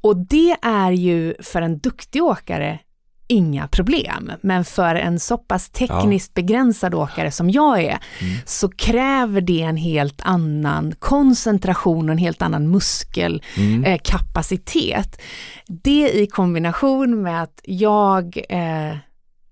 Och 0.00 0.16
det 0.16 0.56
är 0.62 0.90
ju 0.90 1.34
för 1.40 1.62
en 1.62 1.78
duktig 1.78 2.22
åkare 2.22 2.78
inga 3.32 3.68
problem. 3.68 4.32
Men 4.42 4.64
för 4.64 4.94
en 4.94 5.20
så 5.20 5.38
pass 5.38 5.70
tekniskt 5.70 6.34
begränsad 6.34 6.94
åkare 6.94 7.30
som 7.30 7.50
jag 7.50 7.82
är, 7.82 7.98
så 8.46 8.68
kräver 8.68 9.40
det 9.40 9.62
en 9.62 9.76
helt 9.76 10.20
annan 10.24 10.94
koncentration 10.98 12.08
och 12.08 12.12
en 12.12 12.18
helt 12.18 12.42
annan 12.42 12.70
muskelkapacitet. 12.70 15.20
det 15.66 16.10
i 16.12 16.26
kombination 16.26 17.22
med 17.22 17.42
att 17.42 17.60
jag, 17.64 18.36
eh, 18.48 18.96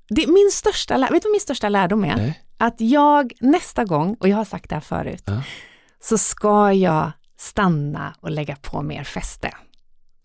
det 0.09 0.27
min 0.27 0.51
största, 0.53 0.99
vet 0.99 1.09
du 1.11 1.15
vad 1.29 1.33
min 1.33 1.41
största 1.41 1.69
lärdom 1.69 2.05
är? 2.05 2.17
Nej. 2.17 2.41
Att 2.59 2.75
jag 2.79 3.33
nästa 3.41 3.85
gång, 3.85 4.17
och 4.21 4.29
jag 4.29 4.37
har 4.37 4.45
sagt 4.45 4.69
det 4.69 4.75
här 4.77 4.81
förut, 4.81 5.23
Ja. 5.27 5.43
så 6.03 6.19
ska 6.19 6.73
jag 6.73 7.13
stanna 7.39 8.15
och 8.21 8.31
lägga 8.31 8.57
på 8.57 8.83
mer 8.83 9.05
fäste. 9.05 9.51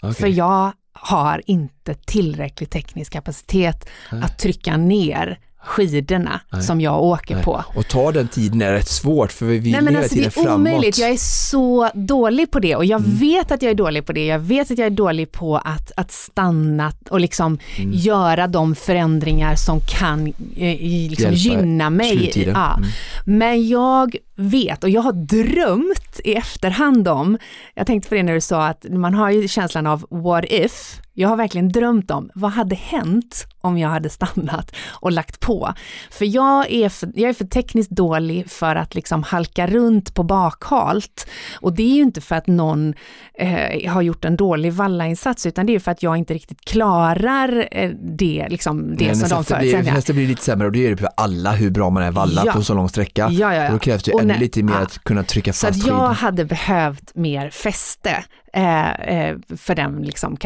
Okej. 0.03 0.13
För 0.15 0.27
jag 0.27 0.71
har 0.99 1.41
inte 1.45 1.93
tillräcklig 1.93 2.69
teknisk 2.69 3.13
kapacitet 3.13 3.89
att 4.23 4.39
trycka 4.39 4.77
ner 4.77 5.39
skidorna 5.67 6.39
som 6.61 6.81
jag 6.81 7.03
åker 7.03 7.35
Nej. 7.35 7.43
på. 7.43 7.63
Och 7.75 7.87
ta 7.87 8.11
den 8.11 8.27
tiden 8.27 8.61
är 8.61 8.71
rätt 8.73 8.87
svårt 8.87 9.31
för 9.31 9.45
vi 9.45 9.57
vill 9.59 9.71
Nej 9.71 9.81
men 9.81 9.93
hela 9.93 9.99
alltså 10.03 10.15
det 10.15 10.21
tiden 10.29 10.43
är 10.43 10.47
framåt. 10.47 10.59
omöjligt, 10.59 10.97
jag 10.97 11.09
är 11.09 11.17
så 11.51 11.89
dålig 11.93 12.51
på 12.51 12.59
det 12.59 12.75
och 12.75 12.85
jag 12.85 12.99
Mm. 13.01 13.17
vet 13.17 13.51
att 13.51 13.61
jag 13.61 13.69
är 13.71 13.75
dålig 13.75 14.05
på 14.05 14.13
det. 14.13 14.25
Jag 14.25 14.39
vet 14.39 14.71
att 14.71 14.77
jag 14.77 14.85
är 14.85 14.89
dålig 14.89 15.31
på 15.31 15.57
att, 15.57 15.91
att 15.97 16.11
stanna 16.11 16.91
och 17.09 17.19
liksom 17.19 17.59
Mm. 17.77 17.91
göra 17.93 18.47
de 18.47 18.75
förändringar 18.75 19.55
som 19.55 19.79
kan 19.79 20.27
eh, 20.57 20.79
liksom 21.09 21.33
gynna 21.33 21.89
mig. 21.89 22.43
Ja. 22.53 22.75
Mm. 22.77 22.89
Men 23.25 23.67
jag 23.67 24.15
vet 24.35 24.83
och 24.83 24.89
jag 24.89 25.01
har 25.01 25.13
drömt 25.13 26.19
i 26.23 26.33
efterhand 26.35 27.07
om, 27.07 27.37
jag 27.73 27.87
tänkte 27.87 28.09
på 28.09 28.15
det 28.15 28.23
när 28.23 28.33
du 28.33 28.41
sa 28.41 28.67
att 28.67 28.85
man 28.89 29.13
har 29.13 29.29
ju 29.29 29.47
känslan 29.47 29.87
av 29.87 30.05
what 30.09 30.45
if, 30.49 30.99
jag 31.17 31.29
har 31.29 31.35
verkligen 31.37 31.69
drömt 31.69 32.11
om 32.11 32.29
vad 32.35 32.51
hade 32.51 32.75
hänt 32.75 33.47
om 33.61 33.77
jag 33.77 33.89
hade 33.89 34.09
stannat 34.09 34.75
och 34.91 35.11
lagt 35.11 35.39
på. 35.39 35.73
För 36.11 36.25
jag 36.25 36.71
är 36.71 36.89
för, 36.89 37.09
jag 37.15 37.29
är 37.29 37.33
för 37.33 37.45
tekniskt 37.45 37.91
dålig 37.91 38.49
för 38.51 38.75
att 38.75 38.95
liksom 38.95 39.23
halka 39.23 39.67
runt 39.67 40.13
på 40.15 40.23
bakhalt. 40.23 41.27
Och 41.61 41.73
det 41.75 41.83
är 41.83 41.95
ju 41.95 42.01
inte 42.01 42.21
för 42.21 42.35
att 42.35 42.47
någon 42.47 42.93
eh, 43.33 43.91
har 43.91 44.01
gjort 44.01 44.25
en 44.25 44.35
dålig 44.35 44.73
vallainsats 44.73 45.45
utan 45.45 45.65
det 45.65 45.75
är 45.75 45.79
för 45.79 45.91
att 45.91 46.03
jag 46.03 46.17
inte 46.17 46.33
riktigt 46.33 46.61
klarar 46.61 47.67
eh, 47.71 47.91
det, 48.17 48.47
liksom, 48.49 48.95
det 48.97 49.05
Nej, 49.05 49.15
som 49.15 49.29
de 49.29 49.43
förutsättningarna. 49.43 49.93
nästa 49.95 50.13
blir 50.13 50.27
lite 50.27 50.43
sämre 50.43 50.67
och 50.67 50.71
det 50.73 50.85
är 50.85 50.89
det 50.91 50.97
för 50.97 51.09
alla 51.17 51.51
hur 51.51 51.69
bra 51.69 51.89
man 51.89 52.03
är 52.03 52.11
valla 52.11 52.43
Ja. 52.45 52.53
på 52.53 52.61
så 52.61 52.73
lång 52.73 52.89
sträcka. 52.89 53.27
Ja, 53.31 53.55
ja, 53.55 53.63
ja. 53.63 53.71
Då 53.71 53.79
krävs 53.79 54.03
det 54.03 54.11
Och 54.11 54.24
ännu 54.29 54.39
lite 54.39 54.63
mer 54.63 54.73
ja. 54.73 54.79
att 54.79 55.03
kunna 55.03 55.23
trycka 55.23 55.53
Så 55.53 55.67
fast 55.67 55.81
att 55.81 55.87
jag 55.87 55.99
skidor. 55.99 56.13
hade 56.13 56.45
behövt 56.45 57.15
mer 57.15 57.49
fäste 57.49 58.23
eh, 58.53 58.91
eh, 58.91 59.37
för 59.57 59.75
den 59.75 60.01
liksom, 60.01 60.37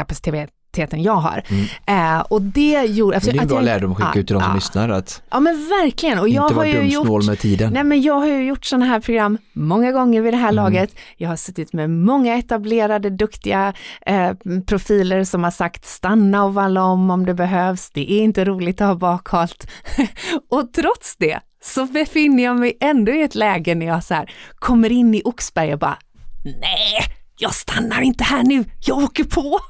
kapaciteten 0.72 1.04
jag 1.04 1.16
har. 1.16 1.44
Eh, 1.86 2.20
och 2.20 2.42
det 2.42 2.84
gjorde... 2.86 3.18
Mm. 3.18 3.26
Men 3.26 3.34
det 3.36 3.40
är 3.40 3.42
en 3.42 3.48
bra 3.48 3.58
jag- 3.58 3.66
lärdom 3.66 3.92
att 3.92 3.98
skicka 3.98 4.12
ja, 4.16 4.20
ut 4.20 4.28
till 4.28 4.34
de 4.34 4.42
som 4.42 4.50
ja. 4.52 4.56
lyssnar 4.56 4.90
att 4.90 5.22
Ja 5.30 5.40
men 5.40 5.54
verkligen. 5.56 6.20
Och 6.20 6.30
jag 6.30 6.44
inte 6.46 6.54
har 6.54 6.66
vara 6.66 6.82
dumsnål 6.82 7.26
med 7.26 7.40
tiden. 7.40 7.74
Nej 7.74 7.84
men 7.84 8.02
jag 8.02 8.14
har 8.14 8.28
ju 8.28 8.46
gjort 8.48 8.66
sådana 8.66 8.86
här 8.86 9.00
program 9.00 9.38
många 9.54 9.92
gånger 9.92 10.22
vid 10.22 10.34
det 10.34 10.38
Mm. 10.38 10.46
här 10.46 10.52
laget. 10.52 10.96
Jag 11.18 11.30
har 11.30 11.36
suttit 11.36 11.74
med 11.74 11.90
många 11.90 12.38
etablerade, 12.38 13.10
duktiga 13.10 13.74
eh, 14.06 14.32
profiler 14.68 15.24
som 15.24 15.44
har 15.44 15.52
sagt 15.52 15.86
stanna 15.86 16.44
och 16.44 16.54
valla 16.54 16.84
om 16.84 17.10
om 17.12 17.26
det 17.26 17.34
behövs. 17.34 17.90
Det 17.90 18.12
är 18.12 18.22
inte 18.22 18.46
roligt 18.46 18.82
att 18.82 18.88
ha 18.88 18.96
bakhalt. 18.96 19.68
och 20.50 20.74
trots 20.74 21.18
det 21.18 21.40
så 21.64 21.86
befinner 21.86 22.44
jag 22.44 22.56
mig 22.60 22.78
ändå 22.82 23.12
i 23.12 23.22
ett 23.22 23.36
läge 23.36 23.76
när 23.76 23.86
jag 23.86 24.04
så 24.04 24.14
här 24.14 24.32
kommer 24.56 24.92
in 24.92 25.16
i 25.16 25.22
Oxberg 25.26 25.74
och 25.74 25.80
bara 25.80 25.98
nej, 26.44 27.04
jag 27.40 27.54
stannar 27.54 28.02
inte 28.02 28.24
här 28.24 28.44
nu, 28.44 28.66
jag 28.80 28.98
åker 28.98 29.24
på. 29.24 29.60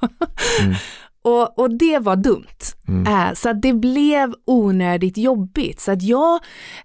Och, 1.22 1.60
och 1.60 1.78
det 1.78 2.00
var 2.00 2.16
dumt. 2.16 2.46
Eh, 3.08 3.34
så 3.34 3.50
att 3.50 3.62
det 3.62 3.74
blev 3.74 4.34
onödigt 4.46 5.18
jobbigt. 5.18 5.80
Så 5.80 5.92
att 5.92 6.02
jag 6.02 6.40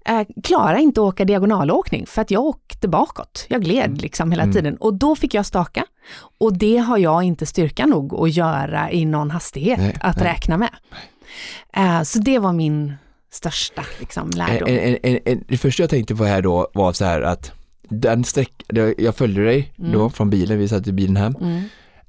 eh, 0.05 0.20
klarade 0.43 0.80
inte 0.80 1.01
att 1.01 1.05
åka 1.05 1.24
diagonalåkning 1.24 2.07
för 2.07 2.22
att 2.22 2.30
jag 2.30 2.45
åkte 2.45 2.89
bakåt. 2.89 3.47
Jag 3.49 3.62
gled 3.62 4.03
liksom 4.03 4.30
hela 4.30 4.53
tiden 4.53 4.76
och 4.76 4.95
då 4.95 5.16
fick 5.16 5.35
jag 5.35 5.47
staka. 5.47 5.85
Och 6.39 6.59
det 6.59 6.76
har 6.76 6.99
jag 6.99 7.22
inte 7.22 7.47
styrka 7.47 7.87
nog 7.87 8.14
att 8.14 8.32
göra 8.32 8.91
i 8.91 9.05
någon 9.05 9.30
hastighet 9.30 9.78
Nej, 9.78 9.97
att 10.01 10.16
nej. 10.16 10.24
räkna 10.24 10.57
med. 10.57 10.70
Eh, 11.76 12.03
så 12.03 12.18
det 12.18 12.39
var 12.39 12.53
min 12.53 12.95
största 13.32 13.85
liksom, 14.01 14.30
lärdom. 14.30 14.68
En, 14.68 14.78
en, 14.78 14.99
en, 15.03 15.18
en, 15.24 15.45
det 15.49 15.57
första 15.57 15.82
jag 15.82 15.91
tänkte 15.91 16.14
på 16.14 16.24
här 16.24 16.43
då 16.43 16.68
var 16.74 16.93
så 16.93 17.05
här 17.05 17.22
att 17.22 17.53
den 17.89 18.24
sträck, 18.24 18.53
jag 18.99 19.14
följde 19.16 19.45
dig 19.45 19.72
då 19.76 20.11
från 20.11 20.30
bilen, 20.30 20.59
vi 20.59 20.68
satt 20.68 20.87
i 20.87 20.93
bilen 20.93 21.16
hem. 21.16 21.35
Mm. 21.41 21.62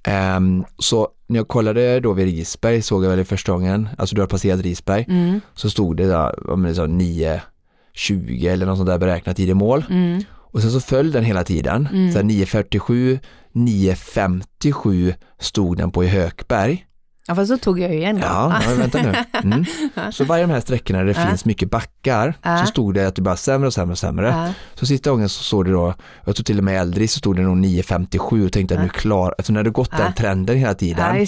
Ehm, 0.04 0.66
så 0.80 1.10
när 1.28 1.40
jag 1.40 1.48
kollade 1.48 2.00
då 2.00 2.14
vid 2.14 2.26
Risberg 2.26 2.82
såg 2.82 3.04
jag 3.04 3.10
väl 3.10 3.18
det 3.18 3.26
första 3.26 3.52
gången, 3.52 3.90
alltså 3.98 4.16
du 4.16 4.22
har 4.22 4.28
passerat 4.28 4.62
Risberg, 4.62 5.06
Mm. 5.10 5.42
så 5.54 5.70
stod 5.70 5.98
det 5.98 6.08
där, 6.08 6.50
om 6.50 6.64
det 6.64 6.74
9.20 6.88 8.48
eller 8.50 8.66
något 8.66 8.78
sånt 8.78 8.90
där 8.90 8.98
beräknat 8.98 9.38
tid 9.38 9.50
i 9.50 9.54
mål. 9.54 9.86
Mm. 9.90 10.22
Och 10.32 10.62
sen 10.62 10.72
så 10.72 10.80
föll 10.80 11.12
den 11.12 11.24
hela 11.24 11.44
tiden, 11.44 11.88
här 12.18 12.24
9.47, 12.24 13.20
9.57 13.54 15.14
stod 15.40 15.78
den 15.78 15.92
på 15.92 16.04
i 16.04 16.08
Hökberg. 16.08 16.86
Ja, 17.28 17.36
fast 17.36 17.48
så 17.52 17.58
tog 17.58 17.80
jag 17.80 17.92
ju 17.92 17.98
igen. 17.98 18.16
då. 18.16 18.22
Ja, 18.28 18.62
ja 18.70 18.76
vänta 18.76 19.02
nu. 19.02 19.14
Mm. 19.44 19.66
Så 20.12 20.24
varje 20.24 20.44
de 20.44 20.52
här 20.52 20.60
sträckorna 20.60 21.00
där 21.00 21.06
det 21.06 21.20
Ja. 21.22 21.28
finns 21.28 21.46
mycket 21.46 21.70
backar 21.72 22.34
Ja. 22.42 22.58
så 22.58 22.66
stod 22.66 22.94
det 22.94 23.08
att 23.08 23.16
det 23.16 23.22
bara 23.22 23.36
sämre 23.36 23.68
och 23.68 23.74
sämre 23.74 23.92
och 23.92 23.98
sämre. 23.98 24.28
Ja. 24.28 24.54
Så 24.76 24.86
sista 24.86 25.10
gången 25.10 25.30
så 25.30 25.44
såg 25.44 25.66
det 25.66 25.72
då, 25.72 25.94
jag 26.26 26.36
tror 26.36 26.44
till 26.44 26.58
och 26.58 26.64
med 26.64 26.82
äldre 26.82 27.08
så 27.08 27.20
stod 27.20 27.36
det 27.36 27.42
nog 27.42 27.58
9.57 27.58 28.46
och 28.46 28.52
tänkte 28.54 28.76
att 28.76 28.82
nu 28.82 28.90
klar, 28.90 29.36
alltså 29.38 29.54
när 29.54 29.64
det 29.64 29.70
gått 29.70 29.90
Ja. 29.92 29.98
den 29.98 30.14
trenden 30.14 30.58
hela 30.58 30.74
tiden 30.74 31.28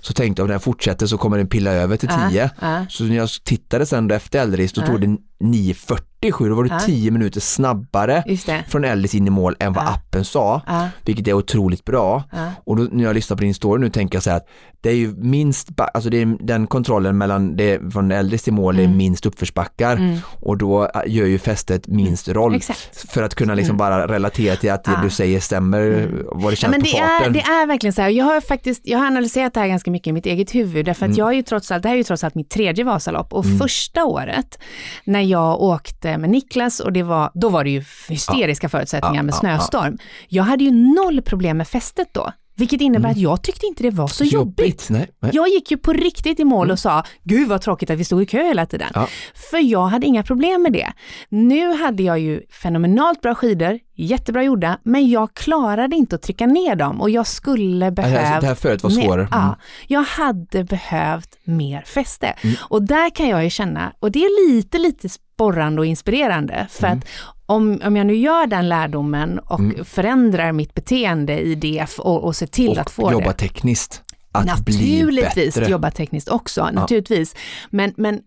så 0.00 0.12
tänkte 0.12 0.40
jag 0.40 0.44
om 0.44 0.50
den 0.50 0.60
fortsätter 0.60 1.06
så 1.06 1.18
kommer 1.18 1.38
den 1.38 1.46
pilla 1.46 1.70
över 1.72 1.96
till 1.96 2.08
Ja, 2.12 2.28
10. 2.30 2.50
ja. 2.60 2.86
Så 2.88 3.04
när 3.04 3.16
jag 3.16 3.28
tittade 3.44 3.86
sen 3.86 4.10
efter 4.10 4.40
Eldris 4.40 4.72
då 4.72 4.80
Ja. 4.82 4.86
tog 4.86 5.00
det 5.00 5.16
9.47, 5.44 6.48
då 6.48 6.54
var 6.54 6.66
Ja. 6.70 6.78
10 6.80 7.10
minuter 7.10 7.40
snabbare 7.40 8.24
från 8.68 8.84
Eldris 8.84 9.14
in 9.14 9.26
i 9.26 9.30
mål 9.30 9.56
än 9.60 9.72
vad 9.72 9.84
Ja. 9.84 9.88
appen 9.88 10.24
sa, 10.24 10.62
Ja, 10.66 10.88
vilket 11.04 11.28
är 11.28 11.32
otroligt 11.32 11.84
bra. 11.84 12.24
ja. 12.32 12.50
Och 12.64 12.76
då, 12.76 12.82
när 12.92 13.04
jag 13.04 13.14
lyssnar 13.14 13.36
på 13.36 13.42
din 13.42 13.54
story 13.54 13.80
nu 13.80 13.90
tänker 13.90 14.16
jag 14.16 14.22
så 14.22 14.30
här 14.30 14.36
att 14.36 14.48
det 14.80 14.90
är 14.90 14.94
ju 14.94 15.14
minst, 15.16 15.68
alltså 15.94 16.10
det 16.10 16.22
är 16.22 16.36
den 16.46 16.66
kontrollen 16.66 17.18
mellan 17.18 17.56
det, 17.56 17.92
från 17.92 18.10
Eldris 18.12 18.42
till 18.42 18.52
mål 18.52 18.78
är 18.78 18.88
minst 18.88 19.26
uppförsbackar 19.26 19.96
Mm. 19.96 20.18
och 20.40 20.58
då 20.58 20.84
äh, 20.84 21.00
gör 21.06 21.26
ju 21.26 21.38
fästet 21.38 21.86
minst 21.88 22.28
roll. 22.28 22.54
Exakt. 22.54 23.10
För 23.10 23.22
att 23.22 23.34
kunna 23.34 23.54
liksom 23.54 23.76
bara 23.76 24.06
relatera 24.08 24.56
till 24.56 24.70
att 24.72 24.84
det 24.84 24.90
Ja. 24.90 25.00
du 25.02 25.10
säger 25.10 25.40
stämmer, 25.40 26.10
vad 26.32 26.42
det 26.42 26.50
Ja, 26.50 26.56
känns 26.56 26.70
men 26.70 26.80
på 26.80 26.86
det, 26.86 26.98
är, 26.98 27.18
farten. 27.18 27.32
det 27.32 27.40
är 27.40 27.66
verkligen 27.66 27.92
så 27.92 28.02
här, 28.02 28.08
jag 28.08 28.24
har 28.24 28.40
faktiskt, 28.40 28.80
jag 28.84 28.98
har 28.98 29.06
analyserat 29.06 29.54
det 29.54 29.60
här 29.60 29.68
ganska 29.68 29.90
mycket 29.90 30.06
i 30.06 30.12
mitt 30.12 30.26
eget 30.26 30.54
huvud, 30.54 30.86
därför 30.86 31.04
att 31.06 31.08
Mm. 31.10 31.18
jag 31.18 31.28
är 31.28 31.32
ju 31.32 31.42
trots 31.42 31.70
allt, 31.70 31.82
det 31.82 31.88
här 31.88 31.94
är 31.96 31.98
ju 31.98 32.04
trots 32.04 32.24
allt 32.24 32.34
mitt 32.34 32.50
tredje 32.50 32.84
Vasalopp 32.84 33.32
och 33.32 33.44
första 33.58 34.04
året 34.04 34.58
när 35.04 35.20
jag 35.20 35.33
åkte 35.40 36.18
med 36.18 36.30
Niklas 36.30 36.80
och 36.80 36.92
det 36.92 37.02
var, 37.02 37.30
då 37.34 37.48
var 37.48 37.64
det 37.64 37.70
ju 37.70 37.84
hysteriska 38.08 38.68
förutsättningar 38.68 39.16
Ja, 39.16 39.22
med 39.22 39.32
ja, 39.34 39.38
snöstorm. 39.38 39.98
Jag 40.28 40.42
hade 40.42 40.64
ju 40.64 40.70
noll 40.70 41.22
problem 41.22 41.56
med 41.56 41.68
fästet 41.68 42.08
då, 42.12 42.32
vilket 42.56 42.80
innebär 42.80 43.10
att 43.10 43.16
jag 43.16 43.42
tyckte 43.42 43.66
inte 43.66 43.82
det 43.82 43.90
var 43.90 44.08
så 44.08 44.24
jobbigt. 44.24 44.86
Nej, 44.90 45.08
nej. 45.20 45.30
Jag 45.34 45.48
gick 45.48 45.70
ju 45.70 45.76
på 45.76 45.92
riktigt 45.92 46.40
i 46.40 46.44
mål 46.44 46.70
och 46.70 46.78
sa, 46.78 47.02
gud 47.22 47.48
vad 47.48 47.60
tråkigt 47.62 47.90
att 47.90 47.98
vi 47.98 48.04
stod 48.04 48.22
i 48.22 48.26
kö 48.26 48.42
hela 48.42 48.66
tiden. 48.66 48.88
Ja. 48.94 49.08
För 49.50 49.58
jag 49.58 49.86
hade 49.86 50.06
inga 50.06 50.22
problem 50.22 50.62
med 50.62 50.72
det. 50.72 50.92
Nu 51.28 51.72
hade 51.74 52.02
jag 52.02 52.18
ju 52.18 52.42
fenomenalt 52.62 53.20
bra 53.20 53.34
skidor, 53.34 53.78
jättebra 53.96 54.42
gjorda, 54.42 54.78
men 54.82 55.08
jag 55.08 55.34
klarade 55.34 55.96
inte 55.96 56.14
att 56.16 56.22
trycka 56.22 56.46
ner 56.46 56.76
dem 56.76 57.00
och 57.00 57.10
jag 57.10 57.26
skulle 57.26 57.86
Alltså, 57.86 58.02
det 58.02 58.10
behövt 58.10 58.44
här 58.44 58.54
förut 58.54 58.82
var 58.82 58.90
svårare. 58.90 59.20
Mm. 59.20 59.28
Ja, 59.32 59.56
jag 59.86 60.02
hade 60.02 60.64
behövt 60.64 61.38
mer 61.44 61.82
fäste. 61.82 62.34
Och 62.60 62.82
där 62.82 63.10
kan 63.10 63.28
jag 63.28 63.44
ju 63.44 63.50
känna, 63.50 63.92
och 64.00 64.10
det 64.10 64.18
är 64.18 64.52
lite, 64.52 64.78
lite 64.78 65.08
sporrande 65.08 65.80
och 65.80 65.86
inspirerande, 65.86 66.66
för 66.70 66.86
Mm. 66.86 66.98
att 66.98 67.04
om, 67.46 67.80
om 67.84 67.96
jag 67.96 68.06
nu 68.06 68.14
gör 68.16 68.46
den 68.46 68.68
lärdomen 68.68 69.38
och 69.38 69.60
förändrar 69.84 70.52
mitt 70.52 70.74
beteende 70.74 71.40
i 71.40 71.54
DF 71.54 71.98
och, 71.98 72.24
och 72.24 72.36
ser 72.36 72.46
till 72.46 72.78
att 72.78 72.90
få 72.90 73.02
och 73.02 73.12
jobba 73.12 73.26
det. 73.26 73.32
tekniskt. 73.32 74.02
Att 74.32 74.46
Naturligtvis 74.46 75.68
jobba 75.68 75.90
tekniskt 75.90 76.28
också, 76.28 76.70
naturligtvis. 76.72 77.34
Men, 77.70 77.94
men 77.96 78.20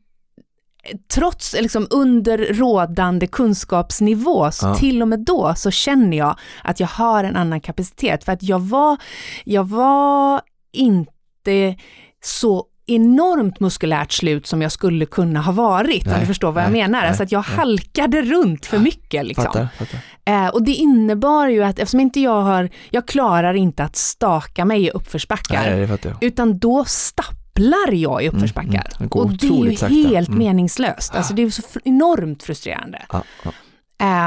trots, 1.13 1.53
liksom 1.61 1.87
under 1.89 2.37
rådande 2.37 3.27
kunskapsnivå, 3.27 4.51
så 4.51 4.67
Ja. 4.67 4.75
till 4.75 5.01
och 5.01 5.07
med 5.07 5.19
då 5.19 5.53
så 5.57 5.71
känner 5.71 6.17
jag 6.17 6.35
att 6.63 6.79
jag 6.79 6.87
har 6.87 7.23
en 7.23 7.35
annan 7.35 7.61
kapacitet. 7.61 8.23
För 8.23 8.31
att 8.31 8.43
jag 8.43 8.59
var, 8.59 8.97
jag 9.45 9.67
var 9.67 10.41
inte 10.73 11.75
så 12.23 12.65
enormt 12.87 13.59
muskulärt 13.59 14.11
slut 14.11 14.47
som 14.47 14.61
jag 14.61 14.71
skulle 14.71 15.05
kunna 15.05 15.41
ha 15.41 15.51
varit, 15.51 16.05
om 16.05 16.11
Nej, 16.11 16.19
du 16.21 16.25
förstår 16.25 16.51
vad 16.51 16.63
jag 16.63 16.71
nej, 16.71 16.81
menar. 16.81 16.99
nej, 16.99 17.07
alltså 17.07 17.23
att 17.23 17.31
jag 17.31 17.45
nej. 17.47 17.57
halkade 17.57 18.21
runt 18.21 18.65
för 18.65 18.79
mycket. 18.79 19.25
Liksom. 19.25 19.43
Fattar, 19.45 19.67
fattar. 19.77 19.99
Eh, 20.25 20.47
och 20.47 20.63
det 20.63 20.73
innebar 20.73 21.47
ju 21.47 21.63
att 21.63 21.79
eftersom 21.79 21.99
inte 21.99 22.19
jag 22.19 22.41
har, 22.41 22.69
jag 22.89 23.07
klarar 23.07 23.53
inte 23.53 23.83
att 23.83 23.95
staka 23.95 24.65
mig 24.65 24.85
i 24.85 24.89
uppförsbackar, 24.89 25.69
det 25.77 26.05
jag. 26.05 26.23
utan 26.23 26.59
då 26.59 26.85
stapplar 26.85 27.91
jag 27.93 28.23
i 28.23 28.29
uppförsbackar. 28.29 28.69
Mm, 28.71 28.83
det 28.99 29.07
går 29.07 29.21
och 29.21 29.31
det 29.37 29.47
är 29.47 29.65
ju 29.69 29.75
sakta. 29.75 29.95
helt 29.95 30.27
Mm. 30.27 30.39
meningslöst. 30.39 31.15
Alltså 31.15 31.33
det 31.33 31.41
är 31.41 31.49
så 31.49 31.61
enormt 31.83 32.43
frustrerande. 32.43 33.05
Ja, 33.11 33.23
ja. 33.43 33.51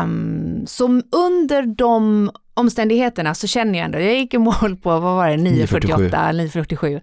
Um, 0.03 0.63
så 0.67 0.85
under 1.13 1.75
de 1.75 2.31
omständigheterna 2.55 3.35
så 3.35 3.47
känner 3.47 3.79
jag 3.79 3.85
ändå, 3.87 3.99
jag 4.01 4.15
gick 4.15 4.35
i 4.35 4.39
mål 4.39 4.77
på, 4.83 4.91
vad 4.91 5.03
var 5.03 5.29
det, 5.29 5.37
9.48, 5.37 6.11
9.47. 6.11 7.01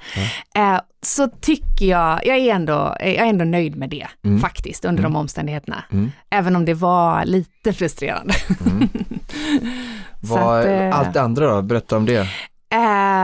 Eh, 0.56 0.80
så 1.06 1.28
tycker 1.42 1.86
jag, 1.86 2.26
jag 2.26 2.38
är 2.38 2.54
ändå, 2.56 2.96
jag 3.00 3.08
är 3.16 3.26
ändå 3.26 3.46
nöjd 3.46 3.76
med 3.76 3.90
det 3.90 4.08
Mm. 4.26 4.40
faktiskt 4.40 4.86
under 4.86 5.04
de 5.04 5.16
omständigheterna. 5.16 5.84
Mm. 5.92 6.12
Även 6.30 6.56
om 6.56 6.66
det 6.66 6.74
var 6.74 7.26
lite 7.26 7.74
frustrerande. 7.74 8.34
Så 10.22 10.34
Vad, 10.36 10.60
att, 10.60 10.66
eh, 10.66 11.00
allt 11.00 11.14
det 11.14 11.22
andra 11.22 11.56
då, 11.56 11.62
berätta 11.62 11.98
om 11.98 12.06
det. 12.06 12.28
Eh, 12.70 12.80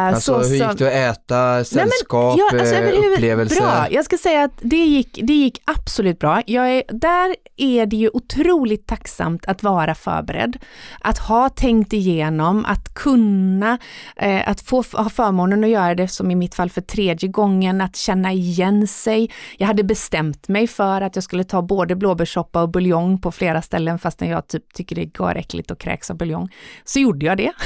Alltså 0.08 0.44
så 0.44 0.50
hur 0.50 0.56
gick 0.70 0.78
det 0.78 1.10
att 1.10 1.18
äta, 1.18 1.64
sällskap, 1.64 2.36
ja, 2.40 2.60
alltså, 2.60 2.76
eh, 2.76 2.82
överhuvud- 2.82 3.14
upplevelser? 3.14 3.62
Bra, 3.62 3.88
jag 3.92 4.06
ska 4.06 4.18
säga 4.18 4.44
att 4.44 4.52
det 4.62 4.76
gick, 4.86 5.20
det 5.24 5.34
gick 5.34 5.62
absolut 5.66 6.20
bra. 6.20 6.42
Jag 6.46 6.70
är, 6.70 6.84
där 6.90 7.36
är 7.58 7.86
det 7.86 7.96
ju 7.96 8.10
otroligt 8.14 8.88
tacksamt 8.88 9.46
att 9.46 9.64
vara 9.64 9.96
förberedd, 9.96 10.58
att 11.02 11.18
ha 11.18 11.50
tänkt 11.50 11.94
igenom, 11.94 12.66
att 12.66 12.94
kunna, 12.94 13.78
eh, 14.16 14.50
att 14.50 14.62
få 14.62 14.84
ha 14.94 15.10
förmånen 15.10 15.64
att 15.64 15.70
göra 15.70 15.96
det 15.96 16.08
som 16.08 16.32
i 16.32 16.36
mitt 16.36 16.56
fall 16.56 16.70
för 16.70 16.82
tredje 16.82 17.30
gången, 17.30 17.82
att 17.82 17.96
känna 17.96 18.32
igen 18.32 18.88
sig. 18.88 19.32
Jag 19.58 19.68
hade 19.68 19.84
bestämt 19.84 20.48
mig 20.48 20.68
för 20.68 21.02
att 21.02 21.16
jag 21.16 21.24
skulle 21.24 21.44
ta 21.44 21.62
både 21.62 21.96
blåbärssoppa 21.96 22.62
och 22.62 22.70
buljong 22.70 23.22
på 23.22 23.32
flera 23.32 23.62
ställen 23.62 24.00
fastän 24.00 24.30
jag 24.30 24.48
typ 24.48 24.74
tycker 24.74 24.96
det 24.96 25.02
är 25.02 25.06
garäckligt 25.18 25.72
och 25.72 25.80
kräks 25.80 26.12
av 26.12 26.18
buljong. 26.18 26.50
Så 26.84 27.00
gjorde 27.00 27.26
jag 27.26 27.38
det. 27.38 27.52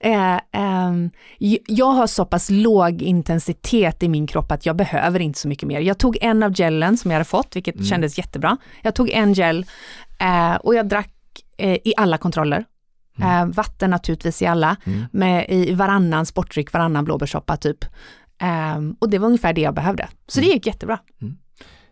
Eh, 0.00 0.38
j- 1.38 1.58
jag 1.66 1.86
har 1.92 2.06
så 2.06 2.24
pass 2.24 2.50
låg 2.50 3.02
intensitet 3.02 4.02
i 4.02 4.08
min 4.08 4.26
kropp 4.26 4.52
att 4.52 4.66
jag 4.66 4.76
behöver 4.76 5.20
inte 5.20 5.38
så 5.38 5.48
mycket 5.48 5.68
mer. 5.68 5.80
Jag 5.80 5.98
tog 5.98 6.18
en 6.20 6.42
av 6.42 6.52
gelen 6.54 6.96
som 6.96 7.10
jag 7.10 7.16
hade 7.16 7.24
fått, 7.24 7.56
vilket 7.56 7.86
kändes 7.86 8.18
jättebra. 8.18 8.56
Jag 8.82 8.94
tog 8.94 9.10
en 9.10 9.32
gel 9.34 9.66
eh, 10.20 10.54
och 10.56 10.74
jag 10.74 10.88
drack 10.88 11.14
eh, 11.58 11.72
i 11.74 11.92
alla 11.96 12.18
kontroller. 12.18 12.64
Eh, 13.20 13.46
vatten 13.46 13.90
naturligtvis 13.90 14.42
i 14.42 14.46
alla, 14.46 14.76
med 15.12 15.46
i 15.48 15.74
varannan 15.74 16.26
sportdryck, 16.26 16.72
varannan 16.72 17.04
blåbärssoppa 17.04 17.56
typ. 17.56 17.84
Ehm, 18.40 18.96
och 18.98 19.10
det 19.10 19.18
var 19.18 19.26
ungefär 19.26 19.52
det 19.52 19.60
jag 19.60 19.74
behövde. 19.74 20.08
Så 20.28 20.40
det 20.40 20.46
gick 20.46 20.66
jättebra. 20.66 20.98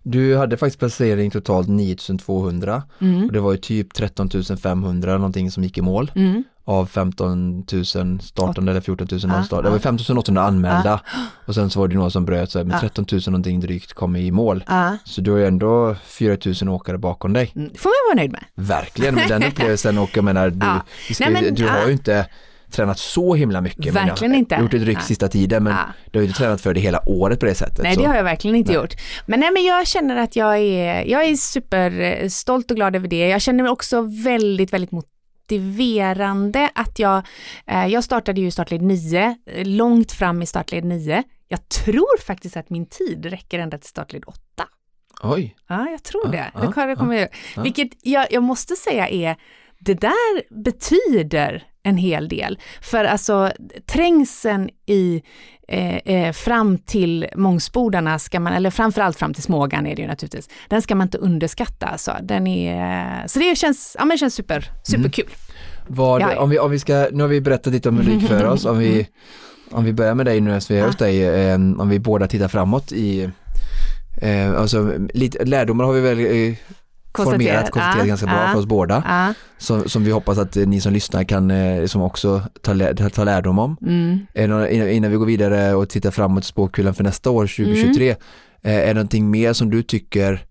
Du 0.02 0.36
hade 0.36 0.56
faktiskt 0.56 0.78
placering 0.78 1.30
totalt 1.30 1.68
9200 1.68 2.82
och 3.26 3.32
det 3.32 3.40
var 3.40 3.52
ju 3.52 3.58
typ 3.58 3.94
13 3.94 4.28
500 4.62 5.16
någonting 5.18 5.50
som 5.50 5.62
gick 5.62 5.78
i 5.78 5.82
mål 5.82 6.12
Mm. 6.14 6.44
Av 6.68 6.86
15 6.86 7.64
000 7.72 7.84
startande 8.22 8.70
eller 8.70 8.80
14 8.80 9.08
000 9.10 9.20
Ja, 9.22 9.28
någonstans. 9.28 9.62
Det 9.64 9.70
var 9.70 9.78
15 9.78 10.18
800 10.18 10.42
anmälda 10.42 11.00
och 11.46 11.54
sen 11.54 11.70
så 11.70 11.80
var 11.80 11.88
det 11.88 11.94
några 11.94 12.10
som 12.10 12.24
bröt 12.24 12.50
så 12.50 12.58
här, 12.58 12.64
men 12.64 12.74
Ja. 12.74 12.80
13 12.80 13.06
000 13.12 13.20
någonting 13.26 13.60
drygt 13.60 13.92
kom 13.92 14.16
i 14.16 14.30
mål. 14.30 14.64
Ja, 14.68 14.96
Så 15.04 15.20
du 15.20 15.30
har 15.30 15.38
ju 15.38 15.46
ändå 15.46 15.96
4 16.04 16.36
000 16.62 16.68
åkare 16.74 16.98
bakom 16.98 17.32
dig. 17.32 17.52
mm, 17.56 17.70
får 17.78 17.88
man 17.88 18.16
vara 18.16 18.22
nöjd 18.22 18.32
med. 18.32 18.44
Verkligen 18.54 19.14
med 19.14 19.28
den 19.28 19.42
upplevelsen 19.48 19.98
och 19.98 20.10
jag 20.16 20.24
menar 20.24 20.50
du, 20.50 21.14
ska, 21.14 21.24
Nej, 21.30 21.42
men, 21.42 21.54
du 21.54 21.68
har 21.68 21.78
ja. 21.78 21.86
ju 21.86 21.92
inte 21.92 22.26
tränat 22.70 22.98
så 22.98 23.34
himla 23.34 23.60
mycket. 23.60 23.94
men 23.94 24.06
Verkligen 24.06 24.32
jag, 24.32 24.38
inte. 24.38 24.54
har 24.54 24.62
gjort 24.62 24.74
ett 24.74 24.82
ryck 24.82 24.96
Ja. 24.98 25.02
sista 25.02 25.28
tiden 25.28 25.64
men 25.64 25.72
Ja. 25.72 25.84
du 26.10 26.18
har 26.18 26.22
ju 26.22 26.26
inte 26.28 26.38
tränat 26.38 26.60
för 26.60 26.74
det 26.74 26.80
hela 26.80 27.08
året 27.08 27.40
på 27.40 27.46
det 27.46 27.54
sättet. 27.54 27.80
Nej, 27.82 27.94
så. 27.94 28.00
det 28.00 28.06
har 28.06 28.14
jag 28.16 28.24
verkligen 28.24 28.56
inte 28.56 28.72
Nej. 28.72 28.80
gjort. 28.80 28.94
Men, 29.26 29.40
nej, 29.40 29.50
men 29.50 29.64
jag 29.64 29.86
känner 29.86 30.16
att 30.16 30.36
jag 30.36 30.58
är, 30.58 31.04
jag 31.04 31.24
är 31.24 31.36
superstolt 31.36 32.70
och 32.70 32.76
glad 32.76 32.96
över 32.96 33.08
det. 33.08 33.28
Jag 33.28 33.40
känner 33.40 33.62
mig 33.62 33.72
också 33.72 34.00
väldigt, 34.24 34.72
väldigt 34.72 34.92
motiverande 35.50 36.70
att 36.74 36.98
jag, 36.98 37.26
eh, 37.66 37.86
jag 37.86 38.04
startade 38.04 38.40
ju 38.40 38.50
startled 38.50 38.82
9, 38.82 39.36
eh, 39.46 39.66
långt 39.66 40.12
fram 40.12 40.42
i 40.42 40.46
startled 40.46 40.84
9. 40.84 41.22
Jag 41.48 41.68
tror 41.68 42.20
faktiskt 42.26 42.56
att 42.56 42.70
min 42.70 42.86
tid 42.86 43.26
räcker 43.26 43.58
ända 43.58 43.78
till 43.78 43.88
startled 43.88 44.24
8. 44.26 44.40
Oj, 45.22 45.56
Ja, 45.68 45.88
jag 45.90 46.02
tror 46.02 46.28
det. 46.28 46.50
ja, 46.54 46.60
det 46.60 46.72
kommer, 46.72 46.86
det 46.86 46.96
kommer 46.96 47.14
jag. 47.14 47.28
ja. 47.56 47.62
Vilket 47.62 47.88
jag, 48.02 48.26
jag 48.30 48.42
måste 48.42 48.76
säga 48.76 49.08
är, 49.08 49.36
det 49.78 49.94
där 49.94 50.62
betyder 50.62 51.64
en 51.82 51.96
hel 51.96 52.28
del. 52.28 52.58
För 52.82 53.04
alltså 53.04 53.52
trängseln 53.86 54.70
i 54.86 55.22
eh, 55.68 55.96
eh, 55.96 56.32
fram 56.32 56.78
till 56.78 57.26
Mångsbodarna 57.34 58.18
ska 58.18 58.40
man, 58.40 58.52
eller 58.52 58.70
framförallt 58.70 59.18
fram 59.18 59.34
till 59.34 59.42
Smågan 59.42 59.86
är 59.86 59.96
det 59.96 60.02
ju 60.02 60.08
naturligtvis, 60.08 60.48
den 60.68 60.82
ska 60.82 60.94
man 60.94 61.06
inte 61.06 61.18
underskatta. 61.18 61.86
Alltså. 61.86 62.12
Den 62.22 62.46
är, 62.46 63.28
så 63.28 63.38
det 63.38 63.58
känns, 63.58 63.96
ja, 63.98 64.04
men 64.04 64.18
känns 64.18 64.34
super, 64.34 64.70
superkul. 64.82 65.26
vad, 65.86 66.22
Ja. 66.22 66.40
om, 66.40 66.50
vi, 66.50 66.58
om 66.58 66.70
vi 66.70 66.78
ska, 66.78 67.08
nu 67.12 67.22
har 67.22 67.28
vi 67.28 67.40
berättat 67.40 67.72
lite 67.72 67.88
om 67.88 68.02
gick 68.02 68.28
för 68.28 68.44
oss, 68.52 68.64
om 68.64 68.78
vi, 68.78 69.08
om 69.70 69.84
vi 69.84 69.92
börjar 69.92 70.14
med 70.14 70.26
dig 70.26 70.40
nu 70.40 70.50
när 70.50 70.68
vi 70.68 70.78
är 70.78 70.86
hos 70.86 70.96
dig, 70.96 71.24
eh, 71.24 71.54
om 71.54 71.88
vi 71.88 71.98
båda 71.98 72.26
tittar 72.26 72.48
framåt 72.48 72.92
i, 72.92 73.30
eh, 74.22 74.60
alltså 74.60 74.92
lite, 75.14 75.44
lärdomar 75.44 75.84
har 75.84 75.92
vi 75.92 76.00
väl 76.00 76.18
eh, 76.18 76.56
formerat, 77.24 77.70
konstaterat 77.70 77.98
Ja, 77.98 78.04
ganska 78.08 78.26
bra 78.26 78.42
ja, 78.42 78.48
för 78.52 78.58
oss 78.58 78.66
båda, 78.66 79.02
Ja, 79.08 79.34
som, 79.58 79.88
som 79.88 80.04
vi 80.04 80.10
hoppas 80.10 80.38
att 80.38 80.54
ni 80.56 80.80
som 80.80 80.92
lyssnar 80.92 81.24
kan, 81.24 81.50
eh, 81.50 81.86
som 81.86 82.02
också 82.02 82.42
tar, 82.62 82.74
lä- 82.74 82.94
tar 83.10 83.24
lärdom 83.24 83.58
om. 83.58 83.76
mm. 83.82 84.26
Innan 84.90 85.10
vi 85.10 85.16
går 85.16 85.26
vidare 85.26 85.74
och 85.74 85.88
tittar 85.88 86.10
framåt 86.10 86.44
i 86.44 86.46
spåkulan 86.46 86.94
för 86.94 87.04
nästa 87.04 87.30
år, 87.30 87.46
2023, 87.46 88.06
Mm. 88.10 88.16
eh, 88.62 88.82
är 88.82 88.86
det 88.86 88.94
någonting 88.94 89.30
mer 89.30 89.52
som 89.52 89.70
du 89.70 89.82
tycker 89.82 90.44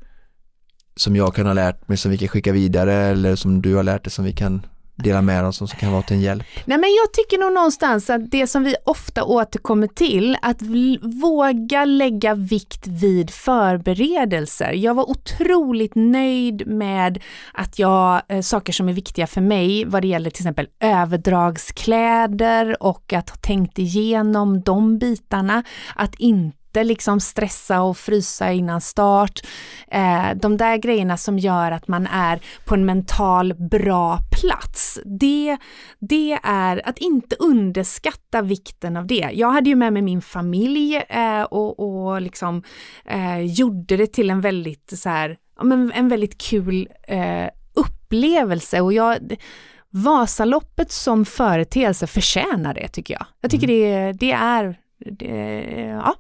som 0.98 1.16
jag 1.16 1.36
kan 1.36 1.46
ha 1.46 1.54
lärt 1.54 1.88
mig 1.88 1.98
som 1.98 2.12
vi 2.12 2.18
kan 2.18 2.28
skicka 2.28 2.52
vidare 2.52 2.94
eller 2.94 3.36
som 3.36 3.62
du 3.62 3.76
har 3.76 3.84
lärt 3.84 4.04
dig 4.04 4.12
som 4.12 4.26
vi 4.26 4.32
kan 4.34 4.66
dela 4.96 5.22
med 5.22 5.46
oss 5.46 5.58
som 5.58 5.68
kan 5.68 5.92
vara 5.92 6.02
till 6.02 6.16
en 6.16 6.22
hjälp? 6.22 6.46
Nej 6.66 6.78
men 6.78 6.90
jag 6.90 7.14
tycker 7.14 7.38
nog 7.38 7.54
någonstans 7.54 8.10
att 8.10 8.32
det 8.32 8.48
som 8.48 8.64
vi 8.64 8.76
ofta 8.86 9.24
återkommer 9.24 9.88
till, 9.88 10.38
att 10.42 10.62
våga 11.02 11.86
lägga 11.86 12.36
vikt 12.36 12.88
vid 12.88 13.30
förberedelser. 13.30 14.72
Jag 14.72 14.94
var 14.94 15.10
otroligt 15.10 15.96
nöjd 15.96 16.68
med 16.68 17.24
att 17.54 17.80
jag, 17.80 18.22
eh, 18.28 18.42
saker 18.42 18.74
som 18.74 18.90
är 18.90 18.94
viktiga 18.94 19.28
för 19.28 19.42
mig 19.42 19.86
vad 19.86 20.02
det 20.02 20.08
gäller 20.08 20.30
till 20.30 20.42
exempel 20.42 20.68
överdragskläder 20.80 22.84
och 22.84 23.14
att 23.14 23.30
ha 23.30 23.38
tänkt 23.38 23.80
igenom 23.80 24.62
de 24.62 24.98
bitarna. 24.98 25.64
Att 25.96 26.16
inte 26.16 26.65
liksom 26.84 27.20
stressa 27.20 27.82
och 27.82 27.98
frysa 27.98 28.52
innan 28.52 28.82
start. 28.82 29.42
Eh, 29.88 30.30
de 30.36 30.58
där 30.58 30.78
grejerna 30.78 31.18
som 31.18 31.40
gör 31.40 31.72
att 31.72 31.88
man 31.88 32.08
är 32.08 32.42
på 32.66 32.74
en 32.74 32.86
mental 32.86 33.54
bra 33.54 34.20
plats. 34.32 35.00
Det, 35.06 35.58
det 36.00 36.40
är 36.44 36.90
att 36.90 36.98
inte 36.98 37.36
underskatta 37.36 38.42
vikten 38.42 38.98
av 38.98 39.08
det. 39.08 39.30
Jag 39.34 39.52
hade 39.52 39.70
ju 39.70 39.76
med 39.76 39.94
mig 39.94 40.02
min 40.02 40.22
familj 40.22 40.96
eh, 40.96 41.42
och, 41.42 41.80
och 41.80 42.22
liksom 42.22 42.64
eh, 43.06 43.40
gjorde 43.40 43.98
det 43.98 44.08
till 44.08 44.30
en 44.30 44.42
väldigt 44.42 44.94
så 44.96 45.10
här, 45.10 45.38
men 45.64 45.92
en 45.92 46.10
väldigt 46.10 46.38
kul 46.38 46.90
eh, 47.08 47.50
upplevelse 47.76 48.82
och 48.82 48.94
jag 48.94 49.18
Vasaloppet 49.90 50.92
som 50.92 51.26
företeelse 51.26 52.08
förtjänar 52.08 52.74
det 52.74 52.88
tycker 52.88 53.14
jag. 53.14 53.26
Jag 53.42 53.52
tycker 53.52 53.68
det, 53.68 54.12
det 54.12 54.32
är, 54.32 54.80
det, 55.12 55.28
ja, 56.04 56.16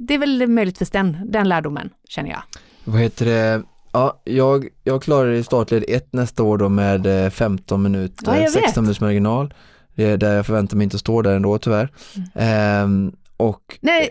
det 0.00 0.14
är 0.14 0.18
väl 0.18 0.46
möjligtvis 0.48 0.90
den, 0.90 1.16
den 1.24 1.48
lärdomen 1.48 1.90
känner 2.08 2.30
jag. 2.30 2.42
Vad 2.84 3.00
heter 3.00 3.26
det? 3.26 3.62
Ja, 3.92 4.20
jag, 4.24 4.68
jag 4.84 5.02
klarar 5.02 5.32
i 5.32 5.42
startled 5.42 5.84
1 5.88 6.12
nästa 6.12 6.42
år 6.42 6.58
då 6.58 6.68
med 6.68 7.24
eh, 7.24 7.30
15 7.30 7.82
minuter, 7.82 8.24
Ja, 8.26 8.36
jag 8.36 8.42
vet. 8.42 8.52
16 8.52 8.84
minuters 8.84 9.00
marginal. 9.00 9.54
Det 9.94 10.04
är 10.04 10.16
där 10.16 10.36
jag 10.36 10.46
förväntar 10.46 10.76
mig 10.76 10.84
inte 10.84 10.94
att 10.94 11.00
stå 11.00 11.22
där 11.22 11.36
ändå 11.36 11.58
tyvärr. 11.58 11.88
Ehm, 12.34 13.12
och 13.36 13.78
Nej, 13.80 14.10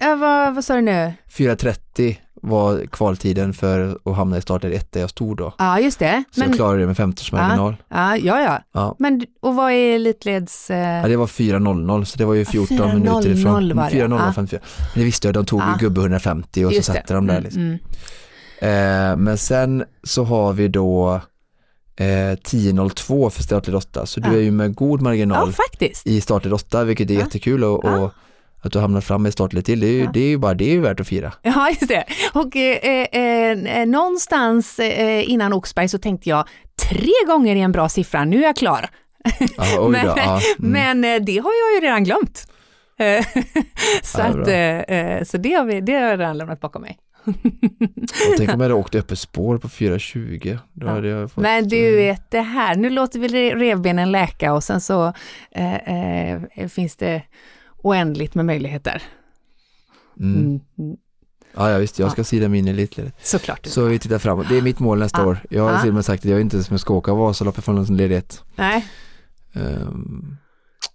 eh, 0.00 0.16
vad, 0.16 0.54
vad 0.54 0.64
sa 0.64 0.74
du 0.74 0.80
nu? 0.82 1.12
4.30 1.30 2.16
var 2.42 2.86
kvaltiden 2.86 3.54
för 3.54 3.98
att 4.04 4.16
hamna 4.16 4.38
i 4.38 4.40
startled 4.42 4.72
1 4.72 4.92
där 4.92 5.00
jag 5.00 5.10
stod 5.10 5.36
då. 5.36 5.54
Ja, 5.58 5.80
just 5.80 5.98
det. 5.98 6.24
Så 6.30 6.40
jag 6.40 6.48
Men, 6.48 6.56
klarade 6.56 6.80
det 6.80 6.86
med 6.86 6.96
15 6.96 7.24
marginal. 7.40 7.76
ja, 7.88 8.16
ja, 8.16 8.40
ja. 8.42 8.58
Ja. 8.72 8.96
Men, 8.98 9.26
och 9.40 9.54
vad 9.54 9.72
är 9.72 9.94
elitleds... 9.94 10.70
Eh, 10.70 11.00
Ja, 11.02 11.08
det 11.08 11.16
var 11.16 11.26
4.00 11.26 12.04
så 12.04 12.18
det 12.18 12.24
var 12.24 12.34
ju 12.34 12.44
14 12.44 12.76
4.00 12.78 12.94
minuter 12.94 13.28
ifrån. 13.30 13.76
var 13.76 13.90
det, 13.90 13.96
4.00 13.96 14.18
ja. 14.26 14.32
54. 14.32 14.60
Men 14.94 15.00
det 15.00 15.04
visste 15.04 15.28
jag, 15.28 15.34
de 15.34 15.44
tog 15.44 15.60
Ja. 15.60 15.72
ju 15.72 15.78
gubbe 15.84 16.00
150 16.00 16.64
och 16.64 16.70
så 16.70 16.76
just 16.76 16.86
satte 16.86 17.02
det. 17.06 17.14
de 17.14 17.26
där 17.26 17.34
Mm, 17.38 17.44
liksom. 17.44 17.62
mm. 17.62 17.78
Eh, 18.60 19.16
men 19.16 19.38
sen 19.38 19.84
så 20.02 20.24
har 20.24 20.52
vi 20.52 20.68
då 20.68 21.20
eh, 21.96 22.04
10.02 22.04 23.30
för 23.30 23.42
startled 23.42 23.76
8 23.76 24.06
så 24.06 24.20
du 24.20 24.28
Ja. 24.28 24.34
är 24.34 24.40
ju 24.40 24.50
med 24.50 24.74
god 24.74 25.02
marginal 25.02 25.52
Ja, 25.80 25.88
i 26.04 26.20
startled 26.20 26.52
8 26.54 26.84
vilket 26.84 27.10
är 27.10 27.14
jättekul 27.14 27.64
och, 27.64 27.84
och 27.84 28.12
att 28.60 28.72
du 28.72 28.78
hamnar 28.78 29.00
fram 29.00 29.26
i 29.26 29.32
startled 29.32 29.64
till 29.64 29.80
det 29.80 29.86
är 29.86 29.92
ju, 29.92 30.02
Ja. 30.04 30.10
det 30.14 30.20
är 30.20 30.28
ju 30.28 30.38
bara, 30.38 30.54
det 30.54 30.64
är 30.64 30.72
ju 30.72 30.80
värt 30.80 31.00
att 31.00 31.08
fira. 31.08 31.32
Ja, 31.42 31.68
just 31.68 31.88
det. 31.88 32.04
Och 32.34 32.56
eh, 32.56 33.06
eh, 33.80 33.86
någonstans 33.86 34.78
eh, 34.78 35.30
innan 35.30 35.52
Oxberg 35.52 35.88
så 35.88 35.98
tänkte 35.98 36.28
jag 36.28 36.44
tre 36.88 37.10
gånger 37.26 37.56
är 37.56 37.60
en 37.60 37.72
bra 37.72 37.88
siffra, 37.88 38.24
nu 38.24 38.38
är 38.38 38.42
jag 38.42 38.56
klar. 38.56 38.88
Oj 39.78 39.90
men 39.90 40.06
ja, 40.06 40.40
mm. 40.58 40.70
men 40.72 41.04
eh, 41.04 41.24
det 41.24 41.38
har 41.38 41.50
jag 41.52 41.74
ju 41.74 41.86
redan 41.86 42.04
glömt. 42.04 42.52
Eh, 42.98 43.24
så 44.02 44.18
Ja, 44.20 44.24
att, 44.24 44.48
eh, 44.48 44.96
eh, 44.98 45.24
så 45.24 45.36
det 45.36 45.52
har, 45.52 45.64
vi, 45.64 45.80
det 45.80 45.92
har 45.92 46.00
jag 46.00 46.20
redan 46.20 46.38
lämnat 46.38 46.60
bakom 46.60 46.82
mig. 46.82 46.98
Och 48.30 48.36
tänk 48.36 48.54
om 48.54 48.60
jag 48.60 48.64
hade 48.64 48.74
åkt 48.74 48.94
öppet 48.94 49.18
spår 49.18 49.58
på 49.58 49.68
4.20. 49.68 50.58
Då 50.72 51.06
Ja. 51.06 51.28
fått, 51.28 51.42
Men 51.42 51.68
du 51.68 51.96
vet 51.96 52.30
det 52.30 52.40
här, 52.40 52.74
nu 52.74 52.90
låter 52.90 53.18
vi 53.18 53.28
re- 53.28 53.54
revbenen 53.58 54.12
läka 54.12 54.52
och 54.54 54.64
sen 54.64 54.80
så 54.80 55.12
eh, 55.50 55.74
eh, 55.74 56.68
finns 56.68 56.96
det 56.96 57.22
oändligt 57.82 58.34
med 58.34 58.46
möjligheter. 58.46 59.02
Mm. 60.20 60.60
Mm. 60.78 60.96
Ja, 61.56 61.70
ja 61.70 61.78
visst, 61.78 61.98
jag 61.98 62.10
ska 62.10 62.20
Ja. 62.20 62.24
sida 62.24 62.48
min 62.48 62.68
elitledet. 62.68 63.14
Såklart. 63.22 63.66
Så 63.66 63.84
vi 63.84 63.98
tittar 63.98 64.18
framåt. 64.18 64.46
Det 64.48 64.58
är 64.58 64.62
mitt 64.62 64.78
mål 64.78 64.98
nästa 64.98 65.20
Ja. 65.20 65.26
år. 65.26 65.38
Jag 65.50 65.62
har 65.62 65.72
Ja. 65.72 65.80
till 65.80 65.88
och 65.88 65.94
med 65.94 66.04
sagt 66.04 66.24
att 66.24 66.30
jag 66.30 66.40
inte 66.40 66.56
ens 66.56 66.80
ska 66.80 66.94
åka 66.94 67.14
Vasaloppet 67.14 67.64
från 67.64 67.74
någon 67.74 67.96
ledighet. 67.96 68.42
Nej. 68.56 68.86
Um, 69.54 70.36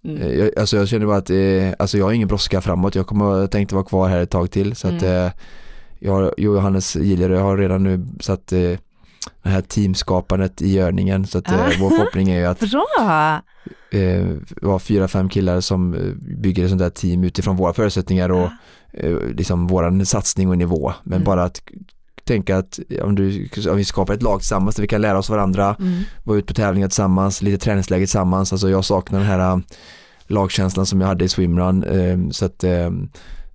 Mm. 0.04 0.38
jag, 0.38 0.58
alltså 0.58 0.76
jag 0.76 0.88
känner 0.88 1.06
bara 1.06 1.16
att 1.16 1.30
eh, 1.30 1.72
alltså 1.78 1.98
jag 1.98 2.04
har 2.04 2.12
ingen 2.12 2.28
brådska 2.28 2.60
framåt. 2.60 2.94
Jag 2.94 3.06
kommer 3.06 3.38
jag 3.40 3.50
tänkte 3.50 3.74
vara 3.74 3.84
kvar 3.84 4.08
här 4.08 4.18
ett 4.20 4.30
tag 4.30 4.50
till. 4.50 4.76
Så 4.76 4.88
att 4.88 5.02
Mm. 5.02 5.26
eh, 5.26 5.32
jag, 5.98 6.34
Johannes 6.38 6.96
Gillerö 6.96 7.38
har 7.38 7.56
redan 7.56 7.82
nu 7.82 8.06
satt 8.20 8.52
eh, 8.52 8.78
det 9.42 9.48
här 9.48 9.60
teamskapandet 9.60 10.62
i 10.62 10.72
görningen. 10.72 11.26
Så 11.26 11.38
att 11.38 11.48
eh, 11.48 11.54
Ah. 11.66 11.70
vår 11.80 11.90
förhoppning 11.90 12.30
är 12.30 12.38
ju 12.38 12.44
att 12.46 12.60
Bra! 12.70 13.40
eh, 13.90 14.26
vara 14.62 14.78
fyra, 14.78 15.08
fem 15.08 15.28
killar 15.28 15.60
som 15.60 15.94
eh, 15.94 16.00
bygger 16.38 16.64
ett 16.64 16.70
sånt 16.70 16.78
där 16.82 16.90
team 16.90 17.24
utifrån 17.24 17.56
våra 17.56 17.72
förutsättningar 17.72 18.30
och 18.30 18.48
eh, 18.92 19.16
liksom 19.34 19.66
våran 19.66 20.06
satsning 20.06 20.48
och 20.48 20.58
nivå. 20.58 20.92
Men 21.02 21.16
Mm. 21.16 21.24
bara 21.26 21.44
att 21.44 21.62
tänka 22.24 22.56
att 22.58 22.78
om, 23.02 23.14
du, 23.14 23.48
om 23.70 23.76
vi 23.76 23.84
skapar 23.84 24.14
ett 24.14 24.22
lag 24.22 24.40
tillsammans 24.40 24.76
där 24.76 24.82
vi 24.82 24.88
kan 24.88 25.00
lära 25.00 25.18
oss 25.18 25.30
varandra, 25.30 25.76
Mm. 25.78 26.00
vara 26.24 26.38
ute 26.38 26.46
på 26.46 26.54
tävlingar 26.54 26.88
tillsammans, 26.88 27.42
lite 27.42 27.64
träningsläger 27.64 28.06
tillsammans. 28.06 28.52
Alltså 28.52 28.70
jag 28.70 28.84
saknar 28.84 29.18
den 29.18 29.28
här 29.28 29.38
äh, 29.52 29.58
lagkänslan 30.26 30.86
som 30.86 31.00
jag 31.00 31.08
hade 31.08 31.24
i 31.24 31.28
swimrun. 31.28 31.84
eh, 31.84 32.18
Så 32.30 32.44
att 32.44 32.64
eh, 32.64 32.90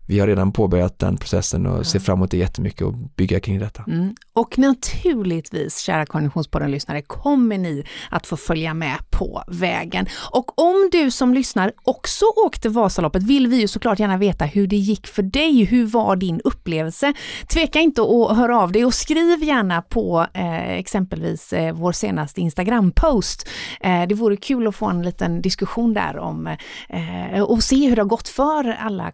vi 0.09 0.19
har 0.19 0.27
redan 0.27 0.51
påbörjat 0.51 0.99
den 0.99 1.17
processen 1.17 1.65
och 1.65 1.85
ser 1.85 1.99
fram 1.99 2.17
emot 2.17 2.31
det 2.31 2.37
jättemycket 2.37 2.81
och 2.81 2.93
bygga 2.93 3.39
kring 3.39 3.59
detta. 3.59 3.83
Mm. 3.87 4.15
Och 4.33 4.57
naturligtvis, 4.57 5.79
kära 5.79 6.05
Konditionspodden-lyssnare, 6.05 7.01
kommer 7.01 7.57
ni 7.57 7.83
att 8.09 8.27
få 8.27 8.37
följa 8.37 8.73
med 8.73 8.97
på 9.09 9.43
vägen. 9.47 10.05
Och 10.31 10.59
om 10.59 10.89
du 10.91 11.11
som 11.11 11.33
lyssnar 11.33 11.71
också 11.83 12.25
åkte 12.45 12.69
Vasaloppet 12.69 13.23
vill 13.23 13.47
vi 13.47 13.61
ju 13.61 13.67
såklart 13.67 13.99
gärna 13.99 14.17
veta 14.17 14.45
hur 14.45 14.67
det 14.67 14.75
gick 14.75 15.07
för 15.07 15.23
dig. 15.23 15.63
Hur 15.63 15.85
var 15.85 16.15
din 16.15 16.41
upplevelse? 16.43 17.13
Tveka 17.47 17.79
inte 17.79 18.01
att 18.01 18.37
höra 18.37 18.59
av 18.59 18.71
dig 18.71 18.85
och 18.85 18.93
skriv 18.93 19.43
gärna 19.43 19.81
på 19.81 20.27
eh, 20.33 20.71
exempelvis 20.71 21.53
eh, 21.53 21.73
vår 21.73 21.91
senaste 21.91 22.41
Instagram-post. 22.41 23.47
Eh, 23.81 24.07
det 24.07 24.15
vore 24.15 24.37
kul 24.37 24.67
att 24.67 24.75
få 24.75 24.85
en 24.85 25.01
liten 25.01 25.41
diskussion 25.41 25.93
där 25.93 26.17
om 26.17 26.47
eh, 26.89 27.41
och 27.41 27.63
se 27.63 27.89
hur 27.89 27.95
det 27.95 28.01
har 28.01 28.09
gått 28.09 28.27
för 28.27 28.77
alla 28.79 29.11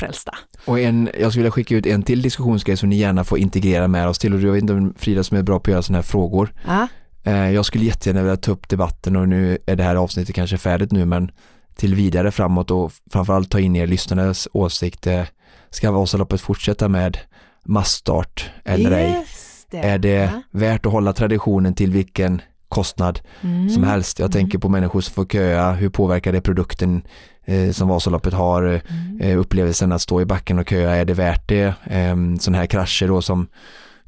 Konditionspodden-frälsta. 0.00 0.32
Och 0.64 0.80
en, 0.80 1.10
jag 1.20 1.32
skulle 1.32 1.42
vilja 1.42 1.50
skicka 1.50 1.74
ut 1.76 1.86
en 1.86 2.02
till 2.02 2.22
diskussionsgrej 2.22 2.76
som 2.76 2.88
ni 2.88 2.96
gärna 2.96 3.24
får 3.24 3.38
integrera 3.38 3.88
med 3.88 4.08
oss 4.08 4.18
till 4.18 4.34
och 4.34 4.40
jag 4.40 4.52
vet 4.52 4.62
inte 4.62 4.72
om 4.72 4.94
Frida 4.98 5.24
som 5.24 5.36
är 5.36 5.42
bra 5.42 5.58
på 5.60 5.70
att 5.70 5.72
göra 5.72 5.82
sådana 5.82 5.98
här 5.98 6.02
frågor. 6.02 6.52
Ja. 6.66 6.88
Eh, 7.24 7.50
Jag 7.50 7.64
skulle 7.66 7.84
jättegärna 7.84 8.22
vilja 8.22 8.36
ta 8.36 8.52
upp 8.52 8.68
debatten 8.68 9.16
och 9.16 9.28
nu 9.28 9.58
är 9.66 9.76
det 9.76 9.82
här 9.82 9.96
avsnittet 9.96 10.34
kanske 10.34 10.58
färdigt 10.58 10.92
nu 10.92 11.04
men 11.04 11.30
till 11.76 11.94
vidare 11.94 12.30
framåt 12.30 12.70
och 12.70 12.92
framförallt 13.12 13.50
ta 13.50 13.60
in 13.60 13.76
er 13.76 13.86
lyssnares 13.86 14.48
åsikt. 14.52 15.06
Eh, 15.06 15.22
Ska 15.70 15.90
Vasaloppet 15.90 16.40
fortsätta 16.40 16.88
med 16.88 17.18
massstart 17.64 18.50
eller 18.64 18.90
ej? 18.90 19.24
Är 19.72 19.98
det 19.98 20.30
värt 20.50 20.86
att 20.86 20.92
hålla 20.92 21.12
traditionen 21.12 21.74
till 21.74 21.92
vilken 21.92 22.42
kostnad 22.68 23.20
Mm. 23.40 23.70
som 23.70 23.84
helst? 23.84 24.18
Jag 24.18 24.32
tänker 24.32 24.58
på 24.58 24.68
människor 24.68 25.00
som 25.00 25.14
får 25.14 25.24
köa, 25.24 25.72
hur 25.72 25.88
påverkar 25.90 26.32
det 26.32 26.40
produkten 26.40 27.02
eh, 27.44 27.70
som 27.70 27.88
Vasaloppet 27.88 28.32
har? 28.32 28.62
Mm. 28.62 29.20
Eh, 29.20 29.38
upplevelsen 29.38 29.92
att 29.92 30.02
stå 30.02 30.20
i 30.20 30.24
backen 30.24 30.58
och 30.58 30.68
köa, 30.68 30.96
är 30.96 31.04
det 31.04 31.14
värt 31.14 31.48
det? 31.48 31.74
Eh, 31.84 32.16
sådana 32.40 32.58
här 32.58 32.66
krascher 32.66 33.08
då 33.08 33.22
som 33.22 33.48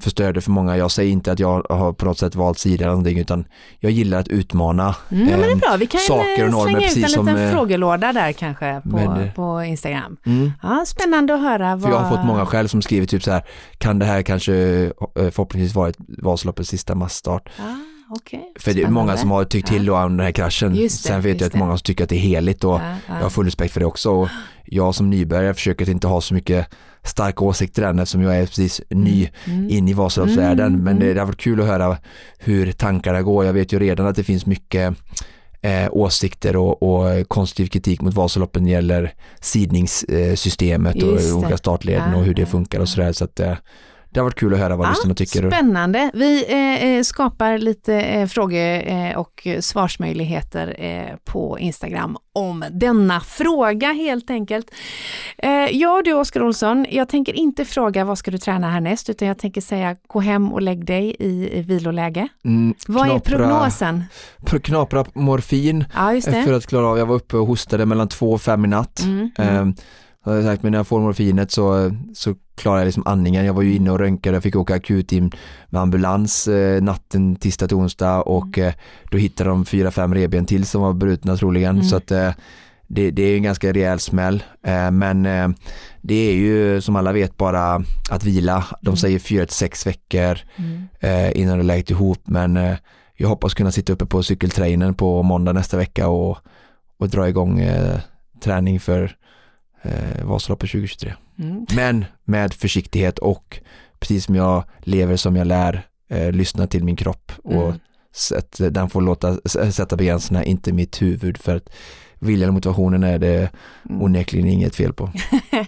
förstörde 0.01 0.41
för 0.41 0.51
många. 0.51 0.77
Jag 0.77 0.91
säger 0.91 1.13
inte 1.13 1.33
att 1.33 1.39
jag 1.39 1.67
har 1.71 1.93
på 1.93 2.05
något 2.05 2.19
sätt 2.19 2.35
valt 2.35 2.59
sida 2.59 2.85
eller 2.85 2.91
någonting 2.93 3.19
utan 3.19 3.45
jag 3.81 3.93
gillar 3.93 4.19
att 4.19 4.29
utmana 4.29 4.95
Mm, 5.11 5.29
ja, 5.29 5.31
men 5.31 5.41
det 5.41 5.47
är 5.47 5.53
ehm, 5.53 5.59
bra. 5.59 5.77
Vi 5.79 5.87
kan 5.87 6.01
saker 6.01 6.33
och 6.33 6.39
eh, 6.39 6.51
normer, 6.51 6.71
slänga 6.71 6.91
ut 6.91 6.97
en 7.05 7.09
som, 7.11 7.27
liten 7.27 7.45
eh, 7.47 7.51
frågelåda 7.53 8.13
där 8.13 8.33
kanske 8.33 8.81
på, 8.81 8.89
med- 8.97 9.35
på 9.35 9.63
Instagram. 9.65 10.17
Mm. 10.27 10.53
Ja, 10.63 10.85
spännande 10.87 11.35
att 11.35 11.41
höra. 11.41 11.81
För 11.81 11.89
jag 11.89 11.99
har 11.99 12.11
fått 12.17 12.27
många 12.27 12.47
själv 12.47 12.69
som 12.69 12.83
skriver 12.83 13.07
typ 13.07 13.23
så 13.23 13.31
här, 13.31 13.43
kan 13.79 13.99
det 13.99 14.05
här 14.07 14.23
kanske 14.23 14.55
eh, 14.55 14.91
förhoppningsvis 15.15 15.75
vara 15.75 15.93
Vasaloppets 16.23 16.69
sista 16.71 16.95
massstart? 16.95 17.49
Ah, 17.59 17.63
okej. 18.13 18.53
För 18.59 18.75
det 18.75 18.83
är 18.83 18.89
många 18.89 19.17
som 19.17 19.31
har 19.31 19.45
tyckt 19.45 19.69
till 19.69 19.87
då 19.87 19.97
om 19.97 20.17
den 20.17 20.27
här 20.27 20.33
kraschen. 20.33 20.75
Det, 20.75 20.89
Sen 20.91 21.21
vet 21.21 21.41
jag 21.41 21.47
att 21.47 21.53
det. 21.53 21.59
många 21.59 21.77
som 21.77 21.83
tycker 21.85 22.05
att 22.05 22.11
det 22.11 22.17
är 22.17 22.21
heligt 22.21 22.65
och 22.65 22.73
Ja, 22.75 22.81
ja. 23.09 23.15
jag 23.15 23.23
har 23.23 23.31
full 23.31 23.45
respekt 23.45 23.73
för 23.73 23.81
det 23.81 23.87
också. 23.87 24.11
Och 24.11 24.29
jag 24.65 24.95
som 24.95 25.11
nybörjare 25.11 25.55
försöker 25.55 25.85
att 25.85 25.89
inte 25.89 26.07
ha 26.07 26.21
så 26.21 26.35
mycket 26.35 26.67
starka 27.05 27.45
åsikter 27.45 27.83
än 27.83 27.99
eftersom 27.99 28.23
jag 28.23 28.37
är 28.39 28.47
precis 28.47 28.81
ny 28.91 29.29
Mm. 29.45 29.71
in 29.71 29.89
i 29.89 29.93
Vasaloppsvärlden. 29.93 30.67
Mm, 30.67 30.81
Men 30.85 30.99
det, 30.99 31.05
mm. 31.05 31.15
det 31.15 31.21
har 31.21 31.27
varit 31.27 31.41
kul 31.41 31.61
att 31.61 31.67
höra 31.67 31.97
hur 32.39 32.73
tankarna 32.73 33.23
går. 33.23 33.45
Jag 33.45 33.53
vet 33.53 33.73
ju 33.73 33.79
redan 33.79 34.07
att 34.07 34.17
det 34.17 34.25
finns 34.25 34.47
mycket 34.47 34.95
eh, 35.63 35.89
åsikter 35.91 36.57
och, 36.57 36.83
och 36.83 37.29
konstruktiv 37.29 37.67
kritik 37.67 38.01
mot 38.01 38.15
Vasaloppen 38.15 38.67
gäller 38.67 39.15
sidningssystemet 39.41 41.03
och 41.03 41.37
olika 41.39 41.57
startleden 41.57 42.11
Ja, 42.13 42.17
och 42.19 42.25
hur 42.25 42.35
det 42.35 42.43
ja, 42.43 42.47
funkar 42.47 42.81
och 42.81 42.89
sådär. 42.89 43.13
Så 43.13 43.25
att 43.25 43.41
eh, 43.41 43.55
det 44.13 44.21
har 44.21 44.25
varit 44.25 44.35
kul 44.39 44.55
att 44.55 44.61
höra 44.61 44.77
vad 44.77 44.87
Ja, 44.87 44.91
lyssnarna 44.91 45.15
tycker. 45.15 45.51
Spännande. 45.51 46.11
Vi 46.15 46.45
eh, 46.49 46.85
eh, 46.85 47.03
skapar 47.03 47.59
lite 47.59 47.95
eh, 48.01 48.27
fråge 48.27 48.81
eh, 48.81 49.19
och 49.19 49.47
svarsmöjligheter 49.61 50.75
eh, 50.79 51.17
på 51.25 51.59
Instagram 51.59 52.17
om 52.33 52.65
denna 52.71 53.21
fråga 53.21 53.93
helt 53.93 54.31
enkelt. 54.31 54.71
Eh, 55.39 55.51
ja 55.53 56.03
du 56.05 56.13
Oskar 56.13 56.43
Olsson, 56.43 56.87
jag 56.91 57.09
tänker 57.09 57.33
inte 57.33 57.65
fråga 57.65 58.05
vad 58.05 58.19
ska 58.19 58.31
du 58.31 58.39
träna 58.39 58.71
härnäst 58.71 59.09
utan 59.11 59.29
jag 59.29 59.39
tänker 59.39 59.61
säga 59.61 59.97
gå 60.07 60.21
hem 60.21 60.53
och 60.53 60.63
lägg 60.63 60.87
dig 60.87 61.17
i, 61.19 61.59
i 61.59 61.63
viloläge. 61.63 62.29
Mm, 62.45 62.75
Vad 62.89 63.07
är 63.07 63.11
knapra- 63.11 63.21
prognosen? 63.21 64.05
pr- 64.43 64.59
Knapra 64.61 65.05
morfin 65.15 65.85
Ja, 65.95 66.21
för 66.45 66.53
att 66.53 66.67
klara 66.67 66.87
av, 66.87 66.99
jag 66.99 67.07
var 67.07 67.15
uppe 67.15 67.37
och 67.37 67.47
hostade 67.47 67.87
mellan 67.87 68.09
två 68.09 68.33
och 68.33 68.43
fem 68.43 68.65
i 68.65 68.69
natt. 68.69 69.03
Mm, 69.03 69.31
mm. 69.39 69.57
Mm. 69.57 69.75
Har 70.25 70.35
jag 70.35 70.45
sagt, 70.45 70.63
men 70.63 70.73
när 70.73 70.79
jag 70.79 70.87
får 70.87 71.01
morfinet 71.01 71.51
så, 71.51 71.91
så 72.15 72.35
klarar 72.55 72.79
jag 72.79 72.85
liksom 72.87 73.03
andningen. 73.07 73.45
Jag 73.45 73.55
var 73.55 73.63
ju 73.63 73.75
inne 73.75 73.91
och 73.91 73.99
röntgade, 73.99 74.37
jag 74.37 74.43
fick 74.43 74.57
åka 74.57 74.75
akut 74.75 75.13
in 75.13 75.33
med 75.69 75.83
ambulans 75.83 76.49
eh, 76.49 76.83
natten 76.83 77.37
tisdag 77.37 77.69
till 77.69 77.77
onsdag 77.77 78.21
och 78.23 78.59
Mm. 78.59 78.69
eh, 78.69 78.75
då 79.11 79.19
hittade 79.19 79.51
de 79.51 79.65
fyra, 79.65 79.91
fem 79.91 80.15
reben 80.15 80.47
till 80.47 80.65
som 80.67 80.83
var 80.83 80.93
brutna 80.93 81.37
troligen. 81.37 81.71
Mm. 81.75 81.85
Så 81.85 81.97
att 81.97 82.11
eh, 82.11 82.31
det, 82.87 83.11
det 83.11 83.23
är 83.23 83.29
ju 83.31 83.37
en 83.37 83.43
ganska 83.43 83.73
rejäl 83.73 83.99
smäll. 84.01 84.43
Eh, 84.67 84.91
men 84.91 85.27
eh, 85.27 85.49
det 86.03 86.15
är 86.15 86.35
ju 86.35 86.81
som 86.81 86.97
alla 86.97 87.13
vet 87.13 87.37
bara 87.37 87.85
att 88.11 88.25
vila. 88.25 88.65
De 88.81 88.89
Mm. 88.89 88.97
säger 88.97 89.19
fyra 89.19 89.47
till 89.47 89.55
sex 89.57 89.87
veckor 89.87 90.39
Mm. 90.57 90.89
eh, 91.01 91.41
innan 91.41 91.59
det 91.59 91.65
läkt 91.65 91.91
ihop 91.91 92.21
men 92.25 92.77
jag 93.17 93.29
hoppas 93.29 93.55
kunna 93.55 93.71
sitta 93.73 93.93
uppe 93.93 94.07
på 94.07 94.23
cykeltrainen 94.23 94.95
på 94.95 95.23
måndag 95.23 95.53
nästa 95.53 95.77
vecka 95.77 96.09
och, 96.09 96.39
och 96.99 97.09
dra 97.09 97.29
igång 97.29 97.63
träning 98.45 98.81
för 98.81 99.17
eh, 99.83 100.25
Vasaloppet 100.25 100.71
2023. 100.71 101.15
Mm. 101.39 101.67
Men 101.77 102.05
med 102.25 102.55
försiktighet 102.55 103.19
och 103.19 103.59
precis 103.99 104.25
som 104.25 104.35
jag 104.35 104.65
lever 104.81 105.17
som 105.17 105.37
jag 105.37 105.47
lär, 105.47 105.87
eh, 106.09 106.33
lyssna 106.33 106.67
till 106.67 106.85
min 106.85 106.97
kropp 106.97 107.33
och 107.45 107.53
Mm. 107.69 107.79
sätt, 108.15 108.57
den 108.71 108.91
får 108.91 109.01
låta, 109.01 109.39
sätta 109.73 109.97
begränsningar, 109.97 110.43
inte 110.45 110.73
mitt 110.73 111.03
huvud 111.03 111.39
för 111.39 111.57
att 111.57 111.69
viljan 112.23 112.49
och 112.49 112.55
motivationen 112.55 113.03
är 113.05 113.19
det 113.19 113.51
Mm. 113.91 114.03
onekligen 114.03 114.49
inget 114.49 114.77
fel 114.77 114.93
på. 114.93 115.13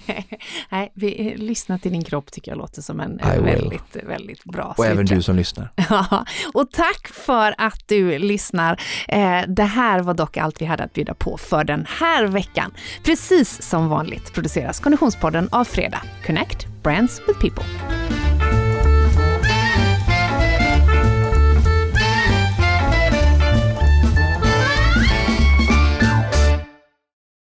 Nej, 0.70 0.92
vi, 0.94 1.28
eh, 1.32 1.38
lyssna 1.38 1.78
till 1.78 1.92
din 1.92 2.04
kropp 2.04 2.32
tycker 2.32 2.50
jag 2.50 2.58
låter 2.58 2.82
som 2.82 3.00
en 3.00 3.20
eh, 3.20 3.40
väldigt, 3.42 3.96
väldigt 4.06 4.44
bra 4.44 4.74
Och 4.78 4.86
även 4.86 5.06
du 5.06 5.22
som 5.22 5.36
lyssnar. 5.36 5.70
Ja, 5.90 6.26
och 6.54 6.70
tack 6.72 7.08
för 7.08 7.54
att 7.58 7.82
du 7.86 8.18
lyssnar. 8.18 8.80
Eh, 9.08 9.40
det 9.48 9.62
här 9.64 10.00
var 10.00 10.14
dock 10.14 10.36
allt 10.36 10.60
vi 10.62 10.66
hade 10.66 10.84
att 10.84 10.92
bjuda 10.92 11.14
på 11.14 11.36
för 11.36 11.64
den 11.64 11.86
här 12.00 12.26
veckan. 12.26 12.72
Precis 13.04 13.62
som 13.62 13.88
vanligt 13.88 14.32
produceras 14.34 14.80
Konditionspodden 14.80 15.48
av 15.52 15.64
Fredag. 15.64 16.02
Connect 16.26 16.66
Brands 16.82 17.20
with 17.28 17.40
People. 17.40 17.64